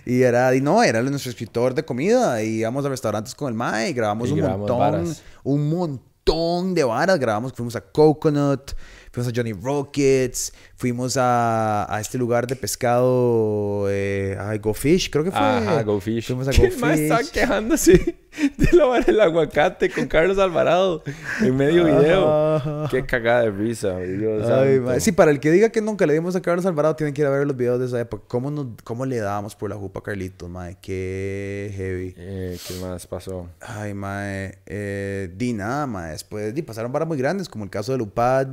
Y 0.07 0.23
era, 0.23 0.55
y 0.55 0.61
no, 0.61 0.85
era 0.85 1.03
nuestro 1.03 1.31
escritor 1.31 1.75
de 1.75 1.85
comida. 1.85 2.41
Y 2.45 2.61
íbamos 2.61 2.85
a 2.85 2.89
restaurantes 2.89 3.35
con 3.35 3.49
el 3.49 3.55
Mae 3.55 3.91
y 3.91 3.93
grabamos 3.93 4.29
Y 4.29 4.33
un 4.33 4.39
grabamos 4.39 4.61
montón, 4.61 4.79
varas. 4.79 5.23
un 5.43 5.69
montón 5.69 6.75
de 6.75 6.85
varas. 6.85 7.19
Grabamos, 7.19 7.53
fuimos 7.53 7.75
a 7.75 7.81
Coconut, 7.81 8.71
fuimos 9.15 9.33
a 9.33 9.33
Johnny 9.37 9.53
Rockets, 9.53 10.53
fuimos 10.75 11.17
a, 11.17 11.87
a 11.95 12.01
este 12.01 12.19
lugar 12.19 12.49
de 12.49 12.57
pescado, 12.57 13.87
eh, 13.89 14.37
a 14.41 14.57
Go 14.59 14.75
Fish, 14.75 15.09
creo 15.09 15.23
que 15.23 15.31
fue. 15.31 15.39
Ajá, 15.41 15.83
Go 15.85 16.01
Fish. 16.01 16.27
Fuimos 16.27 16.49
a 16.49 16.51
Go 16.51 16.65
el 16.65 16.77
mae 16.79 17.03
estaba 17.05 17.21
Fish. 17.21 17.31
quejándose 17.31 18.17
de 18.59 18.73
lavar 18.77 19.09
el 19.09 19.21
aguacate 19.21 19.89
con 19.91 20.09
Carlos 20.09 20.39
Alvarado 20.39 21.05
en 21.41 21.57
medio 21.57 21.85
video. 21.85 22.57
Ajá. 22.57 22.89
Qué 22.91 23.07
cagada 23.07 23.43
de 23.43 23.51
risa, 23.53 23.97
Dios 24.01 24.49
Ay. 24.51 25.01
Sí, 25.01 25.13
para 25.13 25.31
el 25.31 25.39
que 25.39 25.53
diga 25.53 25.69
que 25.71 25.81
nunca 25.81 26.07
le 26.07 26.15
dimos 26.15 26.35
a 26.35 26.43
Carlos 26.43 26.67
Alvarado, 26.67 26.97
tienen 26.97 27.15
que 27.15 27.21
ir 27.23 27.27
a 27.29 27.31
ver 27.31 27.47
los 27.47 27.57
videos 27.57 27.79
de 27.79 27.87
esa 27.87 28.01
época. 28.01 28.25
¿Cómo, 28.27 28.51
nos- 28.51 28.67
cómo 28.83 29.07
le 29.07 29.19
dábamos 29.19 29.55
por 29.55 29.71
la 29.71 29.77
jupa 29.77 30.01
a 30.01 30.03
Carlitos, 30.03 30.51
mae? 30.51 30.77
Qué 30.83 31.73
heavy. 31.77 32.15
Eh, 32.17 32.59
¿Qué 32.67 32.75
más 32.81 33.07
pasó? 33.07 33.49
Ay, 33.61 33.95
mae. 33.95 34.59
Eh, 34.67 35.31
di 35.37 35.53
nada, 35.53 35.87
mae. 35.87 36.11
Después 36.11 36.53
di, 36.53 36.63
pasaron 36.63 36.91
varas 36.91 37.07
muy 37.07 37.17
grandes, 37.17 37.49
como 37.49 37.63
el 37.63 37.71
caso 37.71 37.93
del 37.93 38.01
UPAD. 38.03 38.49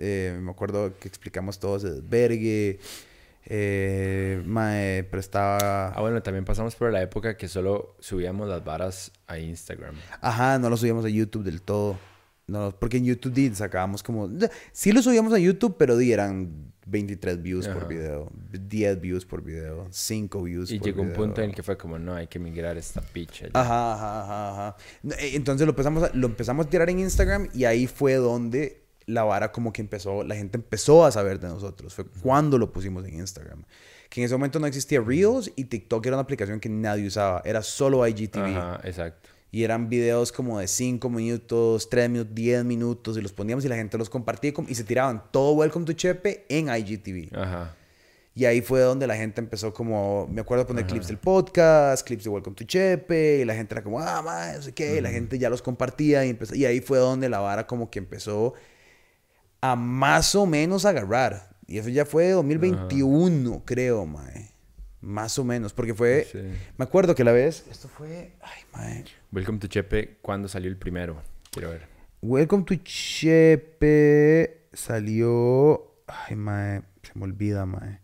Eh, 0.00 0.36
me 0.40 0.50
acuerdo 0.50 0.98
que 0.98 1.06
explicamos 1.06 1.58
todo 1.58 1.76
ese 1.76 1.90
desvergue. 1.90 2.80
Eh, 3.46 4.42
mae, 4.46 5.04
pero 5.04 5.20
estaba... 5.20 5.88
Ah, 5.88 6.00
bueno, 6.00 6.22
también 6.22 6.44
pasamos 6.44 6.74
por 6.74 6.90
la 6.92 7.02
época 7.02 7.36
que 7.36 7.48
solo 7.48 7.96
subíamos 8.00 8.48
las 8.48 8.64
varas 8.64 9.12
a 9.26 9.38
Instagram. 9.38 9.94
Ajá, 10.20 10.58
no 10.58 10.70
lo 10.70 10.76
subíamos 10.76 11.04
a 11.04 11.08
YouTube 11.08 11.44
del 11.44 11.62
todo. 11.62 11.98
No, 12.46 12.74
porque 12.78 12.96
en 12.96 13.04
YouTube 13.04 13.54
sacábamos 13.54 14.02
como... 14.02 14.28
Sí 14.72 14.90
lo 14.92 15.02
subíamos 15.02 15.32
a 15.32 15.38
YouTube, 15.38 15.76
pero 15.78 15.96
di, 15.96 16.12
eran 16.12 16.72
23 16.86 17.42
views 17.42 17.68
por 17.68 17.86
video, 17.86 18.32
10 18.50 19.00
views 19.00 19.24
por 19.24 19.44
video, 19.44 19.86
5 19.90 20.42
views 20.42 20.72
Y 20.72 20.78
por 20.78 20.86
llegó 20.88 21.02
un 21.02 21.12
punto 21.12 21.42
en 21.42 21.50
el 21.50 21.54
que 21.54 21.62
fue 21.62 21.76
como, 21.76 21.98
no, 21.98 22.14
hay 22.14 22.26
que 22.26 22.38
migrar 22.38 22.76
esta 22.76 23.00
picha. 23.00 23.46
ya. 23.46 23.52
Ajá, 23.54 23.94
ajá, 23.94 24.22
ajá, 24.22 24.50
ajá. 24.50 24.76
Eh, 25.20 25.32
Entonces 25.34 25.66
lo 25.66 25.72
empezamos, 25.72 26.02
a, 26.02 26.10
lo 26.14 26.26
empezamos 26.26 26.66
a 26.66 26.70
tirar 26.70 26.90
en 26.90 26.98
Instagram 26.98 27.48
y 27.54 27.64
ahí 27.64 27.86
fue 27.86 28.14
donde 28.14 28.82
la 29.12 29.24
vara 29.24 29.52
como 29.52 29.72
que 29.72 29.82
empezó, 29.82 30.24
la 30.24 30.34
gente 30.34 30.56
empezó 30.56 31.04
a 31.04 31.12
saber 31.12 31.40
de 31.40 31.48
nosotros. 31.48 31.94
Fue 31.94 32.04
cuando 32.22 32.58
lo 32.58 32.72
pusimos 32.72 33.04
en 33.06 33.14
Instagram. 33.18 33.64
Que 34.08 34.20
en 34.20 34.24
ese 34.26 34.34
momento 34.34 34.58
no 34.58 34.66
existía 34.66 35.00
Reels 35.00 35.52
y 35.54 35.64
TikTok 35.64 36.04
era 36.06 36.16
una 36.16 36.22
aplicación 36.22 36.58
que 36.58 36.68
nadie 36.68 37.06
usaba. 37.06 37.42
Era 37.44 37.62
solo 37.62 38.06
IGTV. 38.06 38.56
Ajá, 38.56 38.80
exacto. 38.84 39.28
Y 39.52 39.64
eran 39.64 39.88
videos 39.88 40.32
como 40.32 40.58
de 40.60 40.68
5 40.68 41.08
minutos, 41.10 41.88
3 41.90 42.08
minutos, 42.10 42.34
10 42.34 42.64
minutos 42.64 43.16
y 43.16 43.20
los 43.20 43.32
poníamos 43.32 43.64
y 43.64 43.68
la 43.68 43.76
gente 43.76 43.98
los 43.98 44.08
compartía 44.10 44.52
com- 44.52 44.66
y 44.68 44.74
se 44.74 44.84
tiraban 44.84 45.24
todo 45.32 45.52
Welcome 45.52 45.86
to 45.86 45.92
Chepe 45.92 46.46
en 46.48 46.68
IGTV. 46.68 47.36
Ajá. 47.36 47.76
Y 48.32 48.44
ahí 48.44 48.60
fue 48.60 48.80
donde 48.80 49.08
la 49.08 49.16
gente 49.16 49.40
empezó 49.40 49.74
como, 49.74 50.28
me 50.28 50.40
acuerdo 50.40 50.64
poner 50.66 50.86
clips 50.86 51.08
del 51.08 51.18
podcast, 51.18 52.06
clips 52.06 52.24
de 52.24 52.30
Welcome 52.30 52.54
to 52.54 52.64
Chepe, 52.64 53.40
y 53.40 53.44
la 53.44 53.54
gente 53.54 53.74
era 53.74 53.82
como, 53.82 53.98
ah, 53.98 54.22
ma, 54.22 54.52
no 54.52 54.62
sé 54.62 54.72
qué, 54.72 54.98
y 54.98 55.00
la 55.00 55.10
gente 55.10 55.36
ya 55.36 55.50
los 55.50 55.62
compartía 55.62 56.24
y, 56.24 56.30
empezó, 56.30 56.54
y 56.54 56.64
ahí 56.64 56.80
fue 56.80 56.98
donde 56.98 57.28
la 57.28 57.40
vara 57.40 57.66
como 57.66 57.90
que 57.90 57.98
empezó 57.98 58.54
a 59.60 59.76
más 59.76 60.34
o 60.34 60.46
menos 60.46 60.84
agarrar. 60.84 61.50
Y 61.66 61.78
eso 61.78 61.88
ya 61.88 62.04
fue 62.04 62.30
2021, 62.30 63.62
creo, 63.64 64.06
mae. 64.06 64.50
Más 65.00 65.38
o 65.38 65.44
menos, 65.44 65.72
porque 65.72 65.94
fue, 65.94 66.26
Sí. 66.30 66.38
me 66.76 66.84
acuerdo 66.84 67.14
que 67.14 67.24
la 67.24 67.32
vez, 67.32 67.64
esto 67.70 67.88
fue, 67.88 68.32
ay, 68.42 68.62
mae. 68.74 69.04
Welcome 69.32 69.58
to 69.60 69.66
Chepe, 69.66 70.18
¿cuándo 70.20 70.48
salió 70.48 70.68
el 70.70 70.76
primero? 70.76 71.22
Quiero 71.50 71.70
ver. 71.70 71.82
Welcome 72.22 72.64
to 72.64 72.74
Chepe 72.74 74.66
salió. 74.72 75.86
Ay, 76.06 76.36
mae, 76.36 76.82
se 77.02 77.12
me 77.14 77.24
olvida, 77.24 77.64
mae. 77.66 78.00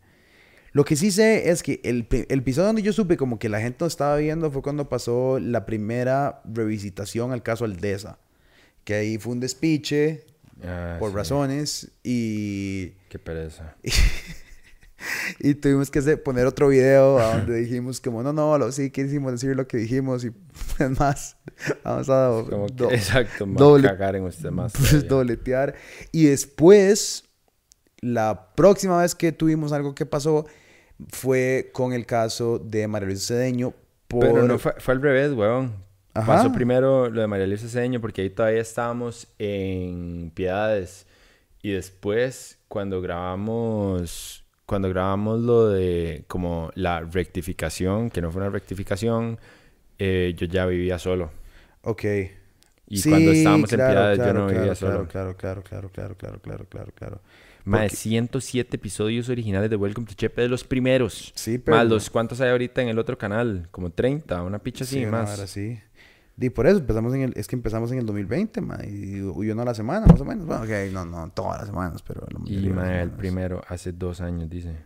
Lo 0.72 0.84
que 0.84 0.94
sí 0.96 1.10
sé 1.10 1.50
es 1.50 1.62
que 1.62 1.80
el, 1.84 2.06
el 2.10 2.38
episodio 2.38 2.66
donde 2.66 2.82
yo 2.82 2.92
supe 2.92 3.16
como 3.16 3.38
que 3.38 3.48
la 3.48 3.60
gente 3.60 3.78
lo 3.80 3.86
estaba 3.86 4.16
viendo 4.16 4.50
fue 4.50 4.62
cuando 4.62 4.88
pasó 4.88 5.38
la 5.40 5.64
primera 5.66 6.42
revisitación 6.44 7.32
al 7.32 7.42
caso 7.42 7.64
Aldesa. 7.64 8.18
Que 8.84 8.94
ahí 8.94 9.18
fue 9.18 9.32
un 9.32 9.40
despiche 9.40 10.24
Ah, 10.64 10.96
por 10.98 11.10
sí. 11.10 11.16
razones 11.16 11.92
y, 12.02 12.88
Qué 13.08 13.18
pereza. 13.18 13.76
y 15.38 15.54
tuvimos 15.54 15.90
que 15.90 16.00
poner 16.16 16.46
otro 16.46 16.68
video 16.68 17.18
a 17.18 17.36
donde 17.38 17.56
dijimos 17.60 18.00
como 18.00 18.22
no, 18.22 18.32
no, 18.32 18.56
lo, 18.58 18.72
sí 18.72 18.90
quisimos 18.90 19.32
decir 19.32 19.54
lo 19.54 19.66
que 19.68 19.76
dijimos 19.76 20.24
y 20.24 20.28
es 20.78 20.90
más, 20.98 21.36
vamos 21.84 22.08
a 22.08 22.42
Como 22.48 22.66
que- 22.66 22.74
do- 22.74 22.90
exacto, 22.90 23.46
doble- 23.46 23.88
cagar 23.88 24.16
en 24.16 24.24
usted 24.24 24.50
más. 24.50 24.72
pues, 24.72 25.06
dobletear. 25.06 25.74
Y 26.12 26.26
después, 26.26 27.24
la 28.00 28.52
próxima 28.54 29.00
vez 29.02 29.14
que 29.14 29.32
tuvimos 29.32 29.72
algo 29.72 29.94
que 29.94 30.06
pasó 30.06 30.46
fue 31.10 31.70
con 31.74 31.92
el 31.92 32.06
caso 32.06 32.58
de 32.58 32.88
María 32.88 33.08
Luisa 33.08 33.34
Cedeño. 33.34 33.74
Por... 34.08 34.20
Pero 34.20 34.42
no 34.46 34.58
fue, 34.58 34.72
fue 34.78 34.94
al 34.94 35.02
revés, 35.02 35.32
weón. 35.32 35.74
Ajá. 36.16 36.26
Pasó 36.26 36.52
primero 36.52 37.10
lo 37.10 37.20
de 37.20 37.26
María 37.26 37.46
Luisa 37.46 37.68
Cedeño 37.68 38.00
porque 38.00 38.22
ahí 38.22 38.30
todavía 38.30 38.60
estábamos 38.60 39.28
en 39.38 40.30
Piedades. 40.34 41.06
Y 41.62 41.70
después, 41.72 42.58
cuando 42.68 43.00
grabamos, 43.00 44.44
cuando 44.66 44.88
grabamos 44.88 45.40
lo 45.40 45.68
de 45.68 46.24
como 46.28 46.70
la 46.74 47.00
rectificación, 47.00 48.10
que 48.10 48.20
no 48.20 48.30
fue 48.30 48.42
una 48.42 48.50
rectificación, 48.50 49.38
eh, 49.98 50.34
yo 50.36 50.46
ya 50.46 50.66
vivía 50.66 50.98
solo. 50.98 51.30
Ok. 51.82 52.04
Y 52.88 53.02
cuando 53.02 53.32
estábamos 53.32 53.72
en 53.72 53.78
claro, 53.78 53.92
Piedades, 53.92 54.18
claro, 54.18 54.32
yo 54.32 54.38
no 54.38 54.46
claro, 54.46 54.60
vivía 54.60 54.74
solo. 54.76 55.08
Claro, 55.08 55.36
claro, 55.36 55.62
claro, 55.64 55.90
claro, 55.90 56.16
claro, 56.16 56.40
claro, 56.40 56.64
claro, 56.68 56.92
claro. 56.94 57.20
Más 57.64 57.80
de 57.80 57.86
Porque- 57.88 57.96
107 57.96 58.76
episodios 58.76 59.28
originales 59.28 59.68
de 59.68 59.74
Welcome 59.74 60.06
to 60.06 60.14
Chepe 60.14 60.42
de 60.42 60.48
los 60.48 60.62
primeros. 60.62 61.32
Sí, 61.34 61.58
pero... 61.58 61.76
Más 61.78 61.86
los 61.88 62.10
cuántos 62.10 62.40
hay 62.40 62.50
ahorita 62.50 62.80
en 62.80 62.88
el 62.88 62.98
otro 63.00 63.18
canal, 63.18 63.66
como 63.72 63.90
30, 63.90 64.40
una 64.44 64.60
picha 64.60 64.84
así, 64.84 65.00
Sí, 65.00 65.06
más. 65.06 65.30
vara 65.30 65.42
así. 65.42 65.76
Y 66.38 66.50
por 66.50 66.66
eso 66.66 66.78
empezamos 66.78 67.14
en 67.14 67.22
el, 67.22 67.32
es 67.36 67.46
que 67.48 67.56
empezamos 67.56 67.90
en 67.92 67.98
el 67.98 68.06
2020, 68.06 68.60
ma, 68.60 68.78
y, 68.84 69.16
y 69.16 69.20
uno 69.22 69.62
a 69.62 69.64
la 69.64 69.74
semana, 69.74 70.06
más 70.06 70.20
o 70.20 70.24
menos. 70.24 70.44
Bueno, 70.46 70.64
ok, 70.64 70.92
no, 70.92 71.04
no 71.06 71.30
todas 71.30 71.58
las 71.58 71.66
semanas, 71.68 72.02
pero 72.02 72.26
la 72.30 72.40
Y 72.44 72.68
las 72.68 72.74
mae, 72.74 73.02
el 73.02 73.10
semanas. 73.10 73.18
primero 73.18 73.62
hace 73.68 73.92
dos 73.92 74.20
años, 74.20 74.48
dice. 74.50 74.84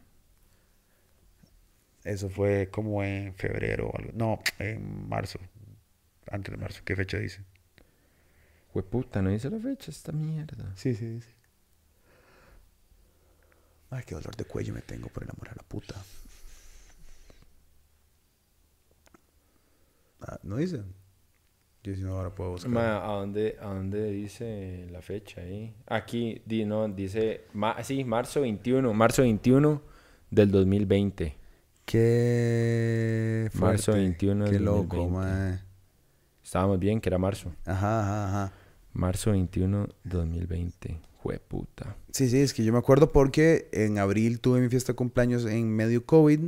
Eso 2.04 2.30
fue 2.30 2.68
como 2.70 3.02
en 3.02 3.34
febrero 3.34 3.88
o 3.88 3.96
algo. 3.98 4.12
No, 4.14 4.40
en 4.58 5.08
marzo. 5.08 5.38
Antes 6.30 6.52
de 6.52 6.58
marzo. 6.58 6.82
¿Qué 6.84 6.96
fecha 6.96 7.18
dice? 7.18 7.44
Hueputa, 8.74 9.20
no 9.20 9.30
dice 9.30 9.50
la 9.50 9.58
fecha 9.58 9.90
esta 9.90 10.12
mierda. 10.12 10.72
Sí, 10.76 10.94
sí, 10.94 11.20
sí. 11.20 11.28
Ay, 13.90 14.04
qué 14.06 14.14
dolor 14.14 14.36
de 14.36 14.44
cuello 14.44 14.72
me 14.72 14.82
tengo 14.82 15.08
por 15.08 15.24
enamorar 15.24 15.54
a 15.54 15.62
la 15.62 15.68
puta. 15.68 15.96
Ah, 20.20 20.38
¿No 20.42 20.56
dicen? 20.56 20.94
Yo 21.82 21.94
si 21.94 22.02
no 22.02 22.14
ahora 22.16 22.30
puedo 22.34 22.50
buscar. 22.50 22.70
Ma, 22.70 22.96
¿a 23.04 23.12
dónde, 23.16 23.56
¿a 23.60 23.66
dónde 23.72 24.10
dice 24.10 24.86
la 24.90 25.00
fecha 25.00 25.40
ahí? 25.40 25.74
Aquí, 25.86 26.42
di, 26.44 26.64
no, 26.66 26.86
dice, 26.88 27.42
ma, 27.54 27.82
sí, 27.82 28.04
marzo 28.04 28.42
21, 28.42 28.92
marzo 28.92 29.22
21 29.22 29.80
del 30.30 30.50
2020. 30.50 31.36
Qué 31.86 33.48
Marzo 33.54 33.92
fuerte. 33.92 34.00
21 34.02 34.44
Qué 34.44 34.50
del 34.52 34.64
loco, 34.64 34.96
2020. 34.96 35.10
mae. 35.18 35.58
Estábamos 36.44 36.78
bien, 36.78 37.00
que 37.00 37.08
era 37.08 37.18
marzo. 37.18 37.52
Ajá, 37.64 38.00
ajá, 38.02 38.28
ajá. 38.28 38.52
Marzo 38.92 39.30
21, 39.32 39.88
2020. 40.04 41.00
Jueputa. 41.22 41.96
Sí, 42.12 42.28
sí, 42.28 42.38
es 42.38 42.54
que 42.54 42.64
yo 42.64 42.72
me 42.72 42.78
acuerdo 42.78 43.10
porque 43.12 43.68
en 43.72 43.98
abril 43.98 44.40
tuve 44.40 44.60
mi 44.60 44.68
fiesta 44.68 44.92
de 44.92 44.96
cumpleaños 44.96 45.44
en 45.46 45.68
medio 45.74 46.04
COVID. 46.04 46.40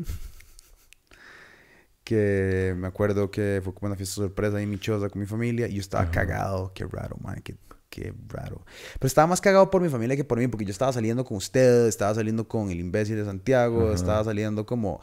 Que 2.05 2.75
me 2.77 2.89
acuerdo 2.89 3.31
que 3.31 3.61
fue 3.63 3.73
como 3.75 3.87
una 3.87 3.97
fiesta 3.97 4.17
sorpresa 4.17 4.57
ahí 4.57 4.65
en 4.65 4.71
mi 4.71 4.79
choza 4.79 5.09
con 5.09 5.21
mi 5.21 5.27
familia. 5.27 5.69
Y 5.69 5.75
yo 5.75 5.81
estaba 5.81 6.11
cagado. 6.11 6.73
Qué 6.75 6.85
raro, 6.85 7.17
man. 7.21 7.41
Qué, 7.43 7.57
qué 7.91 8.13
raro. 8.29 8.65
Pero 8.99 9.07
estaba 9.07 9.27
más 9.27 9.41
cagado 9.41 9.71
por 9.71 9.83
mi 9.83 9.89
familia 9.89 10.17
que 10.17 10.25
por 10.25 10.39
mí. 10.39 10.49
Porque 10.49 10.65
yo 10.65 10.73
estaba 10.73 10.93
saliendo 10.93 11.25
con 11.25 11.37
ustedes. 11.37 11.89
Estaba 11.89 12.15
saliendo 12.15 12.49
con 12.49 12.71
el 12.71 12.81
imbécil 12.81 13.17
de 13.17 13.25
Santiago. 13.25 13.93
Estaba 13.93 14.25
saliendo 14.25 14.67
como... 14.67 15.01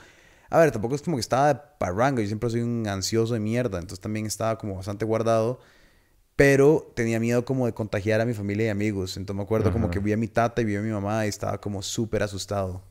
A 0.50 0.60
ver, 0.60 0.72
tampoco 0.72 0.95
es 0.95 1.02
como 1.02 1.18
que 1.18 1.22
estaba 1.22 1.54
de 1.54 1.60
parranga. 1.80 2.22
Yo 2.22 2.28
siempre 2.28 2.50
soy 2.50 2.62
un 2.62 2.88
ansioso 2.88 3.34
de 3.34 3.39
mierda. 3.39 3.78
Entonces 3.80 4.02
también 4.02 4.26
estaba 4.26 4.58
como 4.58 4.76
bastante 4.76 5.06
guardado. 5.06 5.60
Pero 6.36 6.91
tenía 6.95 7.20
miedo 7.20 7.43
como 7.43 7.66
de 7.66 7.74
contagiar 7.74 8.22
a 8.22 8.26
mi 8.26 8.34
familia 8.34 8.68
y 8.68 8.70
amigos. 8.70 9.18
Entonces 9.18 9.38
me 9.38 9.43
acuerdo 9.43 9.74
como 9.74 9.89
que 9.89 10.00
vi 10.00 10.14
a 10.14 10.18
mi 10.18 10.30
tata 10.30 10.62
y 10.62 10.66
vi 10.66 10.78
a 10.78 10.82
mi 10.82 10.89
mamá 10.89 11.26
y 11.26 11.30
estaba 11.30 11.60
como 11.60 11.82
súper 11.82 12.24
asustado. 12.24 12.82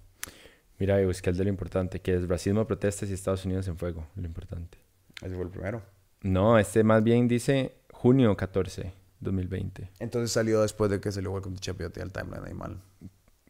Mira, 0.79 1.01
y 1.01 1.07
busqué 1.07 1.31
el 1.31 1.37
de 1.37 1.45
lo 1.45 1.51
importante, 1.51 2.01
que 2.01 2.14
es 2.14 2.29
racismo, 2.29 2.66
protestas 2.66 3.11
y 3.11 3.12
Estados 3.12 3.45
Unidos 3.45 3.66
en 3.66 3.76
fuego. 3.76 4.07
Lo 4.14 4.26
importante. 4.26 4.79
Ese 5.22 5.35
fue 5.35 5.45
el 5.45 5.51
primero. 5.51 5.83
No, 6.22 6.59
este 6.59 6.85
más 6.85 7.03
bien 7.03 7.26
dice 7.26 7.72
junio 7.93 8.37
14, 8.37 8.93
2020. 9.20 9.91
Entonces 9.99 10.31
salió 10.31 10.62
después 10.62 10.91
de 10.91 11.01
que 11.01 11.11
salió 11.11 11.33
Welcome 11.33 11.57
to 11.57 11.61
Chapiote 11.61 12.01
al 12.01 12.12
timeline 12.12 12.45
ahí 12.45 12.55
mal. 12.55 12.81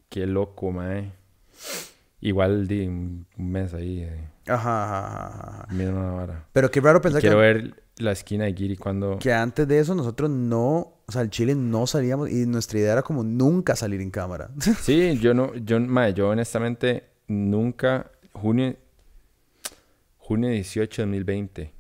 Qué 0.09 0.27
loco, 0.27 0.73
mae. 0.73 1.13
Igual 2.21 2.67
di 2.67 2.87
un 2.87 3.27
mes 3.37 3.75
ahí. 3.75 4.01
Eh. 4.01 4.29
Ajá, 4.47 4.85
ajá, 4.85 5.65
ajá, 5.65 5.67
una 5.71 6.11
vara. 6.13 6.47
Pero 6.53 6.71
qué 6.71 6.81
raro 6.81 7.01
pensar 7.01 7.21
Quiero 7.21 7.37
que, 7.37 7.43
ver 7.43 7.83
la 7.99 8.13
esquina 8.13 8.45
de 8.45 8.55
Giri 8.55 8.77
cuando... 8.77 9.19
que 9.19 9.33
antes 9.33 9.69
de 9.69 9.79
eso 9.79 9.95
nosotros 9.95 10.31
no... 10.31 10.95
O 11.07 11.13
sea, 11.13 11.23
el 11.23 11.31
Chile 11.31 11.55
no 11.55 11.87
salíamos 11.87 12.31
y 12.31 12.47
nuestra 12.47 12.79
idea 12.79 12.93
era 12.93 13.03
como 13.03 13.23
nunca 13.23 13.77
salir 13.77 14.01
en 14.01 14.11
cámara. 14.11 14.51
Sí, 14.81 15.19
yo 15.19 15.35
no... 15.35 15.55
Yo, 15.55 15.79
mae, 15.81 16.15
yo 16.15 16.29
honestamente 16.31 17.08
nunca... 17.29 18.11
Junio... 18.33 18.77
Junio 20.19 20.51
18 20.51 21.03
de 21.03 21.07
2020. 21.07 21.73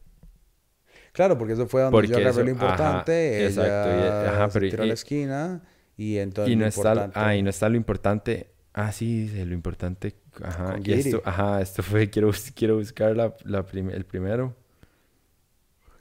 claro, 1.12 1.36
porque 1.36 1.53
eso 1.53 1.66
fue 1.66 1.82
donde 1.82 1.92
Porque 1.94 2.09
yo 2.09 2.16
agarré 2.16 2.44
lo 2.44 2.51
importante. 2.51 3.36
ajá, 3.36 3.46
exacto, 3.46 3.88
y- 3.90 4.28
ajá, 4.28 4.51
se 4.51 4.59
pero 4.61 4.70
tiró 4.70 4.82
a 4.84 4.86
la 4.86 4.94
esquina 4.94 5.62
y 5.99 6.16
entonces 6.18 6.53
Y 6.53 6.57
no, 6.57 6.62
lo 6.62 6.68
está, 6.68 7.11
ah, 7.14 7.34
y 7.36 7.42
no 7.42 7.51
está 7.51 7.68
lo 7.68 7.76
importante. 7.76 8.51
Ah, 8.72 8.90
sí, 8.92 9.22
dice 9.22 9.44
lo 9.44 9.53
importante. 9.53 10.14
Ajá. 10.42 10.76
Y 10.82 10.92
esto, 10.92 11.20
ajá, 11.24 11.61
esto 11.61 11.82
fue, 11.82 12.09
quiero, 12.11 12.30
quiero 12.55 12.76
buscar 12.76 13.14
la, 13.16 13.34
la 13.44 13.66
prim- 13.66 13.90
el 13.90 14.05
primero. 14.07 14.57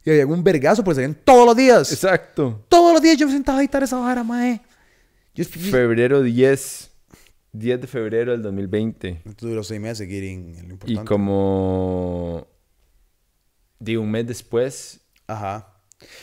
Y 0.06 0.12
había 0.12 0.26
un 0.28 0.42
vergazo 0.44 0.84
porque 0.86 0.96
salían 0.96 1.16
todos 1.16 1.46
los 1.46 1.56
días. 1.58 1.92
Exacto. 1.92 2.64
Todos 2.70 2.94
los 2.94 3.02
días 3.02 3.18
yo 3.18 3.26
me 3.28 3.34
sentaba 3.34 3.58
a 3.58 3.62
editar 3.62 3.84
esa 3.84 3.98
vara, 3.98 4.24
mae. 4.24 4.62
Yo... 5.36 5.44
Febrero 5.44 6.22
10. 6.22 6.92
10 7.54 7.82
de 7.82 7.88
febrero 7.88 8.32
del 8.32 8.42
2020. 8.42 9.22
Duró 9.40 9.64
seis 9.64 9.82
meses 9.82 10.02
en 10.02 10.10
lo. 10.10 10.78
Y 10.86 10.98
como... 10.98 12.48
De 13.80 13.96
un 13.98 14.10
mes 14.10 14.26
después, 14.26 15.02
Aja. 15.28 15.68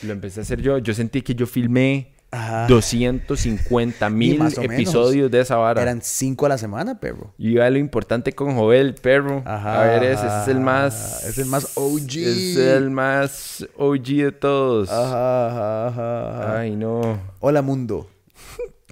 lo 0.03 0.12
empecé 0.12 0.41
a 0.41 0.43
hacer 0.43 0.61
yo. 0.61 0.79
Yo 0.79 0.93
sentí 0.93 1.22
que 1.22 1.37
yo 1.37 1.47
filmé 1.47 2.14
Ajá. 2.33 2.66
250 2.66 4.11
mil 4.11 4.43
episodios 4.61 5.31
de 5.31 5.41
esa 5.41 5.55
vara. 5.55 5.81
Eran 5.81 6.03
cinco 6.03 6.47
a 6.47 6.49
la 6.49 6.59
semana, 6.59 6.99
perro. 6.99 7.33
Y 7.39 7.53
iba 7.53 7.70
lo 7.70 7.79
importante 7.79 8.33
con 8.33 8.57
Joel, 8.57 8.97
perro. 8.97 9.43
Ajá, 9.47 9.83
a 9.83 9.87
ver, 9.87 10.03
ese, 10.03 10.27
ese 10.27 10.43
es 10.43 10.49
el 10.49 10.57
ajá. 10.57 10.64
más... 10.64 11.25
Es 11.25 11.39
el 11.39 11.47
más 11.47 11.77
OG. 11.77 12.16
Es 12.16 12.57
el 12.57 12.91
más 12.91 13.68
OG 13.77 14.03
de 14.03 14.33
todos. 14.33 14.91
Ajá, 14.91 15.47
ajá, 15.47 15.87
ajá, 15.87 16.31
ajá. 16.31 16.59
Ay, 16.59 16.75
no. 16.75 17.20
Hola, 17.39 17.62
mundo. 17.62 18.11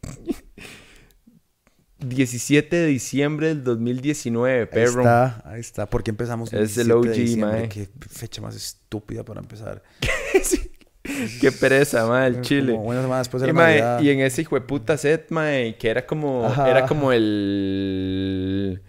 17 2.05 2.75
de 2.77 2.87
diciembre 2.87 3.49
del 3.49 3.65
2019, 3.65 4.61
Ahí 4.61 4.67
perro. 4.67 5.01
está, 5.01 5.43
ahí 5.45 5.61
está. 5.61 5.87
¿Por 5.89 6.03
qué 6.03 6.11
empezamos 6.11 6.53
Es 6.53 6.77
el 6.79 6.89
17 6.89 7.09
de 7.25 7.33
OG, 7.35 7.39
mae. 7.39 7.69
Qué 7.69 7.89
fecha 8.09 8.41
más 8.43 8.55
estúpida 8.57 9.25
para 9.25 9.41
empezar. 9.41 9.83
Qué 11.41 11.51
pereza, 11.51 12.07
mae, 12.07 12.29
el 12.29 12.41
chile. 12.43 12.73
Como 12.73 12.85
una 12.89 13.03
semana 13.03 13.19
después 13.19 13.41
de 13.43 13.49
Y, 13.49 13.53
la 13.53 13.55
mae, 13.55 13.81
Navidad. 13.81 14.01
y 14.01 14.11
en 14.11 14.21
ese 14.21 14.43
hijo 14.43 14.55
de 14.55 14.61
puta 14.61 14.97
set, 14.97 15.27
mae, 15.31 15.77
que 15.77 15.89
era 15.89 16.07
como... 16.07 16.47
Ajá. 16.47 16.71
Era 16.71 16.87
como 16.87 17.13
el... 17.13 18.83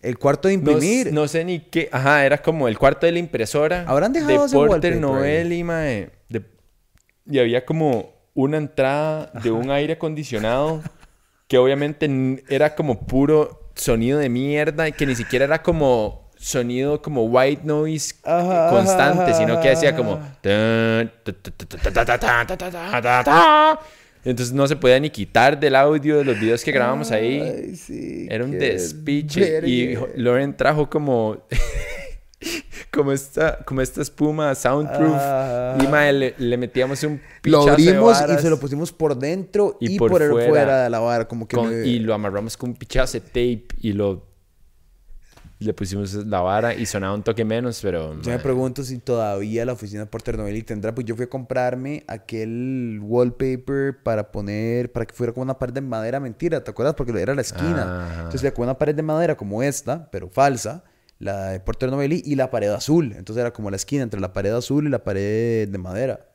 El 0.00 0.18
cuarto 0.18 0.48
de 0.48 0.54
imprimir. 0.54 1.12
no 1.12 1.28
sé 1.28 1.44
ni 1.44 1.60
qué... 1.60 1.88
Ajá, 1.92 2.26
era 2.26 2.38
como 2.42 2.66
el 2.66 2.76
cuarto 2.76 3.06
de 3.06 3.12
la 3.12 3.20
impresora. 3.20 3.84
¿Habrán 3.86 4.12
dejado 4.12 4.48
de 4.48 4.52
Porter 4.52 4.94
ahí? 4.94 4.98
Novelli, 5.00 5.62
mae. 5.62 6.10
De- 6.28 6.42
Y 7.30 7.38
había 7.38 7.64
como 7.64 8.12
una 8.34 8.56
entrada 8.56 9.30
de 9.44 9.52
un 9.52 9.70
aire 9.70 9.92
acondicionado 9.92 10.82
que 11.52 11.58
obviamente 11.58 12.08
era 12.48 12.74
como 12.74 13.06
puro 13.06 13.68
sonido 13.74 14.18
de 14.18 14.30
mierda 14.30 14.88
y 14.88 14.92
que 14.92 15.04
ni 15.04 15.14
siquiera 15.14 15.44
era 15.44 15.62
como 15.62 16.30
sonido 16.34 17.02
como 17.02 17.24
white 17.24 17.60
noise 17.62 18.14
constante, 18.70 19.34
sino 19.34 19.60
que 19.60 19.68
hacía 19.68 19.94
como... 19.94 20.18
Entonces 24.24 24.54
no 24.54 24.66
se 24.66 24.76
podía 24.76 24.98
ni 24.98 25.10
quitar 25.10 25.60
del 25.60 25.76
audio 25.76 26.16
de 26.16 26.24
los 26.24 26.40
videos 26.40 26.64
que 26.64 26.72
grabamos 26.72 27.10
ahí. 27.10 27.74
Era 28.30 28.44
un 28.46 28.52
despiche. 28.52 29.60
Y 29.68 29.94
Lauren 30.16 30.56
trajo 30.56 30.88
como 30.88 31.36
como 32.92 33.12
esta, 33.12 33.58
como 33.64 33.80
esta 33.80 34.02
espuma 34.02 34.54
soundproof. 34.54 35.14
Ah. 35.14 35.78
y 35.82 35.86
mae, 35.86 36.12
le, 36.12 36.34
le 36.38 36.56
metíamos 36.56 37.02
un 37.04 37.20
Lo 37.44 37.64
de 37.64 37.70
abrimos 37.72 38.18
y 38.28 38.38
se 38.40 38.50
lo 38.50 38.58
pusimos 38.58 38.92
por 38.92 39.16
dentro 39.18 39.76
y, 39.80 39.94
Y 39.94 39.98
por, 39.98 40.10
por 40.10 40.22
el 40.22 40.30
fuera. 40.30 40.48
fuera 40.48 40.82
de 40.84 40.90
la 40.90 40.98
vara. 41.00 41.28
Como 41.28 41.46
que 41.48 41.56
con- 41.56 41.70
me- 41.70 41.86
y 41.86 41.98
lo 42.00 42.14
amarramos 42.14 42.56
con 42.56 42.70
un 42.70 42.76
pichazo 42.76 43.14
de 43.14 43.20
tape 43.20 43.66
y 43.80 43.92
lo. 43.92 44.30
Le 45.58 45.72
pusimos 45.74 46.12
la 46.14 46.40
vara 46.40 46.74
y 46.74 46.86
sonaba 46.86 47.14
un 47.14 47.22
toque 47.22 47.44
menos, 47.44 47.78
pero. 47.80 48.20
Yo 48.20 48.32
me 48.32 48.40
pregunto 48.40 48.82
si 48.82 48.98
todavía 48.98 49.64
la 49.64 49.74
oficina 49.74 50.00
de 50.00 50.06
Porter 50.06 50.36
Novelli 50.36 50.62
tendrá, 50.64 50.92
pues 50.92 51.06
yo 51.06 51.14
fui 51.14 51.26
a 51.26 51.28
comprarme 51.30 52.02
aquel 52.08 52.98
wallpaper 53.00 54.02
para 54.02 54.32
poner, 54.32 54.90
para 54.90 55.06
que 55.06 55.14
fuera 55.14 55.32
como 55.32 55.44
una 55.44 55.56
pared 55.56 55.72
de 55.72 55.80
madera, 55.80 56.18
mentira, 56.18 56.64
¿te 56.64 56.72
acuerdas? 56.72 56.96
Porque 56.96 57.12
era 57.22 57.32
la 57.36 57.42
esquina. 57.42 58.06
Ajá. 58.06 58.22
Entonces 58.24 58.50
como 58.50 58.64
una 58.64 58.76
pared 58.76 58.92
de 58.96 59.02
madera 59.02 59.36
como 59.36 59.62
esta, 59.62 60.10
pero 60.10 60.28
falsa, 60.28 60.82
la 61.22 61.50
de 61.50 61.60
Porter 61.60 61.88
Novelli 61.88 62.20
y 62.24 62.34
la 62.34 62.50
pared 62.50 62.68
azul. 62.70 63.14
Entonces 63.16 63.40
era 63.40 63.52
como 63.52 63.70
la 63.70 63.76
esquina 63.76 64.02
entre 64.02 64.20
la 64.20 64.32
pared 64.32 64.52
azul 64.52 64.86
y 64.86 64.90
la 64.90 65.04
pared 65.04 65.68
de 65.68 65.78
madera. 65.78 66.28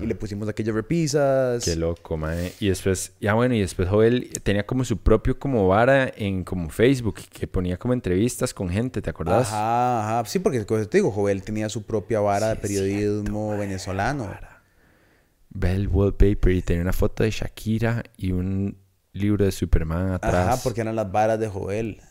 Y 0.00 0.06
le 0.06 0.14
pusimos 0.14 0.48
aquellas 0.48 0.74
repisas. 0.74 1.64
Qué 1.64 1.76
loco, 1.76 2.18
mae. 2.18 2.52
Y 2.60 2.68
después, 2.68 3.12
ya 3.20 3.32
bueno, 3.32 3.54
y 3.54 3.60
después 3.60 3.88
Joel 3.88 4.30
tenía 4.42 4.66
como 4.66 4.84
su 4.84 4.98
propio 4.98 5.38
como 5.38 5.66
vara 5.66 6.12
en 6.14 6.44
como 6.44 6.68
Facebook, 6.68 7.20
que 7.30 7.46
ponía 7.46 7.78
como 7.78 7.94
entrevistas 7.94 8.52
con 8.52 8.68
gente, 8.68 9.00
¿te 9.00 9.08
acordás? 9.08 9.48
Ajá, 9.48 10.18
ajá. 10.18 10.28
Sí, 10.28 10.40
porque 10.40 10.64
como 10.66 10.86
te 10.86 10.98
digo, 10.98 11.10
Joel 11.10 11.42
tenía 11.42 11.70
su 11.70 11.84
propia 11.84 12.20
vara 12.20 12.50
de 12.50 12.56
periodismo 12.56 13.56
venezolano. 13.56 14.30
Ve 15.48 15.72
el 15.72 15.88
wallpaper 15.88 16.52
y 16.52 16.62
tenía 16.62 16.82
una 16.82 16.92
foto 16.92 17.24
de 17.24 17.30
Shakira 17.30 18.02
y 18.18 18.32
un 18.32 18.76
libro 19.14 19.46
de 19.46 19.52
Superman 19.52 20.12
atrás. 20.12 20.48
Ajá, 20.48 20.62
porque 20.62 20.82
eran 20.82 20.96
las 20.96 21.10
varas 21.10 21.40
de 21.40 21.48
Joel. 21.48 22.02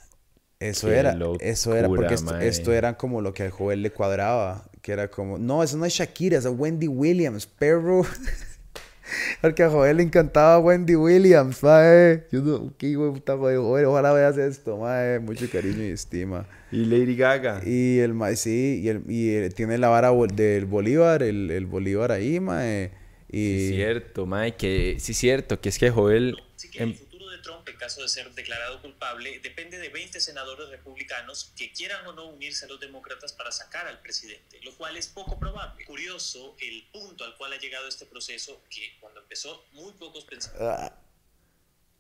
Eso 0.62 0.88
Qué 0.88 0.96
era, 0.96 1.18
eso 1.40 1.76
era, 1.76 1.88
porque 1.88 2.14
esto, 2.14 2.38
esto 2.38 2.72
era 2.72 2.96
como 2.96 3.20
lo 3.22 3.34
que 3.34 3.44
a 3.44 3.52
Joel 3.52 3.82
le 3.82 3.90
cuadraba, 3.92 4.64
que 4.84 4.92
era 4.92 5.10
como, 5.10 5.38
no, 5.40 5.64
eso 5.64 5.76
no 5.78 5.86
es 5.86 5.94
Shakira, 5.94 6.38
es 6.38 6.46
Wendy 6.46 6.88
Williams, 6.88 7.48
perro. 7.48 8.04
porque 9.42 9.64
a 9.64 9.70
Joel 9.70 9.98
le 9.98 10.04
encantaba 10.04 10.60
Wendy 10.60 10.96
Williams, 10.96 11.62
mae. 11.64 12.24
Yo 12.32 12.42
no, 12.42 12.74
qué 12.78 12.88
hijo 12.90 13.06
de 13.06 13.12
puta, 13.12 13.36
mae, 13.36 13.58
ojalá 13.58 14.14
veas 14.14 14.38
esto, 14.38 14.78
mae, 14.78 15.20
mucho 15.20 15.50
cariño 15.52 15.84
y 15.84 15.90
estima. 15.92 16.46
Y 16.72 16.86
Lady 16.86 17.16
Gaga. 17.16 17.62
Y 17.66 18.00
el 18.00 18.14
mae, 18.14 18.36
sí, 18.36 18.82
y, 18.84 18.88
el, 18.90 19.04
y 19.10 19.32
el- 19.34 19.54
tiene 19.54 19.78
la 19.78 19.90
vara 19.90 20.12
bol- 20.12 20.32
del 20.36 20.66
Bolívar, 20.66 21.24
el, 21.24 21.52
el 21.52 21.66
Bolívar 21.66 22.12
ahí, 22.12 22.40
mae. 22.40 22.92
Sí, 23.32 23.38
Y... 23.38 23.70
cierto, 23.76 24.26
mae, 24.26 24.56
que 24.56 24.98
sí, 25.00 25.14
cierto, 25.14 25.60
que 25.60 25.70
es 25.70 25.78
que 25.80 25.90
Joel. 25.90 26.38
em- 26.76 26.94
futuro 26.94 27.30
de 27.30 27.38
Trump, 27.40 27.68
en 27.68 27.71
caso 27.82 28.02
de 28.04 28.08
ser 28.10 28.32
declarado 28.36 28.80
culpable, 28.80 29.40
depende 29.40 29.80
de 29.80 29.90
20 29.90 30.20
senadores 30.20 30.70
republicanos 30.70 31.52
que 31.58 31.72
quieran 31.72 32.06
o 32.06 32.14
no 32.14 32.28
unirse 32.28 32.66
a 32.66 32.68
los 32.68 32.80
demócratas 32.80 33.34
para 33.34 33.52
sacar 33.52 33.88
al 33.88 34.00
presidente, 34.02 34.60
lo 34.62 34.78
cual 34.78 34.98
es 34.98 35.08
poco 35.08 35.40
probable. 35.40 35.84
Curioso 35.86 36.56
el 36.62 36.88
punto 36.94 37.26
al 37.26 37.36
cual 37.38 37.54
ha 37.54 37.58
llegado 37.58 37.88
este 37.88 38.06
proceso, 38.06 38.62
que 38.70 39.00
cuando 39.00 39.20
empezó 39.20 39.66
muy 39.72 39.92
pocos 39.94 40.26
pensaban. 40.26 40.60
Ah, 40.62 40.96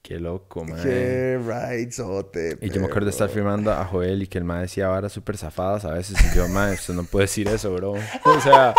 Qué 0.04 0.20
loco, 0.20 0.66
mae. 0.66 0.82
qué 0.84 1.40
rightsote. 1.44 2.58
Y 2.62 2.70
yo 2.70 2.80
me 2.80 2.88
acuerdo 2.88 3.06
de 3.06 3.12
estar 3.12 3.30
firmando 3.30 3.72
a 3.72 3.86
Joel 3.86 4.24
y 4.24 4.28
que 4.28 4.38
el 4.40 4.44
mae 4.44 4.62
decía 4.62 4.88
varas 4.88 5.14
súper 5.14 5.38
zafadas 5.38 5.86
a 5.86 5.94
veces. 5.94 6.18
Y 6.32 6.36
yo, 6.36 6.48
mae, 6.48 6.74
usted 6.74 6.94
no 6.94 7.04
puede 7.04 7.26
decir 7.26 7.48
eso, 7.48 7.74
bro. 7.74 7.94
O 8.26 8.42
sea, 8.42 8.74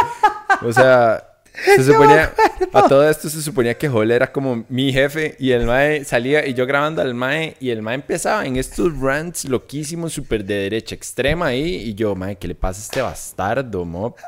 o 0.63 0.73
sea, 0.73 1.32
se 1.55 1.85
suponía, 1.85 2.33
a 2.73 2.89
todo 2.89 3.09
esto 3.09 3.29
se 3.29 3.43
suponía 3.43 3.77
que 3.77 3.89
Joel 3.89 4.11
era 4.11 4.33
como 4.33 4.65
mi 4.69 4.93
jefe 4.93 5.37
y 5.39 5.51
el 5.51 5.67
mae 5.67 6.05
salía 6.05 6.47
y 6.47 6.55
yo 6.55 6.67
grabando 6.67 7.03
al 7.03 7.15
mae 7.15 7.57
y 7.61 7.71
el 7.71 7.83
mae 7.83 7.97
empezaba 7.97 8.47
en 8.47 8.57
estos 8.57 8.99
rants 8.99 9.45
loquísimos, 9.45 10.13
súper 10.13 10.45
de 10.45 10.55
derecha 10.55 10.95
extrema 10.95 11.47
ahí. 11.47 11.77
Y 11.77 11.95
yo, 11.95 12.15
mae, 12.15 12.37
¿qué 12.37 12.49
le 12.49 12.55
pasa 12.55 12.81
a 12.81 12.85
este 12.85 13.03
bastardo, 13.03 13.85
mop? 13.85 14.19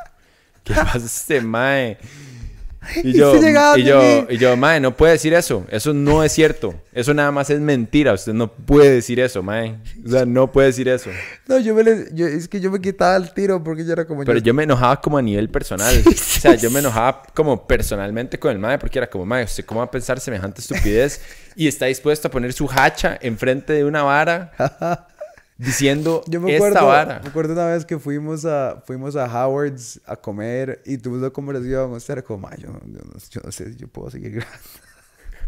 ¿Qué 0.63 0.75
le 0.75 0.81
pasa 0.81 0.99
a 0.99 1.07
este 1.07 1.41
mae? 1.41 1.99
Y 3.03 3.11
Y 3.11 3.13
yo, 3.15 3.37
y 3.77 3.83
yo, 3.85 4.27
y 4.31 4.37
yo, 4.39 4.57
mae, 4.57 4.81
no 4.81 4.97
puede 4.97 5.13
decir 5.13 5.35
eso. 5.35 5.65
Eso 5.71 5.93
no 5.95 6.23
es 6.25 6.33
cierto. 6.33 6.75
Eso 6.93 7.13
nada 7.15 7.31
más 7.33 7.51
es 7.51 7.61
mentira. 7.61 8.13
Usted 8.13 8.33
no 8.33 8.51
puede 8.53 8.91
decir 8.91 9.21
eso, 9.21 9.43
mae. 9.43 9.77
O 10.05 10.09
sea, 10.11 10.25
no 10.27 10.51
puede 10.53 10.69
decir 10.69 10.89
eso. 10.89 11.11
No, 11.47 11.59
yo 11.59 11.75
me 11.75 11.85
yo- 12.13 12.27
es 12.27 12.49
que 12.49 12.61
yo 12.61 12.71
me 12.71 12.81
quitaba 12.81 13.17
el 13.17 13.33
tiro 13.33 13.63
porque 13.63 13.85
yo 13.85 13.93
era 13.93 14.05
como 14.07 14.25
Pero 14.25 14.39
yo 14.39 14.55
me 14.55 14.63
enojaba 14.65 15.01
como 15.01 15.19
a 15.19 15.23
nivel 15.23 15.49
personal. 15.49 15.95
O 16.07 16.11
sea, 16.13 16.55
yo 16.55 16.71
me 16.71 16.81
enojaba 16.81 17.23
como 17.35 17.67
personalmente 17.67 18.39
con 18.39 18.51
el 18.53 18.59
mae 18.59 18.79
porque 18.79 18.99
era 18.99 19.09
como, 19.09 19.25
mae, 19.27 19.45
¿usted 19.45 19.65
cómo 19.65 19.81
va 19.81 19.87
a 19.87 19.91
pensar 19.91 20.21
semejante 20.21 20.61
estupidez? 20.61 21.21
Y 21.57 21.69
está 21.69 21.87
dispuesto 21.87 22.29
a 22.29 22.31
poner 22.31 22.53
su 22.53 22.69
hacha 22.71 23.17
enfrente 23.21 23.73
de 23.73 23.85
una 23.85 24.03
vara 24.03 24.53
diciendo 25.57 26.23
Yo 26.29 26.41
me 26.41 26.55
esta 26.55 26.67
acuerdo, 26.67 26.87
vara. 26.87 27.21
me 27.23 27.29
acuerdo 27.29 27.53
una 27.53 27.67
vez 27.67 27.85
que 27.85 27.99
fuimos 27.99 28.45
a, 28.45 28.83
fuimos 28.87 29.17
a 29.17 29.27
Howard's 29.27 30.01
a 30.07 30.17
comer 30.17 30.83
y 30.85 30.99
tuvimos 30.99 31.23
una 31.23 31.31
conversación. 31.31 31.93
O 31.93 32.01
sea, 32.01 32.23
como, 32.23 32.49
"Ay, 32.49 32.59
yo, 32.63 32.69
no, 32.69 32.81
yo, 32.87 33.01
no, 33.05 33.13
yo 33.31 33.41
no 33.45 33.53
sé 33.53 33.73
si 33.73 33.77
yo 33.77 33.89
puedo 33.89 34.11
seguir 34.11 34.33
grabando. 34.33 34.59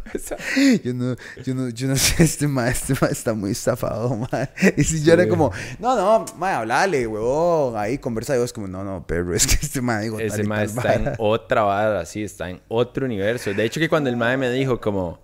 Yo 0.84 0.94
no, 0.94 1.16
yo 1.44 1.54
no, 1.56 1.68
yo 1.70 1.88
no 1.88 1.96
sé, 1.96 2.22
este 2.22 2.46
ma, 2.46 2.68
este 2.68 2.94
ma 3.00 3.08
está 3.08 3.34
muy 3.34 3.50
estafado, 3.50 4.14
ma. 4.14 4.28
Y 4.76 4.84
si 4.84 5.02
yo 5.02 5.12
era 5.12 5.28
como, 5.28 5.50
no, 5.80 5.96
no, 5.96 6.24
ma, 6.36 6.58
hablale, 6.58 7.08
huevón. 7.08 7.76
Ahí 7.76 7.98
conversa 7.98 8.36
y 8.36 8.38
vos 8.38 8.52
como, 8.52 8.68
no, 8.68 8.84
no, 8.84 9.04
perro, 9.04 9.34
es 9.34 9.48
que 9.48 9.54
este 9.54 9.80
ma 9.80 9.98
tal 10.02 10.20
Ese 10.20 10.44
tal 10.44 10.62
está 10.62 10.94
en 10.94 11.04
vara". 11.06 11.16
otra 11.18 11.62
vara, 11.62 12.06
sí, 12.06 12.22
está 12.22 12.48
en 12.48 12.60
otro 12.68 13.04
universo. 13.04 13.52
De 13.52 13.64
hecho, 13.64 13.80
que 13.80 13.88
cuando 13.88 14.08
el 14.08 14.16
mae 14.16 14.36
me 14.36 14.48
dijo 14.50 14.80
como... 14.80 15.20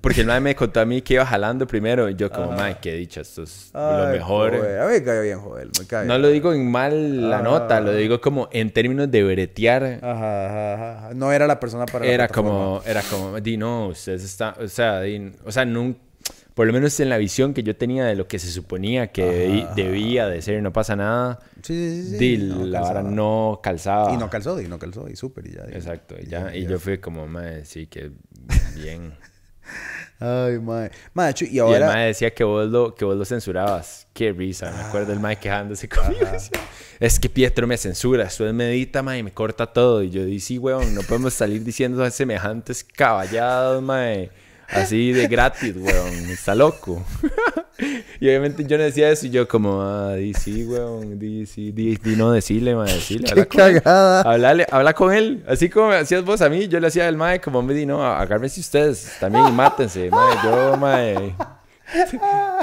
Porque 0.00 0.20
el 0.20 0.26
mae 0.28 0.40
me 0.40 0.54
contó 0.54 0.80
a 0.80 0.84
mí 0.84 1.02
que 1.02 1.14
iba 1.14 1.26
jalando 1.26 1.66
primero 1.66 2.08
y 2.08 2.14
yo 2.14 2.30
como, 2.30 2.52
mae, 2.52 2.76
qué 2.80 2.94
dicha, 2.94 3.20
esto 3.22 3.42
es 3.42 3.70
lo 3.74 3.80
Ay, 4.06 4.12
mejor. 4.18 4.56
joder, 4.56 4.80
A 4.80 4.86
mí 4.86 4.92
me 4.92 5.02
cae 5.02 5.22
bien, 5.22 5.40
joder, 5.40 5.68
me 5.78 5.86
cae 5.86 6.06
No 6.06 6.12
bien. 6.14 6.22
lo 6.22 6.28
digo 6.28 6.52
en 6.54 6.70
mal 6.70 7.28
la 7.30 7.38
Ah. 7.38 7.42
nota, 7.42 7.80
lo 7.80 7.92
digo 7.92 8.20
como 8.20 8.48
en 8.52 8.70
términos 8.72 9.10
de 9.10 9.24
bretear. 9.24 9.98
Ajá, 10.02 10.46
ajá, 10.46 10.74
ajá. 11.08 11.14
No 11.14 11.32
era 11.32 11.46
la 11.48 11.58
persona 11.58 11.84
para 11.86 12.06
Era 12.06 12.28
como, 12.28 12.80
era 12.86 13.02
como, 13.02 13.40
di 13.40 13.56
no, 13.56 13.88
ustedes 13.88 14.22
están, 14.24 14.54
o 14.62 14.68
sea, 14.68 15.00
di, 15.00 15.32
o 15.44 15.50
sea, 15.50 15.64
nun- 15.64 15.96
por 16.54 16.66
lo 16.66 16.72
menos 16.72 16.98
en 17.00 17.08
la 17.08 17.18
visión 17.18 17.54
que 17.54 17.62
yo 17.62 17.76
tenía 17.76 18.04
de 18.04 18.16
lo 18.16 18.26
que 18.26 18.38
se 18.40 18.48
suponía 18.50 19.08
que 19.12 19.24
debí- 19.48 19.74
debía 19.76 20.26
de 20.26 20.42
ser, 20.42 20.60
no 20.62 20.72
pasa 20.72 20.96
nada, 20.96 21.38
Sí, 21.62 22.02
sí, 22.02 22.10
sí. 22.10 22.16
di, 22.18 22.38
No 22.38 22.66
la 22.66 22.80
vara 22.80 23.02
no 23.02 23.60
calzaba. 23.62 24.12
Y 24.12 24.16
no 24.16 24.28
calzó, 24.30 24.60
y 24.60 24.66
no 24.68 24.78
calzó, 24.78 25.08
y 25.08 25.14
súper, 25.16 25.46
y 25.46 25.52
ya. 25.54 25.66
y- 25.70 25.74
Exacto, 25.74 26.14
y 26.20 26.26
ya, 26.26 26.54
y 26.54 26.62
ya. 26.64 26.70
yo 26.70 26.78
fui 26.80 26.98
como, 26.98 27.26
mae, 27.28 27.64
sí, 27.64 27.86
que 27.88 28.10
bien. 28.76 29.12
Ay, 30.20 30.58
mae. 30.58 30.90
Y 31.40 31.44
Y 31.44 31.58
el 31.58 31.60
ahora... 31.60 31.86
mae 31.86 32.06
decía 32.08 32.34
que 32.34 32.42
vos 32.44 32.68
lo, 32.68 32.94
que 32.94 33.04
vos 33.04 33.16
lo 33.16 33.24
censurabas. 33.24 34.08
Qué 34.12 34.32
risa, 34.32 34.72
me 34.72 34.82
acuerdo 34.82 35.12
el 35.12 35.20
mae 35.20 35.36
quejándose 35.36 35.88
conmigo. 35.88 36.26
decía, 36.32 36.58
Es 36.98 37.20
que 37.20 37.28
Pietro 37.28 37.66
me 37.68 37.76
censura, 37.76 38.24
usted 38.24 38.52
medita, 38.52 39.02
mae, 39.02 39.18
y 39.18 39.22
me 39.22 39.32
corta 39.32 39.66
todo. 39.66 40.02
Y 40.02 40.10
yo 40.10 40.24
dije, 40.24 40.40
sí, 40.40 40.58
weón, 40.58 40.94
no 40.94 41.02
podemos 41.02 41.34
salir 41.34 41.62
diciendo 41.62 42.08
semejantes 42.10 42.82
caballados, 42.82 43.80
mae. 43.82 44.30
Así 44.70 45.12
de 45.12 45.26
gratis, 45.28 45.74
weón. 45.76 46.30
Está 46.30 46.54
loco. 46.54 47.02
y 48.20 48.26
obviamente 48.28 48.64
yo 48.66 48.76
no 48.76 48.84
decía 48.84 49.10
eso 49.10 49.26
y 49.26 49.30
yo 49.30 49.48
como, 49.48 49.80
ah, 49.82 50.14
di 50.14 50.34
sí, 50.34 50.64
weón, 50.64 51.18
di 51.18 51.46
sí, 51.46 51.72
di, 51.72 51.96
di 51.96 52.16
no 52.16 52.32
decirle, 52.32 52.74
mae, 52.74 52.92
decirle. 52.92 53.30
habla 53.30 53.44
¡Qué 53.44 53.48
con 53.48 53.58
cagada! 53.80 54.20
Hablale, 54.22 54.66
habla 54.70 54.92
con 54.94 55.12
él. 55.14 55.42
Así 55.48 55.68
como 55.68 55.88
me 55.88 55.96
hacías 55.96 56.24
vos 56.24 56.40
a 56.42 56.48
mí, 56.48 56.68
yo 56.68 56.80
le 56.80 56.86
hacía 56.88 57.08
al 57.08 57.16
mae 57.16 57.40
como 57.40 57.62
me 57.62 57.72
di, 57.74 57.86
no, 57.86 58.04
agárrense 58.04 58.60
ustedes 58.60 59.12
también 59.20 59.46
y 59.48 59.52
mátense, 59.52 60.10
mae. 60.10 60.36
Yo, 60.44 60.76
mae. 60.76 61.34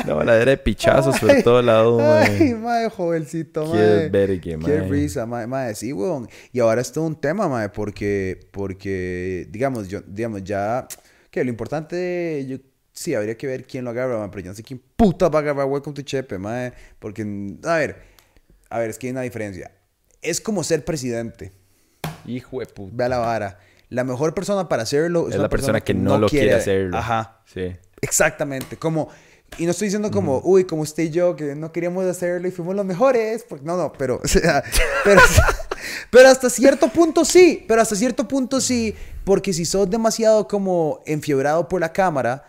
Una 0.04 0.14
baladera 0.14 0.52
de 0.52 0.58
pichazos 0.58 1.20
por 1.20 1.42
todo 1.42 1.60
lado, 1.64 2.00
Ay, 2.00 2.54
mae. 2.54 2.56
mae, 2.56 2.90
jovencito, 2.92 3.72
Qué 3.72 3.78
mae. 3.80 4.10
vergue, 4.10 4.40
Qué 4.42 4.58
mae. 4.58 4.88
risa, 4.88 5.26
mae, 5.26 5.48
mae, 5.48 5.74
sí, 5.74 5.92
weón. 5.92 6.28
Y 6.54 6.60
ahora 6.60 6.82
es 6.82 6.92
todo 6.92 7.06
un 7.06 7.16
tema, 7.20 7.48
mae, 7.48 7.70
porque, 7.70 8.40
porque, 8.52 9.48
digamos, 9.50 9.88
yo, 9.88 10.02
digamos, 10.06 10.44
ya, 10.44 10.88
que 11.36 11.44
lo 11.44 11.50
importante, 11.50 12.46
yo, 12.48 12.58
sí, 12.94 13.14
habría 13.14 13.38
que 13.38 13.46
ver 13.46 13.68
quién 13.68 13.84
lo 13.84 13.92
agarra, 13.92 14.18
mae, 14.18 14.30
pero 14.30 14.46
yo 14.46 14.52
no 14.52 14.56
sé 14.56 14.64
quién 14.64 14.82
puta 14.96 15.28
va 15.28 15.40
a 15.40 15.42
agarrar 15.42 15.66
Welcome 15.66 15.94
to 15.94 16.02
Chepe, 16.02 16.38
mae, 16.38 16.72
porque, 16.98 17.24
a 17.66 17.76
ver, 17.76 17.98
a 18.70 18.80
ver, 18.80 18.90
es 18.90 18.98
que 18.98 19.08
hay 19.08 19.12
una 19.12 19.22
diferencia. 19.22 19.70
Es 20.22 20.40
como 20.40 20.64
ser 20.64 20.86
presidente, 20.86 21.52
Hijo 22.26 22.62
de 22.62 22.68
puta. 22.68 22.94
vea 22.96 23.10
la 23.10 23.18
vara. 23.18 23.60
La 23.90 24.06
mejor 24.06 24.34
persona 24.34 24.70
para 24.70 24.84
hacerlo 24.84 25.28
es, 25.28 25.36
Es 25.36 25.42
la 25.42 25.50
persona 25.50 25.82
que 25.82 25.94
no 25.94 26.18
lo 26.18 26.30
quiere 26.30 26.54
hacerlo. 26.54 26.98
Ajá. 26.98 27.42
Sí. 27.54 27.76
Exactamente, 28.02 28.78
como, 28.78 29.10
y 29.58 29.66
no 29.66 29.72
estoy 29.72 29.88
diciendo 29.88 30.10
como, 30.12 30.40
uy, 30.46 30.64
como 30.64 30.84
usted 30.84 31.04
y 31.04 31.10
yo, 31.10 31.36
que 31.36 31.54
no 31.54 31.74
queríamos 31.74 32.06
hacerlo 32.06 32.48
y 32.48 32.52
fuimos 32.52 32.76
los 32.76 32.86
mejores, 32.86 33.44
porque 33.48 33.66
no, 33.66 33.76
no, 33.76 33.92
pero, 33.92 34.22
o 34.24 34.28
sea, 34.28 34.64
pero, 35.04 35.22
pero 36.12 36.30
hasta 36.30 36.50
cierto 36.50 36.88
punto 36.88 37.26
sí, 37.26 37.66
pero 37.68 37.82
hasta 37.82 37.96
cierto 37.98 38.26
punto 38.26 38.62
sí, 38.62 38.96
porque 39.26 39.52
si 39.52 39.66
sos 39.66 39.90
demasiado 39.90 40.48
como 40.48 41.02
enfiebrado 41.06 41.68
por 41.68 41.82
la 41.82 41.92
cámara, 41.92 42.46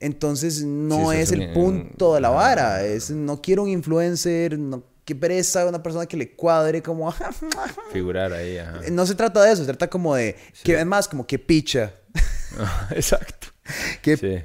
entonces 0.00 0.62
no 0.64 1.10
Sí, 1.10 1.18
es 1.18 1.32
el 1.32 1.48
un- 1.48 1.52
punto 1.52 2.14
de 2.14 2.20
la 2.22 2.30
vara, 2.30 2.82
es, 2.84 3.10
no 3.10 3.42
quiero 3.42 3.64
un 3.64 3.68
influencer, 3.68 4.58
no, 4.58 4.82
qué 5.04 5.14
pereza, 5.14 5.66
una 5.66 5.82
persona 5.82 6.06
que 6.06 6.16
le 6.16 6.34
cuadre 6.34 6.82
como, 6.82 7.12
Figurar 7.92 8.32
ahí, 8.32 8.56
ajá. 8.58 8.80
no 8.90 9.04
se 9.04 9.14
trata 9.14 9.42
de 9.42 9.52
eso, 9.52 9.62
se 9.62 9.66
trata 9.66 9.90
como 9.90 10.14
de, 10.14 10.36
que 10.62 10.78
es 10.78 10.86
más 10.86 11.06
como 11.08 11.26
que 11.26 11.38
picha, 11.38 11.92
Exacto. 12.90 13.48
que 14.02 14.16
Sí. 14.16 14.36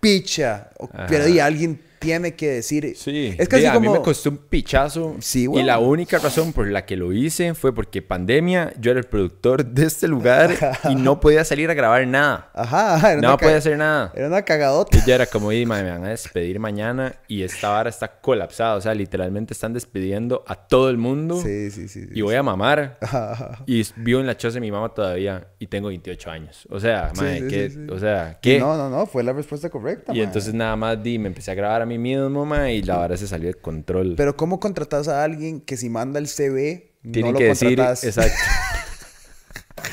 picha. 0.00 0.70
O-. 0.78 0.88
Pero 1.08 1.26
y 1.28 1.38
alguien 1.40 1.82
tiene 2.00 2.34
que 2.34 2.48
decir. 2.50 2.94
Sí. 2.96 3.34
Es 3.38 3.48
casi 3.48 3.62
Di, 3.62 3.68
a 3.68 3.74
como. 3.74 3.92
mí 3.92 3.98
me 3.98 4.02
costó 4.02 4.30
un 4.30 4.38
pichazo. 4.38 5.16
Sí, 5.20 5.42
Y 5.44 5.46
weón. 5.46 5.66
la 5.66 5.78
única 5.78 6.18
razón 6.18 6.52
por 6.52 6.66
la 6.66 6.84
que 6.86 6.96
lo 6.96 7.12
hice 7.12 7.54
fue 7.54 7.72
porque 7.74 8.02
pandemia, 8.02 8.72
yo 8.80 8.90
era 8.90 8.98
el 9.00 9.06
productor 9.06 9.64
de 9.66 9.84
este 9.86 10.08
lugar 10.08 10.50
y 10.88 10.94
no 10.96 11.20
podía 11.20 11.44
salir 11.44 11.70
a 11.70 11.74
grabar 11.74 12.06
nada. 12.06 12.50
Ajá, 12.54 13.16
No 13.16 13.36
podía 13.36 13.56
hacer 13.58 13.76
nada. 13.76 14.12
Era 14.16 14.26
una 14.26 14.42
cagadota. 14.42 14.96
Y 14.96 15.02
ya 15.06 15.14
era 15.14 15.26
como, 15.26 15.50
"Di, 15.50 15.66
mae, 15.66 15.82
me 15.84 15.90
van 15.90 16.04
a 16.04 16.08
despedir 16.08 16.58
mañana 16.58 17.14
y 17.28 17.42
esta 17.42 17.68
vara 17.68 17.90
está 17.90 18.08
colapsada. 18.20 18.74
O 18.76 18.80
sea, 18.80 18.94
literalmente 18.94 19.52
están 19.54 19.72
despidiendo 19.72 20.42
a 20.46 20.56
todo 20.56 20.90
el 20.90 20.96
mundo. 20.96 21.40
Sí, 21.42 21.70
sí, 21.70 21.86
sí. 21.88 22.04
sí. 22.04 22.08
Y 22.14 22.22
voy 22.22 22.34
a 22.34 22.42
mamar. 22.42 22.98
Ajá, 23.02 23.32
ajá. 23.32 23.62
Y 23.66 23.84
vivo 23.96 24.20
en 24.20 24.26
la 24.26 24.36
choza 24.36 24.54
de 24.54 24.60
mi 24.60 24.70
mamá 24.72 24.88
todavía 24.88 25.48
y 25.58 25.66
tengo 25.66 25.88
28 25.88 26.30
años. 26.30 26.66
O 26.70 26.80
sea, 26.80 27.10
Sí, 27.14 27.24
sí, 27.26 27.50
sí, 27.50 27.70
sí. 27.70 27.86
O 27.90 27.98
sea, 27.98 28.38
¿qué? 28.40 28.58
No, 28.58 28.76
no, 28.76 28.88
no, 28.88 29.04
fue 29.06 29.22
la 29.22 29.32
respuesta 29.32 29.68
correcta. 29.68 30.12
y 30.12 30.16
mae. 30.16 30.24
entonces 30.24 30.54
nada 30.54 30.76
más 30.76 31.02
di, 31.02 31.18
me 31.18 31.28
empecé 31.28 31.50
a 31.50 31.54
grabar 31.54 31.82
a 31.82 31.86
mí 31.90 31.98
mismo, 31.98 32.44
mae, 32.46 32.76
y 32.76 32.82
la 32.82 32.96
vara 32.96 33.16
se 33.16 33.26
salió 33.26 33.48
de 33.48 33.54
control. 33.54 34.14
Pero 34.16 34.36
¿cómo 34.36 34.58
contratas 34.60 35.08
a 35.08 35.22
alguien 35.24 35.60
que 35.60 35.76
si 35.76 35.88
manda 35.90 36.18
el 36.18 36.26
CV, 36.28 36.92
Tienen 37.02 37.26
no 37.26 37.32
lo 37.32 37.38
que 37.38 37.44
decir, 37.46 37.68
contratas? 37.76 38.04
exacto. 38.04 38.38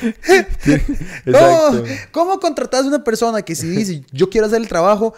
¿Cómo, 0.00 0.16
exacto. 1.26 1.84
¿Cómo 2.12 2.40
contratas 2.40 2.84
a 2.84 2.88
una 2.88 3.04
persona 3.04 3.42
que 3.42 3.54
si 3.54 3.68
dice 3.68 4.02
yo 4.12 4.28
quiero 4.30 4.46
hacer 4.46 4.60
el 4.60 4.68
trabajo, 4.68 5.14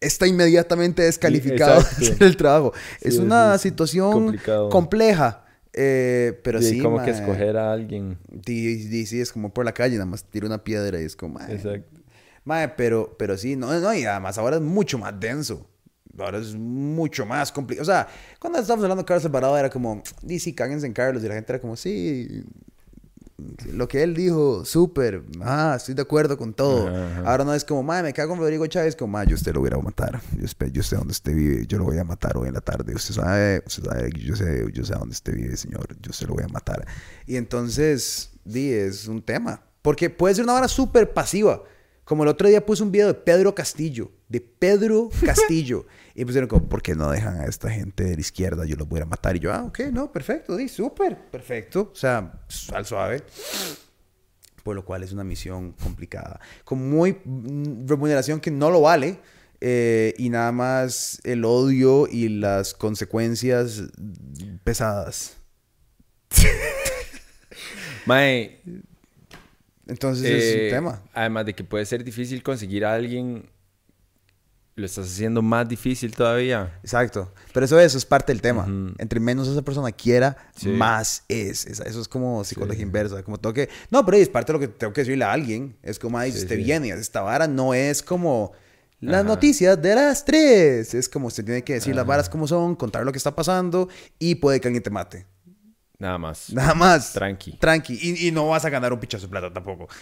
está 0.00 0.26
inmediatamente 0.26 1.02
descalificado 1.02 1.80
de 1.82 1.88
hacer 1.88 2.22
el 2.22 2.36
trabajo? 2.36 2.72
es 3.00 3.14
Sí, 3.14 3.20
una 3.20 3.56
sí, 3.58 3.68
situación 3.70 4.12
complicado. 4.12 4.68
compleja. 4.68 5.44
eh, 5.72 6.38
pero 6.44 6.60
Y 6.60 6.64
sí, 6.64 6.78
como 6.80 7.02
que 7.02 7.10
escoger 7.10 7.56
a 7.56 7.72
alguien. 7.72 8.18
Sí, 8.46 8.82
sí, 8.88 9.06
sí, 9.06 9.20
es 9.20 9.32
como 9.32 9.52
por 9.52 9.64
la 9.64 9.72
calle, 9.72 9.94
nada 9.94 10.06
más 10.06 10.24
tira 10.24 10.46
una 10.46 10.62
piedra 10.62 11.00
y 11.00 11.04
es 11.04 11.16
como, 11.16 11.34
mae. 11.38 11.52
Exacto. 11.54 12.00
Mae, 12.44 12.68
pero, 12.68 13.16
pero 13.18 13.36
sí, 13.38 13.56
no, 13.56 13.72
no, 13.80 13.94
y 13.94 14.04
además 14.04 14.36
ahora 14.38 14.56
es 14.56 14.62
mucho 14.62 14.98
más 14.98 15.18
denso. 15.18 15.66
Ahora 16.18 16.38
es 16.38 16.54
mucho 16.54 17.26
más 17.26 17.50
complicado. 17.50 17.82
O 17.82 17.86
sea, 17.86 18.08
cuando 18.38 18.58
estábamos 18.58 18.84
hablando 18.84 19.02
de 19.02 19.06
Carlos 19.06 19.24
Alvarado 19.24 19.56
era 19.58 19.70
como, 19.70 20.02
sí, 20.26 20.38
sí, 20.38 20.54
cáguense 20.54 20.86
en 20.86 20.92
Carlos. 20.92 21.22
Y 21.24 21.28
la 21.28 21.34
gente 21.34 21.52
era 21.52 21.60
como, 21.60 21.76
sí, 21.76 22.44
lo 23.72 23.88
que 23.88 24.02
él 24.02 24.14
dijo, 24.14 24.64
súper, 24.64 25.22
ah, 25.42 25.74
estoy 25.76 25.94
de 25.94 26.02
acuerdo 26.02 26.38
con 26.38 26.54
todo. 26.54 26.88
Ajá, 26.88 27.20
ajá. 27.20 27.30
Ahora 27.30 27.44
no 27.44 27.54
es 27.54 27.64
como, 27.64 27.82
mae, 27.82 28.02
me 28.02 28.12
cago 28.12 28.34
en 28.34 28.40
Rodrigo 28.40 28.66
Chávez, 28.66 28.94
como, 28.94 29.12
mae, 29.12 29.26
yo 29.26 29.34
usted 29.34 29.52
lo 29.52 29.60
voy 29.60 29.70
a 29.72 29.78
matar. 29.78 30.20
Yo, 30.38 30.66
yo 30.68 30.82
sé 30.82 30.96
dónde 30.96 31.12
usted 31.12 31.34
vive, 31.34 31.66
yo 31.66 31.78
lo 31.78 31.84
voy 31.84 31.98
a 31.98 32.04
matar 32.04 32.36
hoy 32.36 32.48
en 32.48 32.54
la 32.54 32.60
tarde. 32.60 32.94
Usted 32.94 33.14
sabe, 33.14 33.62
usted 33.66 33.84
sabe, 33.84 34.10
yo 34.16 34.36
sé, 34.36 34.64
yo 34.72 34.84
sé 34.84 34.94
dónde 34.94 35.12
usted 35.12 35.34
vive, 35.34 35.56
señor, 35.56 35.88
yo 36.00 36.12
se 36.12 36.26
lo 36.26 36.34
voy 36.34 36.44
a 36.44 36.48
matar. 36.48 36.86
Y 37.26 37.36
entonces, 37.36 38.30
di, 38.44 38.72
es 38.72 39.08
un 39.08 39.22
tema. 39.22 39.62
Porque 39.82 40.08
puede 40.08 40.34
ser 40.34 40.44
una 40.44 40.54
vara 40.54 40.68
súper 40.68 41.12
pasiva. 41.12 41.62
Como 42.04 42.22
el 42.22 42.28
otro 42.28 42.48
día 42.48 42.64
puse 42.64 42.82
un 42.82 42.92
video 42.92 43.06
de 43.08 43.14
Pedro 43.14 43.54
Castillo, 43.54 44.10
de 44.28 44.40
Pedro 44.40 45.08
Castillo. 45.24 45.86
y 46.14 46.24
pusieron 46.24 46.48
como, 46.48 46.68
¿por 46.68 46.82
qué 46.82 46.94
no 46.94 47.10
dejan 47.10 47.40
a 47.40 47.46
esta 47.46 47.70
gente 47.70 48.04
de 48.04 48.14
la 48.14 48.20
izquierda? 48.20 48.64
Yo 48.66 48.76
los 48.76 48.88
voy 48.88 49.00
a 49.00 49.06
matar. 49.06 49.36
Y 49.36 49.40
yo, 49.40 49.52
ah, 49.52 49.64
ok, 49.64 49.80
no, 49.92 50.12
perfecto, 50.12 50.56
sí, 50.58 50.68
súper, 50.68 51.16
perfecto. 51.30 51.90
O 51.92 51.96
sea, 51.96 52.40
al 52.72 52.84
suave. 52.86 53.22
Por 54.62 54.74
lo 54.76 54.84
cual 54.84 55.02
es 55.02 55.12
una 55.12 55.24
misión 55.24 55.72
complicada. 55.72 56.40
Con 56.64 56.88
muy 56.90 57.18
mm, 57.24 57.86
remuneración 57.86 58.40
que 58.40 58.50
no 58.50 58.70
lo 58.70 58.80
vale. 58.82 59.18
eh, 59.60 60.12
y 60.18 60.28
nada 60.28 60.52
más 60.52 61.20
el 61.24 61.44
odio 61.44 62.06
y 62.10 62.28
las 62.28 62.74
consecuencias 62.74 63.82
pesadas. 64.62 65.36
Mae, 68.06 68.60
Entonces 69.86 70.24
eh, 70.26 70.66
es 70.68 70.72
un 70.72 70.78
tema. 70.78 71.02
Además 71.12 71.46
de 71.46 71.54
que 71.54 71.64
puede 71.64 71.84
ser 71.86 72.02
difícil 72.04 72.42
conseguir 72.42 72.84
a 72.84 72.94
alguien, 72.94 73.48
lo 74.76 74.86
estás 74.86 75.06
haciendo 75.06 75.40
más 75.40 75.68
difícil 75.68 76.14
todavía. 76.16 76.78
Exacto. 76.82 77.32
Pero 77.52 77.64
eso, 77.66 77.78
eso 77.78 77.96
es 77.96 78.04
parte 78.04 78.32
del 78.32 78.42
tema. 78.42 78.66
Entre 78.98 79.20
menos 79.20 79.46
esa 79.46 79.62
persona 79.62 79.92
quiera, 79.92 80.36
Sí. 80.56 80.68
más 80.70 81.22
es. 81.28 81.64
Es- 81.66 81.78
Eso 81.80 82.00
es 82.00 82.08
como 82.08 82.42
psicología 82.42 82.78
Sí. 82.78 82.82
inversa. 82.82 83.22
Como 83.22 83.38
tengo 83.38 83.54
que... 83.54 83.68
No, 83.90 84.04
pero 84.04 84.16
es 84.16 84.28
parte 84.28 84.52
de 84.52 84.58
lo 84.58 84.60
que 84.60 84.68
tengo 84.68 84.92
que 84.92 85.02
decirle 85.02 85.24
a 85.24 85.32
alguien. 85.32 85.76
Es 85.82 85.98
como, 86.00 86.18
ay, 86.18 86.32
Sí, 86.32 86.38
usted 86.38 86.56
viene. 86.56 86.88
Esta 86.90 87.20
vara 87.20 87.46
no 87.46 87.72
es 87.72 88.02
como 88.02 88.50
las 89.00 89.16
Ajá. 89.20 89.24
noticias 89.24 89.80
de 89.80 89.94
las 89.94 90.24
tres. 90.24 90.92
Es 90.94 91.08
como 91.08 91.28
usted 91.28 91.44
tiene 91.44 91.62
que 91.62 91.74
decir 91.74 91.94
las 91.94 92.02
Ajá. 92.02 92.08
varas 92.08 92.28
como 92.28 92.48
son, 92.48 92.74
contar 92.74 93.04
lo 93.04 93.12
que 93.12 93.18
está 93.18 93.36
pasando 93.36 93.88
y 94.18 94.34
puede 94.36 94.60
que 94.60 94.66
alguien 94.68 94.82
te 94.82 94.90
mate. 94.90 95.26
Nada 95.98 96.18
más. 96.18 96.52
Nada 96.52 96.74
más. 96.74 97.12
Tranqui. 97.12 97.52
Tranqui. 97.58 97.98
Y, 98.00 98.28
y 98.28 98.32
no 98.32 98.48
vas 98.48 98.64
a 98.64 98.70
ganar 98.70 98.92
un 98.92 99.00
pichazo 99.00 99.26
de 99.26 99.30
plata 99.30 99.52
tampoco. 99.52 99.88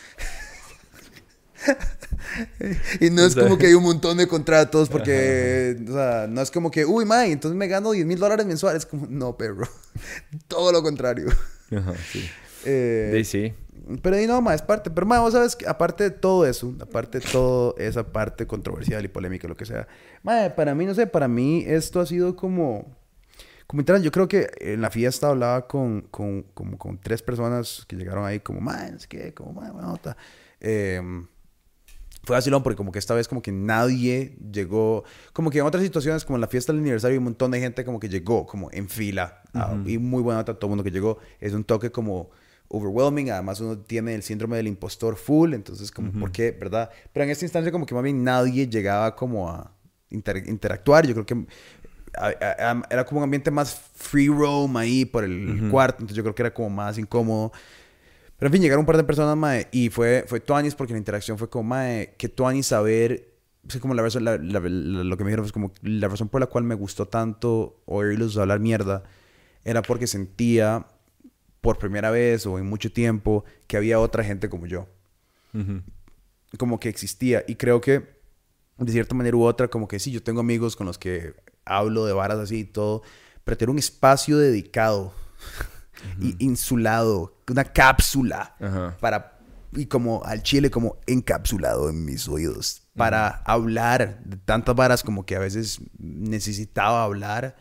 y 3.00 3.10
no 3.10 3.24
es 3.24 3.36
como 3.36 3.58
que 3.58 3.66
hay 3.66 3.74
un 3.74 3.82
montón 3.82 4.16
de 4.16 4.26
contratos 4.26 4.88
porque, 4.88 5.76
o 5.88 5.92
sea, 5.92 6.26
no 6.28 6.40
es 6.40 6.50
como 6.50 6.70
que, 6.70 6.84
uy, 6.84 7.04
mae, 7.04 7.32
entonces 7.32 7.56
me 7.56 7.68
gano 7.68 7.92
10 7.92 8.06
mil 8.06 8.18
dólares 8.18 8.46
mensuales. 8.46 8.86
Como, 8.86 9.06
no, 9.08 9.36
perro. 9.36 9.68
Todo 10.48 10.72
lo 10.72 10.82
contrario. 10.82 11.28
Ajá, 11.76 11.94
sí. 12.10 12.28
Eh, 12.64 13.22
Sí, 13.24 13.24
sí. 13.24 13.54
pero 14.02 14.16
ahí 14.16 14.26
no, 14.26 14.40
mae, 14.40 14.56
es 14.56 14.62
parte. 14.62 14.90
Pero, 14.90 15.06
mae, 15.06 15.20
vos 15.20 15.32
sabes 15.32 15.56
que 15.56 15.66
aparte 15.66 16.04
de 16.04 16.10
todo 16.10 16.46
eso, 16.46 16.74
aparte 16.80 17.20
de 17.20 17.26
toda 17.26 17.74
esa 17.82 18.12
parte 18.12 18.46
controversial 18.46 19.04
y 19.04 19.08
polémica, 19.08 19.48
lo 19.48 19.56
que 19.56 19.66
sea, 19.66 19.86
mae, 20.22 20.50
para 20.50 20.74
mí, 20.74 20.86
no 20.86 20.94
sé, 20.94 21.06
para 21.06 21.28
mí 21.28 21.64
esto 21.66 22.00
ha 22.00 22.06
sido 22.06 22.36
como... 22.36 23.01
Como 23.72 23.80
literal, 23.80 24.02
yo 24.02 24.12
creo 24.12 24.28
que 24.28 24.50
en 24.60 24.82
la 24.82 24.90
fiesta 24.90 25.30
hablaba 25.30 25.66
con, 25.66 26.02
con, 26.10 26.42
como 26.52 26.76
con 26.76 26.98
tres 26.98 27.22
personas 27.22 27.86
que 27.88 27.96
llegaron 27.96 28.26
ahí 28.26 28.38
como, 28.38 28.60
man, 28.60 28.96
es 28.96 29.06
que, 29.06 29.32
como, 29.32 29.54
man, 29.54 29.72
buena 29.72 29.88
nota. 29.88 30.14
Eh, 30.60 31.00
fue 32.22 32.36
vacilón 32.36 32.62
porque 32.62 32.76
como 32.76 32.92
que 32.92 32.98
esta 32.98 33.14
vez 33.14 33.26
como 33.26 33.40
que 33.40 33.50
nadie 33.50 34.36
llegó, 34.52 35.04
como 35.32 35.48
que 35.48 35.60
en 35.60 35.64
otras 35.64 35.82
situaciones 35.82 36.26
como 36.26 36.36
en 36.36 36.42
la 36.42 36.48
fiesta 36.48 36.70
del 36.70 36.82
aniversario 36.82 37.16
un 37.16 37.24
montón 37.24 37.50
de 37.50 37.60
gente 37.60 37.82
como 37.82 37.98
que 37.98 38.10
llegó 38.10 38.44
como 38.44 38.70
en 38.72 38.90
fila 38.90 39.40
ah, 39.54 39.74
y 39.86 39.96
muy 39.96 40.20
buena 40.20 40.40
nota 40.40 40.52
todo 40.52 40.66
el 40.66 40.70
mundo 40.72 40.84
que 40.84 40.90
llegó. 40.90 41.16
Es 41.40 41.54
un 41.54 41.64
toque 41.64 41.90
como 41.90 42.28
overwhelming, 42.68 43.30
además 43.30 43.58
uno 43.60 43.78
tiene 43.78 44.14
el 44.14 44.22
síndrome 44.22 44.58
del 44.58 44.66
impostor 44.66 45.16
full, 45.16 45.54
entonces 45.54 45.90
como, 45.90 46.12
¿por 46.12 46.30
qué? 46.30 46.50
¿Verdad? 46.50 46.90
Pero 47.10 47.24
en 47.24 47.30
esta 47.30 47.46
instancia 47.46 47.72
como 47.72 47.86
que 47.86 47.94
más 47.94 48.04
bien 48.04 48.22
nadie 48.22 48.68
llegaba 48.68 49.16
como 49.16 49.48
a 49.48 49.74
inter- 50.10 50.46
interactuar, 50.46 51.06
yo 51.06 51.14
creo 51.14 51.24
que 51.24 51.46
a- 52.16 52.26
a- 52.28 52.70
a- 52.72 52.82
era 52.90 53.04
como 53.04 53.20
un 53.20 53.24
ambiente 53.24 53.50
más 53.50 53.74
free 53.94 54.28
roam 54.28 54.76
ahí 54.76 55.04
por 55.04 55.24
el 55.24 55.68
cuarto, 55.70 55.96
entonces 56.02 56.16
yo 56.16 56.22
creo 56.22 56.34
que 56.34 56.42
era 56.42 56.54
como 56.54 56.70
más 56.70 56.98
incómodo. 56.98 57.52
Pero 58.38 58.48
en 58.48 58.52
fin, 58.52 58.62
llegaron 58.62 58.80
un 58.80 58.86
par 58.86 58.96
de 58.96 59.04
personas, 59.04 59.36
mae, 59.36 59.68
y 59.70 59.88
fue, 59.88 60.24
fue 60.26 60.40
Tuanis 60.40 60.74
porque 60.74 60.92
la 60.92 60.98
interacción 60.98 61.38
fue 61.38 61.48
como, 61.48 61.64
mae, 61.68 62.14
que 62.18 62.28
Tuanis 62.28 62.66
saber, 62.66 63.28
es 63.68 63.76
como 63.78 63.94
la 63.94 64.02
razón, 64.02 64.24
la- 64.24 64.36
la- 64.38 64.58
la- 64.60 65.04
lo 65.04 65.16
que 65.16 65.22
me 65.24 65.30
dijeron 65.30 65.44
fue 65.44 65.52
como, 65.52 65.72
la 65.82 66.08
razón 66.08 66.28
por 66.28 66.40
la 66.40 66.48
cual 66.48 66.64
me 66.64 66.74
gustó 66.74 67.06
tanto 67.06 67.80
oírlos 67.86 68.36
hablar 68.36 68.58
mierda 68.58 69.04
era 69.64 69.80
porque 69.82 70.08
sentía 70.08 70.86
por 71.60 71.78
primera 71.78 72.10
vez 72.10 72.44
o 72.46 72.58
en 72.58 72.66
mucho 72.66 72.92
tiempo 72.92 73.44
que 73.68 73.76
había 73.76 74.00
otra 74.00 74.24
gente 74.24 74.48
como 74.48 74.66
yo 74.66 74.88
Ujú. 75.54 75.82
como 76.58 76.80
que 76.80 76.88
existía. 76.88 77.44
Y 77.46 77.54
creo 77.54 77.80
que 77.80 78.20
de 78.78 78.90
cierta 78.92 79.14
manera 79.14 79.36
u 79.36 79.44
otra, 79.44 79.68
como 79.68 79.86
que 79.86 80.00
sí, 80.00 80.10
yo 80.10 80.20
tengo 80.20 80.40
amigos 80.40 80.74
con 80.74 80.86
los 80.88 80.98
que 80.98 81.34
hablo 81.64 82.06
de 82.06 82.12
varas 82.12 82.38
así 82.38 82.60
y 82.60 82.64
todo, 82.64 83.02
pero 83.44 83.56
tener 83.56 83.70
un 83.70 83.78
espacio 83.78 84.38
dedicado 84.38 85.12
y 86.20 86.34
insulado, 86.44 87.36
una 87.48 87.64
cápsula 87.64 88.56
Ajá. 88.60 88.96
para, 89.00 89.38
y 89.72 89.86
como 89.86 90.24
al 90.24 90.42
chile, 90.42 90.70
como 90.70 90.96
encapsulado 91.06 91.88
en 91.88 92.04
mis 92.04 92.28
oídos, 92.28 92.82
para 92.96 93.42
hablar 93.44 94.20
de 94.24 94.36
tantas 94.36 94.74
varas 94.74 95.02
como 95.02 95.24
que 95.24 95.36
a 95.36 95.38
veces 95.38 95.80
necesitaba 95.98 97.04
hablar, 97.04 97.56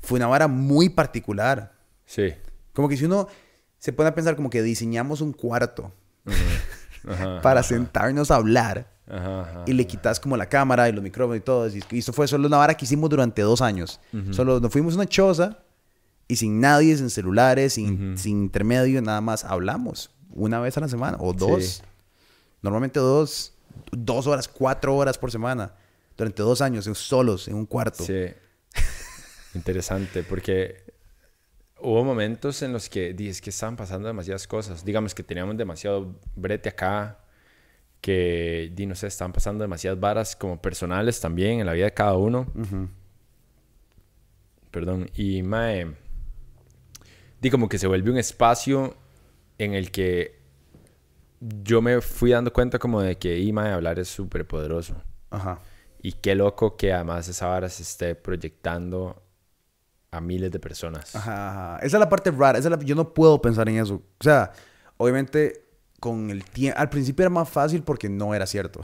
fue 0.00 0.18
una 0.18 0.26
vara 0.26 0.48
muy 0.48 0.88
particular. 0.88 1.72
Sí. 2.06 2.34
Como 2.72 2.88
que 2.88 2.96
si 2.96 3.04
uno 3.04 3.28
se 3.78 3.92
pone 3.92 4.08
a 4.08 4.14
pensar 4.14 4.36
como 4.36 4.50
que 4.50 4.62
diseñamos 4.62 5.20
un 5.20 5.32
cuarto 5.32 5.92
para 7.42 7.62
sentarnos 7.62 8.30
a 8.30 8.36
hablar 8.36 8.93
Ajá, 9.06 9.40
ajá. 9.42 9.64
y 9.66 9.72
le 9.74 9.86
quitas 9.86 10.18
como 10.18 10.36
la 10.36 10.48
cámara 10.48 10.88
y 10.88 10.92
los 10.92 11.02
micrófonos 11.02 11.38
y 11.38 11.40
todo. 11.40 11.68
Y 11.90 11.98
esto 11.98 12.12
fue 12.12 12.26
solo 12.26 12.48
una 12.48 12.56
vara 12.56 12.74
que 12.74 12.84
hicimos 12.84 13.10
durante 13.10 13.42
dos 13.42 13.60
años. 13.60 14.00
Solo 14.30 14.60
nos 14.60 14.72
fuimos 14.72 14.94
a 14.94 14.96
una 14.96 15.06
choza 15.06 15.58
y 16.26 16.36
sin 16.36 16.60
nadie, 16.60 16.96
sin 16.96 17.10
celulares, 17.10 17.74
sin, 17.74 18.16
sin 18.16 18.42
intermedio, 18.44 19.02
nada 19.02 19.20
más 19.20 19.44
hablamos 19.44 20.10
una 20.34 20.60
vez 20.60 20.76
a 20.76 20.80
la 20.80 20.88
semana 20.88 21.16
o 21.20 21.32
dos. 21.32 21.64
Sí. 21.64 21.82
Normalmente 22.62 22.98
dos, 22.98 23.52
dos 23.92 24.26
horas, 24.26 24.48
cuatro 24.48 24.96
horas 24.96 25.18
por 25.18 25.30
semana. 25.30 25.72
Durante 26.16 26.42
dos 26.42 26.60
años, 26.60 26.84
solos, 26.96 27.48
en 27.48 27.54
un 27.54 27.66
cuarto. 27.66 28.04
Sí. 28.04 28.26
Interesante, 29.54 30.22
porque 30.22 30.82
hubo 31.80 32.04
momentos 32.04 32.62
en 32.62 32.72
los 32.72 32.88
que 32.88 33.12
dije, 33.14 33.30
es 33.30 33.40
que 33.40 33.50
estaban 33.50 33.76
pasando 33.76 34.08
demasiadas 34.08 34.46
cosas. 34.46 34.84
Digamos 34.84 35.14
que 35.14 35.22
teníamos 35.22 35.56
demasiado 35.56 36.14
brete 36.34 36.68
acá, 36.68 37.18
que, 38.04 38.70
di, 38.74 38.84
no 38.84 38.94
sé, 38.94 39.06
estaban 39.06 39.32
pasando 39.32 39.64
demasiadas 39.64 39.98
varas 39.98 40.36
como 40.36 40.60
personales 40.60 41.18
también 41.20 41.60
en 41.60 41.64
la 41.66 41.72
vida 41.72 41.86
de 41.86 41.94
cada 41.94 42.18
uno. 42.18 42.46
Ujú. 42.54 42.90
Perdón. 44.70 45.08
Y, 45.14 45.42
mae, 45.42 45.90
di 47.40 47.48
como 47.50 47.66
que 47.66 47.78
se 47.78 47.86
vuelve 47.86 48.10
un 48.10 48.18
espacio 48.18 48.94
en 49.56 49.72
el 49.72 49.90
que 49.90 50.38
yo 51.40 51.80
me 51.80 52.02
fui 52.02 52.32
dando 52.32 52.52
cuenta 52.52 52.78
como 52.78 53.00
de 53.00 53.16
que, 53.16 53.38
y, 53.38 53.54
mae, 53.54 53.72
hablar 53.72 53.98
es 53.98 54.08
súper 54.08 54.46
poderoso. 54.46 54.96
Ajá. 55.30 55.60
Y 56.02 56.12
qué 56.12 56.34
loco 56.34 56.76
que 56.76 56.92
además 56.92 57.26
esa 57.28 57.46
vara 57.46 57.70
se 57.70 57.84
esté 57.84 58.14
proyectando 58.14 59.22
a 60.10 60.20
miles 60.20 60.50
de 60.52 60.58
personas. 60.60 61.16
Ajá, 61.16 61.50
ajá. 61.50 61.76
Esa 61.78 61.96
es 61.96 62.00
la 62.00 62.08
parte 62.10 62.30
rara. 62.30 62.58
Esa 62.58 62.68
es 62.68 62.78
la- 62.78 62.84
Yo 62.84 62.94
no 62.94 63.14
puedo 63.14 63.40
pensar 63.40 63.66
en 63.70 63.78
eso. 63.78 63.94
O 63.94 64.22
sea, 64.22 64.52
obviamente, 64.98 65.63
con 66.04 66.28
el 66.28 66.44
tiempo... 66.44 66.78
Al 66.78 66.90
principio 66.90 67.22
era 67.22 67.30
más 67.30 67.48
fácil 67.48 67.82
porque 67.82 68.10
no 68.10 68.34
era 68.34 68.46
cierto. 68.46 68.82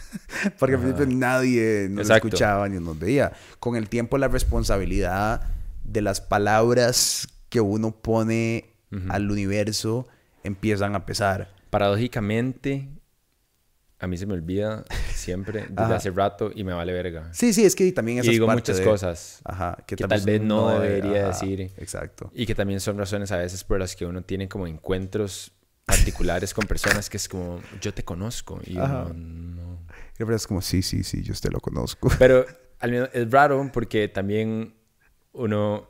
porque 0.58 0.76
al 0.76 0.80
principio 0.80 1.06
nadie 1.14 1.86
nos 1.90 2.06
Exacto. 2.06 2.28
escuchaba 2.28 2.66
ni 2.66 2.80
nos 2.80 2.98
veía. 2.98 3.30
Con 3.60 3.76
el 3.76 3.90
tiempo, 3.90 4.16
la 4.16 4.28
responsabilidad 4.28 5.42
de 5.84 6.00
las 6.00 6.22
palabras 6.22 7.28
que 7.50 7.60
uno 7.60 7.90
pone 7.90 8.70
al 9.10 9.30
universo 9.30 10.08
empiezan 10.44 10.94
a 10.94 11.04
pesar. 11.04 11.54
Paradójicamente, 11.68 12.88
a 13.98 14.06
mí 14.06 14.16
se 14.16 14.24
me 14.24 14.32
olvida 14.32 14.84
siempre 15.14 15.66
desde 15.68 15.82
Ajá. 15.82 15.96
hace 15.96 16.10
rato 16.10 16.50
y 16.54 16.64
me 16.64 16.72
vale 16.72 16.94
verga. 16.94 17.28
Sí, 17.34 17.52
sí, 17.52 17.66
es 17.66 17.74
que 17.74 17.92
también 17.92 18.16
y 18.16 18.20
esa 18.20 18.30
es 18.30 18.32
digo 18.32 18.46
muchas 18.48 18.78
de- 18.78 18.84
cosas 18.84 19.42
Ajá, 19.44 19.76
que, 19.86 19.96
que 19.96 20.08
tal 20.08 20.22
vez 20.22 20.40
no 20.40 20.78
debería 20.80 21.28
ajá, 21.28 21.38
decir. 21.38 21.70
Exacto. 21.76 22.30
y 22.34 22.46
que 22.46 22.54
también 22.54 22.80
son 22.80 22.96
razones 22.96 23.30
a 23.30 23.36
veces 23.36 23.62
por 23.62 23.78
las 23.78 23.94
que 23.94 24.06
uno 24.06 24.22
tiene 24.22 24.48
como 24.48 24.66
encuentros 24.66 25.52
particulares 25.84 26.54
con 26.54 26.66
personas 26.66 27.10
que 27.10 27.16
es 27.16 27.28
como, 27.28 27.60
yo 27.80 27.92
te 27.92 28.04
conozco 28.04 28.60
y 28.64 28.78
Ajá. 28.78 29.04
uno 29.04 29.14
no. 29.14 29.78
Y 30.16 30.20
la 30.20 30.26
verdad 30.26 30.36
es 30.36 30.46
como, 30.46 30.62
sí, 30.62 30.82
sí, 30.82 31.02
sí, 31.02 31.22
yo 31.22 31.32
usted 31.32 31.50
lo 31.50 31.60
conozco. 31.60 32.10
Pero 32.18 32.46
al 32.78 32.90
menos 32.90 33.08
es 33.12 33.30
raro 33.30 33.70
porque 33.72 34.08
también 34.08 34.74
uno, 35.32 35.88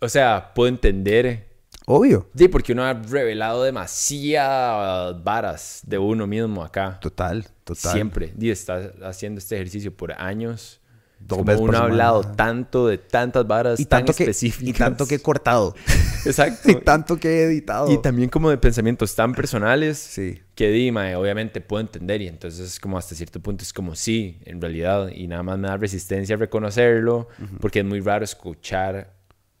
o 0.00 0.08
sea, 0.08 0.52
puedo 0.54 0.68
entender 0.68 1.48
Obvio. 1.90 2.28
Sí, 2.36 2.48
porque 2.48 2.74
uno 2.74 2.84
ha 2.84 2.92
revelado 2.92 3.62
demasiadas 3.62 5.24
varas 5.24 5.80
de 5.86 5.96
uno 5.96 6.26
mismo 6.26 6.62
acá. 6.62 7.00
Total, 7.00 7.46
total. 7.64 7.92
Siempre. 7.92 8.34
Y 8.38 8.50
está 8.50 8.92
haciendo 9.04 9.38
este 9.38 9.54
ejercicio 9.54 9.96
por 9.96 10.12
años. 10.12 10.82
Dos 11.20 11.38
Como 11.38 11.44
veces 11.44 11.60
uno 11.60 11.78
ha 11.78 11.82
hablado 11.82 12.22
tanto 12.22 12.86
de 12.86 12.96
tantas 12.98 13.46
varas 13.46 13.80
y 13.80 13.84
tan 13.84 14.00
tanto 14.00 14.14
que 14.14 14.22
específicas. 14.22 14.68
y 14.68 14.72
tanto 14.72 15.06
que 15.06 15.16
he 15.16 15.18
cortado 15.20 15.74
Exacto. 16.24 16.70
y 16.70 16.76
tanto 16.76 17.18
que 17.18 17.28
he 17.28 17.42
editado 17.44 17.92
Y 17.92 18.00
también 18.00 18.30
como 18.30 18.50
de 18.50 18.58
pensamientos 18.58 19.14
tan 19.14 19.34
personales 19.34 19.98
sí 19.98 20.40
que 20.54 20.70
Dima 20.70 21.16
obviamente 21.16 21.60
puedo 21.60 21.80
entender 21.80 22.20
y 22.20 22.26
entonces 22.26 22.80
como 22.80 22.98
hasta 22.98 23.14
cierto 23.14 23.40
punto 23.40 23.62
es 23.62 23.72
como 23.72 23.94
sí, 23.94 24.40
en 24.44 24.60
realidad 24.60 25.08
y 25.08 25.28
nada 25.28 25.44
más 25.44 25.56
me 25.56 25.68
da 25.68 25.76
resistencia 25.76 26.34
a 26.34 26.38
reconocerlo 26.38 27.28
porque 27.60 27.78
es 27.78 27.84
muy 27.84 28.00
raro 28.00 28.24
escuchar 28.24 29.18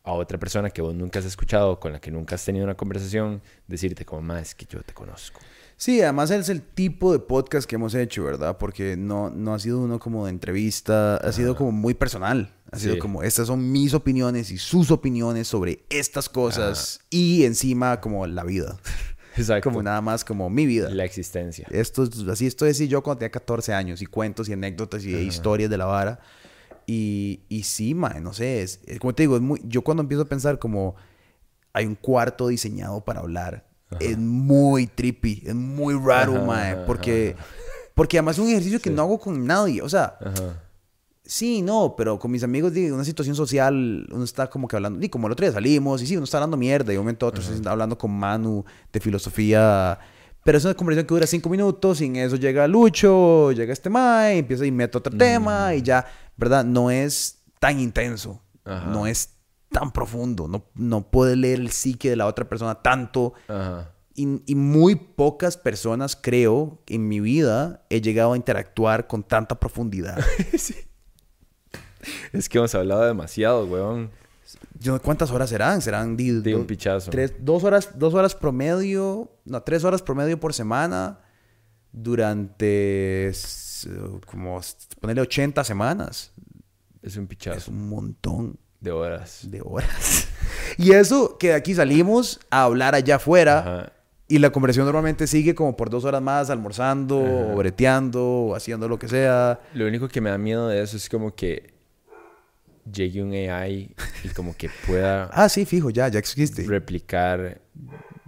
a 0.08 0.12
otra 0.12 0.38
persona 0.38 0.70
que 0.70 0.80
vos 0.80 0.94
nunca 0.94 1.18
has 1.18 1.26
escuchado, 1.26 1.78
con 1.78 1.92
la 1.92 2.00
que 2.00 2.10
nunca 2.10 2.34
has 2.34 2.44
tenido 2.44 2.64
una 2.64 2.74
conversación, 2.74 3.42
decirte 3.66 4.06
como, 4.06 4.22
más 4.22 4.42
es 4.42 4.54
que 4.54 4.64
yo 4.64 4.80
te 4.82 4.94
conozco. 4.94 5.38
Sí, 5.80 6.02
además 6.02 6.32
es 6.32 6.48
el 6.48 6.60
tipo 6.60 7.12
de 7.12 7.20
podcast 7.20 7.68
que 7.68 7.76
hemos 7.76 7.94
hecho, 7.94 8.24
¿verdad? 8.24 8.58
Porque 8.58 8.96
no, 8.96 9.30
no 9.30 9.54
ha 9.54 9.60
sido 9.60 9.78
uno 9.78 10.00
como 10.00 10.24
de 10.24 10.30
entrevista, 10.30 11.18
ha 11.18 11.30
sido 11.30 11.54
como 11.54 11.70
muy 11.70 11.94
personal. 11.94 12.52
Ha 12.72 12.78
sido 12.80 12.94
Sí. 12.94 13.00
como, 13.00 13.22
estas 13.22 13.46
son 13.46 13.70
mis 13.70 13.94
opiniones 13.94 14.50
y 14.50 14.58
sus 14.58 14.90
opiniones 14.90 15.46
sobre 15.46 15.84
estas 15.88 16.28
cosas 16.28 17.00
y 17.10 17.44
encima 17.44 18.00
como 18.00 18.26
la 18.26 18.42
vida. 18.42 18.76
Exacto. 19.36 19.70
Como 19.70 19.80
nada 19.84 20.00
más 20.00 20.24
como 20.24 20.50
mi 20.50 20.66
vida. 20.66 20.90
La 20.90 21.04
existencia. 21.04 21.68
Esto 21.70 22.02
es, 22.02 22.26
así 22.28 22.48
estoy 22.48 22.70
así 22.70 22.88
yo 22.88 23.00
cuando 23.04 23.20
tenía 23.20 23.30
14 23.30 23.72
años 23.72 24.02
y 24.02 24.06
cuentos 24.06 24.48
y 24.48 24.54
anécdotas 24.54 25.04
y 25.04 25.14
historias 25.14 25.70
de 25.70 25.78
la 25.78 25.84
vara. 25.84 26.18
Y, 26.86 27.42
y 27.48 27.62
sí, 27.62 27.94
mae, 27.94 28.20
no 28.20 28.32
sé, 28.32 28.62
es, 28.62 28.80
es 28.84 28.98
como 28.98 29.14
te 29.14 29.22
digo, 29.22 29.36
es 29.36 29.42
muy, 29.42 29.60
yo 29.64 29.82
cuando 29.82 30.02
empiezo 30.02 30.22
a 30.22 30.28
pensar 30.28 30.58
como 30.58 30.96
hay 31.72 31.86
un 31.86 31.94
cuarto 31.94 32.48
diseñado 32.48 33.04
para 33.04 33.20
hablar, 33.20 33.67
es 34.00 34.18
muy 34.18 34.86
trippy, 34.86 35.42
es 35.46 35.54
muy 35.54 35.94
raro, 35.94 36.36
Ajá, 36.36 36.44
mae, 36.44 36.72
ajá, 36.72 36.86
porque, 36.86 37.36
porque 37.94 38.18
además 38.18 38.36
es 38.36 38.44
un 38.44 38.50
ejercicio 38.50 38.80
que 38.80 38.90
no 38.90 39.02
hago 39.02 39.18
con 39.18 39.46
nadie, 39.46 39.82
o 39.82 39.88
sea. 39.88 40.18
Sí, 41.24 41.60
no, 41.60 41.94
pero 41.94 42.18
con 42.18 42.30
mis 42.30 42.42
amigos 42.42 42.72
de 42.72 42.90
una 42.90 43.04
situación 43.04 43.36
social, 43.36 44.06
uno 44.10 44.24
está 44.24 44.48
como 44.48 44.66
que 44.66 44.76
hablando, 44.76 45.04
y 45.04 45.10
como 45.10 45.26
el 45.26 45.34
otro 45.34 45.44
día 45.44 45.52
salimos, 45.52 46.00
y 46.00 46.06
sí, 46.06 46.16
uno 46.16 46.24
está 46.24 46.38
hablando 46.38 46.56
mierda, 46.56 46.90
y 46.90 46.94
de 46.94 46.98
un 46.98 47.04
momento 47.04 47.26
a 47.26 47.28
otro 47.28 47.42
se 47.42 47.54
está 47.54 47.70
hablando 47.70 47.98
con 47.98 48.10
Manu 48.10 48.64
de 48.90 48.98
filosofía, 48.98 49.98
pero 50.42 50.56
es 50.56 50.64
una 50.64 50.72
conversación 50.72 51.06
que 51.06 51.14
dura 51.14 51.26
cinco 51.26 51.50
minutos, 51.50 51.98
sin 51.98 52.16
eso 52.16 52.36
llega 52.36 52.66
Lucho, 52.66 53.52
llega 53.52 53.74
este 53.74 53.90
Mae, 53.90 54.38
empieza 54.38 54.64
y 54.64 54.70
mete 54.70 54.96
otro 54.96 55.14
tema, 55.14 55.74
y 55.74 55.82
ya, 55.82 56.06
¿verdad? 56.36 56.64
No 56.64 56.90
es 56.90 57.42
tan 57.60 57.78
intenso, 57.78 58.42
no 58.64 59.06
es 59.06 59.37
tan 59.70 59.92
profundo, 59.92 60.48
no, 60.48 60.64
no 60.74 61.10
puede 61.10 61.36
leer 61.36 61.58
el 61.60 61.70
psique 61.70 62.10
de 62.10 62.16
la 62.16 62.26
otra 62.26 62.48
persona 62.48 62.76
tanto, 62.76 63.34
Ajá. 63.48 63.92
y, 64.14 64.42
y 64.50 64.54
muy 64.54 64.94
pocas 64.96 65.56
personas, 65.56 66.16
creo, 66.20 66.80
en 66.86 67.06
mi 67.08 67.20
vida 67.20 67.84
he 67.90 68.00
llegado 68.00 68.32
a 68.32 68.36
interactuar 68.36 69.06
con 69.06 69.22
tanta 69.22 69.58
profundidad. 69.60 70.18
Es 72.32 72.48
que 72.48 72.58
hemos 72.58 72.74
hablado 72.74 73.04
demasiado, 73.04 73.66
weón. 73.66 74.10
Yo 74.78 75.00
¿Cuántas 75.02 75.30
horas 75.30 75.50
serán? 75.50 75.82
Serán 75.82 76.16
De 76.16 76.54
un 76.54 76.64
pichazo. 76.66 77.10
tres, 77.10 77.34
dos 77.40 77.64
horas, 77.64 77.98
dos 77.98 78.14
horas 78.14 78.34
promedio, 78.34 79.30
no, 79.44 79.62
tres 79.62 79.84
horas 79.84 80.00
promedio 80.00 80.38
por 80.40 80.54
semana 80.54 81.18
durante 81.92 83.32
como 84.26 84.60
ponerle 85.00 85.22
80 85.22 85.64
semanas. 85.64 86.32
Es 87.02 87.16
un 87.16 87.24
Es 87.24 87.28
pichazo 87.28 87.70
un 87.70 87.88
montón 87.88 88.58
de 88.80 88.90
horas. 88.90 89.40
de 89.50 89.60
horas. 89.64 90.28
Y 90.76 90.92
eso 90.92 91.38
que 91.38 91.48
de 91.48 91.54
aquí 91.54 91.74
salimos 91.74 92.38
a 92.50 92.62
hablar 92.62 92.94
allá 92.94 93.16
afuera 93.16 93.58
Ajá. 93.58 93.92
y 94.28 94.38
la 94.38 94.50
conversación 94.50 94.84
normalmente 94.86 95.26
sigue 95.26 95.54
como 95.54 95.76
por 95.76 95.90
dos 95.90 96.04
horas 96.04 96.22
más 96.22 96.50
almorzando 96.50 97.18
o 97.18 97.56
breteando 97.56 98.22
o 98.24 98.54
haciendo 98.54 98.86
lo 98.86 98.96
que 98.98 99.08
sea. 99.08 99.58
Lo 99.74 99.86
único 99.88 100.06
que 100.08 100.20
me 100.20 100.30
da 100.30 100.38
miedo 100.38 100.68
de 100.68 100.80
eso 100.82 100.96
es 100.96 101.08
como 101.08 101.34
que 101.34 101.72
llegue 102.92 103.22
un 103.22 103.32
AI 103.32 103.92
y 104.24 104.28
como 104.28 104.56
que 104.56 104.70
pueda 104.86 105.24
Ah, 105.32 105.48
sí, 105.48 105.64
fijo, 105.64 105.90
ya, 105.90 106.06
ya 106.08 106.18
existe. 106.20 106.62
replicar 106.64 107.60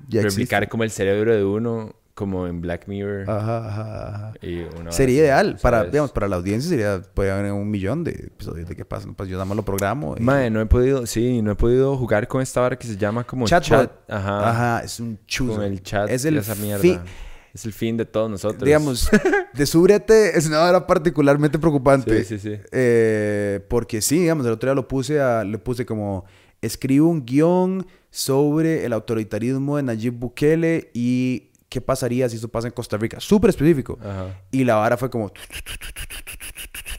Ya 0.09 0.22
replicar 0.22 0.62
existe. 0.64 0.68
como 0.68 0.82
el 0.84 0.90
cerebro 0.90 1.34
de 1.36 1.44
uno 1.44 1.94
como 2.14 2.46
en 2.46 2.61
Black 2.61 2.86
Mirror 2.86 3.30
Ajá, 3.30 3.68
ajá, 3.68 4.08
ajá. 4.08 4.32
y 4.42 4.61
una 4.78 4.92
Sería 4.92 5.20
ideal. 5.22 5.58
Para, 5.62 5.84
digamos, 5.84 6.12
para 6.12 6.28
la 6.28 6.36
audiencia 6.36 6.68
sería, 6.68 7.00
puede 7.14 7.30
haber 7.30 7.52
un 7.52 7.70
millón 7.70 8.04
de 8.04 8.11
episodios 8.11 8.68
de 8.68 8.76
qué 8.76 8.84
pasa. 8.84 9.08
Pues 9.16 9.28
yo 9.28 9.36
nada 9.36 9.46
más 9.46 9.56
lo 9.56 9.64
programo. 9.64 10.16
y- 10.18 10.22
Mae, 10.22 10.50
no 10.50 10.61
he 10.61 10.66
podido, 10.66 11.06
sí, 11.06 11.40
no 11.42 11.52
he 11.52 11.54
podido 11.56 11.96
jugar 11.96 12.28
con 12.28 12.42
esta 12.42 12.61
vara 12.61 12.76
que 12.78 12.86
se 12.86 12.96
llama 12.96 13.24
como 13.24 13.46
Chatbot. 13.46 13.68
chat. 13.68 13.92
Ajá. 14.11 14.50
Ajá, 14.50 14.84
es 14.84 15.00
un 15.00 15.18
chuzo. 15.26 15.54
Con 15.56 15.64
el 15.64 15.82
chat 15.82 16.11
Es 16.11 16.24
y 16.24 16.28
el 16.28 16.36
esa 16.38 16.54
mierda. 16.56 17.04
Es 17.52 17.64
el 17.64 17.72
fin 17.72 17.96
de 17.96 18.04
todos 18.04 18.30
nosotros. 18.30 18.62
Digamos, 18.64 19.08
Desúbrete 19.54 20.38
es 20.38 20.46
una 20.46 20.62
hora 20.62 20.86
particularmente 20.86 21.58
preocupante. 21.58 22.24
Sí, 22.24 22.38
sí, 22.38 22.50
sí. 22.56 22.61
Eh, 22.72 23.61
porque 23.68 24.00
sí, 24.00 24.20
digamos, 24.20 24.46
el 24.46 24.52
otro 24.52 24.68
día 24.68 24.74
lo 24.74 24.86
puse 24.86 25.20
a, 25.20 25.42
le 25.42 25.58
puse 25.58 25.84
como 25.84 26.24
escribo 26.62 27.08
un 27.08 27.24
guion 27.24 27.86
sobre 28.11 28.84
el 28.84 28.92
autoritarismo 28.92 29.76
de 29.76 29.82
Nayib 29.82 30.14
Bukele 30.14 30.90
y 30.94 31.49
qué 31.70 31.80
pasaría 31.80 32.28
si 32.28 32.36
eso 32.36 32.48
pasa 32.48 32.66
en 32.68 32.74
Costa 32.74 32.98
Rica. 32.98 33.18
Súper 33.20 33.48
específico. 33.50 33.98
Ajá. 34.02 34.38
Y 34.50 34.64
la 34.64 34.74
vara 34.74 34.96
fue 34.98 35.08
como 35.08 35.32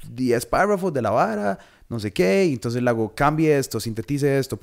10 0.09 0.45
párrafos 0.47 0.91
de 0.93 1.01
la 1.01 1.11
vara, 1.11 1.59
no 1.89 1.99
sé 1.99 2.11
qué, 2.11 2.45
y 2.45 2.53
entonces 2.53 2.81
le 2.81 2.89
hago 2.89 3.13
cambie 3.13 3.57
esto, 3.57 3.79
sintetice 3.79 4.39
esto, 4.39 4.57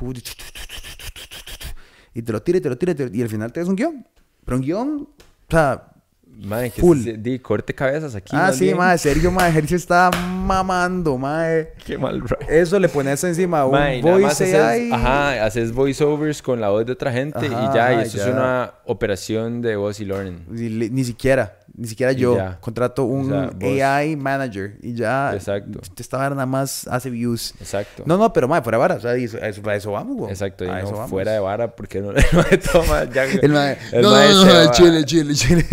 y 2.15 2.23
te 2.23 2.33
lo 2.33 2.43
tira 2.43 2.59
y 2.59 2.61
te 2.61 2.69
lo 2.69 2.77
te- 2.79 3.11
y 3.13 3.23
al 3.23 3.29
final 3.29 3.53
te 3.53 3.61
das 3.61 3.69
un 3.69 3.77
guion. 3.77 4.07
Pero 4.45 4.57
un 4.57 4.63
guion, 4.63 5.09
o 5.09 5.51
sea, 5.51 5.93
Mae, 6.41 6.71
que 6.71 6.81
Full. 6.81 7.03
se- 7.03 7.17
di, 7.17 7.39
corte 7.41 7.75
cabezas 7.75 8.15
aquí. 8.15 8.37
ah, 8.37 8.53
sí, 8.53 8.67
bien. 8.67 8.77
mae, 8.77 8.97
Sergio, 8.97 9.33
mae, 9.33 9.53
Sergio 9.53 9.77
está 9.77 10.09
mamando, 10.13 11.19
mae. 11.19 11.73
Qué 11.85 11.99
mal, 11.99 12.21
right. 12.21 12.49
Eso 12.49 12.79
le 12.79 12.89
pones 12.89 13.25
encima 13.25 13.65
un 13.67 14.01
voice 14.03 14.27
haces, 14.27 14.55
AI. 14.55 14.93
ajá, 14.93 15.45
haces 15.45 15.73
voiceovers 15.73 16.41
con 16.41 16.61
la 16.61 16.69
voz 16.69 16.87
de 16.87 16.93
otra 16.93 17.11
gente 17.13 17.39
Ajá, 17.45 17.71
y 17.73 17.75
ya, 17.75 17.93
y 17.95 18.03
eso 18.07 18.19
ya. 18.19 18.23
es 18.25 18.31
una 18.33 18.73
operación 18.85 19.61
de 19.63 19.75
voz 19.75 19.99
y 19.99 20.05
learning. 20.05 20.45
Ni, 20.49 21.03
siquiera, 21.05 21.59
ni 21.77 21.89
siquiera 21.89 22.13
Y 22.13 22.17
yo. 22.17 22.37
ya. 22.37 22.59
Contrato 22.61 23.03
un 23.05 23.33
O 23.33 23.37
sea, 23.41 23.51
vos- 23.55 23.83
AI 23.83 24.15
manager 24.15 24.77
y 24.81 24.95
ya. 24.95 25.33
Exacto. 25.35 25.81
Esta 25.99 26.19
vara 26.19 26.37
nada 26.37 26.47
más 26.47 26.87
hace 26.87 27.11
views. 27.11 27.53
Exacto. 27.61 28.05
No, 28.07 28.17
no, 28.17 28.33
pero 28.33 28.47
mae, 28.47 28.63
fuera 28.63 28.79
de 28.79 28.81
vara. 28.81 28.95
O 28.95 29.01
sea, 29.01 29.15
eso, 29.15 29.39
eso, 29.39 29.69
a 29.69 29.75
eso 29.75 29.91
vamos, 29.91 30.17
güey. 30.17 30.31
Exacto, 30.31 30.65
y 30.65 30.69
eso 30.69 30.93
vamos. 30.93 31.11
fuera 31.11 31.33
de 31.33 31.41
vara 31.41 31.75
porque 31.75 32.01
no, 32.01 32.13
mae 32.13 32.59
toma 32.73 33.05
ya. 33.13 33.25
El 33.25 33.41
el 33.43 34.03
no, 34.03 34.11
no, 34.45 34.65
no, 34.65 34.71
chile, 34.71 35.05
chile, 35.05 35.35
chile. 35.35 35.65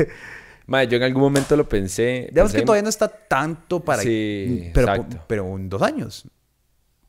Mae, 0.67 0.87
yo 0.87 0.97
en 0.97 1.03
algún 1.03 1.21
momento 1.21 1.55
lo 1.55 1.67
pensé. 1.69 2.27
Digamos 2.29 2.51
pensé 2.51 2.61
que 2.61 2.65
todavía 2.65 2.83
no 2.83 2.89
está 2.89 3.07
tanto 3.07 3.83
para... 3.83 4.01
Sí, 4.01 4.71
pero, 4.73 4.87
exacto. 4.89 5.23
pero 5.27 5.55
en 5.55 5.69
dos 5.69 5.81
años. 5.81 6.25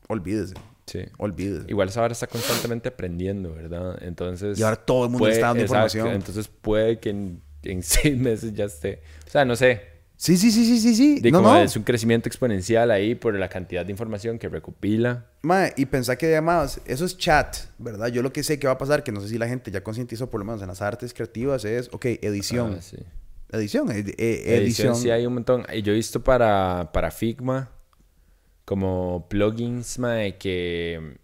Olvídese. 0.07 0.53
Sí. 0.85 0.99
Olvídese. 1.17 1.65
Igual 1.67 1.89
esa 1.89 2.01
vara 2.01 2.13
está 2.13 2.27
constantemente 2.27 2.89
aprendiendo, 2.89 3.53
¿verdad? 3.53 3.97
Entonces... 4.01 4.57
Y 4.59 4.63
ahora 4.63 4.77
todo 4.77 5.05
el 5.05 5.09
mundo 5.09 5.19
puede- 5.23 5.33
está 5.33 5.47
dando 5.47 5.63
exacto, 5.63 5.97
información. 5.97 6.15
Entonces 6.15 6.47
puede 6.47 6.99
que 6.99 7.09
en, 7.09 7.41
en 7.63 7.83
seis 7.83 8.17
meses 8.17 8.53
ya 8.53 8.65
esté... 8.65 9.01
O 9.27 9.29
sea, 9.29 9.43
no 9.43 9.55
sé. 9.55 9.97
Sí, 10.19 10.35
sí, 10.35 10.49
sí, 10.51 10.65
sí, 10.65 10.79
sí, 10.79 10.95
sí. 10.95 11.19
De 11.19 11.29
no, 11.29 11.39
como 11.43 11.53
no. 11.53 11.59
es 11.61 11.75
un 11.75 11.83
crecimiento 11.83 12.27
exponencial 12.27 12.89
ahí 12.89 13.13
por 13.13 13.35
la 13.35 13.49
cantidad 13.49 13.85
de 13.85 13.91
información 13.91 14.39
que 14.39 14.49
recopila. 14.49 15.27
Mae, 15.43 15.73
y 15.77 15.85
pensá 15.85 16.15
que 16.15 16.25
además, 16.25 16.81
eso 16.85 17.05
es 17.05 17.17
chat, 17.17 17.55
¿verdad? 17.77 18.07
Yo 18.07 18.23
lo 18.23 18.33
que 18.33 18.41
sé 18.41 18.57
que 18.57 18.65
va 18.65 18.73
a 18.73 18.77
pasar, 18.79 19.03
que 19.03 19.11
no 19.11 19.21
sé 19.21 19.27
si 19.27 19.37
la 19.37 19.47
gente 19.47 19.69
ya 19.69 19.83
concientizó, 19.83 20.27
por 20.27 20.39
lo 20.39 20.45
menos 20.45 20.61
en 20.63 20.69
las 20.69 20.81
artes 20.81 21.13
creativas, 21.13 21.65
es, 21.65 21.89
ok, 21.91 22.05
edición. 22.05 22.77
Ah, 22.79 22.81
sí. 22.81 22.97
Edición, 23.51 23.89
ed- 23.91 24.09
eh, 24.17 24.43
Edición, 24.57 24.87
edición. 24.89 24.95
sí 24.95 25.09
hay 25.09 25.25
un 25.25 25.33
montón. 25.35 25.65
Yo 25.83 25.91
he 25.93 25.95
visto 25.95 26.23
para, 26.23 26.89
para 26.93 27.11
Figma 27.11 27.71
como 28.65 29.27
plugins, 29.29 29.97
mae, 29.99 30.37
que... 30.37 31.17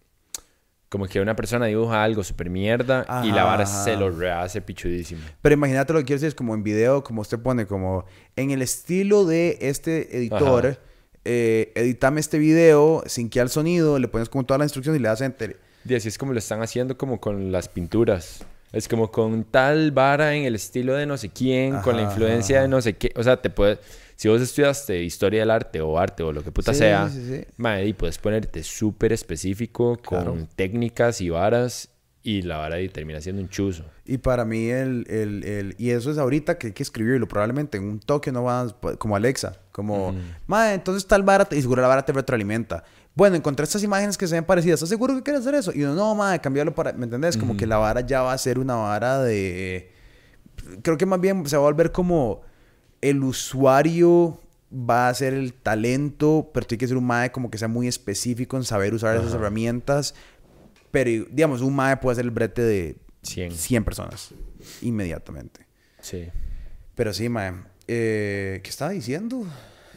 Como 0.88 1.08
que 1.08 1.20
una 1.20 1.36
persona 1.36 1.66
dibuja 1.66 2.04
algo 2.04 2.24
súper 2.24 2.52
mierda 2.52 3.04
y 3.26 3.32
la 3.32 3.44
vara 3.46 3.64
ajá. 3.64 3.84
se 3.84 3.98
lo 3.98 4.12
rehace 4.12 4.62
pichudísimo. 4.62 5.22
Pero 5.42 5.54
imagínate 5.56 5.92
lo 5.92 5.98
que 6.00 6.06
quiero 6.06 6.18
decir, 6.18 6.28
es 6.28 6.36
como 6.36 6.54
en 6.54 6.62
video, 6.62 7.04
como 7.04 7.22
usted 7.22 7.40
pone, 7.40 7.66
como 7.66 8.06
en 8.36 8.52
el 8.52 8.62
estilo 8.62 9.26
de 9.26 9.58
este 9.62 10.16
editor, 10.16 10.78
eh, 11.26 11.72
editame 11.74 12.20
este 12.20 12.38
video, 12.38 13.04
sinquea 13.08 13.42
el 13.42 13.50
sonido, 13.50 13.98
le 13.98 14.08
pones 14.08 14.30
como 14.30 14.46
toda 14.46 14.60
la 14.60 14.66
instrucción 14.66 14.96
y 14.96 15.00
le 15.00 15.08
das 15.08 15.22
enter. 15.22 15.60
Y 15.84 15.96
así 15.96 16.10
es 16.10 16.18
como 16.20 16.32
lo 16.32 16.38
están 16.38 16.62
haciendo 16.62 16.96
como 16.96 17.20
con 17.20 17.52
las 17.52 17.70
pinturas. 17.70 18.46
Es 18.74 18.88
como 18.90 19.10
con 19.12 19.44
tal 19.46 19.92
vara 19.92 20.36
en 20.36 20.44
el 20.44 20.56
estilo 20.56 20.96
de 20.96 21.06
no 21.06 21.16
sé 21.16 21.30
quién, 21.30 21.78
con 21.82 21.96
la 21.96 22.02
influencia 22.04 22.58
ajá. 22.58 22.64
de 22.64 22.68
no 22.70 22.82
sé 22.82 22.94
qué. 22.98 23.14
O 23.16 23.24
sea, 23.24 23.42
te 23.42 23.50
puedes... 23.50 23.80
Si 24.16 24.28
vos 24.28 24.42
estudiaste 24.42 25.02
historia 25.04 25.42
del 25.42 25.52
arte 25.52 25.80
o 25.82 25.98
arte 25.98 26.24
o 26.24 26.32
lo 26.34 26.44
que 26.44 26.52
puta 26.52 26.74
Sí, 26.74 26.80
sea, 26.80 27.10
sí, 27.10 27.24
sí. 27.28 27.46
mae, 27.58 27.86
y 27.88 27.94
puedes 27.94 28.18
ponerte 28.18 28.62
súper 28.64 29.12
específico 29.14 29.98
con 30.04 30.48
técnicas 30.56 31.20
y 31.22 31.30
varas 31.30 31.90
y 32.22 32.42
la 32.44 32.58
vara 32.58 32.80
y 32.80 32.88
termina 32.90 33.20
siendo 33.22 33.42
un 33.42 33.50
chuzo. 33.50 33.84
Y 34.06 34.20
para 34.20 34.46
mí, 34.46 34.70
el, 34.70 35.06
el, 35.10 35.44
el- 35.44 35.76
y 35.78 35.90
eso 35.90 36.10
es 36.12 36.18
ahorita 36.18 36.58
que 36.58 36.68
hay 36.68 36.74
que 36.74 36.84
escribirlo, 36.84 37.28
probablemente 37.28 37.78
en 37.78 37.84
un 37.86 38.00
toque 38.00 38.32
no 38.32 38.44
va 38.44 38.68
como 38.98 39.16
Alexa, 39.16 39.58
como, 39.72 40.16
"Mae, 40.48 40.74
entonces 40.76 41.06
tal 41.08 41.24
vara, 41.24 41.46
te- 41.46 41.58
y 41.58 41.62
seguro 41.62 41.82
la 41.82 41.88
vara 41.90 42.06
te 42.06 42.14
retroalimenta. 42.14 42.84
Bueno, 43.16 43.36
encontré 43.36 43.64
estas 43.64 43.84
imágenes 43.84 44.18
que 44.18 44.28
se 44.28 44.36
ven 44.36 44.43
parecidas, 44.43 44.76
¿estás 44.76 44.89
seguro 44.89 45.16
que 45.16 45.22
quieres 45.22 45.41
hacer 45.41 45.55
eso? 45.55 45.72
Y 45.72 45.80
yo, 45.80 45.93
no, 45.93 46.16
madre, 46.16 46.39
cambiarlo 46.39 46.74
para, 46.74 46.93
¿me 46.93 47.03
entendés? 47.03 47.38
Como 47.38 47.55
que 47.55 47.68
la 47.68 47.78
vara 47.78 48.01
ya 48.01 48.24
va 48.24 48.34
a 48.34 48.38
ser 48.38 48.57
una 48.57 48.76
vara 48.76 49.22
de, 49.22 49.91
creo 50.82 50.97
que 50.97 51.05
más 51.05 51.22
bien 51.22 51.45
se 51.47 51.55
va 51.55 51.64
a 51.64 51.66
volver 51.66 51.91
como 51.91 52.41
el 53.01 53.24
usuario 53.24 54.39
va 54.74 55.09
a 55.09 55.14
ser 55.14 55.34
el 55.34 55.53
talento, 55.53 56.49
pero 56.53 56.66
tiene 56.66 56.80
que 56.80 56.88
ser 56.88 56.97
un 56.97 57.05
mae 57.05 57.32
como 57.32 57.51
que 57.51 57.57
sea 57.57 57.68
muy 57.68 57.88
específico 57.88 58.57
en 58.57 58.64
saber 58.64 58.93
usar 58.93 59.16
esas 59.16 59.34
herramientas. 59.34 60.16
Pero, 60.89 61.28
digamos, 61.32 61.61
un 61.61 61.76
mae 61.76 61.97
puede 61.97 62.14
hacer 62.14 62.26
el 62.26 62.32
brete 62.32 62.61
de 62.61 62.97
100. 63.24 63.51
100 63.51 63.84
personas 63.84 64.34
inmediatamente. 64.82 65.66
Sí. 66.01 66.30
Pero 66.95 67.14
sí, 67.14 67.30
mae. 67.30 67.53
Eh, 67.88 68.61
¿Qué 68.64 68.70
estaba 68.70 68.91
diciendo? 68.91 69.45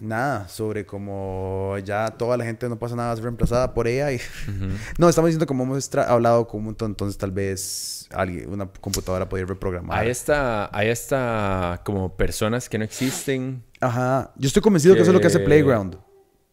Nada, 0.00 0.48
sobre 0.48 0.86
cómo 0.86 1.76
ya 1.84 2.08
toda 2.10 2.36
la 2.36 2.44
gente 2.44 2.68
no 2.68 2.78
pasa 2.78 2.96
nada, 2.96 3.14
ser 3.14 3.24
reemplazada 3.24 3.74
por 3.74 3.88
ella. 3.88 4.12
Y... 4.12 4.20
No, 4.98 5.08
estamos 5.08 5.28
diciendo 5.28 5.46
como 5.46 5.64
hemos 5.64 5.94
hablado 5.94 6.46
con 6.46 6.60
un 6.60 6.66
montón, 6.66 6.92
entonces 6.92 7.18
tal 7.18 7.32
vez 7.32 8.08
alguien, 8.12 8.50
una 8.50 8.66
computadora 8.66 9.28
podría 9.28 9.46
reprogramar. 9.46 9.98
Hay 9.98 10.10
esta, 10.10 10.70
hay 10.76 10.88
esta 10.88 11.80
como 11.84 12.16
personas 12.16 12.68
que 12.68 12.78
no 12.78 12.84
existen 12.84 13.64
Ajá, 13.80 14.32
yo 14.36 14.46
estoy 14.46 14.62
convencido 14.62 14.94
que 14.94 15.02
eso 15.02 15.10
es 15.10 15.14
lo 15.14 15.20
que 15.20 15.26
hace 15.26 15.40
Playground. 15.40 15.98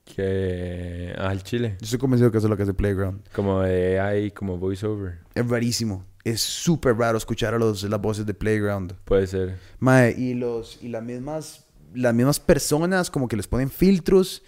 que 0.03 1.13
al 1.17 1.43
Chile. 1.43 1.77
Yo 1.79 1.85
estoy 1.85 1.99
convencido 1.99 2.31
que 2.31 2.37
eso 2.37 2.47
es 2.47 2.49
lo 2.49 2.57
que 2.57 2.63
hace 2.63 2.73
Playground. 2.73 3.21
Como 3.33 3.61
de 3.61 3.99
hay 3.99 4.31
como 4.31 4.57
voiceover. 4.57 5.19
Es 5.33 5.47
rarísimo. 5.47 6.05
Es 6.23 6.41
súper 6.41 6.97
raro 6.97 7.17
escuchar 7.17 7.53
a 7.53 7.59
los, 7.59 7.83
las 7.83 8.01
voces 8.01 8.25
de 8.25 8.33
Playground. 8.33 8.93
Puede 9.05 9.27
ser. 9.27 9.57
Mae, 9.79 10.11
y 10.17 10.33
los 10.33 10.81
y 10.81 10.89
las 10.89 11.03
mismas 11.03 11.65
las 11.93 12.13
mismas 12.13 12.39
personas 12.39 13.09
como 13.09 13.27
que 13.27 13.35
les 13.35 13.47
ponen 13.47 13.69
filtros 13.69 14.43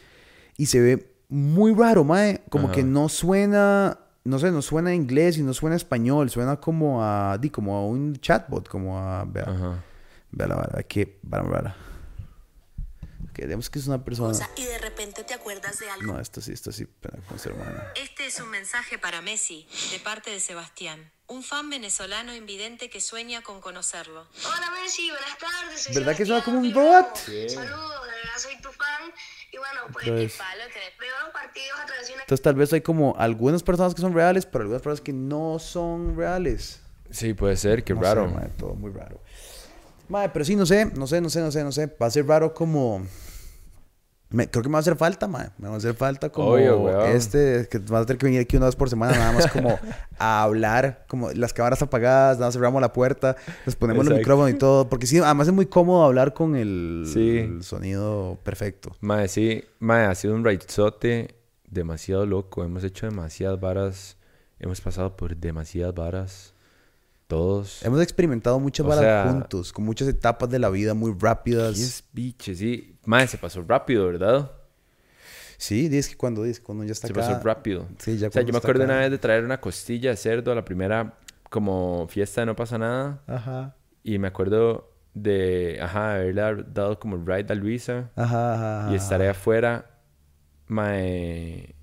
y 0.57 0.67
se 0.67 0.79
ve 0.79 1.15
muy 1.29 1.73
raro, 1.73 2.03
mae, 2.03 2.43
como 2.49 2.65
Ajá. 2.65 2.75
que 2.75 2.83
no 2.83 3.09
suena 3.09 3.99
no 4.25 4.39
sé, 4.39 4.51
no 4.51 4.61
suena 4.61 4.93
inglés 4.93 5.37
y 5.37 5.43
no 5.43 5.53
suena 5.53 5.75
español, 5.75 6.29
suena 6.31 6.57
como 6.57 7.03
a 7.03 7.37
di 7.37 7.51
como 7.51 7.75
a 7.77 7.85
un 7.85 8.15
chatbot, 8.15 8.67
como 8.67 8.99
a 8.99 9.23
vea, 9.23 9.83
vea 10.31 10.47
la 10.47 10.55
vara, 10.55 10.83
que 10.83 11.19
vara, 11.21 11.43
vara. 11.43 11.75
Digamos 13.43 13.69
que 13.69 13.79
es 13.79 13.87
una 13.87 14.03
persona. 14.03 14.29
cosa 14.29 14.49
y 14.55 14.63
de 14.65 14.77
repente 14.79 15.23
te 15.23 15.33
acuerdas 15.33 15.79
de 15.79 15.89
algo. 15.89 16.13
No, 16.13 16.19
esto 16.19 16.41
sí, 16.41 16.51
esto 16.53 16.71
sí, 16.71 16.87
¿cómo 17.27 17.39
se 17.39 17.49
llama? 17.49 17.91
Este 17.95 18.25
es 18.27 18.39
un 18.39 18.49
mensaje 18.49 18.97
para 18.97 19.21
Messi, 19.21 19.67
de 19.91 19.99
parte 19.99 20.29
de 20.31 20.39
Sebastián, 20.39 21.11
un 21.27 21.43
fan 21.43 21.69
venezolano 21.69 22.33
invidente 22.35 22.89
que 22.89 23.01
sueña 23.01 23.41
con 23.41 23.61
conocerlo. 23.61 24.27
Hola 24.45 24.71
Messi, 24.81 25.09
buenas 25.09 25.37
tardes. 25.37 25.81
soy 25.83 25.93
¿Verdad 25.95 26.15
que 26.15 26.25
suena 26.25 26.41
Sebastián, 26.43 26.43
como 26.43 26.59
un 26.59 26.87
amo. 26.87 27.15
Saludos, 27.15 28.05
de 28.05 28.11
verdad 28.11 28.37
soy 28.37 28.61
tu 28.61 28.71
fan. 28.71 29.11
Y 29.51 29.57
bueno, 29.57 29.81
pues 29.93 30.07
Entonces- 30.07 30.37
veo 30.99 31.09
los 31.23 31.33
partidos 31.33 31.79
a 31.79 31.85
través 31.85 32.07
de 32.07 32.13
una 32.13 32.21
Entonces 32.23 32.43
tal 32.43 32.55
vez 32.55 32.73
hay 32.73 32.81
como 32.81 33.15
algunas 33.17 33.63
personas 33.63 33.95
que 33.95 34.01
son 34.01 34.13
reales, 34.13 34.45
pero 34.45 34.63
algunas 34.63 34.81
personas 34.81 35.01
que 35.01 35.13
no 35.13 35.59
son 35.59 36.17
reales. 36.17 36.81
Sí, 37.11 37.33
puede 37.33 37.55
ser, 37.55 37.83
qué 37.83 37.93
No 37.93 38.01
raro. 38.01 38.27
sé, 38.27 38.33
mae, 38.35 38.49
todo 38.57 38.73
muy 38.73 38.91
raro. 38.91 39.21
Mae, 40.09 40.29
pero 40.29 40.45
sí, 40.45 40.55
no 40.55 40.65
sé, 40.65 40.85
no 40.85 41.07
sé, 41.07 41.21
no 41.21 41.29
sé, 41.29 41.41
no 41.41 41.51
sé, 41.51 41.63
no 41.63 41.71
sé. 41.71 41.87
Va 42.01 42.07
a 42.07 42.11
ser 42.11 42.25
raro 42.27 42.53
como... 42.53 43.05
Me- 44.31 44.49
creo 44.49 44.63
que 44.63 44.69
me 44.69 44.73
va 44.73 44.79
a 44.79 44.81
hacer 44.81 44.95
falta, 44.97 45.27
mae. 45.27 45.49
Me 45.59 45.67
va 45.67 45.75
a 45.75 45.77
hacer 45.77 45.93
falta 45.93 46.29
como 46.29 46.49
Obvio, 46.49 47.05
este, 47.05 47.67
que 47.69 47.77
vas 47.77 48.01
a 48.01 48.05
tener 48.05 48.17
que 48.17 48.25
venir 48.25 48.41
aquí 48.41 48.57
una 48.57 48.65
vez 48.65 48.75
por 48.75 48.89
semana 48.89 49.15
nada 49.17 49.31
más 49.31 49.47
como 49.51 49.79
a 50.17 50.41
hablar, 50.43 51.05
como 51.07 51.31
las 51.31 51.53
cámaras 51.53 51.81
apagadas, 51.83 52.37
nada 52.37 52.47
más 52.47 52.55
cerramos 52.55 52.81
la 52.81 52.91
puerta, 52.91 53.35
nos 53.65 53.75
ponemos 53.75 54.01
el 54.07 54.13
Exacto. 54.13 54.19
micrófono 54.19 54.49
y 54.49 54.55
todo, 54.55 54.89
porque 54.89 55.05
sí, 55.07 55.19
además 55.19 55.47
es 55.47 55.53
muy 55.53 55.67
cómodo 55.67 56.03
hablar 56.03 56.33
con 56.33 56.55
el, 56.55 57.05
Sí. 57.13 57.37
el 57.37 57.63
sonido 57.63 58.37
perfecto. 58.43 58.95
Mae, 58.99 59.27
sí, 59.27 59.63
mae, 59.79 60.05
ha 60.05 60.15
sido 60.15 60.33
un 60.33 60.43
raizote 60.43 61.35
demasiado 61.69 62.25
loco. 62.25 62.63
Hemos 62.63 62.83
hecho 62.83 63.05
demasiadas 63.05 63.59
varas. 63.59 64.17
Hemos 64.59 64.81
pasado 64.81 65.15
por 65.15 65.35
demasiadas 65.37 65.93
varas. 65.93 66.53
Todos. 67.27 67.83
Hemos 67.83 68.01
experimentado 68.01 68.59
muchas 68.59 68.85
varas 68.85 69.03
sea- 69.03 69.31
juntos, 69.31 69.73
con 69.73 69.83
muchas 69.85 70.07
etapas 70.07 70.49
de 70.49 70.59
la 70.59 70.69
vida 70.69 70.93
muy 70.93 71.15
rápidas. 71.19 71.77
Es 71.79 72.03
biche, 72.13 72.53
sí. 72.55 72.97
Mae, 73.05 73.27
se 73.27 73.37
pasó 73.37 73.63
rápido, 73.67 74.05
¿verdad? 74.05 74.51
Sí, 75.57 75.87
dices 75.89 76.09
que 76.09 76.17
cuando, 76.17 76.43
dices, 76.43 76.59
cuando 76.61 76.83
ya 76.83 76.91
está 76.91 77.07
Se 77.07 77.13
acá... 77.13 77.21
pasó 77.21 77.39
rápido. 77.43 77.87
Sí, 77.97 78.17
ya 78.17 78.27
o 78.27 78.31
sea, 78.31 78.41
yo 78.43 78.51
me 78.51 78.57
acuerdo 78.59 78.83
acá. 78.83 78.91
una 78.93 79.01
vez 79.01 79.11
de 79.11 79.17
traer 79.17 79.43
una 79.43 79.59
costilla 79.59 80.11
de 80.11 80.17
cerdo 80.17 80.51
a 80.51 80.55
la 80.55 80.65
primera 80.65 81.17
como 81.49 82.07
fiesta 82.09 82.41
de 82.41 82.45
No 82.47 82.55
Pasa 82.55 82.77
Nada. 82.77 83.21
Ajá. 83.25 83.75
Y 84.03 84.19
me 84.19 84.27
acuerdo 84.27 84.91
de, 85.15 85.79
ajá, 85.81 86.15
haberle 86.15 86.63
dado 86.73 86.99
como 86.99 87.17
ride 87.17 87.51
a 87.51 87.55
Luisa. 87.55 88.11
Ajá, 88.15 88.53
ajá, 88.53 88.79
ajá. 88.83 88.91
Y 88.91 88.95
estaré 88.97 89.29
afuera, 89.29 89.89
mae, 90.67 91.73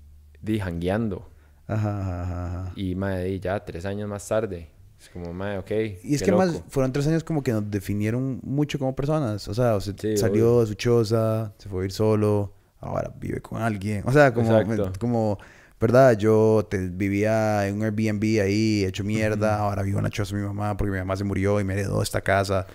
di, 0.41 0.59
jangueando. 0.59 1.29
Ajá, 1.67 1.99
ajá, 2.01 2.21
ajá, 2.23 2.45
ajá. 2.65 2.71
Y, 2.75 2.95
mae, 2.95 3.23
di, 3.25 3.39
ya 3.39 3.63
tres 3.65 3.85
años 3.85 4.07
más 4.07 4.27
tarde. 4.27 4.69
Es 5.03 5.09
como, 5.09 5.33
mae, 5.33 5.57
ok. 5.57 5.71
Y 6.03 6.15
es 6.15 6.21
qué 6.21 6.25
que 6.27 6.31
más 6.31 6.53
loco. 6.53 6.65
fueron 6.69 6.93
tres 6.93 7.05
años 7.07 7.23
como 7.25 7.43
que 7.43 7.51
nos 7.51 7.69
definieron 7.69 8.39
mucho 8.43 8.79
como 8.79 8.95
personas. 8.95 9.47
O 9.49 9.53
sea, 9.53 9.75
o 9.75 9.81
se 9.81 9.93
Sí, 9.99 10.15
salió 10.17 10.61
de 10.61 10.67
su 10.67 10.73
choza, 10.75 11.53
se 11.57 11.67
fue 11.67 11.83
a 11.83 11.85
ir 11.85 11.91
solo, 11.91 12.53
ahora 12.79 13.13
vive 13.19 13.41
con 13.41 13.61
alguien. 13.61 14.03
O 14.05 14.11
sea, 14.13 14.33
como, 14.33 14.57
Exacto. 14.57 14.93
como 14.99 15.37
¿verdad? 15.79 16.17
Yo 16.17 16.65
te, 16.69 16.77
vivía 16.87 17.67
en 17.67 17.75
un 17.75 17.83
Airbnb 17.83 18.23
ahí, 18.41 18.85
hecho 18.85 19.03
mierda, 19.03 19.57
ahora 19.59 19.83
vivo 19.83 19.97
en 19.97 20.05
la 20.05 20.09
choza 20.09 20.33
de 20.35 20.41
mi 20.41 20.47
mamá 20.47 20.77
porque 20.77 20.91
mi 20.91 20.97
mamá 20.99 21.17
se 21.17 21.25
murió 21.25 21.59
y 21.59 21.65
me 21.65 21.73
heredó 21.73 22.01
esta 22.01 22.21
casa. 22.21 22.65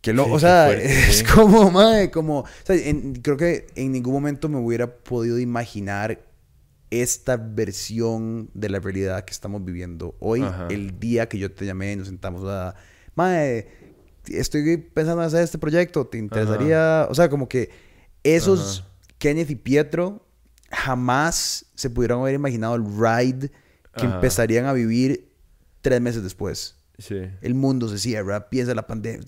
Que 0.00 0.12
lo, 0.12 0.24
Sí, 0.24 0.30
o 0.32 0.38
sea, 0.40 0.66
fuerte, 0.66 0.84
es 1.08 1.18
sí. 1.18 1.24
como, 1.24 1.70
madre, 1.70 2.10
como, 2.10 2.40
o 2.40 2.46
sea, 2.64 2.74
en- 2.76 3.14
creo 3.22 3.36
que 3.36 3.66
en 3.76 3.92
ningún 3.92 4.12
momento 4.14 4.48
me 4.48 4.58
hubiera 4.58 4.92
podido 4.96 5.38
imaginar 5.38 6.18
esta 6.90 7.36
versión 7.36 8.50
de 8.54 8.68
la 8.68 8.78
realidad 8.78 9.24
que 9.24 9.32
estamos 9.32 9.64
viviendo 9.64 10.16
hoy, 10.20 10.42
Ajá. 10.42 10.68
el 10.70 10.98
día 10.98 11.28
que 11.28 11.38
yo 11.38 11.52
te 11.52 11.66
llamé 11.66 11.92
y 11.92 11.96
nos 11.96 12.08
sentamos 12.08 12.44
a, 12.44 12.74
madre, 13.14 13.68
estoy 14.26 14.76
pensando 14.76 15.22
en 15.22 15.28
hacer 15.28 15.42
este 15.42 15.58
proyecto, 15.58 16.06
¿te 16.06 16.18
interesaría? 16.18 17.06
O 17.10 17.14
sea, 17.14 17.28
como 17.28 17.48
que 17.48 17.70
esos 18.22 18.84
Kenneth 19.18 19.50
y 19.50 19.56
Pietro 19.56 20.26
jamás 20.70 21.66
se 21.74 21.90
pudieron 21.90 22.20
haber 22.20 22.34
imaginado 22.34 22.74
el 22.74 22.84
ride 22.84 23.50
que 23.96 24.06
Ajá. 24.06 24.16
empezarían 24.16 24.66
a 24.66 24.72
vivir 24.72 25.32
tres 25.80 26.00
meses 26.00 26.22
después. 26.22 26.75
El 27.42 27.54
mundo 27.54 27.88
se 27.88 27.98
cierra, 27.98 28.36
empieza 28.36 28.74
la 28.74 28.86
pandemia. 28.86 29.20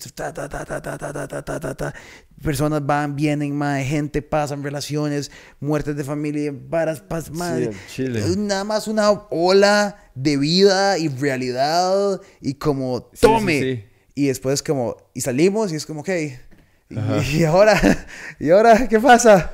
Personas 2.41 2.85
van, 2.85 3.15
vienen, 3.15 3.55
más 3.55 3.83
gente, 3.85 4.21
pasan 4.21 4.63
relaciones, 4.63 5.29
muertes 5.59 5.95
de 5.95 6.03
familia, 6.03 6.53
varas, 6.53 7.01
paz, 7.01 7.29
madre. 7.29 7.71
Nada 8.37 8.63
más 8.63 8.87
una 8.87 9.11
ola 9.29 9.97
de 10.15 10.37
vida 10.37 10.97
y 10.97 11.09
realidad 11.09 12.19
y 12.41 12.55
como, 12.55 13.09
tome. 13.19 13.87
Y 14.15 14.27
después 14.27 14.63
como, 14.63 14.97
y 15.13 15.21
salimos 15.21 15.71
y 15.71 15.75
es 15.75 15.85
como, 15.85 16.01
ok. 16.01 16.09
Y, 16.89 17.43
ahora, 17.45 17.79
¿y 18.39 18.49
ahora 18.49 18.87
qué 18.87 18.99
pasa? 18.99 19.53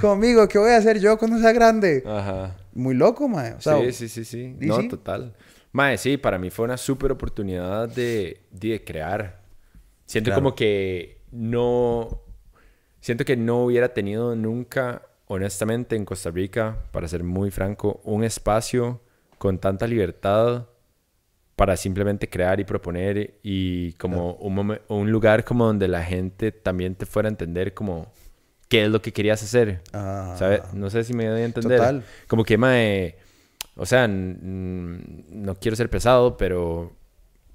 Conmigo, 0.00 0.46
¿qué 0.46 0.58
voy 0.58 0.70
a 0.70 0.76
hacer 0.76 1.00
yo 1.00 1.18
cuando 1.18 1.38
sea 1.40 1.52
grande? 1.52 2.04
Ajá. 2.06 2.56
Muy 2.72 2.94
loco, 2.94 3.28
mae. 3.28 3.56
Sí, 3.58 3.92
sí, 3.92 4.08
sí, 4.08 4.24
sí. 4.24 4.56
No, 4.60 4.86
total. 4.88 5.34
Mae, 5.76 5.98
sí, 5.98 6.16
para 6.16 6.38
mí 6.38 6.48
fue 6.48 6.64
una 6.64 6.78
súper 6.78 7.12
oportunidad 7.12 7.86
de, 7.88 8.40
de 8.50 8.82
crear. 8.82 9.42
Siento 10.06 10.28
Claro. 10.30 10.42
como 10.42 10.54
que 10.54 11.18
no... 11.30 12.22
Siento 13.00 13.26
que 13.26 13.36
no 13.36 13.64
hubiera 13.64 13.92
tenido 13.92 14.34
nunca, 14.34 15.02
honestamente, 15.26 15.94
en 15.94 16.06
Costa 16.06 16.30
Rica, 16.30 16.78
para 16.92 17.06
ser 17.08 17.22
muy 17.22 17.50
franco, 17.50 18.00
un 18.04 18.24
espacio 18.24 19.00
con 19.38 19.58
tanta 19.58 19.86
libertad 19.86 20.66
para 21.56 21.76
simplemente 21.76 22.28
crear 22.28 22.58
y 22.58 22.64
proponer 22.64 23.38
y 23.42 23.92
como 23.94 24.32
un, 24.34 24.56
momen- 24.56 24.80
un 24.88 25.10
lugar 25.12 25.44
como 25.44 25.66
donde 25.66 25.88
la 25.88 26.02
gente 26.02 26.52
también 26.52 26.94
te 26.94 27.04
fuera 27.06 27.28
a 27.28 27.30
entender 27.30 27.74
como 27.74 28.10
qué 28.68 28.84
es 28.84 28.90
lo 28.90 29.00
que 29.02 29.12
querías 29.12 29.42
hacer. 29.42 29.82
Ah. 29.92 30.34
¿Sabes? 30.38 30.62
No 30.72 30.88
sé 30.90 31.04
si 31.04 31.12
me 31.12 31.26
doy 31.26 31.42
a 31.42 31.44
entender. 31.44 31.78
Total. 31.78 32.02
Como 32.28 32.44
que, 32.44 32.56
mae, 32.58 33.16
o 33.76 33.86
sea, 33.86 34.08
no 34.08 35.54
quiero 35.60 35.76
ser 35.76 35.90
pesado, 35.90 36.36
pero, 36.36 36.92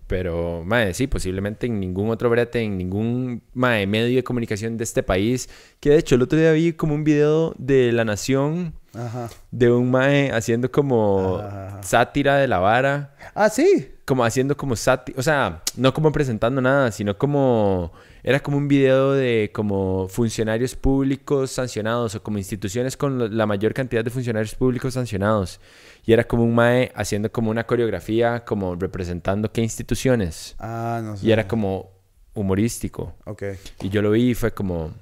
pero, 0.07 0.63
mae, 0.65 0.93
sí, 0.93 1.07
posiblemente 1.07 1.65
en 1.67 1.79
ningún 1.79 2.09
otro 2.09 2.29
brete, 2.29 2.61
en 2.61 2.77
ningún, 2.77 3.41
mae, 3.53 3.87
medio 3.87 4.15
de 4.15 4.23
comunicación 4.23 4.77
de 4.77 4.83
este 4.83 5.03
país, 5.03 5.49
que 5.79 5.89
de 5.91 5.97
hecho 5.97 6.15
el 6.15 6.21
otro 6.21 6.37
día 6.37 6.51
vi 6.51 6.73
como 6.73 6.93
un 6.95 7.03
video 7.03 7.53
de 7.57 7.91
La 7.91 8.03
Nación 8.05 8.73
Ajá. 8.93 9.29
de 9.51 9.71
un 9.71 9.89
mae 9.89 10.31
haciendo 10.31 10.69
como 10.71 11.37
Ajá. 11.39 11.81
sátira 11.81 12.37
de 12.37 12.47
la 12.47 12.59
vara 12.59 13.15
Ah, 13.33 13.49
sí. 13.49 13.89
como 14.05 14.25
haciendo 14.25 14.55
como 14.57 14.75
sátira, 14.75 15.17
o 15.17 15.23
sea, 15.23 15.61
no 15.77 15.93
como 15.93 16.11
presentando 16.11 16.61
nada, 16.61 16.91
sino 16.91 17.17
como 17.17 17.93
era 18.23 18.39
como 18.39 18.57
un 18.57 18.67
video 18.67 19.13
de 19.13 19.51
como 19.53 20.07
funcionarios 20.07 20.75
públicos 20.75 21.51
sancionados 21.51 22.15
o 22.15 22.23
como 22.23 22.37
instituciones 22.37 22.95
con 22.97 23.35
la 23.35 23.45
mayor 23.45 23.73
cantidad 23.73 24.03
de 24.03 24.11
funcionarios 24.11 24.55
públicos 24.55 24.93
sancionados. 24.93 25.59
Y 26.05 26.13
era 26.13 26.23
como 26.23 26.43
un 26.43 26.53
mae 26.55 26.91
haciendo 26.95 27.31
como 27.31 27.51
una 27.51 27.65
coreografía, 27.65 28.43
como 28.45 28.75
representando 28.75 29.51
qué 29.51 29.61
instituciones. 29.61 30.55
Ah, 30.59 31.01
no 31.03 31.17
sé. 31.17 31.27
Y 31.27 31.31
era 31.31 31.47
como 31.47 31.91
humorístico. 32.33 33.15
Ok. 33.25 33.43
Y 33.81 33.89
yo 33.89 34.01
lo 34.01 34.11
vi 34.11 34.31
y 34.31 34.33
fue 34.35 34.51
como, 34.51 34.93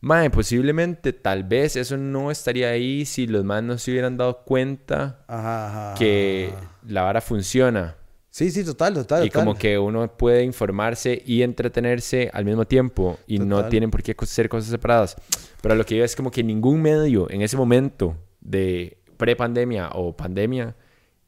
mae, 0.00 0.30
posiblemente 0.30 1.12
tal 1.12 1.44
vez 1.44 1.76
eso 1.76 1.96
no 1.96 2.30
estaría 2.30 2.68
ahí 2.70 3.04
si 3.04 3.26
los 3.26 3.44
más 3.44 3.62
no 3.62 3.78
se 3.78 3.90
hubieran 3.90 4.16
dado 4.16 4.42
cuenta 4.44 5.24
Ajá, 5.26 5.90
ajá. 5.90 5.98
que 5.98 6.52
la 6.86 7.02
vara 7.02 7.20
funciona. 7.20 7.96
Sí, 8.32 8.50
sí, 8.50 8.64
total, 8.64 8.94
total. 8.94 9.26
Y 9.26 9.30
como 9.30 9.54
que 9.54 9.78
uno 9.78 10.10
puede 10.16 10.42
informarse 10.42 11.22
y 11.26 11.42
entretenerse 11.42 12.30
al 12.32 12.46
mismo 12.46 12.64
tiempo 12.64 13.18
y 13.26 13.38
no 13.38 13.66
tienen 13.66 13.90
por 13.90 14.02
qué 14.02 14.16
ser 14.24 14.48
cosas 14.48 14.70
separadas. 14.70 15.16
Pero 15.60 15.74
lo 15.74 15.84
que 15.84 15.96
yo 15.96 16.02
es 16.02 16.16
como 16.16 16.30
que 16.30 16.42
ningún 16.42 16.80
medio 16.80 17.30
en 17.30 17.42
ese 17.42 17.58
momento 17.58 18.16
de 18.40 18.96
pre-pandemia 19.18 19.90
o 19.92 20.16
pandemia 20.16 20.74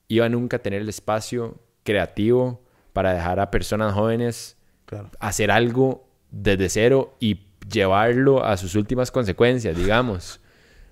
iba 0.08 0.26
nunca 0.30 0.56
a 0.56 0.62
tener 0.62 0.80
el 0.80 0.88
espacio 0.88 1.60
creativo 1.82 2.62
para 2.94 3.12
dejar 3.12 3.38
a 3.38 3.50
personas 3.50 3.92
jóvenes 3.92 4.56
Claro. 4.86 5.10
hacer 5.20 5.50
algo 5.50 6.08
desde 6.30 6.70
cero 6.70 7.16
y, 7.20 7.40
llevarlo 7.70 8.44
a 8.44 8.58
sus 8.58 8.74
últimas 8.74 9.10
consecuencias, 9.10 9.76
digamos. 9.76 10.40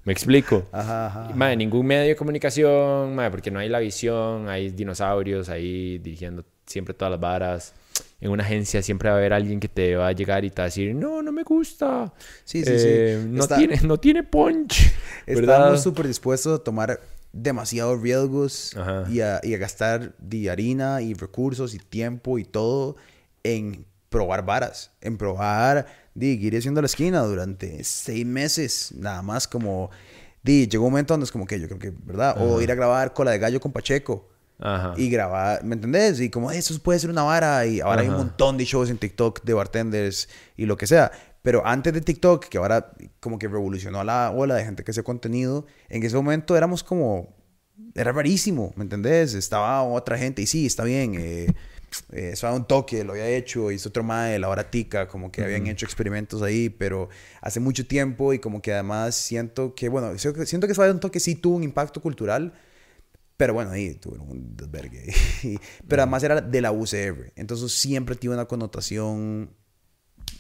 ¿Me 0.04 0.12
explico? 0.12 0.64
Ajá, 0.72 1.06
ajá. 1.06 1.30
Mae, 1.34 1.56
ningún 1.56 1.86
medio 1.86 2.08
de 2.08 2.16
comunicación, 2.16 3.14
mae, 3.14 3.30
porque 3.30 3.50
no 3.50 3.60
hay 3.60 3.68
la 3.68 3.78
visión, 3.78 4.48
hay 4.48 4.70
dinosaurios 4.70 5.48
ahí 5.48 5.98
dirigiendo 5.98 6.44
siempre 6.66 6.92
todas 6.94 7.12
las 7.12 7.20
varas. 7.20 7.74
En 8.20 8.30
una 8.30 8.42
agencia 8.44 8.82
siempre 8.82 9.08
va 9.10 9.16
a 9.16 9.18
haber 9.18 9.32
alguien 9.32 9.60
que 9.60 9.68
te 9.68 9.94
va 9.96 10.08
a 10.08 10.12
llegar 10.12 10.44
y 10.44 10.50
te 10.50 10.56
va 10.62 10.64
a 10.64 10.68
decir, 10.68 10.94
no, 10.94 11.22
no 11.22 11.30
me 11.32 11.42
gusta. 11.44 12.12
Sí, 12.44 12.64
sí, 12.64 12.70
Eh, 12.74 13.18
sí. 13.22 13.28
No, 13.30 13.42
Está- 13.42 13.56
tiene, 13.56 13.80
no 13.82 13.98
tiene 13.98 14.22
punch. 14.22 14.92
Estamos 15.26 15.82
súper 15.82 16.06
dispuestos 16.08 16.60
a 16.60 16.62
tomar 16.64 17.00
demasiados 17.32 18.00
riesgos 18.00 18.76
y 19.08 19.20
a, 19.20 19.40
y 19.42 19.54
a 19.54 19.58
gastar 19.58 20.14
de 20.18 20.50
harina 20.50 21.00
y 21.00 21.14
recursos 21.14 21.74
y 21.74 21.78
tiempo 21.78 22.38
y 22.38 22.44
todo 22.44 22.96
en 23.44 23.86
probar 24.08 24.44
varas, 24.44 24.92
en 25.00 25.16
probar, 25.16 25.86
di, 26.14 26.32
ir 26.32 26.56
haciendo 26.56 26.80
la 26.80 26.86
esquina 26.86 27.20
durante 27.22 27.82
seis 27.84 28.26
meses, 28.26 28.92
nada 28.96 29.22
más 29.22 29.48
como, 29.48 29.90
di, 30.42 30.66
llegó 30.68 30.84
un 30.84 30.92
momento 30.92 31.14
donde 31.14 31.24
es 31.24 31.32
como 31.32 31.46
que 31.46 31.60
yo 31.60 31.66
creo 31.66 31.78
que, 31.78 31.90
¿verdad? 32.04 32.36
O 32.40 32.60
ir 32.60 32.70
a 32.70 32.74
grabar 32.74 33.12
Cola 33.14 33.30
de 33.30 33.38
Gallo 33.38 33.60
con 33.60 33.72
Pacheco. 33.72 34.28
Ajá. 34.64 34.94
Y 34.96 35.10
grabar, 35.10 35.64
¿me 35.64 35.74
entendés? 35.74 36.20
Y 36.20 36.30
como 36.30 36.52
eso 36.52 36.78
puede 36.80 37.00
ser 37.00 37.10
una 37.10 37.24
vara. 37.24 37.66
Y 37.66 37.80
ahora 37.80 38.02
hay 38.02 38.08
un 38.08 38.14
Ajá. 38.14 38.24
montón 38.24 38.56
de 38.56 38.64
shows 38.64 38.90
en 38.90 38.98
TikTok 38.98 39.42
de 39.42 39.54
bartenders 39.54 40.28
y 40.56 40.66
lo 40.66 40.76
que 40.76 40.86
sea. 40.86 41.10
Pero 41.42 41.66
antes 41.66 41.92
de 41.92 42.00
TikTok, 42.00 42.46
que 42.46 42.58
ahora 42.58 42.92
como 43.18 43.38
que 43.40 43.48
revolucionó 43.48 44.04
la 44.04 44.30
ola 44.30 44.54
de 44.54 44.64
gente 44.64 44.84
que 44.84 44.92
hace 44.92 45.02
contenido, 45.02 45.66
en 45.88 46.02
ese 46.04 46.14
momento 46.14 46.56
éramos 46.56 46.84
como. 46.84 47.34
Era 47.94 48.12
rarísimo, 48.12 48.72
¿me 48.76 48.84
entendés? 48.84 49.34
Estaba 49.34 49.82
otra 49.82 50.16
gente 50.16 50.40
y 50.40 50.46
sí, 50.46 50.64
está 50.64 50.84
bien. 50.84 51.16
Eh, 51.18 51.52
eh, 52.12 52.30
eso 52.32 52.46
era 52.46 52.56
un 52.56 52.66
toque, 52.66 53.04
lo 53.04 53.12
había 53.12 53.28
hecho. 53.28 53.70
Hizo 53.70 53.88
otro 53.88 54.02
mae, 54.02 54.38
la 54.38 54.48
hora 54.48 54.70
tica, 54.70 55.08
como 55.08 55.30
que 55.32 55.42
habían 55.42 55.66
hecho 55.66 55.86
experimentos 55.86 56.42
ahí, 56.42 56.68
pero 56.68 57.08
hace 57.40 57.60
mucho 57.60 57.86
tiempo 57.86 58.32
y 58.32 58.38
como 58.38 58.60
que 58.62 58.72
además 58.72 59.14
siento 59.14 59.74
que, 59.74 59.88
bueno, 59.88 60.16
siento 60.18 60.66
que- 60.66 60.80
un 60.90 61.00
toque 61.00 61.20
sí 61.20 61.34
tuvo 61.34 61.56
un 61.56 61.62
impacto 61.64 62.00
cultural. 62.00 62.52
Pero 63.36 63.54
bueno, 63.54 63.70
ahí 63.72 63.94
tuvieron 63.94 64.30
un 64.30 64.56
desvergue. 64.56 65.12
Pero 65.88 66.02
además 66.02 66.22
era 66.22 66.40
de 66.40 66.60
la 66.60 66.70
UCR. 66.70 67.32
Entonces 67.34 67.72
siempre 67.72 68.14
tiene 68.14 68.34
una 68.36 68.44
connotación 68.44 69.50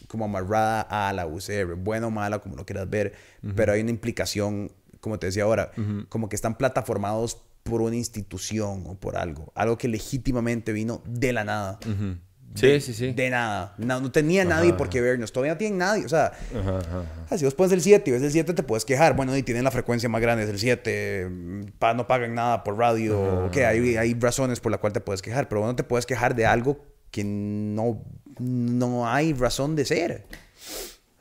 como 0.06 0.26
amarrada 0.26 0.82
a 0.82 1.12
la 1.12 1.26
UCR. 1.26 1.74
Buena 1.74 2.06
o 2.06 2.10
mala, 2.10 2.38
como 2.38 2.54
lo 2.54 2.64
quieras 2.64 2.88
ver. 2.88 3.14
Pero 3.56 3.72
hay 3.72 3.80
una 3.80 3.90
implicación, 3.90 4.70
como 5.00 5.18
te 5.18 5.26
decía 5.26 5.44
ahora, 5.44 5.72
como 6.10 6.28
que 6.28 6.36
están 6.36 6.56
plataformados 6.56 7.42
por 7.62 7.82
una 7.82 7.96
institución 7.96 8.84
o 8.86 8.94
por 8.98 9.16
algo. 9.16 9.52
Algo 9.54 9.78
que 9.78 9.88
legítimamente 9.88 10.72
vino 10.72 11.02
de 11.06 11.32
la 11.32 11.44
nada. 11.44 11.78
De- 11.84 12.18
Sí, 12.54 12.80
sí, 12.80 12.92
sí. 12.92 13.12
De 13.14 13.30
nada. 13.30 13.74
No, 13.78 13.98
no 14.00 14.12
tenía 14.12 14.44
nadie 14.44 14.74
por 14.74 14.90
qué 14.90 15.00
vernos. 15.00 15.32
Todavía 15.32 15.52
no 15.54 15.58
tienen 15.58 15.78
nadie. 15.78 16.04
O 16.04 16.08
sea, 16.10 16.32
Ajá, 16.54 16.78
ajá. 16.80 17.38
Si 17.38 17.46
vos 17.46 17.54
pones 17.54 17.72
el 17.72 17.80
7 17.80 18.10
y 18.10 18.12
ves 18.12 18.22
el 18.22 18.30
7, 18.30 18.52
te 18.52 18.62
puedes 18.62 18.84
quejar. 18.84 19.16
Bueno, 19.16 19.34
y 19.34 19.42
tienen 19.42 19.64
la 19.64 19.70
frecuencia 19.70 20.06
más 20.10 20.20
grande, 20.20 20.44
es 20.44 20.50
el 20.50 20.58
7. 20.58 21.28
mm, 21.30 21.62
pa- 21.78 21.94
no 21.94 22.06
pagan 22.06 22.34
nada 22.34 22.62
por 22.62 22.76
radio. 22.76 23.46
ok, 23.46 23.56
hay, 23.56 23.96
hay 23.96 24.14
razones 24.20 24.60
por 24.60 24.70
las 24.70 24.80
cuales 24.80 24.92
te 24.92 25.00
puedes 25.00 25.22
quejar. 25.22 25.48
Pero 25.48 25.62
vos 25.62 25.68
no 25.70 25.76
te 25.76 25.82
puedes 25.84 26.04
quejar 26.04 26.34
de 26.36 26.44
algo 26.44 26.84
que 27.10 27.24
no, 27.24 28.04
no 28.38 29.08
hay 29.08 29.32
razón 29.32 29.74
de 29.74 29.86
ser. 29.86 30.26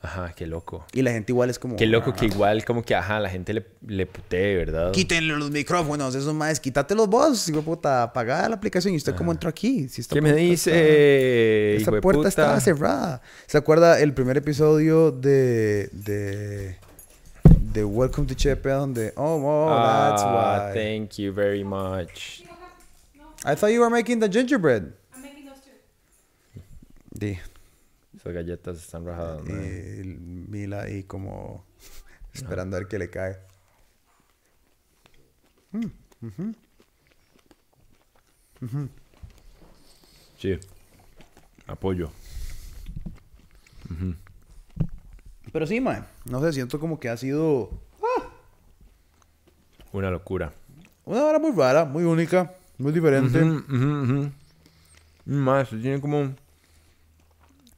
Ajá, 0.04 0.34
qué 0.36 0.47
loco. 0.47 0.84
Y 0.93 1.04
la 1.04 1.12
gente 1.12 1.32
igual 1.32 1.52
es 1.52 1.60
como. 1.60 1.76
Qué 1.76 1.86
loco 1.86 2.12
que 2.14 2.26
"Ah, 2.26 2.30
igual 2.30 2.66
como 2.66 2.82
que, 2.82 2.95
ajá, 2.95 3.20
la 3.20 3.30
gente 3.30 3.54
le, 3.54 3.66
le 3.86 4.08
putee, 4.08 4.56
¿verdad? 4.56 4.91
Quítenle 4.91 5.36
los 5.38 5.52
micrófonos, 5.52 6.16
esos 6.16 6.34
más, 6.34 6.60
quítatelos 6.60 7.08
vos, 7.08 7.47
hijo 7.49 7.62
puta, 7.62 8.02
apaga 8.02 8.49
la 8.49 8.56
aplicación 8.56 8.95
y 8.95 8.97
usted 8.97 9.14
cómo 9.16 9.32
entró 9.32 9.47
aquí. 9.49 9.88
Si 9.89 10.02
esta 10.02 10.16
¿Qué 10.16 10.22
me 10.22 10.34
dice? 10.34 11.76
está- 11.78 11.91
Esta 11.91 12.02
puerta 12.02 12.18
puta? 12.18 12.30
estaba 12.30 12.60
cerrada. 12.60 13.22
¿Se 13.45 13.60
acuerda 13.60 13.99
el 13.99 14.14
primer 14.16 14.38
episodio 14.38 15.12
de. 15.12 15.89
de. 15.93 16.78
de 17.72 17.84
Welcome 17.86 18.28
to 18.28 18.34
Chepe 18.34 18.70
donde. 18.70 19.14
Oh, 19.16 19.39
oh, 19.45 19.70
that's 19.70 20.24
Ah, 20.26 20.72
why. 20.74 20.74
thank 20.74 21.20
you 21.20 21.32
very 21.32 21.64
much. 21.64 22.41
I 23.45 23.56
thought 23.56 23.72
you 23.72 23.82
were 23.82 23.89
making 23.91 24.20
the 24.20 24.28
gingerbread. 24.30 24.93
I'm 25.14 25.22
making 25.22 25.45
those 25.45 25.62
too. 25.62 26.60
Di. 27.18 27.39
Esas 28.22 28.34
galletas 28.34 28.78
están 28.78 29.03
rajadas, 29.03 29.41
Y 29.49 29.51
man. 29.51 30.51
Mila 30.51 30.84
ahí 30.84 31.01
como. 31.05 31.65
esperando 32.34 32.78
a 32.78 32.80
ver 32.82 32.88
qué 32.88 32.99
le 32.99 33.09
cae. 33.09 33.39
Sí. 40.38 40.59
Apoyo. 41.65 42.11
Pero 45.51 45.65
sí, 45.65 45.82
man. 45.82 46.05
No 46.26 46.41
sé, 46.41 46.53
siento 46.53 46.80
como 46.80 46.99
que 46.99 47.09
ha 47.09 47.17
sido. 47.17 47.72
Una 49.93 50.11
locura. 50.11 50.53
Una 51.05 51.24
hora 51.24 51.39
muy 51.39 51.53
rara, 51.53 51.86
muy 51.86 52.03
única, 52.03 52.53
muy 52.78 52.91
diferente. 52.91 53.43
Más, 55.26 55.69
tiene 55.69 55.99
como... 55.99 56.36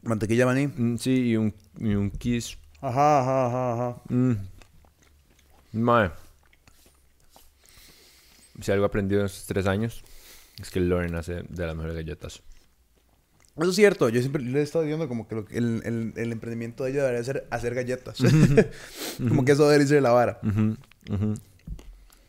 Mantequilla 0.04 0.45
maní. 0.45 0.68
mm, 0.68 0.97
Sí, 0.97 1.30
y 1.30 1.38
un, 1.38 1.54
y 1.80 1.95
un 1.95 2.12
kiss. 2.12 2.58
Ajá, 2.82 3.20
ajá, 3.22 3.45
ajá, 3.47 3.74
ajá. 3.74 4.01
Mm. 4.10 4.34
Mae. 5.74 6.12
Si 8.62 8.72
algo 8.72 8.86
aprendido 8.86 9.22
en 9.22 9.26
estos 9.26 9.45
tres 9.45 9.66
años, 9.66 10.04
es 10.62 10.70
que 10.70 10.80
Loren 10.80 11.16
hace 11.16 11.43
de 11.49 11.66
las 11.66 11.76
mejores 11.76 11.95
galletas. 11.95 12.43
Eso 13.56 13.70
es 13.70 13.76
cierto. 13.76 14.10
Yo 14.10 14.20
siempre 14.20 14.41
le 14.43 14.60
he 14.60 14.64
estado 14.64 14.84
diciendo 14.84 15.08
como 15.08 15.28
que 15.28 15.36
lo 15.36 15.45
que 15.45 15.58
el, 15.58 15.82
el, 15.86 16.14
el 16.16 16.32
emprendimiento 16.32 16.84
de 16.84 16.91
ella 16.91 17.01
debería 17.04 17.24
ser 17.24 17.47
hacer 17.51 17.74
galletas. 17.76 18.18
como 19.18 19.45
que 19.45 19.51
eso 19.54 19.66
debería 19.68 19.88
ser 19.88 20.01
la 20.01 20.12
vara. 20.12 20.39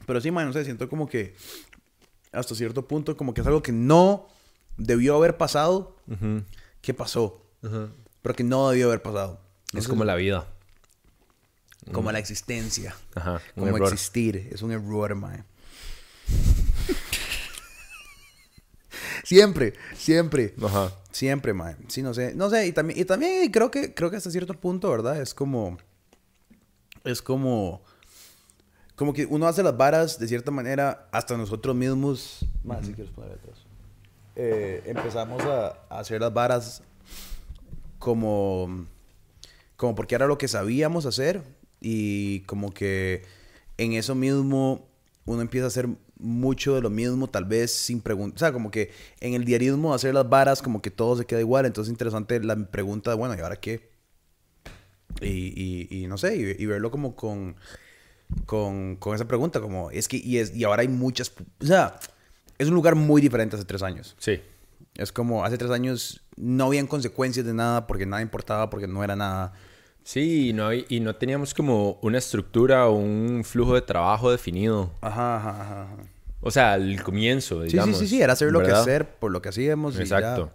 Pero 0.07 0.21
sí, 0.21 0.31
man, 0.31 0.47
no 0.47 0.53
sé, 0.53 0.65
siento 0.65 0.89
como 0.89 1.09
que 1.09 1.35
hasta 2.33 2.55
cierto 2.55 2.87
punto 2.87 3.17
como 3.17 3.33
que 3.33 3.41
es 3.41 3.47
algo 3.47 3.63
que 3.63 3.73
no 3.73 4.29
debió 4.77 5.17
haber 5.17 5.37
pasado. 5.37 5.97
Que 6.81 6.95
pasó? 6.95 7.44
Ujú. 7.65 7.91
Pero 8.23 8.35
que 8.35 8.45
no 8.45 8.71
debió 8.71 8.87
haber 8.87 9.03
pasado. 9.03 9.41
Es 9.75 9.89
como 9.89 10.05
la 10.05 10.15
vida. 10.15 10.47
como 11.93 12.11
la 12.13 12.19
existencia. 12.19 12.95
Ajá, 13.15 13.41
Como 13.55 13.69
error. 13.77 13.93
existir. 13.93 14.49
Es 14.53 14.63
un 14.63 14.73
error, 14.73 15.15
man. 15.15 15.45
siempre, 19.25 19.75
siempre. 19.97 20.55
Ajá. 20.63 20.93
Siempre, 21.11 21.53
man. 21.53 21.77
Sí, 21.89 22.03
no 22.03 22.15
sé. 22.15 22.35
No 22.35 22.51
sé, 22.51 22.67
y 22.67 22.73
también, 22.73 22.99
y 22.99 23.05
también 23.05 23.51
creo 23.51 23.71
que 23.71 23.95
creo 23.95 24.11
que 24.11 24.17
hasta 24.17 24.31
cierto 24.31 24.55
punto, 24.55 24.91
¿verdad? 24.91 25.21
Es 25.21 25.35
como. 25.35 25.79
Es 27.05 27.23
como. 27.23 27.83
Como 28.97 29.13
que 29.13 29.27
uno 29.27 29.49
hace 29.49 29.63
las 29.63 29.77
varas 29.77 30.19
de 30.21 30.29
cierta 30.29 30.53
manera 30.53 31.09
hasta 31.13 31.37
nosotros 31.37 31.75
mismos. 31.75 32.47
Más, 32.63 32.87
si 32.87 32.93
quieres 32.95 33.13
poner 33.13 33.33
atrás. 33.33 33.59
Eh, 34.37 34.83
empezamos 34.87 35.43
a, 35.45 35.69
a 35.89 35.99
hacer 35.99 36.21
las 36.21 36.33
varas 36.33 36.83
como. 38.05 38.87
Como 39.77 39.95
porque 39.95 40.15
era 40.15 40.27
lo 40.27 40.37
que 40.37 40.47
sabíamos 40.47 41.07
hacer. 41.07 41.43
Y 41.81 42.41
como 42.41 42.73
que 42.73 43.23
en 43.79 43.95
eso 43.95 44.15
mismo 44.15 44.87
uno 45.25 45.41
empieza 45.41 45.65
a 45.65 45.69
hacer 45.69 45.89
mucho 46.19 46.75
de 46.75 46.83
lo 46.83 46.91
mismo, 46.91 47.29
tal 47.29 47.47
vez 47.47 47.73
sin 47.73 48.01
preguntar. 48.01 48.37
O 48.37 48.39
sea, 48.39 48.53
como 48.53 48.71
que 48.71 48.91
en 49.21 49.35
el 49.35 49.45
diarismo 49.45 49.95
hacer 49.95 50.15
las 50.15 50.29
varas, 50.29 50.63
como 50.63 50.83
que 50.83 50.91
todo 50.91 51.17
se 51.17 51.25
queda 51.25 51.41
igual. 51.41 51.67
Entonces 51.67 51.89
es 51.89 51.95
interesante 51.95 52.41
la 52.43 52.57
pregunta 52.71 53.11
de, 53.11 53.17
bueno, 53.17 53.35
¿y 53.35 53.41
ahora 53.41 53.57
qué? 53.57 53.91
Y, 55.21 55.29
y, 55.29 55.89
y 55.91 56.07
no 56.07 56.19
sé, 56.19 56.37
y, 56.37 56.63
y 56.63 56.67
verlo 56.67 56.91
como 56.91 57.15
con, 57.15 57.57
con, 58.47 58.97
con 58.97 59.15
esa 59.15 59.27
pregunta, 59.27 59.61
como 59.61 59.91
es 59.91 60.09
que, 60.09 60.17
y, 60.17 60.39
es, 60.39 60.55
y 60.55 60.65
ahora 60.65 60.83
hay 60.83 60.89
muchas, 60.89 61.33
o 61.61 61.67
sea, 61.67 61.99
es 62.59 62.69
un 62.69 62.75
lugar 62.75 62.97
muy 62.97 63.23
diferente 63.23 63.57
hace 63.57 63.65
tres 63.65 63.83
años. 63.83 64.17
Sí. 64.19 64.41
Es 64.97 65.13
como 65.13 65.45
hace 65.45 65.59
tres 65.59 65.71
años 65.71 66.24
no 66.37 66.67
habían 66.67 66.87
consecuencias 66.87 67.45
de 67.47 67.55
nada 67.55 67.87
porque 67.87 68.07
nada 68.07 68.23
importaba, 68.23 68.71
porque 68.71 68.87
no 68.87 69.03
era 69.05 69.17
nada. 69.17 69.53
Sí, 70.03 70.51
y 70.51 70.53
no, 70.53 70.69
hay- 70.69 70.85
y 70.89 71.01
no 71.01 71.17
teníamos 71.17 71.55
como 71.55 71.99
una 72.03 72.19
estructura 72.19 72.87
o 72.89 72.93
un 72.95 73.43
flujo 73.45 73.75
de 73.75 73.83
trabajo 73.83 74.31
definido. 74.31 74.93
Ajá, 75.01 75.37
ajá, 75.37 75.51
ajá. 75.63 75.89
O 76.41 76.51
sea, 76.51 76.75
al 76.75 77.03
comienzo, 77.03 77.63
Sí, 77.63 77.69
digamos. 77.71 77.97
sí, 77.99 78.07
sí, 78.07 78.17
sí, 78.17 78.23
era 78.23 78.35
hacer 78.35 78.53
lo 78.53 78.63
que 78.63 78.71
hacer 78.71 79.07
por 79.19 79.31
lo 79.33 79.41
que 79.41 79.49
hacíamos. 79.49 79.97
y 79.97 80.01
Exacto. 80.03 80.51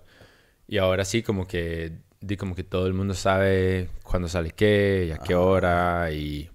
Y 0.68 0.78
ahora 0.78 1.04
sí, 1.04 1.24
como 1.24 1.48
que, 1.48 1.94
di 2.22 2.38
como 2.38 2.54
que 2.54 2.64
todo 2.64 2.86
el 2.86 2.94
mundo 2.94 3.16
sabe 3.16 3.90
cuándo 4.04 4.28
sale 4.28 4.52
qué 4.52 5.06
y 5.08 5.12
a 5.12 5.18
qué 5.18 5.34
hora 5.34 6.12
y, 6.12 6.48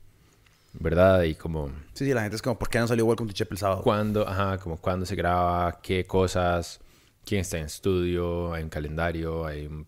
¿verdad? 0.74 1.22
Y 1.22 1.34
como. 1.34 1.68
Sí, 1.94 2.04
sí, 2.04 2.14
la 2.14 2.22
gente 2.22 2.36
es 2.36 2.42
como, 2.42 2.56
¿por 2.58 2.68
qué 2.68 2.78
no 2.78 2.86
salió 2.86 3.06
Welcome 3.06 3.28
to 3.30 3.34
Chep 3.34 3.50
el 3.50 3.58
sábado? 3.58 3.82
cuándo, 3.82 4.28
ajá, 4.28 4.58
como 4.58 4.76
cuándo 4.76 5.04
se 5.04 5.16
graba, 5.16 5.80
qué 5.82 6.04
cosas, 6.06 6.78
quién 7.24 7.40
está 7.42 7.58
en 7.58 7.66
estudio, 7.66 8.52
hay 8.54 8.62
un 8.64 8.68
calendario, 8.70 9.46
hay 9.46 9.66
un- 9.66 9.86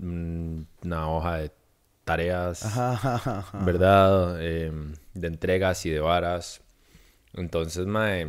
un- 0.00 0.66
una 0.84 1.08
hoja 1.10 1.36
de 1.38 1.52
tareas, 2.04 2.64
Ajá, 2.64 2.92
ajá, 2.92 3.38
ajá. 3.38 3.58
¿verdad? 3.64 4.36
Eh, 4.40 4.72
de 5.14 5.26
entregas 5.28 5.84
y 5.86 5.90
de 5.90 6.00
varas. 6.00 6.60
Entonces, 7.34 7.86
mae, 7.86 8.28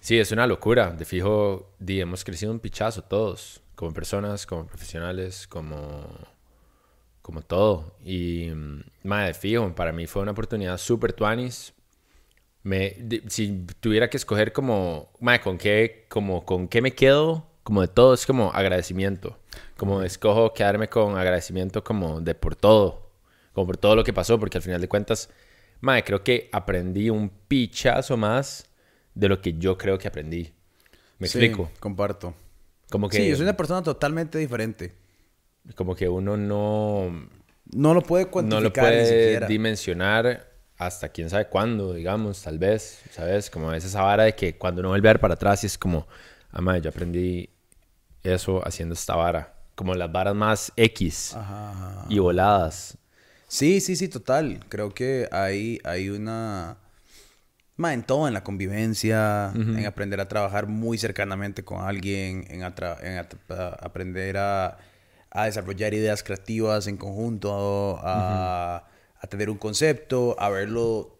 sí, 0.00 0.18
es 0.18 0.32
una 0.32 0.46
locura. 0.46 0.90
De 0.92 1.04
fijo, 1.04 1.72
di, 1.78 2.00
hemos 2.00 2.24
crecido 2.24 2.52
un 2.52 2.60
pichazo 2.60 3.02
todos, 3.02 3.62
como 3.74 3.92
personas, 3.92 4.46
como 4.46 4.66
profesionales, 4.66 5.46
como, 5.48 6.06
como 7.22 7.42
todo. 7.42 7.96
Y, 8.04 8.50
mm, 8.50 8.82
madre, 9.04 9.34
fijo, 9.34 9.74
para 9.74 9.92
mí 9.92 10.06
fue 10.06 10.22
una 10.22 10.32
oportunidad 10.32 10.78
súper 10.78 11.12
tuanis. 11.12 11.72
Me, 12.66 12.96
de- 12.98 13.22
si 13.28 13.64
tuviera 13.80 14.10
que 14.10 14.16
escoger 14.16 14.52
como, 14.52 15.10
madre, 15.20 15.40
con 15.40 15.56
qué, 15.58 16.06
como, 16.08 16.44
con 16.44 16.68
qué 16.68 16.82
me 16.82 16.92
quedo, 16.94 17.46
como 17.62 17.80
de 17.82 17.88
todo, 17.88 18.14
es 18.14 18.26
como 18.26 18.50
agradecimiento. 18.52 19.38
Como 19.76 20.02
escojo 20.02 20.52
quedarme 20.52 20.88
con 20.88 21.16
agradecimiento 21.16 21.84
como 21.84 22.20
de 22.20 22.34
por 22.34 22.56
todo, 22.56 23.10
como 23.52 23.66
por 23.68 23.76
todo 23.76 23.94
lo 23.96 24.04
que 24.04 24.12
pasó, 24.12 24.38
porque 24.40 24.58
al 24.58 24.62
final 24.62 24.80
de 24.80 24.88
cuentas, 24.88 25.30
madre, 25.80 26.04
creo 26.04 26.24
que 26.24 26.48
aprendí 26.52 27.10
un 27.10 27.30
pichazo 27.48 28.16
más 28.16 28.66
de 29.14 29.28
lo 29.28 29.40
que 29.40 29.54
yo 29.58 29.78
creo 29.78 29.98
que 29.98 30.08
aprendí. 30.08 30.52
¿Me 31.18 31.26
Sí, 31.26 31.38
explico? 31.38 31.70
comparto. 31.80 32.34
Como 32.90 33.08
que, 33.08 33.18
Sí, 33.18 33.28
yo 33.28 33.36
soy 33.36 33.44
una 33.44 33.56
persona 33.56 33.82
totalmente 33.82 34.38
diferente. 34.38 34.94
como 35.74 35.94
que 35.94 36.08
uno 36.08 36.36
no, 36.36 37.28
No 37.72 37.94
lo 37.94 38.02
puede 38.02 38.24
no 38.24 38.30
cuantificar 38.30 38.62
lo 38.62 38.70
ni 38.70 38.78
puede 38.80 39.06
siquiera. 39.06 39.46
dimensionar 39.48 40.45
hasta 40.78 41.08
quién 41.08 41.30
sabe 41.30 41.48
cuándo, 41.48 41.94
digamos, 41.94 42.42
tal 42.42 42.58
vez, 42.58 43.02
¿sabes? 43.10 43.50
Como 43.50 43.72
es 43.72 43.84
esa 43.84 44.02
vara 44.02 44.24
de 44.24 44.34
que 44.34 44.56
cuando 44.58 44.80
uno 44.80 44.90
vuelve 44.90 45.08
a 45.08 45.12
ver 45.14 45.20
para 45.20 45.34
atrás 45.34 45.62
y 45.64 45.66
es 45.66 45.78
como, 45.78 46.06
ah, 46.50 46.60
madre, 46.60 46.82
yo 46.82 46.90
aprendí 46.90 47.48
eso 48.22 48.66
haciendo 48.66 48.94
esta 48.94 49.16
vara. 49.16 49.54
Como 49.74 49.94
las 49.94 50.10
varas 50.10 50.34
más 50.34 50.72
X 50.76 51.34
Ajá. 51.34 52.06
y 52.08 52.18
voladas. 52.18 52.96
Sí, 53.48 53.80
sí, 53.80 53.96
sí, 53.96 54.08
total. 54.08 54.60
Creo 54.68 54.92
que 54.94 55.28
hay, 55.32 55.80
hay 55.84 56.08
una... 56.10 56.78
Ma, 57.76 57.92
en 57.92 58.02
todo, 58.04 58.26
en 58.26 58.32
la 58.32 58.42
convivencia, 58.42 59.52
en 59.54 59.84
aprender 59.84 60.18
a 60.20 60.28
trabajar 60.28 60.66
muy 60.66 60.96
cercanamente 60.96 61.62
con 61.62 61.82
alguien, 61.82 62.46
en, 62.48 62.62
atra- 62.62 62.98
en 63.02 63.18
a- 63.18 63.68
aprender 63.80 64.38
a, 64.38 64.78
a 65.30 65.44
desarrollar 65.44 65.92
ideas 65.92 66.22
creativas 66.22 66.86
en 66.86 66.96
conjunto, 66.96 67.98
a, 68.02 68.88
a 69.26 69.28
tener 69.28 69.50
un 69.50 69.58
concepto, 69.58 70.34
a 70.38 70.48
verlo 70.48 71.12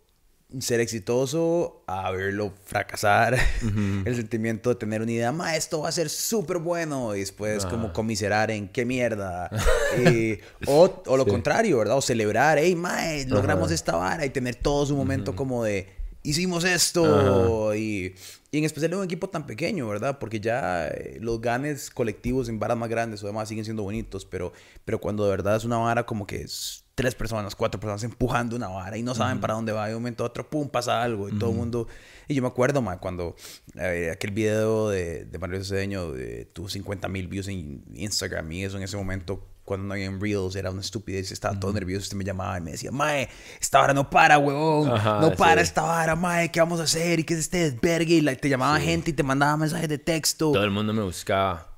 ser 0.60 0.78
exitoso, 0.80 1.82
a 1.88 2.10
verlo 2.12 2.54
fracasar, 2.64 3.36
el 4.04 4.14
sentimiento 4.16 4.70
de 4.70 4.76
tener 4.76 5.02
una 5.02 5.10
idea, 5.10 5.32
ma, 5.32 5.56
esto 5.56 5.80
va 5.80 5.88
a 5.88 5.92
ser 5.92 6.08
súper 6.08 6.58
bueno, 6.58 7.14
y 7.16 7.20
después 7.20 7.66
como 7.66 7.92
comiserar 7.92 8.50
en 8.52 8.68
qué 8.68 8.84
mierda, 8.84 9.50
y- 9.98 10.38
o, 10.66 11.02
o 11.06 11.16
lo 11.16 11.24
Sí. 11.24 11.30
contrario, 11.30 11.78
¿verdad? 11.78 11.96
O 11.96 12.00
celebrar, 12.00 12.58
hey, 12.58 12.74
ma, 12.76 13.12
eh, 13.14 13.26
logramos 13.28 13.70
esta 13.72 13.96
vara 13.96 14.24
y 14.24 14.30
tener 14.30 14.54
todo 14.54 14.86
su 14.86 14.96
momento 14.96 15.34
como 15.34 15.64
de, 15.64 15.88
hicimos 16.22 16.62
esto, 16.64 17.74
y, 17.74 18.14
y 18.52 18.58
en 18.58 18.64
especial 18.64 18.92
en 18.92 18.98
un 19.00 19.04
equipo 19.04 19.28
tan 19.28 19.46
pequeño, 19.46 19.88
¿verdad? 19.88 20.18
Porque 20.20 20.38
ya 20.40 20.86
eh, 20.88 21.18
los 21.20 21.40
ganes 21.40 21.90
colectivos 21.90 22.48
en 22.48 22.58
varas 22.60 22.78
más 22.78 22.88
grandes 22.88 23.22
o 23.22 23.26
demás 23.26 23.48
siguen 23.48 23.64
siendo 23.64 23.82
bonitos, 23.82 24.24
pero, 24.24 24.52
pero 24.84 25.00
cuando 25.00 25.24
de 25.24 25.30
verdad 25.30 25.56
es 25.56 25.64
una 25.64 25.78
vara 25.78 26.06
como 26.06 26.24
que 26.26 26.42
es 26.42 26.84
tres 26.96 27.14
personas, 27.14 27.54
cuatro 27.54 27.78
personas 27.78 28.02
empujando 28.02 28.56
una 28.56 28.66
vara 28.68 28.96
y 28.96 29.02
no 29.04 29.14
saben 29.14 29.38
para 29.38 29.54
dónde 29.54 29.70
va, 29.70 29.86
y 29.86 29.90
de 29.90 29.96
un 29.96 30.02
momento 30.02 30.24
a 30.24 30.26
otro, 30.28 30.48
pum, 30.50 30.68
pasa 30.68 31.02
algo, 31.02 31.28
y 31.28 31.38
todo 31.38 31.50
el 31.50 31.56
mundo... 31.56 31.86
Y 32.26 32.34
yo 32.34 32.42
me 32.42 32.48
acuerdo, 32.48 32.82
ma, 32.82 32.98
cuando 32.98 33.36
eh, 33.76 34.10
aquel 34.12 34.32
video 34.32 34.88
de, 34.88 35.26
de 35.26 35.38
Mario 35.38 35.62
Cedeño 35.62 36.10
de, 36.10 36.46
tuvo 36.46 36.68
50 36.68 37.06
mil 37.08 37.28
views 37.28 37.46
en 37.46 37.84
Instagram 37.94 38.50
y 38.50 38.64
eso 38.64 38.78
en 38.78 38.82
ese 38.82 38.96
momento, 38.96 39.46
cuando 39.64 39.86
no 39.86 39.92
había 39.92 40.06
en 40.06 40.20
Reels, 40.20 40.56
era 40.56 40.70
una 40.72 40.80
estupidez, 40.80 41.30
estaba 41.30 41.60
todo 41.60 41.72
nervioso, 41.74 42.02
usted 42.04 42.16
me 42.16 42.24
llamaba 42.24 42.56
y 42.58 42.62
me 42.62 42.70
decía, 42.72 42.90
mae, 42.90 43.28
esta 43.60 43.78
vara 43.80 43.92
no 43.94 44.08
para, 44.10 44.38
huevón, 44.38 44.90
Ajá, 44.90 45.20
no 45.20 45.32
para 45.34 45.60
sí. 45.60 45.66
esta 45.68 45.82
vara, 45.82 46.16
mae, 46.16 46.50
¿qué 46.50 46.58
vamos 46.60 46.80
a 46.80 46.84
hacer? 46.84 47.20
¿Y 47.20 47.24
qué 47.24 47.34
es 47.34 47.40
este 47.40 47.70
desvergue? 47.70 48.14
Y 48.14 48.20
la- 48.22 48.34
te 48.34 48.48
llamaba 48.48 48.80
gente 48.80 49.10
y 49.10 49.14
te 49.14 49.22
mandaba 49.22 49.56
mensajes 49.58 49.88
de 49.88 49.98
texto. 49.98 50.50
Todo 50.50 50.64
el 50.64 50.70
mundo 50.72 50.92
me 50.94 51.02
buscaba. 51.02 51.75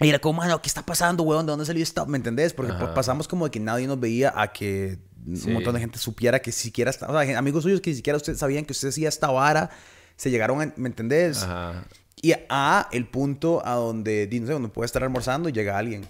Y 0.00 0.08
era 0.08 0.18
como, 0.18 0.38
mano, 0.40 0.60
¿qué 0.60 0.68
está 0.68 0.84
pasando, 0.84 1.22
weón? 1.22 1.46
¿De 1.46 1.50
dónde 1.52 1.64
salió 1.64 1.82
esto? 1.82 2.04
¿Me 2.06 2.18
entendés? 2.18 2.52
Porque 2.52 2.72
Ajá. 2.72 2.92
pasamos 2.92 3.26
como 3.28 3.46
de 3.46 3.50
que 3.50 3.60
nadie 3.60 3.86
nos 3.86 3.98
veía 3.98 4.32
a 4.36 4.52
que 4.52 4.98
Sí. 5.34 5.48
un 5.48 5.54
montón 5.54 5.74
de 5.74 5.80
gente 5.80 5.98
supiera 5.98 6.40
que 6.40 6.52
siquiera... 6.52 6.90
está- 6.90 7.06
O 7.10 7.18
sea, 7.20 7.38
amigos 7.38 7.62
suyos 7.64 7.80
que 7.80 7.90
ni 7.90 7.96
siquiera 7.96 8.16
ustedes 8.16 8.38
sabían 8.38 8.64
que 8.64 8.72
usted 8.72 8.88
hacía 8.90 9.08
esta 9.08 9.28
vara, 9.30 9.70
se 10.16 10.30
llegaron 10.30 10.60
a... 10.62 10.72
¿Me 10.76 10.88
entendés? 10.88 11.42
Ajá. 11.42 11.84
Y 12.22 12.32
a 12.48 12.88
el 12.92 13.08
punto 13.08 13.60
a 13.66 13.74
donde, 13.74 14.28
no 14.40 14.46
sé, 14.46 14.54
uno 14.54 14.68
puede 14.72 14.86
estar 14.86 15.02
almorzando 15.02 15.48
y 15.48 15.52
llega 15.52 15.76
alguien. 15.78 16.06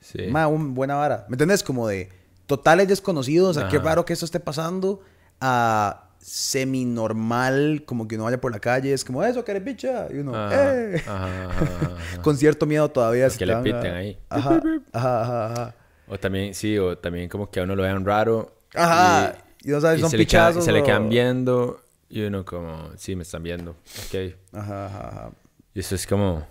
Sí. 0.00 0.26
Ma, 0.28 0.46
un 0.48 0.74
buena 0.74 0.94
vara. 0.96 1.24
¿Me 1.28 1.34
entendés? 1.36 1.62
Como 1.62 1.88
de 1.88 2.10
totales 2.46 2.86
desconocidos, 2.88 3.56
a 3.56 3.68
qué 3.68 3.76
Ajá. 3.78 3.84
raro 3.86 4.04
que 4.04 4.12
esto 4.12 4.24
esté 4.26 4.40
pasando, 4.40 5.00
a 5.40 6.03
semi-normal, 6.24 7.82
como 7.84 8.08
que 8.08 8.14
uno 8.14 8.24
vaya 8.24 8.40
por 8.40 8.50
la 8.50 8.58
calle, 8.58 8.94
es 8.94 9.04
como, 9.04 9.22
eso, 9.22 9.44
que 9.44 9.60
bicha. 9.60 10.08
Y 10.10 10.18
uno, 10.20 10.34
Ajá, 10.34 10.74
¡eh! 10.74 11.02
ajá, 11.06 11.44
ajá, 11.50 11.76
ajá. 11.76 11.96
Con 12.22 12.38
cierto 12.38 12.64
miedo 12.64 12.88
todavía. 12.90 13.24
Que 13.26 13.30
si 13.34 13.44
le 13.44 13.56
piten 13.56 13.92
ahí. 13.94 14.18
Ajá, 14.30 14.60
ajá, 14.92 15.46
ajá. 15.52 15.74
O 16.08 16.18
también, 16.18 16.54
sí, 16.54 16.78
o 16.78 16.96
también 16.96 17.28
como 17.28 17.50
que 17.50 17.60
a 17.60 17.64
uno 17.64 17.76
lo 17.76 17.82
vean 17.82 18.04
raro. 18.06 18.56
Ajá. 18.74 19.34
Y 19.62 19.68
no 19.68 19.80
sabes, 19.82 19.98
y 19.98 20.00
son 20.02 20.10
se, 20.10 20.16
le 20.16 20.26
queda- 20.26 20.46
pichazos 20.48 20.64
se 20.64 20.72
le 20.72 20.82
quedan 20.82 21.10
viendo 21.10 21.82
y 22.08 22.22
uno 22.22 22.42
como, 22.44 22.90
sí, 22.96 23.14
me 23.16 23.22
están 23.22 23.42
viendo. 23.42 23.72
Ok. 23.72 24.34
Ajá, 24.54 24.86
ajá, 24.86 25.08
ajá. 25.08 25.30
Y 25.74 25.80
eso 25.80 25.94
es 25.94 26.06
como 26.06 26.46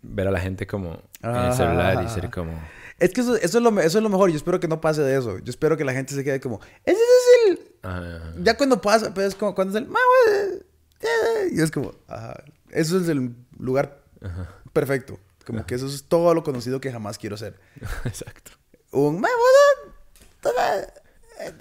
ver 0.00 0.28
a 0.28 0.30
la 0.30 0.40
gente 0.40 0.66
como 0.66 1.02
en 1.22 1.34
el 1.36 1.52
celular 1.52 1.94
y 1.96 2.06
ajá, 2.06 2.08
ser 2.08 2.30
como... 2.30 2.52
Es 2.98 3.10
que 3.10 3.20
eso, 3.20 3.36
eso, 3.36 3.58
es 3.58 3.64
lo, 3.64 3.80
eso 3.80 3.98
es 3.98 4.02
lo 4.02 4.08
mejor. 4.08 4.30
Yo 4.30 4.36
espero 4.36 4.58
que 4.58 4.68
no 4.68 4.80
pase 4.80 5.02
de 5.02 5.16
eso. 5.16 5.38
Yo 5.38 5.50
espero 5.50 5.76
que 5.76 5.84
la 5.84 5.92
gente 5.92 6.14
se 6.14 6.24
quede 6.24 6.40
como, 6.40 6.60
ese 6.84 6.98
es 6.98 7.48
el... 7.50 7.72
ajá, 7.82 8.16
ajá. 8.16 8.34
Ya 8.42 8.56
cuando 8.56 8.80
pasa, 8.80 9.14
pues 9.14 9.28
es 9.28 9.34
como 9.34 9.54
cuando 9.54 9.78
es 9.78 9.84
el... 9.84 9.90
Y 11.52 11.60
es 11.60 11.70
como, 11.70 11.94
ajá. 12.08 12.42
Eso 12.70 13.00
es 13.00 13.08
el 13.08 13.34
lugar 13.58 14.02
perfecto. 14.72 15.18
Como 15.46 15.64
que 15.64 15.76
eso 15.76 15.86
es 15.86 16.04
todo 16.04 16.34
lo 16.34 16.42
conocido 16.42 16.80
que 16.80 16.92
jamás 16.92 17.18
quiero 17.18 17.36
ser. 17.36 17.58
Exacto. 18.04 18.52
Un... 18.90 19.24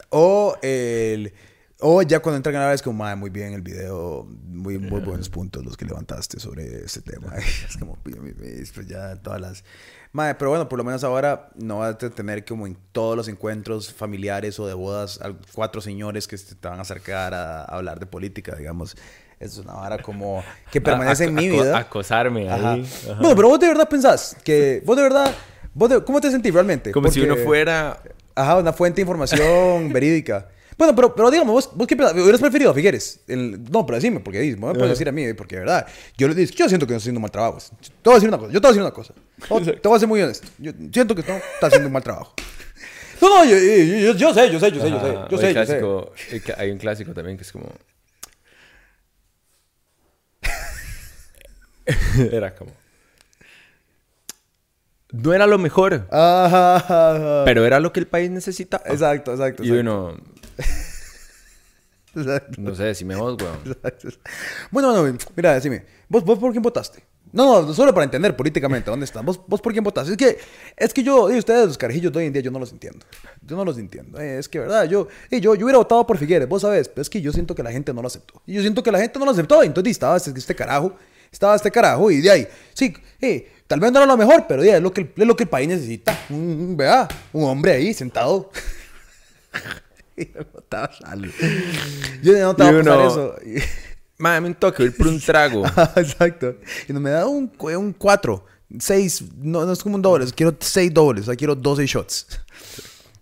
O 0.10 0.58
el... 0.62 1.34
O 1.80 2.02
ya 2.02 2.20
cuando 2.22 2.38
entran 2.38 2.56
a 2.56 2.58
grabar 2.60 2.74
es 2.76 2.82
como, 2.82 3.04
"Ma, 3.04 3.16
muy 3.16 3.30
bien 3.30 3.54
el 3.54 3.62
video, 3.62 4.26
muy, 4.28 4.80
muy 4.80 5.00
buenos 5.00 5.30
puntos 5.30 5.64
los 5.64 5.78
que 5.78 5.86
levantaste 5.86 6.40
sobre 6.40 6.84
ese 6.84 7.02
tema. 7.02 7.36
es 7.38 7.78
como, 7.78 7.96
pues 8.02 8.88
ya 8.88 9.16
todas 9.22 9.40
las... 9.40 9.64
Madre, 10.12 10.36
pero 10.36 10.50
bueno, 10.52 10.68
por 10.70 10.78
lo 10.78 10.84
menos 10.84 11.04
ahora 11.04 11.50
no 11.56 11.80
vas 11.80 11.96
a 11.96 12.10
tener 12.10 12.44
como 12.46 12.66
en 12.66 12.78
todos 12.92 13.16
los 13.18 13.28
encuentros 13.28 13.94
familiares 13.94 14.60
o 14.60 14.66
de 14.68 14.74
bodas 14.74 15.20
al- 15.22 15.38
cuatro 15.54 15.82
señores 15.82 16.28
que 16.28 16.38
se 16.38 16.56
te 16.56 16.68
van 16.68 16.80
a 16.80 16.82
acercar 16.84 17.34
a, 17.34 17.62
a 17.62 17.76
hablar 17.76 18.00
de 18.00 18.06
política, 18.06 18.56
digamos. 18.56 18.96
Es 19.40 19.58
una 19.60 19.74
vara 19.74 20.00
como 20.00 20.44
que 20.72 20.82
permanece 20.82 21.26
A- 21.26 21.28
en 21.28 21.36
mi 21.36 21.50
vida. 21.50 21.78
Acosarme 21.78 22.50
Ajá. 22.50 22.74
ahí. 22.74 22.90
Ajá. 23.12 23.20
Bueno, 23.22 23.36
pero 23.36 23.50
vos 23.50 23.60
de 23.60 23.68
verdad 23.68 23.88
pensás 23.88 24.36
que 24.44 24.82
vos 24.86 24.96
de 24.98 25.04
verdad, 25.04 25.32
vos 25.74 25.90
de- 25.90 26.04
¿cómo 26.04 26.20
te 26.22 26.32
sentís 26.32 26.54
realmente? 26.54 26.92
Como 26.92 27.12
si 27.12 27.20
Porque- 27.20 27.34
uno 27.34 27.44
fuera... 27.44 28.02
Ajá, 28.34 28.58
una 28.58 28.72
fuente 28.72 28.98
de 28.98 29.02
información 29.02 29.92
verídica. 29.94 30.48
Bueno, 30.78 30.96
pero, 30.96 31.16
pero 31.16 31.32
digamos, 31.32 31.54
¿vos, 31.54 31.70
vos 31.76 31.88
qué 31.88 31.96
pensás? 31.96 32.14
¿Hubieras 32.16 32.40
preferido 32.40 32.70
a 32.70 32.74
Figueres? 32.74 33.22
El- 33.28 33.64
no, 33.72 33.86
pero 33.86 33.96
decime, 33.98 34.20
porque 34.20 34.40
me 34.40 34.56
puedes 34.58 34.78
Ajá. 34.78 34.88
decir 34.90 35.10
a 35.10 35.12
mí, 35.12 35.34
porque 35.34 35.56
de 35.56 35.62
verdad, 35.62 35.88
yo, 36.18 36.28
le- 36.28 36.46
yo 36.46 36.70
siento 36.70 36.86
que 36.86 36.94
no 36.94 36.98
estoy 36.98 37.10
haciendo 37.10 37.18
un 37.18 37.24
mal 37.24 37.32
trabajo. 37.32 37.58
Te 37.82 37.90
voy 38.04 38.14
a 38.14 38.16
decir 38.16 38.30
una 38.30 38.38
cosa, 38.38 38.52
yo 38.54 38.62
te 38.62 38.68
voy 38.68 38.70
a 38.70 38.74
decir 38.74 38.82
una 38.84 38.92
cosa. 38.92 39.14
Te 39.66 39.72
te 39.82 39.88
voy 39.88 39.96
a 39.96 40.00
ser 40.00 40.08
muy 40.08 40.22
honesto. 40.22 40.48
Yo 40.60 40.72
siento 40.94 41.16
que 41.16 41.24
no 41.24 41.36
estás 41.36 41.64
haciendo 41.70 41.88
un 41.88 41.94
mal 41.94 42.04
trabajo. 42.04 42.34
No, 43.20 43.30
no, 43.30 43.46
yo, 43.46 43.58
yo, 43.58 44.12
yo- 44.12 44.14
yo 44.14 44.32
sé, 44.32 44.52
yo 44.52 44.60
sé, 44.60 44.72
yo 44.72 44.80
sé, 44.80 44.92
yo 44.92 45.00
sé, 45.00 45.14
yo 45.32 45.38
o 45.38 45.40
sé, 45.40 45.50
el 45.50 45.56
yo 45.56 45.66
sé. 45.66 45.80
clásico- 45.80 46.12
ca- 46.46 46.56
Hay 46.60 46.70
un 46.70 46.78
clásico 46.78 47.14
también 47.16 47.36
que 47.36 47.42
es 47.42 47.52
como... 47.52 47.66
era 52.32 52.54
como... 52.56 52.72
No 55.12 55.34
era 55.34 55.48
lo 55.48 55.58
mejor, 55.58 56.06
Ajá, 56.12 56.76
ajá, 56.76 57.16
ajá. 57.16 57.46
pero 57.46 57.66
era 57.66 57.80
lo 57.80 57.92
que 57.94 58.00
el 58.02 58.08
país 58.08 58.30
necesitaba. 58.30 58.84
Exacto, 58.88 59.32
exacto. 59.32 59.64
Y 59.64 59.70
exacto, 59.70 59.82
uno... 59.82 60.18
exacto. 62.16 62.62
No 62.62 62.76
sé, 62.76 62.84
decime 62.84 63.16
vos, 63.16 63.38
weón. 63.42 63.58
Exacto. 63.66 64.10
Bueno, 64.72 64.92
bueno, 65.00 65.18
mira, 65.36 65.54
decime, 65.54 65.86
¿vos, 66.10 66.24
¿vos 66.24 66.40
por 66.40 66.52
quién 66.52 66.62
votaste? 66.64 67.04
No, 67.34 67.62
no, 67.62 67.74
solo 67.74 67.94
para 67.94 68.06
entender 68.06 68.36
políticamente 68.38 68.90
dónde 68.90 69.04
están. 69.04 69.26
¿Vos, 69.26 69.40
vos 69.48 69.60
por 69.62 69.74
quién 69.74 69.84
votaste? 69.84 70.12
Es 70.12 70.18
que, 70.18 70.38
es 70.78 70.94
que 70.94 71.04
yo, 71.04 71.30
y 71.30 71.38
ustedes, 71.38 71.68
los 71.68 71.78
carajillos 71.78 72.12
de 72.14 72.20
hoy 72.20 72.26
en 72.26 72.34
día, 72.34 72.42
yo 72.42 72.52
no 72.52 72.58
los 72.58 72.72
entiendo. 72.72 73.06
Yo 73.42 73.58
no 73.58 73.66
los 73.66 73.78
entiendo. 73.78 74.18
Eh, 74.20 74.40
es 74.40 74.48
que, 74.48 74.60
verdad, 74.60 74.86
yo, 74.86 75.10
eh, 75.30 75.42
yo, 75.42 75.54
yo 75.54 75.66
hubiera 75.66 75.78
votado 75.78 76.08
por 76.08 76.18
Figueres, 76.18 76.48
vos 76.48 76.62
sabés, 76.62 76.88
pero 76.88 77.02
es 77.02 77.10
que 77.10 77.22
yo 77.22 77.34
siento 77.34 77.54
que 77.54 77.62
la 77.64 77.72
gente 77.72 77.94
no 77.94 78.02
lo 78.02 78.08
aceptó. 78.08 78.42
Y 78.48 78.54
yo 78.54 78.62
siento 78.62 78.82
que 78.82 78.92
la 78.92 79.00
gente 79.00 79.20
no 79.20 79.26
lo 79.26 79.32
aceptó. 79.32 79.62
Y 79.64 79.68
entonces 79.68 79.92
estaba 79.92 80.16
este, 80.16 80.32
este 80.36 80.56
carajo, 80.56 80.94
estaba 81.30 81.54
este 81.58 81.70
carajo, 81.70 82.10
y 82.10 82.22
de 82.22 82.32
ahí, 82.32 82.48
sí, 82.74 82.94
eh, 83.20 83.52
tal 83.68 83.82
vez 83.82 83.92
no 83.92 84.00
era 84.00 84.06
lo 84.08 84.16
mejor, 84.16 84.46
pero 84.48 84.62
ahí, 84.62 84.70
es, 84.70 84.82
lo 84.82 84.94
que, 84.94 85.12
es 85.16 85.28
lo 85.28 85.36
que 85.36 85.44
el 85.44 85.50
país 85.50 85.68
necesita. 85.68 86.18
Un, 86.30 86.38
un- 86.40 86.78
vea, 86.78 87.10
un 87.34 87.44
hombre 87.44 87.74
ahí 87.74 87.94
sentado. 87.94 88.50
y 90.22 90.32
me 90.34 90.42
botaba 90.54 90.92
sal. 90.94 91.32
Yo 92.24 92.34
no 92.40 92.56
te 92.56 92.64
Y 92.64 92.68
voy 92.72 92.76
a 92.82 92.84
pasar 92.84 92.98
uno- 93.00 93.08
eso. 93.08 93.36
Mame 94.20 94.48
un 94.48 94.56
toque, 94.56 94.82
voy 94.84 94.92
por 94.92 95.08
un 95.08 95.20
trago. 95.22 95.64
Exacto. 95.96 96.56
Y 96.90 96.94
no 96.94 97.00
me 97.00 97.12
da 97.12 97.28
un, 97.28 97.52
un 97.60 97.94
4, 97.94 98.46
6, 98.80 99.24
no, 99.38 99.64
no 99.66 99.72
es 99.72 99.84
como 99.84 99.96
un 99.96 100.02
doble, 100.02 100.26
quiero 100.36 100.56
6 100.60 100.92
dobles, 100.94 101.22
o 101.24 101.26
sea, 101.28 101.36
quiero 101.36 101.54
12 101.56 101.86
shots. 101.86 102.28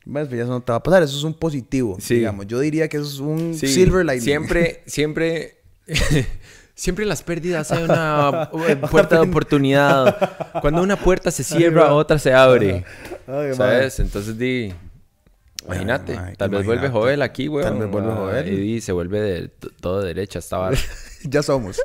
Bueno, 0.05 0.27
pues 0.30 0.38
ya 0.38 0.43
eso 0.43 0.51
no 0.53 0.61
te 0.61 0.72
va 0.72 0.77
a 0.77 0.84
pasar, 0.84 1.03
eso 1.03 1.17
es 1.17 1.23
un 1.23 1.34
positivo, 1.34 1.97
Sí. 1.99 2.15
digamos. 2.15 2.47
Yo 2.47 2.59
diría 2.61 2.88
que 2.88 2.95
eso 2.97 3.07
es 3.07 3.19
un 3.19 3.55
Sí, 3.55 3.67
silver 3.67 4.05
lining. 4.05 4.22
Siempre, 4.22 4.84
siempre, 4.85 5.57
siempre 6.76 7.05
las 7.05 7.23
pérdidas 7.23 7.72
hay 7.72 7.84
una 7.84 8.49
puerta 8.89 9.15
de 9.15 9.22
oportunidad. 9.27 10.61
Cuando 10.61 10.81
una 10.81 10.95
puerta 10.95 11.30
se 11.31 11.43
cierra, 11.43 11.91
otra 11.93 12.19
se 12.19 12.34
abre. 12.34 12.85
Madre. 13.27 13.55
¿Sabes? 13.55 13.99
Entonces 13.99 14.38
di, 14.38 14.73
Imagínate, 15.65 16.17
Ay, 16.17 16.35
tal 16.35 16.49
vez 16.49 16.65
vuelve. 16.65 16.89
Joel 16.89 17.21
aquí, 17.21 17.47
weón. 17.47 17.63
Tal 17.69 17.79
vez 17.79 17.89
vuelve 17.89 18.11
Ah, 18.11 18.15
Joel. 18.15 18.53
Y 18.59 18.81
se 18.81 18.91
vuelve 18.91 19.19
de 19.21 19.47
todo 19.81 20.01
derecha 20.01 20.39
esta 20.39 20.57
vara. 20.57 20.77
ya 21.23 21.41
somos. 21.43 21.81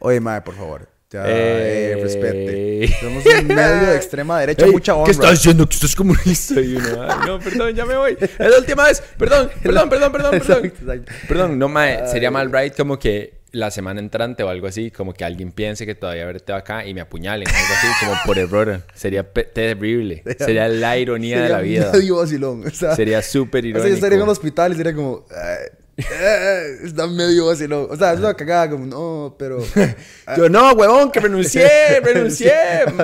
Oye, 0.00 0.20
mae, 0.20 0.40
por 0.42 0.54
favor. 0.54 0.88
Ya, 1.10 1.24
eh, 1.26 1.92
Eh. 1.92 1.98
respete. 2.02 2.88
Somos 3.00 3.24
un 3.24 3.46
medio 3.46 3.86
de 3.90 3.96
extrema 3.96 4.38
derecha, 4.40 4.66
Ey, 4.66 4.72
mucha 4.72 4.94
honra. 4.94 5.06
¿Qué 5.06 5.12
estás 5.12 5.30
diciendo? 5.30 5.66
Que 5.66 5.74
estás 5.74 5.96
comunista. 5.96 6.60
Y 6.60 6.76
uno, 6.76 7.02
"Ay, 7.02 7.18
no, 7.26 7.38
perdón, 7.38 7.74
ya 7.74 7.86
me 7.86 7.96
voy. 7.96 8.18
Es 8.20 8.38
la 8.38 8.58
última 8.58 8.84
vez. 8.84 9.02
Perdón, 9.16 9.50
perdón, 9.62 9.88
perdón, 9.88 10.12
perdón, 10.12 10.30
perdón. 10.32 10.34
Exacto, 10.64 10.66
exacto. 10.82 11.12
Perdón, 11.26 11.58
no, 11.58 11.68
mae. 11.68 12.06
Sería 12.08 12.30
mal, 12.30 12.52
right? 12.52 12.76
Como 12.76 12.98
que 12.98 13.37
la 13.52 13.70
semana 13.70 14.00
entrante 14.00 14.42
o 14.42 14.48
algo 14.48 14.66
así, 14.66 14.90
como 14.90 15.14
que 15.14 15.24
alguien 15.24 15.52
piense 15.52 15.86
que 15.86 15.94
todavía 15.94 16.26
verte 16.26 16.52
acá 16.52 16.84
y 16.86 16.92
me 16.94 17.00
apuñalen. 17.00 17.48
Algo 17.48 17.74
así, 17.76 17.86
como 18.04 18.16
por 18.26 18.38
error. 18.38 18.82
Sería 18.94 19.22
terrible. 19.32 20.22
Sería 20.38 20.68
la 20.68 20.98
ironía 20.98 21.42
de 21.42 21.48
la 21.48 21.60
vida. 21.60 21.90
medio 21.92 22.16
vacilón. 22.16 22.66
O 22.66 22.70
sea, 22.70 22.94
Sería 22.94 23.22
súper 23.22 23.60
O 23.60 23.62
sea, 23.62 23.68
irónico. 23.70 23.88
yo 23.88 23.94
estaría 23.94 24.16
en 24.16 24.22
un 24.22 24.28
hospital 24.28 24.72
y 24.72 24.76
sería 24.76 24.94
como... 24.94 25.24
"Ay, 25.30 25.66
eh, 25.98 26.76
está 26.84 27.06
medio 27.08 27.46
vacilón. 27.46 27.88
O 27.90 27.96
sea, 27.96 28.12
es 28.12 28.20
una 28.20 28.34
cagada 28.34 28.70
como... 28.70 28.86
No, 28.86 29.34
pero... 29.38 29.58
Yo, 30.36 30.48
no, 30.48 30.72
huevón, 30.74 31.10
que 31.10 31.18
renuncié, 31.20 31.68
renuncié, 32.04 32.52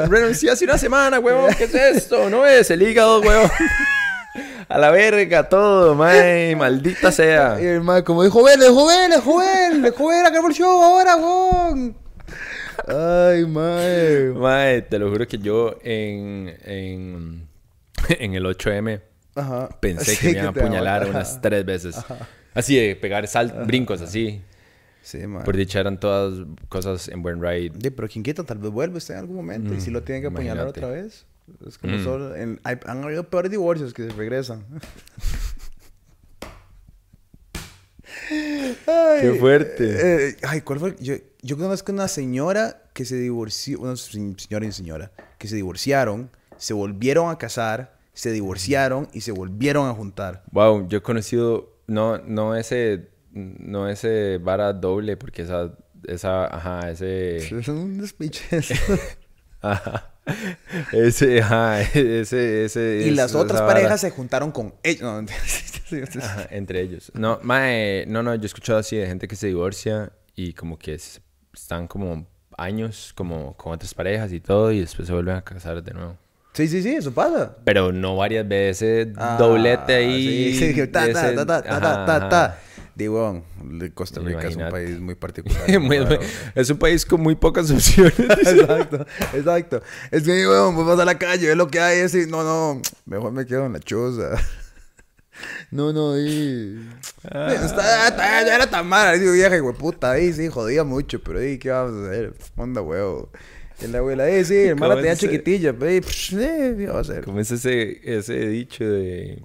renuncié 0.08 0.50
hace 0.50 0.64
una 0.64 0.78
semana, 0.78 1.18
huevón, 1.18 1.52
¿qué 1.56 1.64
es 1.64 1.74
esto? 1.74 2.28
No 2.30 2.46
es 2.46 2.70
el 2.70 2.82
hígado, 2.82 3.20
huevón. 3.20 3.50
A 4.69 4.78
la 4.78 4.91
verga, 4.91 5.49
todo, 5.49 5.95
mae, 5.95 6.55
maldita 6.57 7.12
sea. 7.12 7.59
Y 7.62 7.66
el 7.66 7.81
mae 7.82 8.03
como 8.05 8.23
de 8.23 8.31
joven, 8.31 8.59
de 8.61 8.69
joven, 8.69 9.11
de 9.11 9.19
joven, 9.20 9.82
de 9.82 9.91
joven, 9.91 10.27
acabó 10.27 10.49
el 10.49 10.55
show 10.55 10.82
ahora, 10.82 11.16
weón. 11.16 11.97
Ay, 12.86 13.45
mae. 13.47 14.32
Mae, 14.35 14.82
te 14.82 14.99
lo 14.99 15.11
juro 15.11 15.27
que 15.27 15.39
yo 15.39 15.78
en, 15.82 16.55
en, 16.65 17.49
en 18.09 18.35
el 18.35 18.45
8M 18.45 19.01
Ajá. 19.36 19.69
pensé 19.81 20.15
Sí, 20.15 20.19
que 20.20 20.27
me 20.27 20.32
iban 20.32 20.47
a 20.47 20.49
apuñalar 20.51 21.09
unas 21.09 21.41
tres 21.41 21.65
veces. 21.65 21.97
Así 22.55 22.77
de 22.77 22.97
pegar 22.97 23.27
sal, 23.27 23.65
brincos 23.66 24.01
así. 24.01 24.43
Sí, 25.03 25.27
mae. 25.27 25.45
Por 25.45 25.57
dicha 25.57 25.81
eran 25.81 25.99
todas 26.01 26.47
cosas 26.69 27.09
en 27.09 27.23
buen 27.23 27.41
ride. 27.43 27.73
Sí, 27.81 27.91
pero 27.91 28.09
quien 28.09 28.23
quita, 28.23 28.43
tal 28.45 28.59
vez 28.59 28.70
vuelve 28.70 28.97
usted 28.99 29.15
en 29.15 29.20
algún 29.20 29.36
momento 29.36 29.74
y 29.74 29.81
si 29.81 29.91
lo 29.91 30.03
tienen 30.03 30.23
que 30.23 30.28
apuñalar 30.28 30.66
imagínate. 30.69 30.81
otra 30.81 30.91
vez. 31.03 31.27
Es 31.66 31.78
como 31.78 31.96
Mm. 31.96 32.04
solo. 32.04 32.34
en- 32.36 32.60
hay- 32.64 32.78
han 32.86 33.04
habido 33.04 33.28
peores 33.28 33.50
divorcios 33.50 33.92
que 33.94 34.04
se 34.04 34.10
regresan. 34.16 34.64
Ay, 38.86 39.20
Qué 39.20 39.36
fuerte. 39.38 40.28
eh, 40.28 40.36
ay, 40.42 40.60
¿cuál 40.60 40.78
fue? 40.78 40.96
Yo, 41.00 41.14
yo 41.42 41.56
conozco 41.56 41.92
una 41.92 42.08
señora 42.08 42.82
que 42.92 43.04
se 43.04 43.16
divorció, 43.16 43.80
una 43.80 43.96
se- 43.96 44.10
señora 44.38 44.66
y 44.66 44.72
señora, 44.72 45.12
que 45.38 45.48
se 45.48 45.56
divorciaron, 45.56 46.30
se 46.56 46.74
volvieron 46.74 47.30
a 47.30 47.38
casar, 47.38 47.96
se 48.12 48.30
divorciaron 48.30 49.08
y 49.12 49.22
se 49.22 49.32
volvieron 49.32 49.88
a 49.88 49.94
juntar. 49.94 50.44
Wow, 50.52 50.86
yo 50.88 50.98
he 50.98 51.02
conocido, 51.02 51.76
no, 51.86 52.18
no 52.18 52.54
ese, 52.54 53.08
no 53.32 53.88
ese 53.88 54.38
vara 54.38 54.72
doble, 54.72 55.16
porque 55.16 55.42
esa, 55.42 55.76
esa, 56.06 56.44
ajá, 56.54 56.90
ese, 56.90 57.40
Son 57.62 57.76
unos 57.78 58.12
piches. 58.12 58.70
ajá, 59.60 60.14
ese, 60.92 61.40
ajá, 61.42 61.80
ese, 61.82 62.64
ese. 62.64 63.01
y 63.05 63.09
es- 63.10 63.16
las 63.16 63.34
otras 63.34 63.60
vara. 63.60 63.74
parejas 63.74 64.01
se 64.01 64.10
juntaron 64.10 64.51
con 64.52 64.74
ellos. 64.82 65.02
No, 65.02 65.26
Ajá, 66.20 66.48
entre 66.51 66.80
ellos. 66.80 67.12
No, 67.14 67.38
mae, 67.42 68.05
no, 68.09 68.22
no, 68.22 68.34
yo 68.34 68.42
he 68.42 68.46
escuchado 68.46 68.78
así 68.78 68.96
de 68.96 69.06
gente 69.06 69.28
que 69.28 69.36
se 69.36 69.46
divorcia 69.48 70.12
y 70.34 70.52
como 70.55 70.78
que 70.78 70.94
están 71.52 71.86
como 71.86 72.26
años 72.56 73.12
como 73.14 73.56
con 73.56 73.72
otras 73.74 73.92
parejas 73.94 74.32
y 74.32 74.40
todo 74.40 74.72
y 74.72 74.80
después 74.80 75.06
se 75.06 75.12
vuelven 75.14 75.36
a 75.36 75.42
casar 75.42 75.82
de 75.82 75.92
nuevo. 75.92 76.16
sí, 76.55 76.68
sí, 76.68 76.82
sí, 76.82 76.94
eso 76.94 77.12
pasa. 77.12 77.56
Pero 77.64 77.92
no 77.92 78.16
varias 78.16 78.46
veces, 78.48 79.09
Ah, 79.16 79.36
doblete 79.38 79.94
ahí. 79.94 80.55
Sí, 80.55 80.72
sí, 80.74 80.86
ta, 80.86 81.12
ta, 81.12 81.28
ese- 81.28 81.36
ta, 81.36 81.46
ta, 81.46 81.62
ta, 81.62 81.76
ajá, 81.76 81.80
ta, 82.06 82.16
ajá. 82.16 82.28
ta. 82.28 82.59
Digo, 82.96 83.42
Costa 83.94 84.20
Rica 84.20 84.46
es 84.46 84.54
un 84.56 84.68
país 84.70 85.00
muy 85.00 85.14
particular. 85.16 85.80
Muy- 85.80 86.06
es 86.54 86.70
un 86.70 86.78
país 86.78 87.04
con 87.04 87.20
muy 87.20 87.34
pocas 87.34 87.68
opciones. 87.72 88.18
exacto, 88.20 89.06
exacto. 89.32 89.82
Es 90.12 90.22
que, 90.22 90.46
weón, 90.46 90.74
pues 90.76 90.86
vas 90.86 91.00
a 91.00 91.04
la 91.04 91.18
calle, 91.18 91.48
ves 91.48 91.56
lo 91.56 91.66
que 91.66 91.80
hay, 91.80 91.98
y 92.06 92.26
no, 92.30 92.44
no, 92.44 92.80
mejor 93.06 93.32
me 93.32 93.44
quedo 93.46 93.66
en 93.66 93.72
la 93.72 93.80
choza. 93.80 94.36
No, 95.72 95.92
no, 95.92 96.16
y... 96.16 96.88
Ah. 97.28 97.52
Está, 97.52 98.08
está- 98.08 98.46
ya 98.46 98.54
era 98.54 98.70
tan 98.70 98.86
mala, 98.86 99.14
digo, 99.14 99.32
vieja, 99.32 99.58
güey, 99.58 99.74
puta, 99.74 100.12
ahí 100.12 100.32
sí, 100.32 100.48
jodía 100.48 100.84
mucho, 100.84 101.20
pero 101.20 101.40
ahí, 101.40 101.58
¿qué 101.58 101.70
vamos 101.70 102.06
a 102.06 102.10
hacer? 102.10 102.34
Onda, 102.56 102.80
huevo. 102.80 103.30
Y 103.82 103.88
la 103.88 103.98
abuela, 103.98 104.28
eh, 104.28 104.44
sí, 104.44 104.54
hermana 104.54 104.92
¿Cómo 104.94 104.96
tenía 105.02 105.12
es 105.14 105.18
ese? 105.18 105.26
chiquitilla, 105.32 105.72
pero, 105.76 106.06
psh, 106.06 106.34
eh, 106.38 106.74
¿qué 106.78 106.86
vamos 106.86 107.08
a 107.08 107.12
hacer? 107.12 107.24
¿Cómo 107.24 107.40
es 107.40 107.50
ese, 107.50 108.00
ese 108.04 108.34
dicho 108.46 108.84
de... 108.84 109.42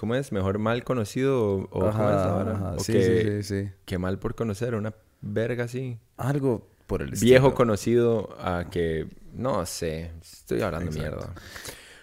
¿Cómo 0.00 0.14
es? 0.14 0.32
¿Mejor 0.32 0.58
mal 0.58 0.82
conocido 0.82 1.44
o, 1.44 1.60
o 1.64 1.68
cómo 1.68 2.08
es 2.10 2.16
ahora? 2.16 2.52
ajá, 2.54 2.72
O 2.76 2.78
sí, 2.80 2.92
que, 2.94 3.02
sí, 3.02 3.42
sí, 3.42 3.64
sí. 3.66 3.70
que 3.84 3.98
mal 3.98 4.18
por 4.18 4.34
conocer, 4.34 4.74
una 4.74 4.94
verga 5.20 5.64
así. 5.64 5.98
Algo 6.16 6.66
por 6.86 7.02
el 7.02 7.10
Viejo 7.10 7.48
estilo. 7.48 7.54
conocido 7.54 8.34
a 8.40 8.64
que... 8.70 9.08
No 9.34 9.66
sé, 9.66 10.10
estoy 10.22 10.62
hablando 10.62 10.90
Exacto. 10.90 11.16
mierda. 11.18 11.34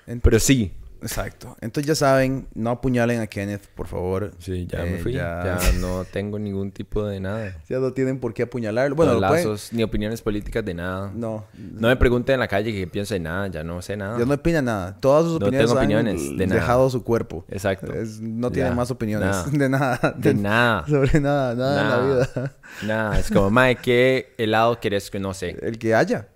Ent- 0.05 0.21
Pero 0.21 0.39
sí. 0.39 0.71
Exacto. 1.01 1.55
Entonces 1.61 1.87
ya 1.87 1.95
saben, 1.95 2.47
no 2.53 2.69
apuñalen 2.71 3.21
a 3.21 3.27
Kenneth, 3.27 3.67
por 3.75 3.87
favor. 3.87 4.31
Sí, 4.39 4.67
ya 4.67 4.85
Eh, 4.85 4.91
me 4.91 4.97
fui. 4.99 5.13
Ya, 5.13 5.59
Ya... 5.59 5.71
no 5.79 6.03
tengo 6.05 6.39
ningún 6.39 6.71
tipo 6.71 7.05
de 7.05 7.19
nada. 7.19 7.53
ya 7.69 7.79
no 7.79 7.93
tienen 7.93 8.19
por 8.19 8.33
qué 8.33 8.43
apuñalarlo. 8.43 8.95
Bueno, 8.95 9.13
pueden- 9.19 9.21
lazos, 9.21 9.71
ni 9.73 9.83
opiniones 9.83 10.21
políticas 10.21 10.63
de 10.65 10.73
nada. 10.73 11.11
No. 11.13 11.45
No 11.57 11.87
me 11.87 11.95
pregunten 11.95 12.33
en 12.35 12.39
la 12.39 12.47
calle 12.47 12.71
qué 12.73 12.87
pienso 12.87 13.13
de 13.13 13.19
nada, 13.19 13.47
ya 13.47 13.63
no 13.63 13.81
sé 13.81 13.95
nada. 13.97 14.17
Ya 14.19 14.25
no 14.25 14.33
opina 14.33 14.61
nada. 14.61 14.99
Todas 14.99 15.23
sus 15.25 15.39
No 15.39 15.45
opiniones, 15.47 15.67
tengo 15.67 15.79
han 15.79 15.85
opiniones 15.85 16.37
de 16.37 16.47
nada. 16.47 16.59
dejado 16.61 16.89
su 16.89 17.03
cuerpo. 17.03 17.45
Exacto. 17.49 17.93
Es- 17.93 18.19
no 18.19 18.51
tiene 18.51 18.71
más 18.71 18.91
opiniones. 18.91 19.27
nada. 19.29 19.49
De 19.51 19.69
nada. 19.69 20.15
De 20.17 20.33
nada. 20.33 20.85
Sobre 20.87 21.19
nada. 21.19 21.55
Nada, 21.55 21.81
en 21.81 21.89
la 21.89 22.15
vida. 22.15 22.55
Nada, 22.85 23.19
es 23.19 23.29
como, 23.31 23.49
mae, 23.49 23.75
¿qué 23.77 24.33
helado 24.37 24.79
querés 24.79 25.09
que 25.09 25.19
no 25.19 25.33
sé? 25.33 25.57
El 25.61 25.77
que 25.79 25.95
haya. 25.95 26.27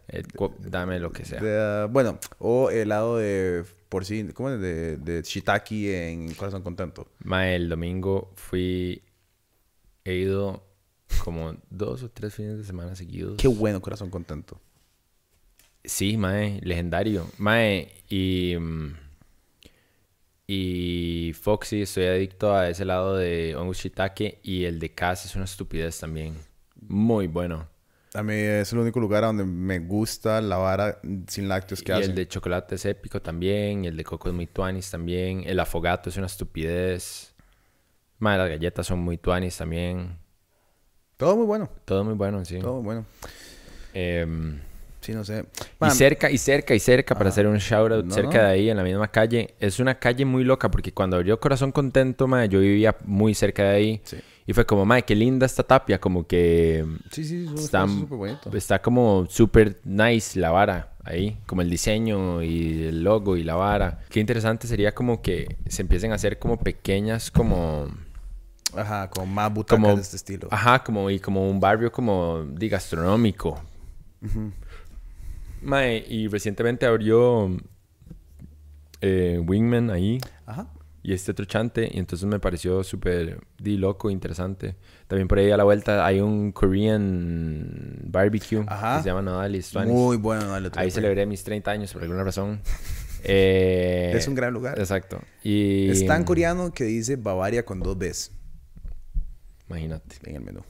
Dame 0.59 0.99
lo 0.99 1.11
que 1.11 1.23
sea. 1.25 1.39
De, 1.41 1.57
ah, 1.59 1.87
bueno, 1.89 2.17
o 2.39 2.69
helado 2.69 3.17
de 3.17 3.63
porcino. 3.91 4.33
¿Cómo 4.33 4.49
es? 4.49 4.59
De, 4.59 4.97
de 4.97 5.21
shiitake 5.21 6.09
en 6.09 6.33
Corazón 6.33 6.63
Contento. 6.63 7.11
Mae, 7.19 7.55
el 7.55 7.69
domingo 7.69 8.31
fui. 8.35 9.03
He 10.03 10.15
ido 10.15 10.65
como 11.23 11.55
dos 11.69 12.01
o 12.01 12.09
tres 12.09 12.33
fines 12.33 12.57
de 12.57 12.63
semana 12.63 12.95
seguidos. 12.95 13.35
Qué 13.37 13.49
bueno 13.49 13.81
Corazón 13.81 14.09
Contento. 14.09 14.59
Sí, 15.83 16.17
mae, 16.17 16.59
legendario. 16.63 17.27
Mae, 17.37 17.91
y. 18.09 18.55
Y 20.47 21.33
Foxy, 21.33 21.83
estoy 21.83 22.05
adicto 22.05 22.53
a 22.53 22.69
ese 22.69 22.83
lado 22.83 23.15
de 23.15 23.55
Ongu 23.55 23.73
Shiitake. 23.73 24.39
Y 24.43 24.63
el 24.63 24.79
de 24.79 24.93
Cass 24.93 25.25
es 25.25 25.35
una 25.35 25.45
estupidez 25.45 25.99
también. 25.99 26.35
Muy 26.87 27.27
bueno. 27.27 27.70
A 28.13 28.23
mí 28.23 28.33
es 28.33 28.73
el 28.73 28.79
único 28.79 28.99
lugar 28.99 29.23
donde 29.23 29.45
me 29.45 29.79
gusta 29.79 30.41
la 30.41 30.57
vara 30.57 30.99
sin 31.27 31.47
lácteos 31.47 31.81
que 31.81 31.93
y 31.93 31.95
hacen. 31.95 32.09
el 32.09 32.15
de 32.15 32.27
chocolate 32.27 32.75
es 32.75 32.85
épico 32.85 33.21
también. 33.21 33.85
Y 33.85 33.87
el 33.87 33.95
de 33.95 34.03
coco 34.03 34.27
es 34.27 34.35
muy 34.35 34.47
tuanis 34.47 34.91
también. 34.91 35.43
El 35.45 35.59
afogato 35.59 36.09
es 36.09 36.17
una 36.17 36.25
estupidez. 36.25 37.33
Mae, 38.19 38.37
las 38.37 38.49
galletas 38.49 38.85
son 38.85 38.99
muy 38.99 39.17
tuanis 39.17 39.55
también. 39.57 40.17
Todo 41.15 41.37
muy 41.37 41.45
bueno. 41.45 41.69
Todo 41.85 42.03
muy 42.03 42.15
bueno, 42.15 42.43
sí. 42.43 42.59
Todo 42.59 42.75
muy 42.75 42.83
bueno. 42.83 43.05
Em, 43.93 44.59
Sí, 44.99 45.13
no 45.13 45.23
sé. 45.23 45.45
y 45.81 45.89
cerca, 45.89 46.29
y 46.29 46.37
cerca, 46.37 46.75
y 46.75 46.79
cerca, 46.79 47.15
para 47.15 47.29
hacer 47.29 47.47
un 47.47 47.57
shout 47.57 47.91
out, 47.91 48.05
No, 48.05 48.13
cerca 48.13 48.37
no. 48.37 48.43
de 48.43 48.49
ahí, 48.51 48.69
en 48.69 48.77
la 48.77 48.83
misma 48.83 49.07
calle. 49.09 49.55
Es 49.59 49.79
una 49.79 49.97
calle 49.97 50.25
muy 50.25 50.43
loca, 50.43 50.69
porque 50.69 50.93
cuando 50.93 51.15
abrió 51.17 51.39
Corazón 51.39 51.71
Contento, 51.71 52.27
mae, 52.27 52.47
yo 52.47 52.59
vivía 52.59 52.95
muy 53.05 53.33
cerca 53.33 53.63
de 53.63 53.69
ahí. 53.69 54.01
Sí. 54.03 54.17
Y 54.51 54.53
fue 54.53 54.65
como, 54.65 54.85
mae, 54.85 55.03
qué 55.03 55.15
linda 55.15 55.45
esta 55.45 55.63
tapia, 55.63 56.01
como 56.01 56.27
que 56.27 56.85
Sí, 57.09 57.23
sí, 57.23 57.49
está, 57.55 57.87
está 58.51 58.81
como 58.81 59.25
súper 59.29 59.79
nice 59.85 60.37
la 60.37 60.51
vara 60.51 60.91
ahí, 61.05 61.37
como 61.45 61.61
el 61.61 61.69
diseño 61.69 62.43
y 62.43 62.83
el 62.83 63.01
logo 63.01 63.37
y 63.37 63.45
la 63.45 63.55
vara. 63.55 64.01
Qué 64.09 64.19
interesante 64.19 64.67
sería 64.67 64.93
como 64.93 65.21
que 65.21 65.55
se 65.69 65.83
empiecen 65.83 66.11
a 66.11 66.15
hacer 66.15 66.37
como 66.37 66.57
pequeñas, 66.57 67.31
como... 67.31 67.87
Ajá, 68.75 69.09
con 69.09 69.33
más 69.33 69.53
butacas 69.53 69.81
como 69.81 69.95
de 69.95 70.01
este 70.01 70.17
estilo. 70.17 70.49
Ajá, 70.51 70.83
como 70.83 71.09
y 71.09 71.17
como 71.21 71.49
un 71.49 71.61
barrio 71.61 71.89
como 71.89 72.43
de 72.43 72.67
gastronómico. 72.67 73.57
Mae, 75.61 76.03
y 76.09 76.27
recientemente 76.27 76.85
abrió 76.85 77.55
eh, 78.99 79.41
Wingman 79.47 79.89
ahí 79.91 80.19
Ajá. 80.45 80.67
Y 81.03 81.13
este 81.13 81.31
otro 81.31 81.45
chante 81.45 81.89
y 81.91 81.97
entonces 81.99 82.27
me 82.27 82.39
pareció 82.39 82.83
súper 82.83 83.39
di 83.57 83.77
loco, 83.77 84.09
interesante. 84.09 84.75
También 85.07 85.27
por 85.27 85.39
ahí 85.39 85.49
a 85.51 85.57
la 85.57 85.63
vuelta 85.63 86.05
hay 86.05 86.19
un 86.21 86.51
Korean 86.51 87.99
barbecue 88.03 88.63
Ajá. 88.67 88.97
que 88.97 89.03
se 89.03 89.09
llama 89.09 89.23
Tuanis. 89.23 89.73
Muy 89.87 90.17
bueno. 90.17 90.53
otro 90.53 90.79
Ahí 90.79 90.91
celebré 90.91 91.25
mis 91.25 91.43
30 91.43 91.71
años 91.71 91.93
por 91.93 92.01
alguna 92.03 92.23
razón. 92.23 92.61
Eh, 93.23 94.13
Es 94.15 94.27
un 94.27 94.33
gran 94.33 94.51
lugar. 94.51 94.79
Exacto. 94.79 95.21
Y 95.43 95.91
Es 95.91 96.07
tan 96.07 96.23
coreano 96.23 96.73
que 96.73 96.85
dice 96.85 97.17
Bavaria 97.17 97.63
con 97.63 97.79
dos 97.79 97.95
Bs 97.95 98.31
Imagínate. 99.69 100.15
en 100.23 100.37
el 100.37 100.41
menú. 100.41 100.61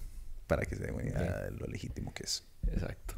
Para 0.48 0.66
que 0.66 0.76
se 0.76 0.84
den 0.84 0.95
una 0.95 1.03
idea 1.03 1.44
de 1.45 1.52
lo 1.52 1.66
legítimo 1.68 2.14
que 2.14 2.24
es. 2.24 2.44
Exacto. 2.68 3.16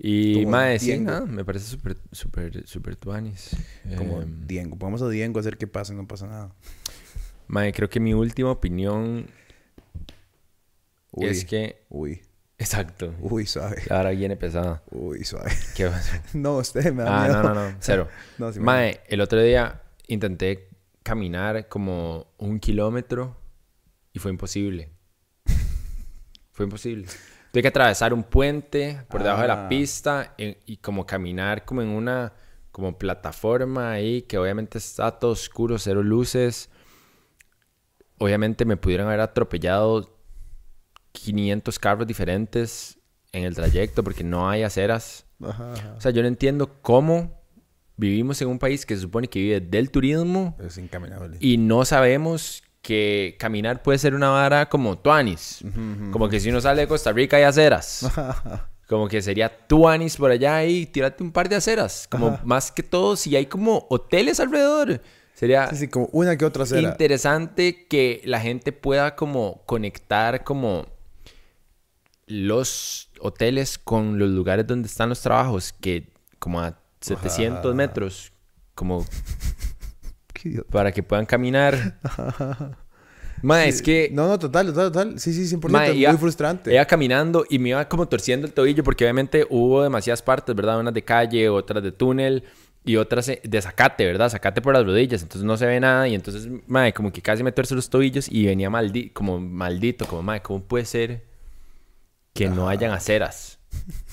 Y, 0.00 0.46
mae, 0.46 0.78
sí, 0.78 0.96
nada, 0.98 1.26
me 1.26 1.44
parece 1.44 1.66
súper, 1.66 1.96
súper, 2.12 2.66
súper 2.68 2.94
tuanis. 2.96 3.56
Como 3.96 4.22
Diego. 4.22 4.76
Vamos 4.76 5.02
a 5.02 5.08
Diego 5.08 5.38
a 5.38 5.40
hacer 5.40 5.58
que 5.58 5.66
pase, 5.66 5.92
no 5.94 6.06
pasa 6.06 6.26
nada. 6.28 6.54
mae, 7.48 7.72
creo 7.72 7.88
que 7.88 7.98
mi 7.98 8.14
última 8.14 8.50
opinión 8.52 9.26
Uy, 11.10 11.26
es 11.26 11.44
que... 11.44 11.84
Uy, 11.88 12.20
Exacto. 12.58 13.14
uy, 13.20 13.46
suave. 13.46 13.82
Ahora 13.90 14.10
viene 14.10 14.36
pesada. 14.36 14.82
Uy, 14.90 15.24
suave. 15.24 15.50
¿Qué 15.74 15.86
pasó? 15.88 16.12
No, 16.34 16.58
usted 16.58 16.92
me 16.92 17.02
da 17.02 17.24
Ah, 17.24 17.26
miedo. 17.28 17.42
no, 17.42 17.54
no, 17.54 17.70
no, 17.70 17.76
cero. 17.80 18.08
No, 18.38 18.52
sí 18.52 18.60
me 18.60 18.66
Mae, 18.66 19.00
el 19.08 19.20
otro 19.20 19.42
día 19.42 19.82
intenté 20.06 20.68
caminar 21.02 21.68
como 21.68 22.26
un 22.38 22.60
kilómetro 22.60 23.36
y 24.12 24.18
fue 24.20 24.30
imposible. 24.30 24.90
fue 26.52 26.66
imposible. 26.66 27.06
Tuve 27.52 27.62
que 27.62 27.68
atravesar 27.68 28.12
un 28.12 28.22
puente 28.24 29.02
por 29.08 29.22
debajo 29.22 29.42
de 29.42 29.48
la 29.48 29.66
Ah. 29.66 29.68
pista 29.68 30.34
y, 30.36 30.56
y 30.66 30.76
como 30.78 31.06
caminar 31.06 31.64
como 31.64 31.82
en 31.82 31.88
una 31.88 32.32
como 32.70 32.96
plataforma 32.96 33.90
ahí 33.92 34.22
que 34.22 34.38
obviamente 34.38 34.78
está 34.78 35.10
todo 35.18 35.32
oscuro, 35.32 35.78
cero 35.78 36.02
luces. 36.02 36.70
Obviamente 38.18 38.64
me 38.64 38.76
pudieron 38.76 39.06
haber 39.06 39.20
atropellado 39.20 40.16
500 41.12 41.78
carros 41.78 42.06
diferentes 42.06 42.98
en 43.32 43.44
el 43.44 43.54
trayecto 43.54 44.02
porque 44.04 44.24
no 44.24 44.48
hay 44.48 44.62
aceras. 44.62 45.26
Ajá, 45.42 45.72
ajá. 45.72 45.94
O 45.96 46.00
sea, 46.00 46.10
yo 46.10 46.22
no 46.22 46.28
entiendo 46.28 46.80
cómo 46.82 47.40
vivimos 47.96 48.40
en 48.42 48.48
un 48.48 48.58
país 48.58 48.84
que 48.86 48.94
se 48.94 49.02
supone 49.02 49.28
que 49.28 49.40
vive 49.40 49.60
del 49.60 49.90
turismo 49.90 50.56
Es 50.60 50.78
incaminable. 50.78 51.36
y 51.40 51.56
no 51.58 51.84
sabemos 51.84 52.62
que 52.88 53.36
caminar 53.38 53.82
puede 53.82 53.98
ser 53.98 54.14
una 54.14 54.30
vara 54.30 54.70
como 54.70 54.96
tuanis. 54.96 55.62
Como 56.10 56.30
que 56.30 56.40
si 56.40 56.48
uno 56.48 56.58
sale 56.62 56.80
de 56.80 56.88
Costa 56.88 57.12
Rica 57.12 57.36
hay 57.36 57.42
aceras. 57.42 58.10
Como 58.88 59.06
que 59.06 59.20
sería 59.20 59.50
tuanis 59.66 60.16
por 60.16 60.30
allá 60.30 60.64
y 60.64 60.86
tírate 60.86 61.22
un 61.22 61.30
par 61.30 61.50
de 61.50 61.56
aceras. 61.56 62.08
Como 62.10 62.40
más 62.44 62.72
que 62.72 62.82
todo, 62.82 63.16
si 63.16 63.36
hay 63.36 63.44
como 63.44 63.86
hoteles 63.90 64.40
alrededor. 64.40 65.02
Sería 65.34 65.68
Sí, 65.68 65.76
sí, 65.76 65.88
como 65.88 66.08
una 66.12 66.38
que 66.38 66.46
otra 66.46 66.64
cera. 66.64 66.80
interesante 66.88 67.86
que 67.86 68.22
la 68.24 68.40
gente 68.40 68.72
pueda 68.72 69.14
como 69.14 69.60
conectar 69.66 70.42
como 70.42 70.86
los 72.26 73.10
hoteles 73.20 73.76
con 73.76 74.18
los 74.18 74.30
lugares 74.30 74.66
donde 74.66 74.88
están 74.88 75.10
los 75.10 75.20
trabajos, 75.20 75.74
que 75.78 76.10
como 76.38 76.62
a 76.62 76.80
700 77.02 77.74
metros, 77.74 78.32
como 78.74 79.04
Qué 80.40 80.48
idiota. 80.50 80.70
para 80.70 80.92
que 80.92 81.02
puedan 81.02 81.26
caminar. 81.26 81.98
Ma, 83.42 83.64
es 83.66 83.82
que 83.82 84.10
No, 84.12 84.26
no, 84.26 84.38
total, 84.38 84.66
total, 84.66 84.90
total. 84.92 85.20
Sí, 85.20 85.32
sí, 85.32 85.46
100%. 85.56 85.68
ma, 85.70 85.88
iba- 85.88 86.10
muy 86.10 86.18
frustrante. 86.20 86.72
Iba 86.74 86.84
caminando 86.86 87.44
y 87.48 87.58
me 87.60 87.68
iba 87.70 87.88
como 87.88 88.06
torciendo 88.08 88.46
el 88.48 88.52
tobillo 88.52 88.82
porque 88.82 89.04
obviamente 89.04 89.46
hubo 89.48 89.82
demasiadas 89.82 90.22
partes, 90.22 90.54
¿verdad? 90.56 90.80
Unas 90.80 90.92
de 90.94 91.02
calle, 91.04 91.48
otras 91.48 91.82
de 91.82 91.92
túnel 91.92 92.42
y 92.84 92.96
otras 92.96 93.28
eh, 93.28 93.40
de 93.44 93.62
zacate, 93.62 94.04
¿verdad? 94.06 94.28
Zacate 94.30 94.60
por 94.60 94.74
las 94.74 94.84
rodillas, 94.84 95.22
entonces 95.22 95.44
no 95.44 95.56
se 95.56 95.66
ve 95.66 95.78
nada 95.78 96.08
y 96.08 96.14
entonces, 96.16 96.48
madre, 96.66 96.92
como 96.92 97.12
que 97.12 97.22
casi 97.22 97.42
me 97.44 97.52
tuerce 97.52 97.74
los 97.76 97.88
tobillos 97.90 98.28
y 98.28 98.46
venía 98.46 98.70
maldi 98.70 99.10
como 99.10 99.38
maldito, 99.38 100.06
como, 100.06 100.22
madre, 100.22 100.42
¿cómo 100.42 100.62
puede 100.64 100.84
ser 100.84 101.22
que 102.34 102.48
no 102.48 102.68
hayan 102.68 102.90
aceras? 102.90 103.58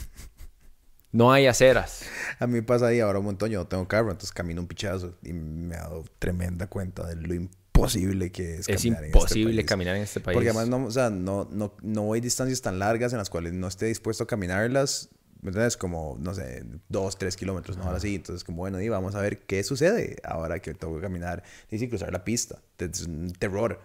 No 1.15 1.31
hay 1.31 1.47
aceras. 1.47 2.01
A 2.39 2.45
mí 2.45 2.55
me 2.55 2.63
pasa 2.63 2.87
ahí 2.87 2.99
ahora 2.99 3.19
un 3.19 3.25
montón. 3.25 3.49
Yo 3.49 3.59
no 3.59 3.67
tengo 3.67 3.87
carro, 3.87 4.11
entonces 4.11 4.33
camino 4.33 4.59
un 4.59 4.67
pichazo. 4.67 5.15
Y 5.23 5.31
me 5.31 5.75
he 5.75 5.77
dado 5.77 6.03
tremenda 6.19 6.67
cuenta 6.67 7.07
de 7.07 7.15
lo 7.15 7.33
imposible 7.33 8.33
que 8.33 8.55
es 8.55 8.67
Es 8.67 8.81
caminar 8.81 8.99
en 8.99 9.05
este 9.05 9.17
imposible 9.17 9.55
país. 9.55 9.65
caminar 9.65 9.95
en 9.95 10.01
este 10.01 10.19
país. 10.19 10.35
Porque 10.35 10.49
además 10.49 10.67
no, 10.67 10.85
o 10.85 10.91
sea, 10.91 11.09
no, 11.09 11.47
no, 11.49 11.73
no 11.81 12.01
voy 12.01 12.19
distancias 12.19 12.61
tan 12.61 12.79
largas 12.79 13.13
en 13.13 13.19
las 13.19 13.29
cuales 13.29 13.53
no 13.53 13.65
esté 13.65 13.85
dispuesto 13.85 14.25
a 14.25 14.27
caminarlas. 14.27 15.07
¿Me 15.41 15.51
entiendes? 15.51 15.77
Como, 15.77 16.17
no 16.19 16.33
sé, 16.33 16.65
dos, 16.89 17.17
tres 17.17 17.37
kilómetros, 17.37 17.77
¿no? 17.77 17.85
Ahora 17.85 18.01
sí. 18.01 18.15
Entonces, 18.15 18.43
como, 18.43 18.57
bueno, 18.57 18.81
y 18.81 18.89
vamos 18.89 19.15
a 19.15 19.21
ver 19.21 19.45
qué 19.45 19.63
sucede 19.63 20.17
ahora 20.25 20.59
que 20.59 20.73
tengo 20.73 20.97
que 20.97 21.01
caminar. 21.01 21.43
Y 21.71 21.79
sí, 21.79 21.87
cruzar 21.87 22.11
la 22.11 22.25
pista. 22.25 22.61
Es 22.77 23.03
un 23.03 23.31
terror. 23.31 23.79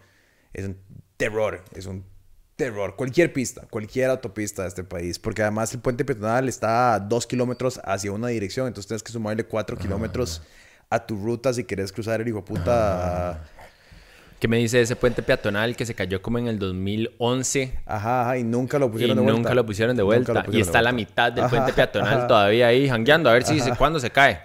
Es 0.52 0.64
un 0.64 0.78
terror. 1.16 1.62
Es 1.76 1.86
un 1.86 2.04
terror. 2.60 2.94
Cualquier 2.94 3.32
pista, 3.32 3.66
cualquier 3.70 4.10
autopista 4.10 4.62
de 4.62 4.68
este 4.68 4.84
país. 4.84 5.18
Porque 5.18 5.40
además 5.40 5.72
el 5.72 5.80
puente 5.80 6.04
peatonal 6.04 6.46
está 6.46 6.94
a 6.94 7.00
dos 7.00 7.26
kilómetros 7.26 7.80
hacia 7.84 8.12
una 8.12 8.28
dirección. 8.28 8.66
Entonces 8.66 8.86
tienes 8.86 9.02
que 9.02 9.12
sumarle 9.12 9.44
cuatro 9.44 9.78
kilómetros 9.78 10.42
a 10.90 11.06
tu 11.06 11.16
ruta 11.16 11.54
si 11.54 11.64
quieres 11.64 11.90
cruzar 11.90 12.20
el 12.20 12.28
hijo 12.28 12.44
puta. 12.44 13.48
¿Qué 14.40 14.48
me 14.48 14.56
dice 14.56 14.80
ese 14.80 14.96
puente 14.96 15.22
peatonal 15.22 15.76
que 15.76 15.84
se 15.84 15.94
cayó 15.94 16.22
como 16.22 16.38
en 16.38 16.46
el 16.46 16.58
2011? 16.58 17.74
Ajá, 17.84 18.22
ajá, 18.22 18.38
y 18.38 18.42
nunca 18.42 18.78
lo 18.78 18.86
Y 18.86 18.88
pusieron 18.88 19.16
de 19.18 19.22
vuelta. 19.22 19.38
nunca 19.38 19.54
lo 19.54 19.66
pusieron 19.66 19.94
de 19.96 20.02
Nunca 20.02 20.16
vuelta. 20.16 20.32
lo 20.46 20.56
y 20.56 20.60
está 20.62 20.78
a 20.78 20.82
la 20.82 20.92
mitad 20.92 21.30
del 21.30 21.44
Ajá, 21.44 21.50
puente 21.54 21.72
peatonal 21.74 22.18
ajá. 22.20 22.26
todavía 22.26 22.68
ahí 22.68 22.88
jangueando 22.88 23.28
a 23.28 23.34
ver 23.34 23.42
si 23.44 23.52
dice 23.54 23.72
cuándo 23.76 24.00
se 24.00 24.08
cae. 24.08 24.40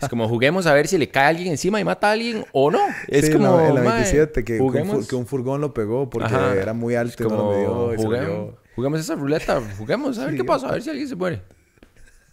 Es 0.00 0.08
como 0.08 0.26
juguemos 0.28 0.66
a 0.66 0.72
ver 0.72 0.88
si 0.88 0.96
le 0.96 1.10
cae 1.10 1.24
a 1.26 1.28
alguien 1.28 1.48
encima 1.48 1.78
y 1.78 1.84
mata 1.84 2.08
a 2.08 2.12
alguien 2.12 2.46
o 2.52 2.70
no. 2.70 2.80
Es 3.06 3.26
Sí, 3.26 3.32
como. 3.32 3.58
en 3.60 3.64
la, 3.64 3.68
en 3.68 3.74
la 3.74 3.82
mae, 3.82 3.92
27 4.02 4.44
que, 4.44 4.60
un, 4.60 4.72
que 5.06 5.24
furgón 5.26 5.60
lo 5.60 5.74
pegó 5.74 6.08
porque 6.08 6.32
era 6.34 6.72
muy 6.72 6.94
alto 6.94 7.22
y 7.22 7.26
no 7.26 7.28
como, 7.36 7.52
lo 7.52 7.88
midió 7.98 8.58
juguemos 8.74 9.00
esa 9.00 9.14
ruleta, 9.14 9.60
juguemos 9.76 10.18
a 10.18 10.26
ver 10.26 10.36
qué 10.36 10.44
pasa, 10.44 10.68
a 10.68 10.72
ver 10.72 10.82
si 10.82 10.88
alguien 10.88 11.06
se 11.08 11.16
muere. 11.16 11.42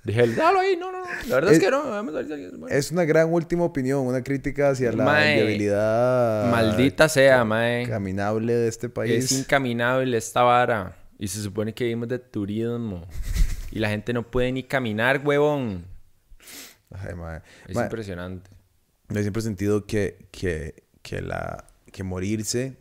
Dije, 0.05 0.27
déjalo 0.27 0.59
ahí, 0.59 0.77
no, 0.79 0.91
no, 0.91 0.99
no. 0.99 1.05
La 1.27 1.35
verdad 1.35 1.51
es, 1.51 1.57
Es- 1.57 1.63
que 1.63 1.71
no, 1.71 1.89
vamos 1.89 2.13
a 2.15 2.21
ver. 2.21 2.49
Es 2.69 2.91
una 2.91 3.05
gran 3.05 3.33
última 3.33 3.63
opinión, 3.63 4.05
una 4.05 4.23
crítica 4.23 4.69
hacia 4.69 4.91
la 4.91 5.03
Mae, 5.03 5.31
inviabilidad 5.31 6.51
Maldita 6.51 7.09
sea, 7.09 7.43
mae. 7.43 7.87
caminable 7.87 8.53
de 8.53 8.67
este 8.67 8.87
país. 8.87 9.25
Es 9.25 9.31
incaminable 9.31 10.15
esta 10.15 10.43
vara. 10.43 10.95
Y 11.17 11.27
se 11.27 11.41
supone 11.41 11.73
que 11.73 11.85
vivimos 11.85 12.07
de 12.07 12.19
turismo. 12.19 13.07
Y 13.71 13.79
la 13.79 13.89
gente 13.89 14.13
no 14.13 14.29
puede 14.29 14.51
ni 14.51 14.63
caminar, 14.63 15.21
huevón. 15.25 15.85
Ay, 16.91 17.15
mae. 17.15 17.41
Es 17.67 17.75
Mae, 17.75 17.85
impresionante. 17.85 18.49
Yo 19.09 19.21
siempre 19.21 19.39
he 19.39 19.43
sentido 19.43 19.85
que, 19.85 20.27
que, 20.31 20.83
que, 21.01 21.21
la, 21.21 21.65
que 21.91 22.03
morirse, 22.03 22.77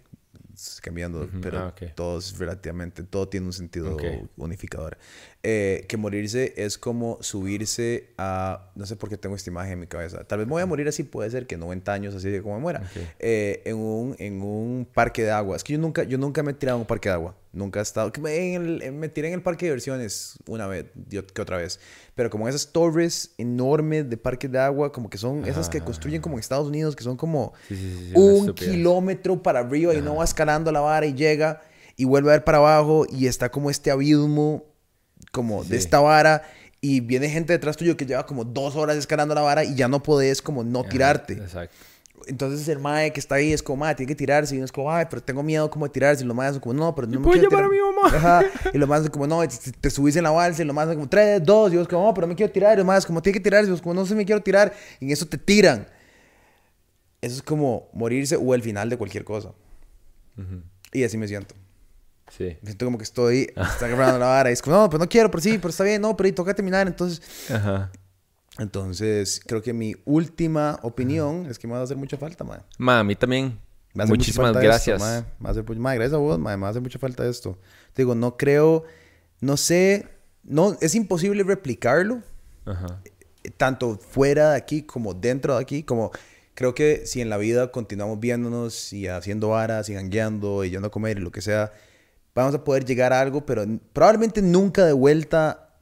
cambiando, 0.83 1.29
pero 1.43 1.59
ah, 1.59 1.69
ok. 1.69 1.95
todo 1.95 2.19
es 2.19 2.39
relativamente, 2.39 3.03
todo 3.03 3.29
tiene 3.29 3.47
un 3.47 3.53
sentido 3.53 3.95
Ok. 3.95 4.03
unificador. 4.37 4.99
Eh, 5.43 5.85
que 5.89 5.97
morirse 5.97 6.55
es 6.57 6.79
como 6.79 7.19
subirse 7.21 8.11
a, 8.17 8.71
no 8.75 8.87
sé 8.87 8.97
por 8.97 9.09
qué 9.11 9.17
tengo 9.19 9.37
esta 9.37 9.51
imagen 9.51 9.73
en 9.75 9.81
mi 9.81 9.87
cabeza, 9.87 10.25
tal 10.25 10.39
vez 10.39 10.47
me 10.47 10.53
voy 10.53 10.63
a 10.63 10.67
morir 10.67 10.89
así, 10.89 11.03
puede 11.03 11.31
ser 11.31 11.47
que 11.47 11.57
90 11.57 11.93
años 11.93 12.15
así 12.15 12.31
de 12.31 12.41
como 12.43 12.55
me 12.57 12.61
muera, 12.63 12.83
Eh, 13.19 13.63
en, 13.65 13.77
un, 13.77 14.17
en 14.19 14.41
un 14.43 14.87
parque 14.93 15.23
de 15.23 15.31
agua. 15.31 15.57
Es 15.57 15.65
que 15.65 15.75
yo 15.75 15.79
nunca, 15.79 16.03
yo 16.05 16.17
nunca 16.19 16.43
me 16.43 16.53
he 16.53 16.55
tirado 16.55 16.79
a 16.79 16.81
un 16.81 16.87
parque 16.87 17.09
de 17.11 17.15
agua, 17.15 17.37
nunca 17.55 17.81
he 17.81 17.83
estado, 17.83 18.13
en 18.27 18.55
el- 18.83 18.93
me 18.93 19.09
tiré 19.09 19.29
en 19.29 19.35
el 19.35 19.43
parque 19.43 19.67
de 19.67 19.71
diversiones 19.71 20.37
una 20.47 20.67
vez, 20.67 20.87
que 21.33 21.43
otra 21.43 21.57
vez, 21.57 21.81
pero 22.15 22.29
como 22.31 22.49
esas 22.49 22.73
torres 22.73 23.33
enormes 23.39 24.09
de 24.11 24.17
parques 24.17 24.51
de 24.51 24.59
agua, 24.59 24.93
como 24.93 25.09
que 25.09 25.19
son 25.19 25.45
esas 25.47 25.69
que 25.69 25.81
construyen 25.81 26.21
como 26.21 26.37
en 26.37 26.41
Estados 26.41 26.69
Unidos, 26.69 26.95
que 26.97 27.05
son 27.05 27.17
como 27.17 27.53
Sí, 27.69 27.77
sí, 27.77 27.83
sí, 27.83 28.07
sí, 28.09 28.13
una 28.15 28.33
un 28.33 28.55
kilómetro 28.55 29.43
para 29.43 29.61
arriba 29.61 29.95
y 29.95 30.03
no 30.03 30.17
va 30.17 30.25
escalando 30.25 30.71
la 30.73 30.81
vara 30.81 31.07
y 31.07 31.15
llega 31.15 31.63
y 31.97 32.05
vuelve 32.05 32.31
a 32.31 32.33
ver 32.33 32.45
para 32.45 32.59
abajo 32.59 33.07
y 33.11 33.27
está 33.27 33.51
como 33.51 33.71
este 33.71 33.91
abismo 33.91 34.65
como 35.33 35.65
de 35.65 35.77
esta 35.77 36.01
vara 36.01 36.43
y 36.81 37.01
viene 37.01 37.31
gente 37.31 37.53
detrás 37.53 37.77
tuyo 37.77 37.97
que 37.97 38.05
lleva 38.05 38.27
como 38.27 38.45
dos 38.45 38.77
horas 38.77 38.97
escalando 38.97 39.35
la 39.35 39.41
vara 39.41 39.65
y 39.65 39.75
ya 39.75 39.89
no 39.89 40.03
podés 40.03 40.43
como 40.43 40.63
no 40.65 40.81
Ajá, 40.81 40.89
tirarte. 40.89 41.33
Exacto. 41.35 41.75
Entonces 42.27 42.67
el 42.69 42.79
mae 42.79 43.13
que 43.13 43.21
está 43.21 43.35
ahí 43.35 43.53
es 43.53 43.63
como, 43.63 43.79
mae, 43.79 43.95
tiene 43.95 44.09
que 44.09 44.15
tirarse. 44.15 44.55
Y 44.55 44.59
uno 44.59 44.65
es 44.65 44.73
como, 44.73 44.91
ay, 44.91 45.07
pero 45.11 45.23
tengo 45.23 45.43
miedo 45.43 45.69
como 45.69 45.87
de 45.87 45.93
tirarse. 45.93 46.25
Y 46.25 46.27
los 46.27 46.35
maes 46.37 46.53
son 46.53 46.61
como, 46.61 46.75
no, 46.75 46.95
pero 46.95 47.07
no 47.07 47.21
me 47.21 47.25
puedo 47.25 47.33
quiero 47.41 47.51
llamar 47.51 47.65
a 47.65 47.69
tirar". 47.69 47.89
mi 47.91 47.97
mamá. 47.97 48.17
Ajá. 48.17 48.71
Y 48.73 48.79
los 48.79 48.89
maes 48.89 49.03
son 49.03 49.13
como, 49.13 49.27
no, 49.27 49.47
te, 49.47 49.73
te 49.73 49.91
subís 49.91 50.17
en 50.17 50.23
la 50.25 50.31
balsa. 50.31 50.63
Y 50.63 50.65
los 50.65 50.75
maes 50.75 50.89
son 50.89 50.97
como, 50.97 51.09
tres, 51.09 51.45
dos. 51.45 51.73
Y 51.73 51.77
vos 51.77 51.89
como, 51.89 52.07
no, 52.07 52.15
pero 52.15 52.27
me 52.27 52.35
quiero 52.35 52.53
tirar. 52.53 52.75
Y 52.75 52.77
los 52.79 52.87
maes 52.87 53.05
como, 53.05 53.21
tiene 53.21 53.39
que 53.39 53.43
tirarse. 53.43 53.69
Y 53.69 53.73
vos 53.73 53.83
como, 53.83 53.95
no 53.95 54.07
sé, 54.07 54.15
me 54.15 54.25
quiero 54.25 54.43
tirar. 54.43 54.73
Y 55.01 55.07
en 55.07 55.11
eso 55.11 55.27
te 55.27 55.37
tiran. 55.39 55.87
Eso 57.21 57.37
es 57.37 57.43
como 57.43 57.89
morirse 57.93 58.37
o 58.37 58.55
el 58.55 58.63
final 58.63 58.89
de 58.89 58.97
cualquier 58.97 59.25
cosa. 59.25 59.53
Y 60.93 61.05
así 61.05 61.17
me 61.19 61.29
siento. 61.29 61.55
Sí. 62.37 62.57
Me 62.63 62.69
siento 62.69 62.85
como 62.87 62.99
que 62.99 63.05
estoy, 63.05 63.53
está 63.57 63.87
agarrando 63.87 64.19
la 64.19 64.27
vara. 64.27 64.51
Y 64.51 64.53
es 64.55 64.63
como, 64.63 64.77
no, 64.77 64.91
pero 64.91 64.99
no 64.99 65.09
quiero, 65.09 65.31
pero 65.31 65.43
sí, 65.43 65.59
pero 65.59 65.71
está 65.71 65.85
bien, 65.85 66.03
no, 66.03 66.17
pero 66.17 66.27
ahí 66.27 66.33
toca 66.33 66.55
terminar. 66.55 66.87
Entonces, 66.87 67.51
Ajá. 67.51 67.91
Entonces 68.59 69.41
creo 69.47 69.63
que 69.63 69.73
mi 69.73 69.95
última 70.05 70.79
opinión 70.83 71.47
es 71.47 71.59
que 71.59 71.67
me 71.67 71.75
va 71.75 71.81
a 71.81 71.83
hacer 71.83 71.97
mucha 71.97 72.17
falta, 72.17 72.45
mae. 72.45 72.61
Ma, 72.79 73.01
a 73.01 73.05
mí 73.05 73.17
también. 73.17 73.59
Me 73.95 74.03
hace 74.05 74.13
mucha 74.13 74.21
Muchísimas 74.21 74.53
gracias. 74.53 75.03
Esto, 75.03 75.27
mae. 75.41 75.63
Me 75.79 75.95
gracias 75.97 76.15
a 76.15 76.19
vos, 76.19 76.39
mae. 76.39 76.57
Me 76.57 76.67
hace 76.67 76.81
mucha 76.81 76.99
falta 76.99 77.27
esto. 77.27 77.59
Te 77.93 78.03
digo, 78.03 78.15
no 78.15 78.37
creo, 78.37 78.85
no 79.41 79.57
sé, 79.57 80.09
no, 80.43 80.77
es 80.81 80.95
imposible 80.95 81.43
replicarlo, 81.43 82.23
Ajá. 82.65 83.01
eh, 83.43 83.51
tanto 83.51 83.99
fuera 83.99 84.53
de 84.53 84.57
aquí 84.57 84.83
como 84.83 85.15
dentro 85.15 85.57
de 85.57 85.63
aquí, 85.63 85.83
como 85.83 86.11
creo 86.55 86.75
que 86.75 87.07
si 87.07 87.21
en 87.21 87.31
la 87.31 87.37
vida 87.37 87.73
continuamos 87.73 88.21
viéndonos 88.21 88.93
y 88.93 89.09
haciendo 89.09 89.51
varas 89.51 89.89
y 89.89 89.95
gangueando 89.95 90.65
y 90.65 90.71
yendo 90.71 90.89
a 90.89 90.91
comer 90.91 91.19
y 91.19 91.21
lo 91.21 91.31
que 91.33 91.41
sea, 91.41 91.73
vamos 92.35 92.55
a 92.55 92.63
poder 92.65 92.85
llegar 92.85 93.13
a 93.13 93.21
algo, 93.21 93.45
pero 93.45 93.65
probablemente 93.93 94.43
nunca 94.43 94.85
de 94.85 94.93
vuelta 94.93 95.77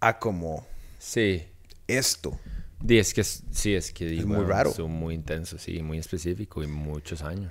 a 0.00 0.18
como 0.18 0.66
Sí. 0.98 1.46
Esto. 1.88 2.38
Di, 2.80 2.98
es 2.98 3.12
que 3.12 3.24
sí, 3.24 3.74
es 3.74 3.92
que 3.92 4.18
Es 4.18 4.24
muy 4.24 4.44
raro. 4.44 4.70
Es 4.70 4.78
muy 4.78 5.14
intenso, 5.14 5.58
sí, 5.58 5.82
muy 5.82 5.98
específico 5.98 6.62
y 6.62 6.68
muchos 6.68 7.22
años. 7.22 7.50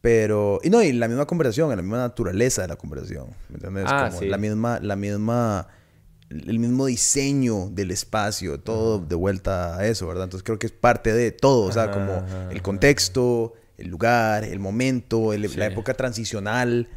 Pero, 0.00 0.58
y 0.64 0.70
no, 0.70 0.82
y 0.82 0.92
la 0.92 1.06
misma 1.08 1.26
conversación, 1.26 1.68
la 1.70 1.76
misma 1.82 1.98
naturaleza 1.98 2.62
de 2.62 2.68
la 2.68 2.76
conversación. 2.76 3.28
¿Me 3.50 3.56
entiendes? 3.56 3.84
Ah, 3.88 4.06
Como 4.08 4.20
sí. 4.20 4.28
la 4.28 4.38
misma, 4.38 4.80
la 4.80 4.96
misma, 4.96 5.68
el 6.30 6.58
mismo 6.58 6.86
diseño 6.86 7.68
del 7.70 7.90
espacio, 7.90 8.58
todo 8.58 8.98
de 8.98 9.14
vuelta 9.14 9.76
a 9.76 9.86
eso, 9.86 10.06
¿verdad? 10.08 10.24
Entonces 10.24 10.42
creo 10.44 10.58
que 10.58 10.66
es 10.66 10.72
parte 10.72 11.12
de 11.12 11.30
todo, 11.30 11.64
o 11.66 11.72
sea, 11.72 11.84
Ajá, 11.84 11.92
como 11.92 12.12
ajá, 12.14 12.48
el 12.50 12.62
contexto, 12.62 13.52
el 13.78 13.88
lugar, 13.88 14.42
el 14.44 14.58
momento, 14.58 15.32
el- 15.34 15.48
Sí. 15.48 15.56
la 15.58 15.66
época 15.66 15.94
transicional, 15.94 16.88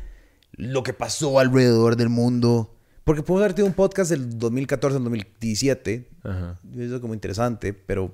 lo 0.54 0.82
que 0.84 0.94
pasó 0.94 1.40
alrededor 1.40 1.98
del 1.98 2.10
mundo. 2.10 2.75
Porque 3.06 3.22
podemos 3.24 3.44
haber 3.44 3.54
tenido 3.54 3.68
un 3.70 3.76
podcast 3.76 4.10
del 4.12 4.38
2014 4.38 4.98
al 4.98 5.04
2017, 5.04 6.10
Ajá. 6.24 6.60
eso 6.76 6.96
es 6.96 7.02
como 7.02 7.14
interesante, 7.14 7.72
pero 7.74 8.12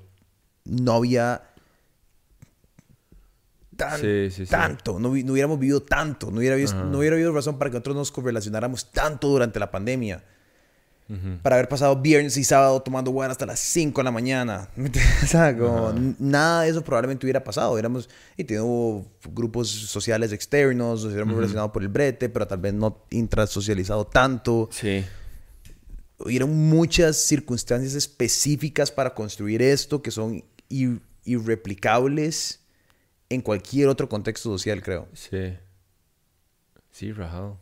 no 0.65 0.93
había 0.93 1.41
tan- 3.75 3.99
Sí, 4.01 4.29
sí, 4.29 4.45
sí. 4.45 4.51
tanto, 4.51 4.99
no, 4.99 5.09
hubiéramos 5.09 5.57
vivido 5.59 5.81
tanto, 5.81 6.29
no 6.29 6.37
hubiera, 6.39 6.57
no 6.57 6.99
hubiera 6.99 7.15
habido 7.15 7.31
razón 7.33 7.57
para 7.57 7.71
que 7.71 7.75
nosotros 7.75 7.95
nos 7.95 8.11
correlacionáramos 8.11 8.91
tanto 8.91 9.29
durante 9.29 9.59
la 9.59 9.71
pandemia. 9.71 10.23
Para 11.41 11.57
haber 11.57 11.67
pasado 11.67 11.95
viernes 12.01 12.37
y 12.37 12.43
sábado 12.43 12.81
tomando 12.81 13.11
guara 13.11 13.31
hasta 13.31 13.45
las 13.45 13.59
5 13.59 13.99
de 13.99 14.05
la 14.05 14.11
mañana. 14.11 14.69
O 15.23 15.27
sea, 15.27 15.57
como 15.57 15.89
n- 15.91 16.15
nada 16.19 16.63
de 16.63 16.69
eso 16.69 16.83
probablemente 16.83 17.25
hubiera 17.25 17.43
pasado. 17.43 17.73
Hubiéramos 17.73 18.09
y 18.37 18.43
tenido 18.45 19.05
grupos 19.33 19.69
sociales 19.69 20.31
externos, 20.31 21.03
nos 21.03 21.11
hubiéramos 21.11 21.35
relacionado 21.35 21.71
por 21.71 21.81
el 21.83 21.89
brete, 21.89 22.29
pero 22.29 22.47
tal 22.47 22.59
vez 22.59 22.73
no 22.73 23.05
intrasocializado 23.09 24.05
tanto 24.07 24.69
Sí. 24.71 25.03
hubieron 26.17 26.55
muchas 26.69 27.17
circunstancias 27.17 27.93
específicas 27.95 28.91
para 28.91 29.13
construir 29.13 29.61
esto 29.61 30.01
que 30.01 30.11
son 30.11 30.43
ir- 30.69 31.01
irreplicables 31.25 32.59
en 33.29 33.41
cualquier 33.41 33.87
otro 33.87 34.07
contexto 34.09 34.49
social, 34.49 34.81
creo. 34.81 35.07
Sí. 35.13 35.57
Sí, 36.91 37.11
rajado. 37.11 37.57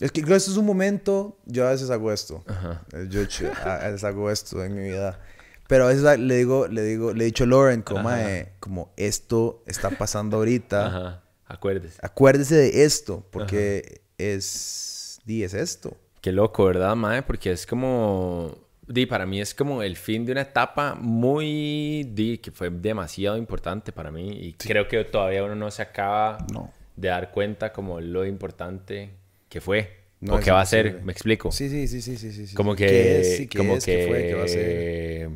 Es 0.00 0.10
que 0.12 0.20
creo 0.22 0.32
que 0.34 0.36
este 0.38 0.50
es 0.50 0.56
un 0.56 0.66
momento, 0.66 1.38
yo 1.46 1.66
a 1.66 1.70
veces 1.70 1.90
hago 1.90 2.12
esto. 2.12 2.42
Ajá. 2.46 2.82
Eh, 2.92 3.06
Yo 3.10 3.20
a 3.64 3.78
veces 3.86 4.04
hago 4.04 4.30
esto 4.30 4.64
en 4.64 4.74
mi 4.74 4.82
vida. 4.88 5.20
Pero 5.68 5.84
a 5.84 5.88
veces 5.88 6.18
le 6.18 6.36
digo, 6.36 6.66
le 6.68 6.82
digo, 6.82 7.12
le 7.14 7.24
he 7.24 7.26
dicho 7.26 7.44
a 7.44 7.46
Lauren 7.46 7.82
como, 7.82 8.02
"Mae, 8.02 8.52
como 8.60 8.92
esto 8.96 9.62
está 9.66 9.90
pasando 9.90 10.36
ahorita. 10.38 10.86
Ajá. 10.86 11.22
Acuérdese. 11.46 11.98
Acuérdese 12.02 12.54
de 12.56 12.84
esto, 12.84 13.26
porque 13.30 14.02
es, 14.18 15.20
di, 15.24 15.42
es 15.44 15.54
esto. 15.54 15.96
Qué 16.20 16.32
loco, 16.32 16.64
¿verdad, 16.64 16.96
mae? 16.96 17.22
Porque 17.22 17.52
es 17.52 17.66
como... 17.66 18.56
Di, 18.86 19.06
para 19.06 19.24
mí 19.24 19.40
es 19.40 19.54
como 19.54 19.82
el 19.82 19.96
fin 19.96 20.26
de 20.26 20.32
una 20.32 20.42
etapa 20.42 20.94
muy... 20.94 22.04
Di, 22.12 22.38
que 22.38 22.50
fue 22.50 22.68
demasiado 22.70 23.36
importante 23.38 23.92
para 23.92 24.10
mí. 24.10 24.30
Y 24.32 24.52
creo 24.54 24.88
que 24.88 25.04
todavía 25.04 25.44
uno 25.44 25.54
no 25.54 25.70
se 25.70 25.82
acaba 25.82 26.38
No. 26.52 26.70
de 26.96 27.08
dar 27.08 27.30
cuenta 27.30 27.72
como 27.72 28.00
lo 28.00 28.26
importante 28.26 29.14
que 29.54 29.60
fue. 29.60 29.88
No, 30.20 30.34
o 30.34 30.40
que 30.40 30.50
va 30.50 30.60
a 30.60 30.66
ser, 30.66 31.00
me 31.04 31.12
explico. 31.12 31.52
Sí, 31.52 31.68
sí, 31.68 31.86
sí, 31.86 32.02
sí, 32.02 32.16
sí, 32.16 32.46
sí. 32.48 32.56
Como 32.56 32.74
que... 32.74 32.86
¿Qué 32.88 33.20
es? 33.20 33.36
Sí, 33.36 33.46
¿qué 33.46 33.58
como 33.58 33.76
es? 33.76 33.84
que... 33.84 33.96
¿Qué 33.96 34.06
fue? 34.08 34.26
¿Qué 34.26 34.34
va 34.34 34.44
a 34.44 34.48
ser? 34.48 35.30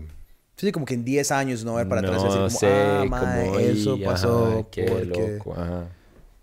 Sí, 0.57 0.73
como 0.73 0.87
que 0.87 0.95
en 0.95 1.05
10 1.05 1.31
años 1.31 1.65
no 1.65 1.75
va 1.75 1.81
a 1.81 1.85
ver 1.85 1.89
para 1.89 2.01
atrás 2.01 2.21
y 2.21 2.25
no 2.25 2.45
decir 2.45 2.59
como, 2.59 2.59
sé, 2.59 2.67
ah, 2.67 3.05
mae, 3.09 3.47
como, 3.47 3.59
eso 3.61 3.95
"Ey, 3.95 4.05
pasó 4.05 4.47
ajá, 4.47 4.71
qué 4.73 4.83
porque, 4.83 5.33
loco, 5.37 5.55
ajá. 5.57 5.89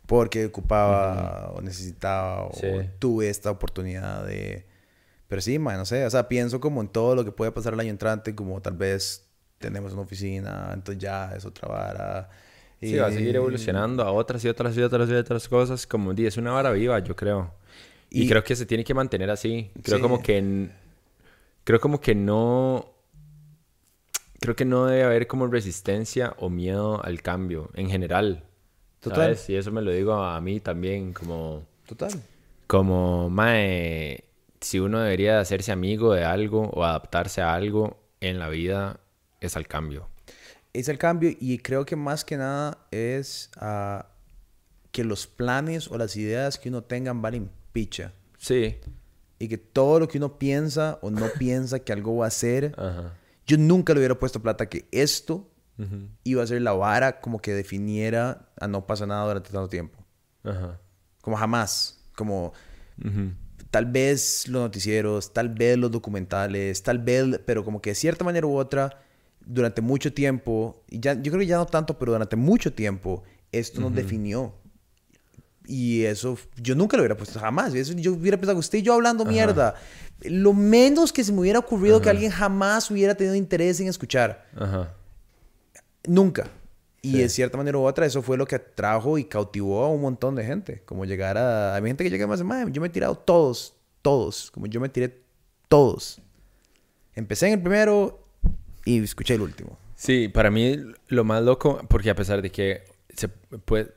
porque 0.06 0.46
ocupaba 0.46 1.52
o 1.52 1.62
necesitaba 1.62 2.46
o 2.46 2.54
tuve 2.98 3.30
esta 3.30 3.52
oportunidad 3.52 4.26
de... 4.26 4.66
Pero 5.28 5.42
sí, 5.42 5.60
mae, 5.60 5.76
no 5.76 5.84
sé, 5.86 6.06
o 6.06 6.10
sea, 6.10 6.30
pienso 6.30 6.62
como 6.62 6.80
en 6.80 6.88
todo 6.88 7.14
lo 7.14 7.26
que 7.26 7.34
puede 7.34 7.52
pasar 7.52 7.74
el 7.74 7.80
año 7.82 7.90
entrante, 7.90 8.36
como 8.36 8.62
tal 8.62 8.78
vez 8.78 9.28
tenemos 9.58 9.92
una 9.92 10.04
oficina, 10.04 10.72
entonces 10.74 11.04
ya 11.04 11.34
es 11.36 11.44
otra 11.44 11.68
vara. 11.68 12.30
Sí, 12.80 12.96
va 12.96 13.08
a 13.08 13.12
seguir 13.12 13.36
evolucionando 13.36 14.04
a 14.04 14.12
otras 14.14 14.46
y 14.46 14.48
otras 14.48 14.78
y 14.78 14.82
otras 14.82 15.10
y 15.10 15.14
otras 15.14 15.48
cosas. 15.50 15.88
Como 15.88 16.14
di, 16.14 16.26
es 16.26 16.38
una 16.38 16.52
vara 16.52 16.72
viva, 16.72 17.00
yo 17.00 17.16
creo. 17.16 17.52
Y, 18.10 18.24
Y- 18.24 18.30
creo 18.30 18.44
que 18.44 18.56
se 18.56 18.66
tiene 18.66 18.84
que 18.84 18.94
mantener 18.94 19.30
así. 19.30 19.72
Creo 19.84 19.98
Sí. 19.98 20.02
como 20.02 20.22
que... 20.22 20.70
Creo 21.64 21.80
como 21.80 22.00
que 22.00 22.16
no... 22.16 22.92
Creo 24.40 24.56
que 24.56 24.66
no 24.66 24.86
debe 24.86 25.04
haber 25.04 25.28
como 25.28 25.48
resistencia 25.48 26.36
o 26.38 26.50
miedo 26.50 27.04
al 27.04 27.22
cambio 27.22 27.72
en 27.74 27.90
general. 27.90 28.44
Total. 29.00 29.18
¿sabes? 29.36 29.50
Y 29.50 29.56
eso 29.56 29.72
me 29.72 29.82
lo 29.82 29.92
digo 29.92 30.14
a 30.14 30.40
mí 30.42 30.60
también 30.60 31.14
como... 31.14 31.66
Total. 31.88 32.12
Como, 32.68 33.30
mae, 33.30 34.24
si 34.60 34.80
uno 34.80 35.00
debería 35.00 35.34
de 35.36 35.40
hacerse 35.40 35.72
amigo 35.72 36.14
de 36.14 36.26
algo 36.26 36.70
o 36.74 36.84
adaptarse 36.84 37.42
a 37.42 37.54
algo 37.54 37.98
en 38.22 38.40
la 38.40 38.50
vida, 38.50 39.00
es 39.40 39.56
al 39.56 39.68
cambio. 39.68 40.10
es 40.74 40.90
el 40.90 40.98
cambio 40.98 41.32
y 41.40 41.60
creo 41.60 41.86
que 41.86 41.96
más 41.96 42.26
que 42.26 42.38
nada 42.38 42.78
es 42.92 43.50
ah, 43.58 44.08
que 44.92 45.04
los 45.04 45.28
planes 45.28 45.90
o 45.90 45.98
las 45.98 46.16
ideas 46.18 46.58
que 46.60 46.70
uno 46.70 46.84
tengan 46.84 47.22
valen 47.22 47.50
picha. 47.76 48.14
Sí. 48.38 48.78
Y 49.38 49.50
que 49.50 49.58
todo 49.58 50.00
lo 50.00 50.08
que 50.08 50.18
uno 50.18 50.40
piensa 50.40 50.98
o 51.02 51.10
no 51.12 51.28
piensa 51.38 51.80
que 51.80 51.92
algo 51.92 52.16
va 52.16 52.28
a 52.28 52.32
ser, 52.32 52.74
Ajá. 52.78 53.14
yo 53.46 53.58
nunca 53.58 53.94
le 53.94 54.00
hubiera 54.00 54.18
puesto 54.18 54.42
plata 54.42 54.70
que 54.70 54.88
esto 54.92 55.50
Ujú. 55.78 56.08
iba 56.24 56.42
a 56.42 56.48
ser 56.48 56.62
la 56.62 56.72
vara 56.72 57.20
como 57.20 57.40
que 57.42 57.54
definiera 57.54 58.48
a 58.62 58.68
no 58.70 58.88
pasa 58.88 59.06
nada 59.06 59.28
durante 59.28 59.52
tanto 59.52 59.68
tiempo. 59.68 60.00
Ajá. 60.46 60.80
Como 61.22 61.36
jamás. 61.36 62.00
Como 62.16 62.54
Ujú. 63.04 63.34
tal 63.72 63.86
vez 63.88 64.48
los 64.48 64.62
noticieros, 64.62 65.34
tal 65.34 65.50
vez 65.50 65.78
los 65.78 65.92
documentales, 65.92 66.82
tal 66.82 67.00
vez, 67.00 67.42
pero 67.46 67.66
como 67.66 67.82
que 67.82 67.90
de 67.90 67.96
cierta 67.96 68.24
manera 68.24 68.48
u 68.48 68.56
otra, 68.56 69.02
durante 69.46 69.82
mucho 69.82 70.14
tiempo, 70.14 70.82
y 70.90 71.02
ya, 71.02 71.14
yo 71.16 71.30
creo 71.32 71.40
que 71.42 71.46
ya 71.46 71.58
no 71.58 71.66
tanto, 71.66 72.00
pero 72.00 72.14
durante 72.14 72.38
mucho 72.38 72.72
tiempo, 72.74 73.24
esto 73.52 73.82
nos 73.82 73.94
definió. 73.94 74.54
Y 75.68 76.04
eso, 76.04 76.38
yo 76.62 76.76
nunca 76.76 76.96
lo 76.98 77.02
hubiera 77.04 77.18
puesto 77.18 77.40
jamás. 77.40 77.74
Eso, 77.74 77.94
yo 77.94 78.14
hubiera 78.14 78.38
pensado, 78.38 78.58
usted 78.60 78.80
y 78.80 78.82
yo 78.84 78.94
hablando 78.94 79.26
mierda. 79.26 79.76
Lo 80.22 80.54
menos 80.54 81.12
que 81.12 81.24
se 81.24 81.32
me 81.34 81.40
hubiera 81.42 81.60
ocurrido 81.60 82.02
que 82.02 82.10
alguien 82.10 82.32
jamás 82.32 82.90
hubiera 82.92 83.16
tenido 83.16 83.36
interés 83.36 83.80
en 83.80 83.88
escuchar. 83.88 84.46
Ajá. 84.56 84.94
Nunca. 86.08 86.50
Y 87.02 87.12
Sí. 87.12 87.18
de 87.20 87.30
cierta 87.30 87.58
manera 87.58 87.78
u 87.78 87.84
otra, 87.84 88.06
eso 88.06 88.22
fue 88.22 88.38
lo 88.38 88.48
que 88.48 88.56
atrajo 88.56 89.18
y 89.18 89.26
cautivó 89.26 89.84
a 89.84 89.90
un 89.90 90.02
montón 90.02 90.36
de 90.36 90.44
gente. 90.44 90.82
Como 90.86 91.06
llegar 91.06 91.38
a... 91.38 91.76
Hay 91.76 91.84
gente 91.84 92.04
que 92.04 92.10
llega 92.10 92.26
dice, 92.28 92.44
"Mae, 92.44 92.66
yo 92.72 92.82
me 92.82 92.88
he 92.88 92.90
tirado 92.90 93.16
todos, 93.16 93.76
todos. 94.02 94.50
Como 94.52 94.66
yo 94.68 94.80
me 94.80 94.90
tiré 94.90 95.22
todos. 95.68 96.20
Empecé 97.14 97.48
en 97.48 97.54
el 97.54 97.62
primero 97.62 98.28
y 98.86 99.04
escuché 99.04 99.36
el 99.36 99.42
último. 99.42 99.78
Sí, 99.96 100.28
para 100.30 100.50
mí 100.52 100.78
lo 101.08 101.24
más 101.24 101.44
loco, 101.44 101.80
porque 101.88 102.10
a 102.10 102.16
pesar 102.16 102.42
de 102.42 102.52
que 102.52 102.84
se 103.16 103.28
puede, 103.30 103.94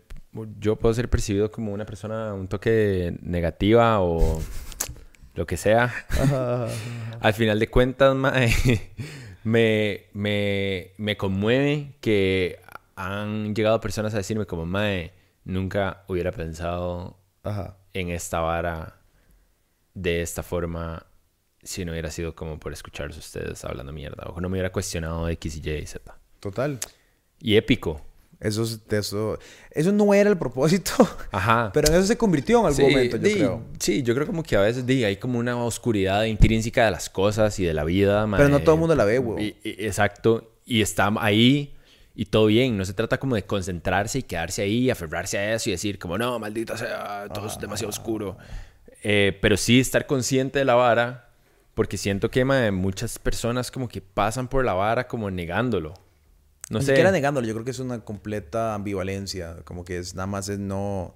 yo 0.59 0.77
puedo 0.77 0.95
ser 0.95 1.09
percibido 1.09 1.51
como 1.51 1.73
una 1.73 1.87
persona 1.87 2.35
un 2.35 2.49
toque 2.49 3.17
negativa 3.23 4.01
o 4.01 4.41
lo 5.35 5.47
que 5.47 5.57
sea, 5.57 5.95
al 7.21 7.33
final 7.33 7.59
de 7.59 7.69
cuentas 7.69 8.15
mae, 8.15 8.53
me, 9.45 10.07
me, 10.13 10.93
me 10.97 11.17
conmueve 11.17 11.95
que 12.01 12.61
han 12.97 13.55
llegado 13.55 13.81
personas 13.81 14.13
a 14.15 14.19
decirme 14.19 14.47
como, 14.47 14.67
mae, 14.67 15.13
nunca 15.45 16.05
hubiera 16.09 16.33
pensado 16.33 17.17
Ajá. 17.45 17.77
en 17.95 18.11
esta 18.11 18.41
vara 18.41 19.01
de 19.95 20.23
esta 20.23 20.43
forma 20.43 21.07
si 21.63 21.85
no 21.85 21.93
hubiera 21.93 22.11
sido 22.11 22.35
como 22.35 22.59
por 22.59 22.73
escucharlos 22.73 23.17
a 23.17 23.21
ustedes 23.21 23.65
hablando 23.65 23.93
mierda 23.93 24.25
o 24.29 24.41
no 24.41 24.49
me 24.49 24.55
hubiera 24.55 24.73
cuestionado 24.73 25.29
X 25.29 25.57
y 25.57 25.87
Z. 25.87 26.19
Total. 26.41 26.79
Y 27.41 27.57
épico. 27.57 28.01
Eso, 28.41 28.63
es- 28.63 28.79
eso, 28.91 29.39
eso 29.71 29.91
no 29.93 30.15
era 30.15 30.31
el 30.31 30.39
propósito. 30.39 30.93
Ajá. 31.33 31.71
Pero 31.75 31.89
en 31.89 31.95
eso 31.95 32.07
se 32.07 32.17
convirtió 32.17 32.61
en 32.61 32.67
algún 32.67 32.77
Sí, 32.77 32.83
momento, 32.91 33.17
yo 33.17 33.23
di- 33.23 33.35
creo. 33.35 33.63
Sí, 33.81 34.03
yo 34.03 34.15
creo 34.15 34.27
como 34.27 34.43
que 34.43 34.57
a 34.57 34.61
veces 34.61 34.87
di, 34.87 35.03
hay 35.05 35.17
como 35.17 35.39
una 35.39 35.57
oscuridad 35.65 36.23
intrínseca 36.25 36.85
de 36.85 36.91
las 36.93 37.11
cosas 37.11 37.59
y 37.59 37.65
de 37.65 37.75
la 37.75 37.85
vida. 37.85 38.27
Pero 38.37 38.49
no 38.49 38.61
todo 38.61 38.75
el 38.77 38.81
mundo 38.81 38.95
la 38.95 39.05
ve, 39.05 39.19
güey. 39.19 39.57
Exacto. 39.65 40.53
Y 40.65 40.83
está 40.83 41.13
ahí 41.19 41.75
y 42.15 42.27
todo 42.27 42.47
bien. 42.47 42.77
No 42.77 42.85
se 42.85 42.93
trata 42.95 43.19
como 43.19 43.35
de 43.35 43.43
concentrarse 43.45 44.19
y 44.21 44.23
quedarse 44.23 44.63
ahí 44.63 44.79
y 44.85 44.91
aferrarse 44.91 45.39
a 45.39 45.55
eso 45.55 45.71
y 45.71 45.73
decir 45.73 45.99
como, 45.99 46.17
no, 46.19 46.39
maldita 46.39 46.77
sea, 46.77 47.27
todo 47.35 47.47
es 47.49 47.59
demasiado 47.59 47.89
oscuro. 47.91 48.37
Eh, 49.03 49.37
pero 49.41 49.57
sí 49.57 49.81
estar 49.81 50.07
consciente 50.07 50.59
de 50.59 50.65
la 50.65 50.75
vara 50.75 51.31
porque 51.75 51.97
siento 51.97 52.31
que 52.31 52.45
mae, 52.45 52.71
muchas 52.73 53.19
personas 53.21 53.71
como 53.71 53.89
que 53.89 54.01
pasan 54.01 54.49
por 54.49 54.65
la 54.65 54.75
vara 54.75 55.07
como 55.09 55.31
negándolo. 55.31 55.95
No 56.71 56.79
Ni 56.81 56.85
sé. 56.85 56.93
siquiera 56.93 57.11
negándolo, 57.11 57.47
yo 57.47 57.55
creo 57.55 57.65
que 57.65 57.71
es 57.71 57.79
una 57.79 58.01
completa 58.05 58.75
ambivalencia. 58.75 59.57
Como 59.65 59.85
que 59.85 59.99
es 59.99 60.15
nada 60.15 60.27
más 60.27 60.49
es 60.49 60.59
no... 60.59 61.13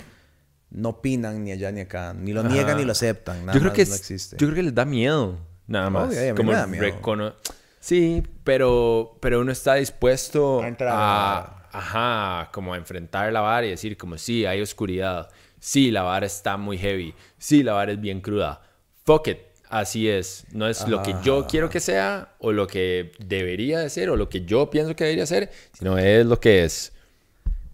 No 0.71 0.89
opinan 0.89 1.45
ni 1.45 1.53
allá 1.53 1.71
ni 1.71 1.83
acá. 1.83 2.15
Ni 2.15 2.33
lo 2.33 2.43
niegan 2.43 2.79
ni 2.79 2.85
lo 2.87 2.93
aceptan. 2.93 3.45
Nada 3.45 3.53
yo 3.53 3.61
creo 3.61 3.71
más 3.73 3.77
que 3.77 3.85
no 3.87 3.95
existe. 3.95 4.37
yo 4.39 4.47
creo 4.47 4.55
que 4.55 4.63
les 4.63 4.75
da 4.75 4.87
miedo 4.87 5.39
nada 5.67 5.91
más 5.91 6.09
Obvio, 6.09 6.21
a 6.21 6.33
mí 6.33 6.37
como 6.37 6.51
me 6.53 6.57
da 6.57 6.67
miedo. 6.67 6.85
recono- 6.85 7.35
sí 7.79 8.23
pero 8.45 9.17
pero 9.21 9.41
uno 9.41 9.53
está 9.53 9.75
dispuesto 9.75 10.61
A 10.63 10.69
entrar 10.69 10.91
a 10.93 11.69
ajá 11.73 12.51
como 12.53 12.73
a 12.75 12.77
enfrentar 12.79 13.33
la 13.33 13.41
vara 13.43 13.67
y 13.67 13.71
decir 13.71 13.97
como 13.97 14.17
sí 14.19 14.45
hay 14.47 14.61
oscuridad 14.63 15.29
sí 15.61 15.91
la 15.91 16.03
vara 16.03 16.27
está 16.27 16.57
muy 16.57 16.79
heavy 16.79 17.15
sí 17.39 17.63
la 17.63 17.75
vara 17.75 17.93
es 17.93 18.01
bien 18.01 18.21
cruda 18.21 18.61
fuck 19.05 19.29
it 19.29 19.39
así 19.73 20.09
es 20.09 20.45
no 20.53 20.69
es 20.69 20.87
lo 20.87 21.03
que 21.03 21.15
yo 21.25 21.47
quiero 21.47 21.69
que 21.69 21.81
sea 21.81 22.35
o 22.39 22.53
lo 22.53 22.67
que 22.67 23.13
debería 23.19 23.81
de 23.81 23.91
ser 23.91 24.11
o 24.11 24.17
lo 24.17 24.29
que 24.29 24.45
yo 24.45 24.71
pienso 24.71 24.95
que 24.95 25.05
debería 25.05 25.27
ser 25.27 25.51
sino 25.73 25.99
es 25.99 26.25
lo 26.25 26.39
que 26.39 26.65
es 26.65 26.93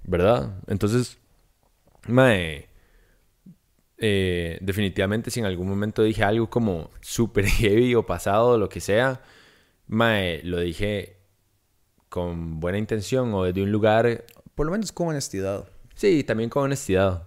verdad 0.04 0.54
entonces 0.68 1.18
mae 2.06 2.68
eh, 4.00 4.58
definitivamente 4.60 5.30
si 5.30 5.40
en 5.40 5.46
algún 5.46 5.68
momento 5.68 6.04
dije 6.04 6.22
algo 6.22 6.48
como 6.48 6.90
super 7.00 7.44
heavy 7.46 7.94
o 7.96 8.06
pasado 8.06 8.50
o 8.50 8.58
lo 8.58 8.68
que 8.68 8.80
sea, 8.80 9.20
mae, 9.88 10.40
lo 10.44 10.60
dije 10.60 11.16
con 12.08 12.60
buena 12.60 12.78
intención 12.78 13.34
o 13.34 13.44
desde 13.44 13.62
un 13.62 13.72
lugar, 13.72 14.24
Por 14.54 14.66
lo 14.66 14.72
menos 14.72 14.92
con 14.92 15.08
honestidad. 15.08 15.68
sí, 15.94 16.22
también 16.22 16.48
con 16.48 16.64
honestidad. 16.64 17.24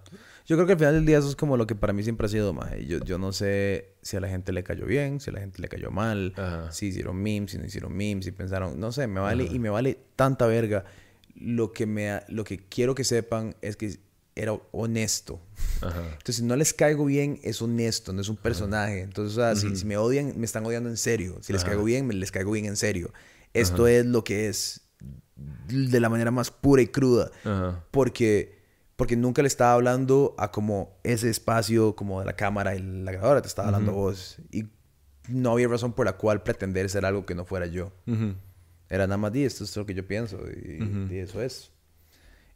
Yo 0.52 0.58
creo 0.58 0.66
que 0.66 0.72
al 0.74 0.78
final 0.80 0.94
del 0.96 1.06
día 1.06 1.16
eso 1.16 1.30
es 1.30 1.34
como 1.34 1.56
lo 1.56 1.66
que 1.66 1.74
para 1.74 1.94
mí 1.94 2.02
siempre 2.02 2.26
ha 2.26 2.28
sido, 2.28 2.52
maje. 2.52 2.84
Yo, 2.84 2.98
yo 2.98 3.16
no 3.16 3.32
sé 3.32 3.94
si 4.02 4.18
a 4.18 4.20
la 4.20 4.28
gente 4.28 4.52
le 4.52 4.62
cayó 4.62 4.84
bien, 4.84 5.18
si 5.18 5.30
a 5.30 5.32
la 5.32 5.40
gente 5.40 5.62
le 5.62 5.68
cayó 5.68 5.90
mal, 5.90 6.34
Ajá. 6.36 6.70
si 6.70 6.88
hicieron 6.88 7.16
memes, 7.16 7.52
si 7.52 7.56
no 7.58 7.64
hicieron 7.64 7.96
memes, 7.96 8.26
si 8.26 8.32
pensaron, 8.32 8.78
no 8.78 8.92
sé, 8.92 9.06
me 9.06 9.18
vale 9.20 9.44
y 9.50 9.58
me 9.58 9.70
vale 9.70 9.98
tanta 10.14 10.46
verga. 10.46 10.84
Lo 11.36 11.72
que 11.72 11.86
me 11.86 12.20
lo 12.28 12.44
que 12.44 12.58
quiero 12.58 12.94
que 12.94 13.02
sepan 13.02 13.56
es 13.62 13.76
que 13.76 13.98
era 14.34 14.52
honesto. 14.72 15.40
Ajá. 15.80 16.02
Entonces, 16.12 16.36
si 16.36 16.42
no 16.42 16.54
les 16.54 16.74
caigo 16.74 17.06
bien, 17.06 17.40
es 17.42 17.62
honesto, 17.62 18.12
no 18.12 18.20
es 18.20 18.28
un 18.28 18.36
personaje. 18.36 19.00
Entonces, 19.00 19.38
o 19.38 19.40
sea, 19.40 19.56
si, 19.56 19.74
si 19.74 19.86
me 19.86 19.96
odian, 19.96 20.34
me 20.38 20.44
están 20.44 20.66
odiando 20.66 20.90
en 20.90 20.98
serio. 20.98 21.38
Si 21.40 21.54
les 21.54 21.64
caigo 21.64 21.82
bien, 21.82 22.06
me 22.06 22.12
les 22.12 22.30
caigo 22.30 22.50
bien 22.52 22.66
en 22.66 22.76
serio. 22.76 23.10
Esto 23.54 23.86
es 23.86 24.04
lo 24.04 24.22
que 24.22 24.48
es 24.48 24.82
de 25.68 25.98
la 25.98 26.10
manera 26.10 26.30
más 26.30 26.50
pura 26.50 26.82
y 26.82 26.88
cruda 26.88 27.30
Ajá. 27.42 27.82
porque 27.90 28.61
porque 29.02 29.16
nunca 29.16 29.42
le 29.42 29.48
estaba 29.48 29.72
hablando 29.72 30.36
a 30.38 30.52
como 30.52 30.96
ese 31.02 31.28
espacio 31.28 31.96
como 31.96 32.20
de 32.20 32.26
la 32.26 32.36
cámara 32.36 32.76
y 32.76 32.78
la 32.78 33.10
grabadora 33.10 33.42
te 33.42 33.48
estaba 33.48 33.66
hablando 33.66 33.90
a 33.90 33.94
vos. 33.94 34.36
Y 34.52 34.66
no 35.28 35.50
había 35.50 35.66
razón 35.66 35.92
por 35.92 36.06
la 36.06 36.12
cual 36.12 36.44
pretender 36.44 36.88
ser 36.88 37.04
algo 37.04 37.26
que 37.26 37.34
no 37.34 37.44
fuera 37.44 37.66
yo. 37.66 37.92
Ujú. 38.06 38.34
era 38.88 39.06
nada 39.08 39.16
más 39.16 39.32
di 39.32 39.42
esto 39.44 39.64
es 39.64 39.76
lo 39.76 39.84
que 39.86 39.94
yo 39.94 40.06
pienso 40.06 40.38
y, 40.48 41.08
y 41.14 41.18
eso 41.18 41.42
es 41.42 41.72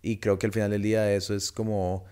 y 0.03 0.19
creo 0.19 0.39
que 0.39 0.47
al 0.47 0.53
final 0.53 0.71
del 0.71 0.83
día 0.83 1.11
eso 1.13 1.35
es 1.35 1.51
como 1.51 2.05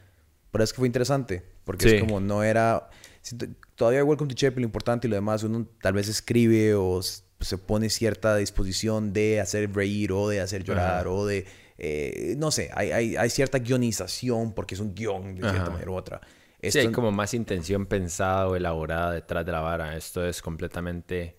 por 0.50 0.60
eso 0.62 0.70
es 0.70 0.72
que 0.72 0.78
fue 0.78 0.88
interesante 0.88 1.44
porque 1.64 1.88
Sí. 1.88 1.94
es 1.96 2.00
como 2.02 2.18
no 2.20 2.42
era 2.42 2.88
siento- 3.22 3.46
todavía 3.76 4.00
igual 4.00 4.16
con 4.18 4.26
Tichepe 4.26 4.58
lo 4.60 4.66
importante 4.66 5.06
y 5.06 5.10
lo 5.10 5.16
demás 5.16 5.42
uno 5.44 5.66
tal 5.80 5.92
vez 5.92 6.08
escribe 6.08 6.74
o 6.74 7.00
se 7.02 7.58
pone 7.58 7.88
cierta 7.90 8.34
disposición 8.36 9.12
de 9.12 9.40
hacer 9.40 9.70
reír 9.74 10.10
o 10.12 10.28
de 10.28 10.40
hacer 10.40 10.64
llorar 10.64 11.06
o 11.06 11.24
de 11.26 11.44
eh, 11.78 12.34
no 12.38 12.50
sé 12.50 12.70
hay, 12.74 12.90
hay, 12.92 13.16
hay 13.16 13.30
cierta 13.30 13.58
guionización 13.58 14.52
porque 14.54 14.74
es 14.74 14.80
un 14.80 14.94
guion 14.94 15.34
de 15.34 15.40
cierta 15.42 15.62
Ajá. 15.62 15.70
manera 15.70 15.90
u 15.90 15.94
otra 15.94 16.20
Sí, 16.60 16.68
Esto- 16.68 16.78
hay 16.80 16.92
como 16.92 17.12
más 17.12 17.34
intención 17.34 17.84
pensada 17.84 18.48
o 18.48 18.56
elaborada 18.56 19.10
detrás 19.12 19.44
de 19.44 19.52
la 19.52 19.60
vara. 19.60 19.96
Esto 19.98 20.24
es 20.26 20.40
completamente 20.40 21.36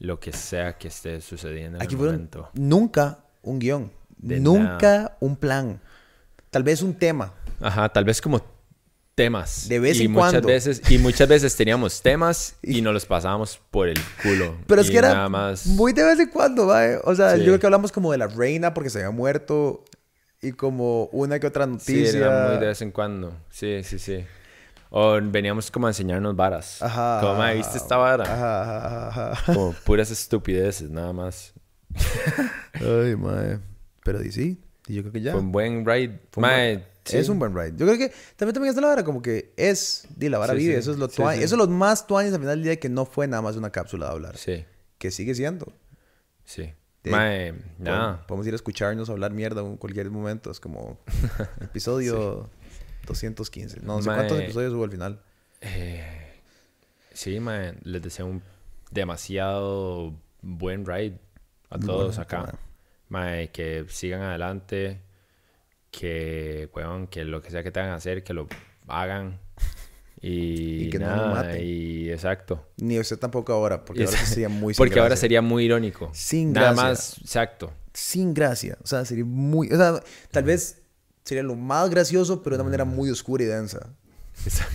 lo 0.00 0.18
que 0.18 0.32
sea 0.32 0.76
que 0.76 0.88
esté 0.88 1.20
sucediendo 1.20 1.78
en 1.78 1.82
Aquí 1.84 1.94
el 1.94 2.00
momento. 2.00 2.50
nunca 2.54 3.18
un 3.42 3.60
guion, 3.60 3.92
De 4.16 4.40
nunca 4.40 5.16
un 5.20 5.36
plan. 5.36 5.80
Tal 6.50 6.64
vez 6.64 6.82
un 6.82 6.94
tema. 6.94 7.32
Ajá, 7.60 7.88
tal 7.90 8.04
vez 8.04 8.20
como 8.20 8.40
temas. 9.24 9.68
De 9.68 9.78
vez 9.78 9.98
y 10.00 10.04
en 10.04 10.12
muchas 10.12 10.30
cuando. 10.32 10.48
veces 10.48 10.82
Y 10.90 10.98
muchas 10.98 11.28
veces 11.28 11.54
teníamos 11.56 12.00
temas 12.10 12.54
y 12.62 12.80
nos 12.80 12.94
los 12.94 13.04
pasábamos 13.06 13.60
por 13.70 13.88
el 13.88 13.98
culo. 14.22 14.56
Pero 14.66 14.80
es 14.80 14.90
que 14.90 14.96
era 14.98 15.12
nada 15.14 15.28
más... 15.28 15.66
muy 15.66 15.92
de 15.92 16.02
vez 16.04 16.18
en 16.20 16.28
cuando, 16.30 16.66
¿va? 16.68 16.82
O 17.04 17.14
sea, 17.14 17.32
Sí. 17.34 17.40
yo 17.40 17.44
creo 17.46 17.60
que 17.60 17.66
hablamos 17.66 17.92
como 17.92 18.12
de 18.12 18.18
la 18.18 18.26
reina 18.28 18.72
porque 18.72 18.88
se 18.90 18.98
había 18.98 19.10
muerto 19.10 19.84
y 20.42 20.52
como 20.52 21.04
una 21.12 21.38
que 21.38 21.46
otra 21.46 21.64
Sí, 21.66 21.70
noticia. 21.70 22.18
era 22.18 22.48
muy 22.48 22.58
de 22.60 22.66
vez 22.68 22.80
en 22.82 22.90
cuando. 22.92 23.32
Sí, 23.50 23.82
sí, 23.84 23.98
sí. 23.98 24.24
O 24.88 25.20
veníamos 25.22 25.70
como 25.70 25.86
a 25.86 25.90
enseñarnos 25.90 26.34
varas. 26.34 26.80
Ajá. 26.82 27.20
Como, 27.20 27.34
"Mae, 27.36 27.56
¿viste 27.58 27.76
esta 27.78 27.96
vara? 27.96 28.24
Ajá, 28.24 29.06
ajá, 29.08 29.30
ajá. 29.32 29.52
Como 29.52 29.72
puras 29.84 30.10
estupideces, 30.10 30.90
nada 30.90 31.12
más. 31.12 31.52
Ay, 32.74 33.14
mae. 33.16 33.58
Pero 34.02 34.18
di 34.18 34.32
sí, 34.32 34.58
y 34.88 34.94
yo 34.94 35.02
creo 35.02 35.12
que 35.12 35.20
ya. 35.20 35.32
Fue 35.32 35.40
un 35.40 35.52
buen 35.52 35.84
ride. 35.86 36.20
Fue 36.32 36.40
Mae, 36.40 36.84
sí. 37.04 37.16
Es 37.16 37.28
un 37.28 37.38
buen 37.38 37.54
ride. 37.54 37.72
Yo 37.76 37.86
creo 37.86 37.98
que 37.98 38.12
también 38.36 38.54
también 38.54 38.70
está 38.70 38.80
la 38.80 38.88
vara 38.88 39.04
como 39.04 39.22
que 39.22 39.52
es, 39.56 40.06
di 40.16 40.28
la 40.28 40.38
vara 40.38 40.52
Sí, 40.54 40.58
vive, 40.60 40.74
sí. 40.74 40.78
eso 40.80 40.92
es 40.92 40.98
lo. 40.98 41.06
Eso 41.06 41.20
es 41.42 41.52
lo 41.52 41.66
más 41.68 42.06
tuanis 42.06 42.32
al 42.32 42.40
final 42.40 42.56
del 42.56 42.62
día 42.64 42.76
que 42.80 42.88
no 42.88 43.06
fue 43.06 43.26
nada 43.26 43.42
más 43.42 43.56
una 43.56 43.70
cápsula 43.70 44.06
de 44.06 44.12
hablar. 44.12 44.36
Sí, 44.36 44.64
Que 44.98 45.10
sigue 45.10 45.34
siendo. 45.34 45.72
sí. 46.44 46.72
De- 47.02 47.10
Mae, 47.10 47.52
Podemos- 47.54 47.78
nada. 47.78 48.26
Podemos 48.26 48.46
ir 48.46 48.52
a 48.52 48.56
escucharnos 48.56 49.08
hablar 49.08 49.32
mierda 49.32 49.62
en 49.62 49.78
cualquier 49.78 50.10
momento. 50.10 50.50
Es 50.50 50.60
como 50.60 50.98
episodio 51.62 52.50
215. 53.06 53.80
No, 53.80 53.96
no 53.96 54.02
sé 54.02 54.10
cuántos 54.10 54.38
episodios 54.38 54.74
hubo 54.74 54.84
al 54.84 54.90
final. 54.90 55.22
Eh, 55.62 56.34
sí, 57.14 57.40
mae, 57.40 57.74
les 57.84 58.02
deseo 58.02 58.26
un 58.26 58.42
demasiado 58.90 60.14
buen 60.42 60.84
ride 60.86 61.18
a 61.70 61.78
Muy 61.78 61.86
todos 61.86 62.16
bueno, 62.16 62.22
acá. 62.22 62.58
Mae, 63.08 63.50
que 63.50 63.86
sigan 63.88 64.20
adelante, 64.20 65.00
que, 65.90 66.68
weón, 66.74 67.06
que 67.06 67.24
lo 67.24 67.40
que 67.42 67.50
sea 67.50 67.62
que 67.62 67.70
tengan 67.70 67.90
que 67.92 67.96
hacer, 67.96 68.22
que 68.24 68.32
lo 68.34 68.48
hagan. 68.88 69.38
Y, 70.22 70.84
Y 70.84 70.90
que 70.90 70.98
no 70.98 71.06
lo 71.06 71.16
nada, 71.16 71.34
maten. 71.34 71.62
y 71.64 72.10
exacto. 72.10 72.68
Ni 72.76 72.98
usted 73.00 73.18
tampoco 73.18 73.54
ahora, 73.54 73.86
porque 73.86 74.02
ahora 74.02 74.12
Exacto. 74.12 74.34
sería 74.34 74.48
muy 74.50 74.74
Porque 74.74 75.00
ahora 75.00 75.16
sería 75.16 75.40
muy 75.40 75.64
irónico. 75.64 76.10
Sin 76.12 76.52
Nada 76.52 76.72
gracia. 76.72 76.84
más, 76.90 77.18
exacto. 77.22 77.72
Sin 77.94 78.34
gracia. 78.34 78.76
O 78.82 78.86
sea, 78.86 79.06
sería 79.06 79.24
muy... 79.24 79.72
O 79.72 79.76
sea, 79.78 80.02
tal 80.30 80.44
vez 80.44 80.82
sería 81.24 81.42
lo 81.42 81.54
más 81.54 81.88
gracioso, 81.88 82.42
pero 82.42 82.54
de 82.56 82.60
una 82.60 82.64
manera 82.68 82.84
muy 82.84 83.08
oscura 83.08 83.44
y 83.44 83.46
densa. 83.46 83.94
Exacto. 84.44 84.74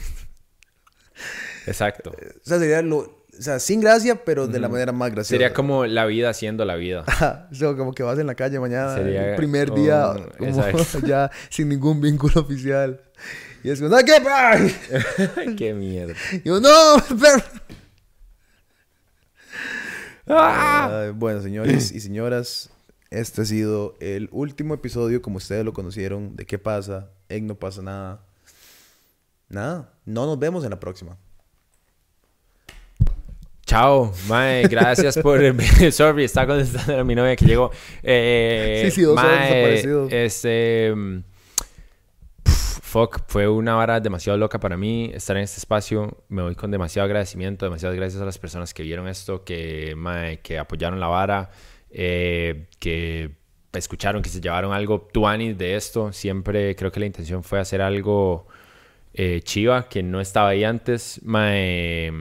Exacto. 1.67 2.11
O 2.43 2.47
sea, 2.47 2.57
sería 2.57 2.81
lo... 2.81 3.24
O 3.37 3.41
sea, 3.41 3.59
sin 3.59 3.81
gracia, 3.81 4.23
pero 4.23 4.47
de 4.47 4.59
la 4.59 4.69
manera 4.69 4.91
más 4.91 5.11
graciosa. 5.11 5.29
Sería 5.29 5.53
como 5.53 5.85
la 5.85 6.05
vida 6.05 6.33
siendo 6.33 6.63
la 6.65 6.75
vida. 6.75 7.03
Ajá, 7.07 7.47
o 7.51 7.55
sea, 7.55 7.75
como 7.75 7.93
que 7.93 8.03
vas 8.03 8.17
en 8.19 8.27
la 8.27 8.35
calle 8.35 8.59
mañana, 8.59 8.95
Sería 8.95 9.31
el 9.31 9.35
primer 9.35 9.73
día, 9.73 10.13
como 10.37 10.71
ya 11.05 11.31
sin 11.49 11.69
ningún 11.69 12.01
vínculo 12.01 12.41
oficial. 12.41 13.01
Y 13.63 13.69
es 13.69 13.79
como, 13.79 13.95
¿no 13.95 13.97
qué? 14.03 14.21
pa?" 14.21 14.57
Qué 15.57 15.73
mierda. 15.73 16.13
Y 16.31 16.47
yo, 16.47 16.59
no. 16.59 16.69
Ay, 20.27 21.11
bueno, 21.11 21.41
señores 21.41 21.91
y 21.91 21.99
señoras, 21.99 22.69
este 23.11 23.41
ha 23.41 23.45
sido 23.45 23.95
el 23.99 24.29
último 24.31 24.73
episodio, 24.73 25.21
como 25.21 25.37
ustedes 25.37 25.63
lo 25.63 25.73
conocieron, 25.73 26.35
de 26.35 26.45
qué 26.45 26.57
pasa, 26.57 27.09
en 27.29 27.47
No 27.47 27.55
pasa 27.55 27.81
nada. 27.81 28.25
Nada, 29.49 29.93
no 30.05 30.25
nos 30.25 30.39
vemos 30.39 30.63
en 30.63 30.71
la 30.71 30.79
próxima. 30.79 31.17
Chao, 33.65 34.13
mae, 34.27 34.67
gracias 34.67 35.17
por... 35.17 35.39
Sorry, 35.91 36.25
está 36.25 36.45
contestando 36.45 36.99
a 36.99 37.03
mi 37.03 37.15
novia 37.15 37.35
que 37.35 37.45
llegó. 37.45 37.71
Eh, 38.03 38.83
Sí, 38.85 38.91
sí, 38.91 39.01
dos 39.01 39.17
horas 39.17 39.49
mae. 39.49 40.25
Este... 40.25 40.93
mm, 40.95 41.23
Fuck, 42.45 43.23
fue 43.27 43.47
una 43.49 43.75
vara 43.75 43.99
demasiado 43.99 44.37
loca 44.37 44.59
para 44.59 44.77
mí 44.77 45.11
estar 45.13 45.35
en 45.35 45.43
este 45.43 45.57
espacio. 45.57 46.23
Me 46.29 46.41
voy 46.43 46.55
con 46.55 46.71
demasiado 46.71 47.05
agradecimiento, 47.07 47.65
demasiadas 47.65 47.97
gracias 47.97 48.21
a 48.21 48.25
las 48.25 48.37
personas 48.37 48.73
que 48.73 48.83
vieron 48.83 49.07
esto, 49.09 49.43
que, 49.43 49.95
mae, 49.97 50.39
que 50.39 50.57
apoyaron 50.57 50.99
la 50.99 51.07
vara, 51.07 51.49
eh, 51.89 52.67
que 52.79 53.31
escucharon, 53.73 54.21
que 54.21 54.29
se 54.29 54.39
llevaron 54.39 54.71
algo 54.71 55.01
tuanis 55.11 55.57
de 55.57 55.75
esto. 55.75 56.13
Siempre 56.13 56.75
creo 56.75 56.91
que 56.91 57.01
la 57.01 57.05
intención 57.07 57.43
fue 57.43 57.59
hacer 57.59 57.81
algo 57.81 58.47
eh, 59.13 59.41
chiva 59.43 59.89
que 59.89 60.01
no 60.01 60.21
estaba 60.21 60.49
ahí 60.49 60.63
antes. 60.63 61.19
Mae, 61.23 62.13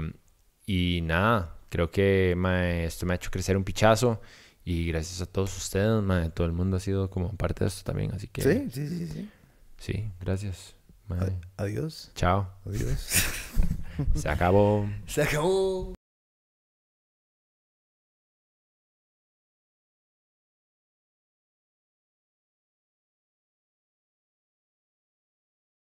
y 0.67 1.01
nada, 1.03 1.57
creo 1.69 1.91
que 1.91 2.35
mae, 2.37 2.85
esto 2.85 3.07
me 3.07 3.13
ha 3.15 3.17
hecho 3.17 3.31
crecer 3.31 3.57
un 3.57 3.65
pichazo. 3.65 4.21
Y 4.67 4.87
gracias 4.87 5.21
a 5.21 5.27
todos 5.27 5.55
ustedes, 5.57 6.03
mae, 6.03 6.31
todo 6.31 6.47
el 6.47 6.53
mundo 6.55 6.79
ha 6.79 6.81
sido 6.81 7.11
como 7.11 7.31
parte 7.37 7.65
de 7.65 7.69
esto 7.69 7.83
también. 7.85 8.13
Así 8.15 8.29
que 8.29 8.41
Sí, 8.43 8.69
sí, 8.73 8.89
sí, 8.89 9.07
sí. 9.07 9.31
sí, 9.79 10.11
gracias. 10.21 10.75
mae. 11.09 11.39
Adiós. 11.59 12.11
Chao. 12.15 12.49
Adiós. 12.67 12.99
Se 14.15 14.29
acabó. 14.29 14.89
Se 15.07 15.23
acabó. 15.23 15.95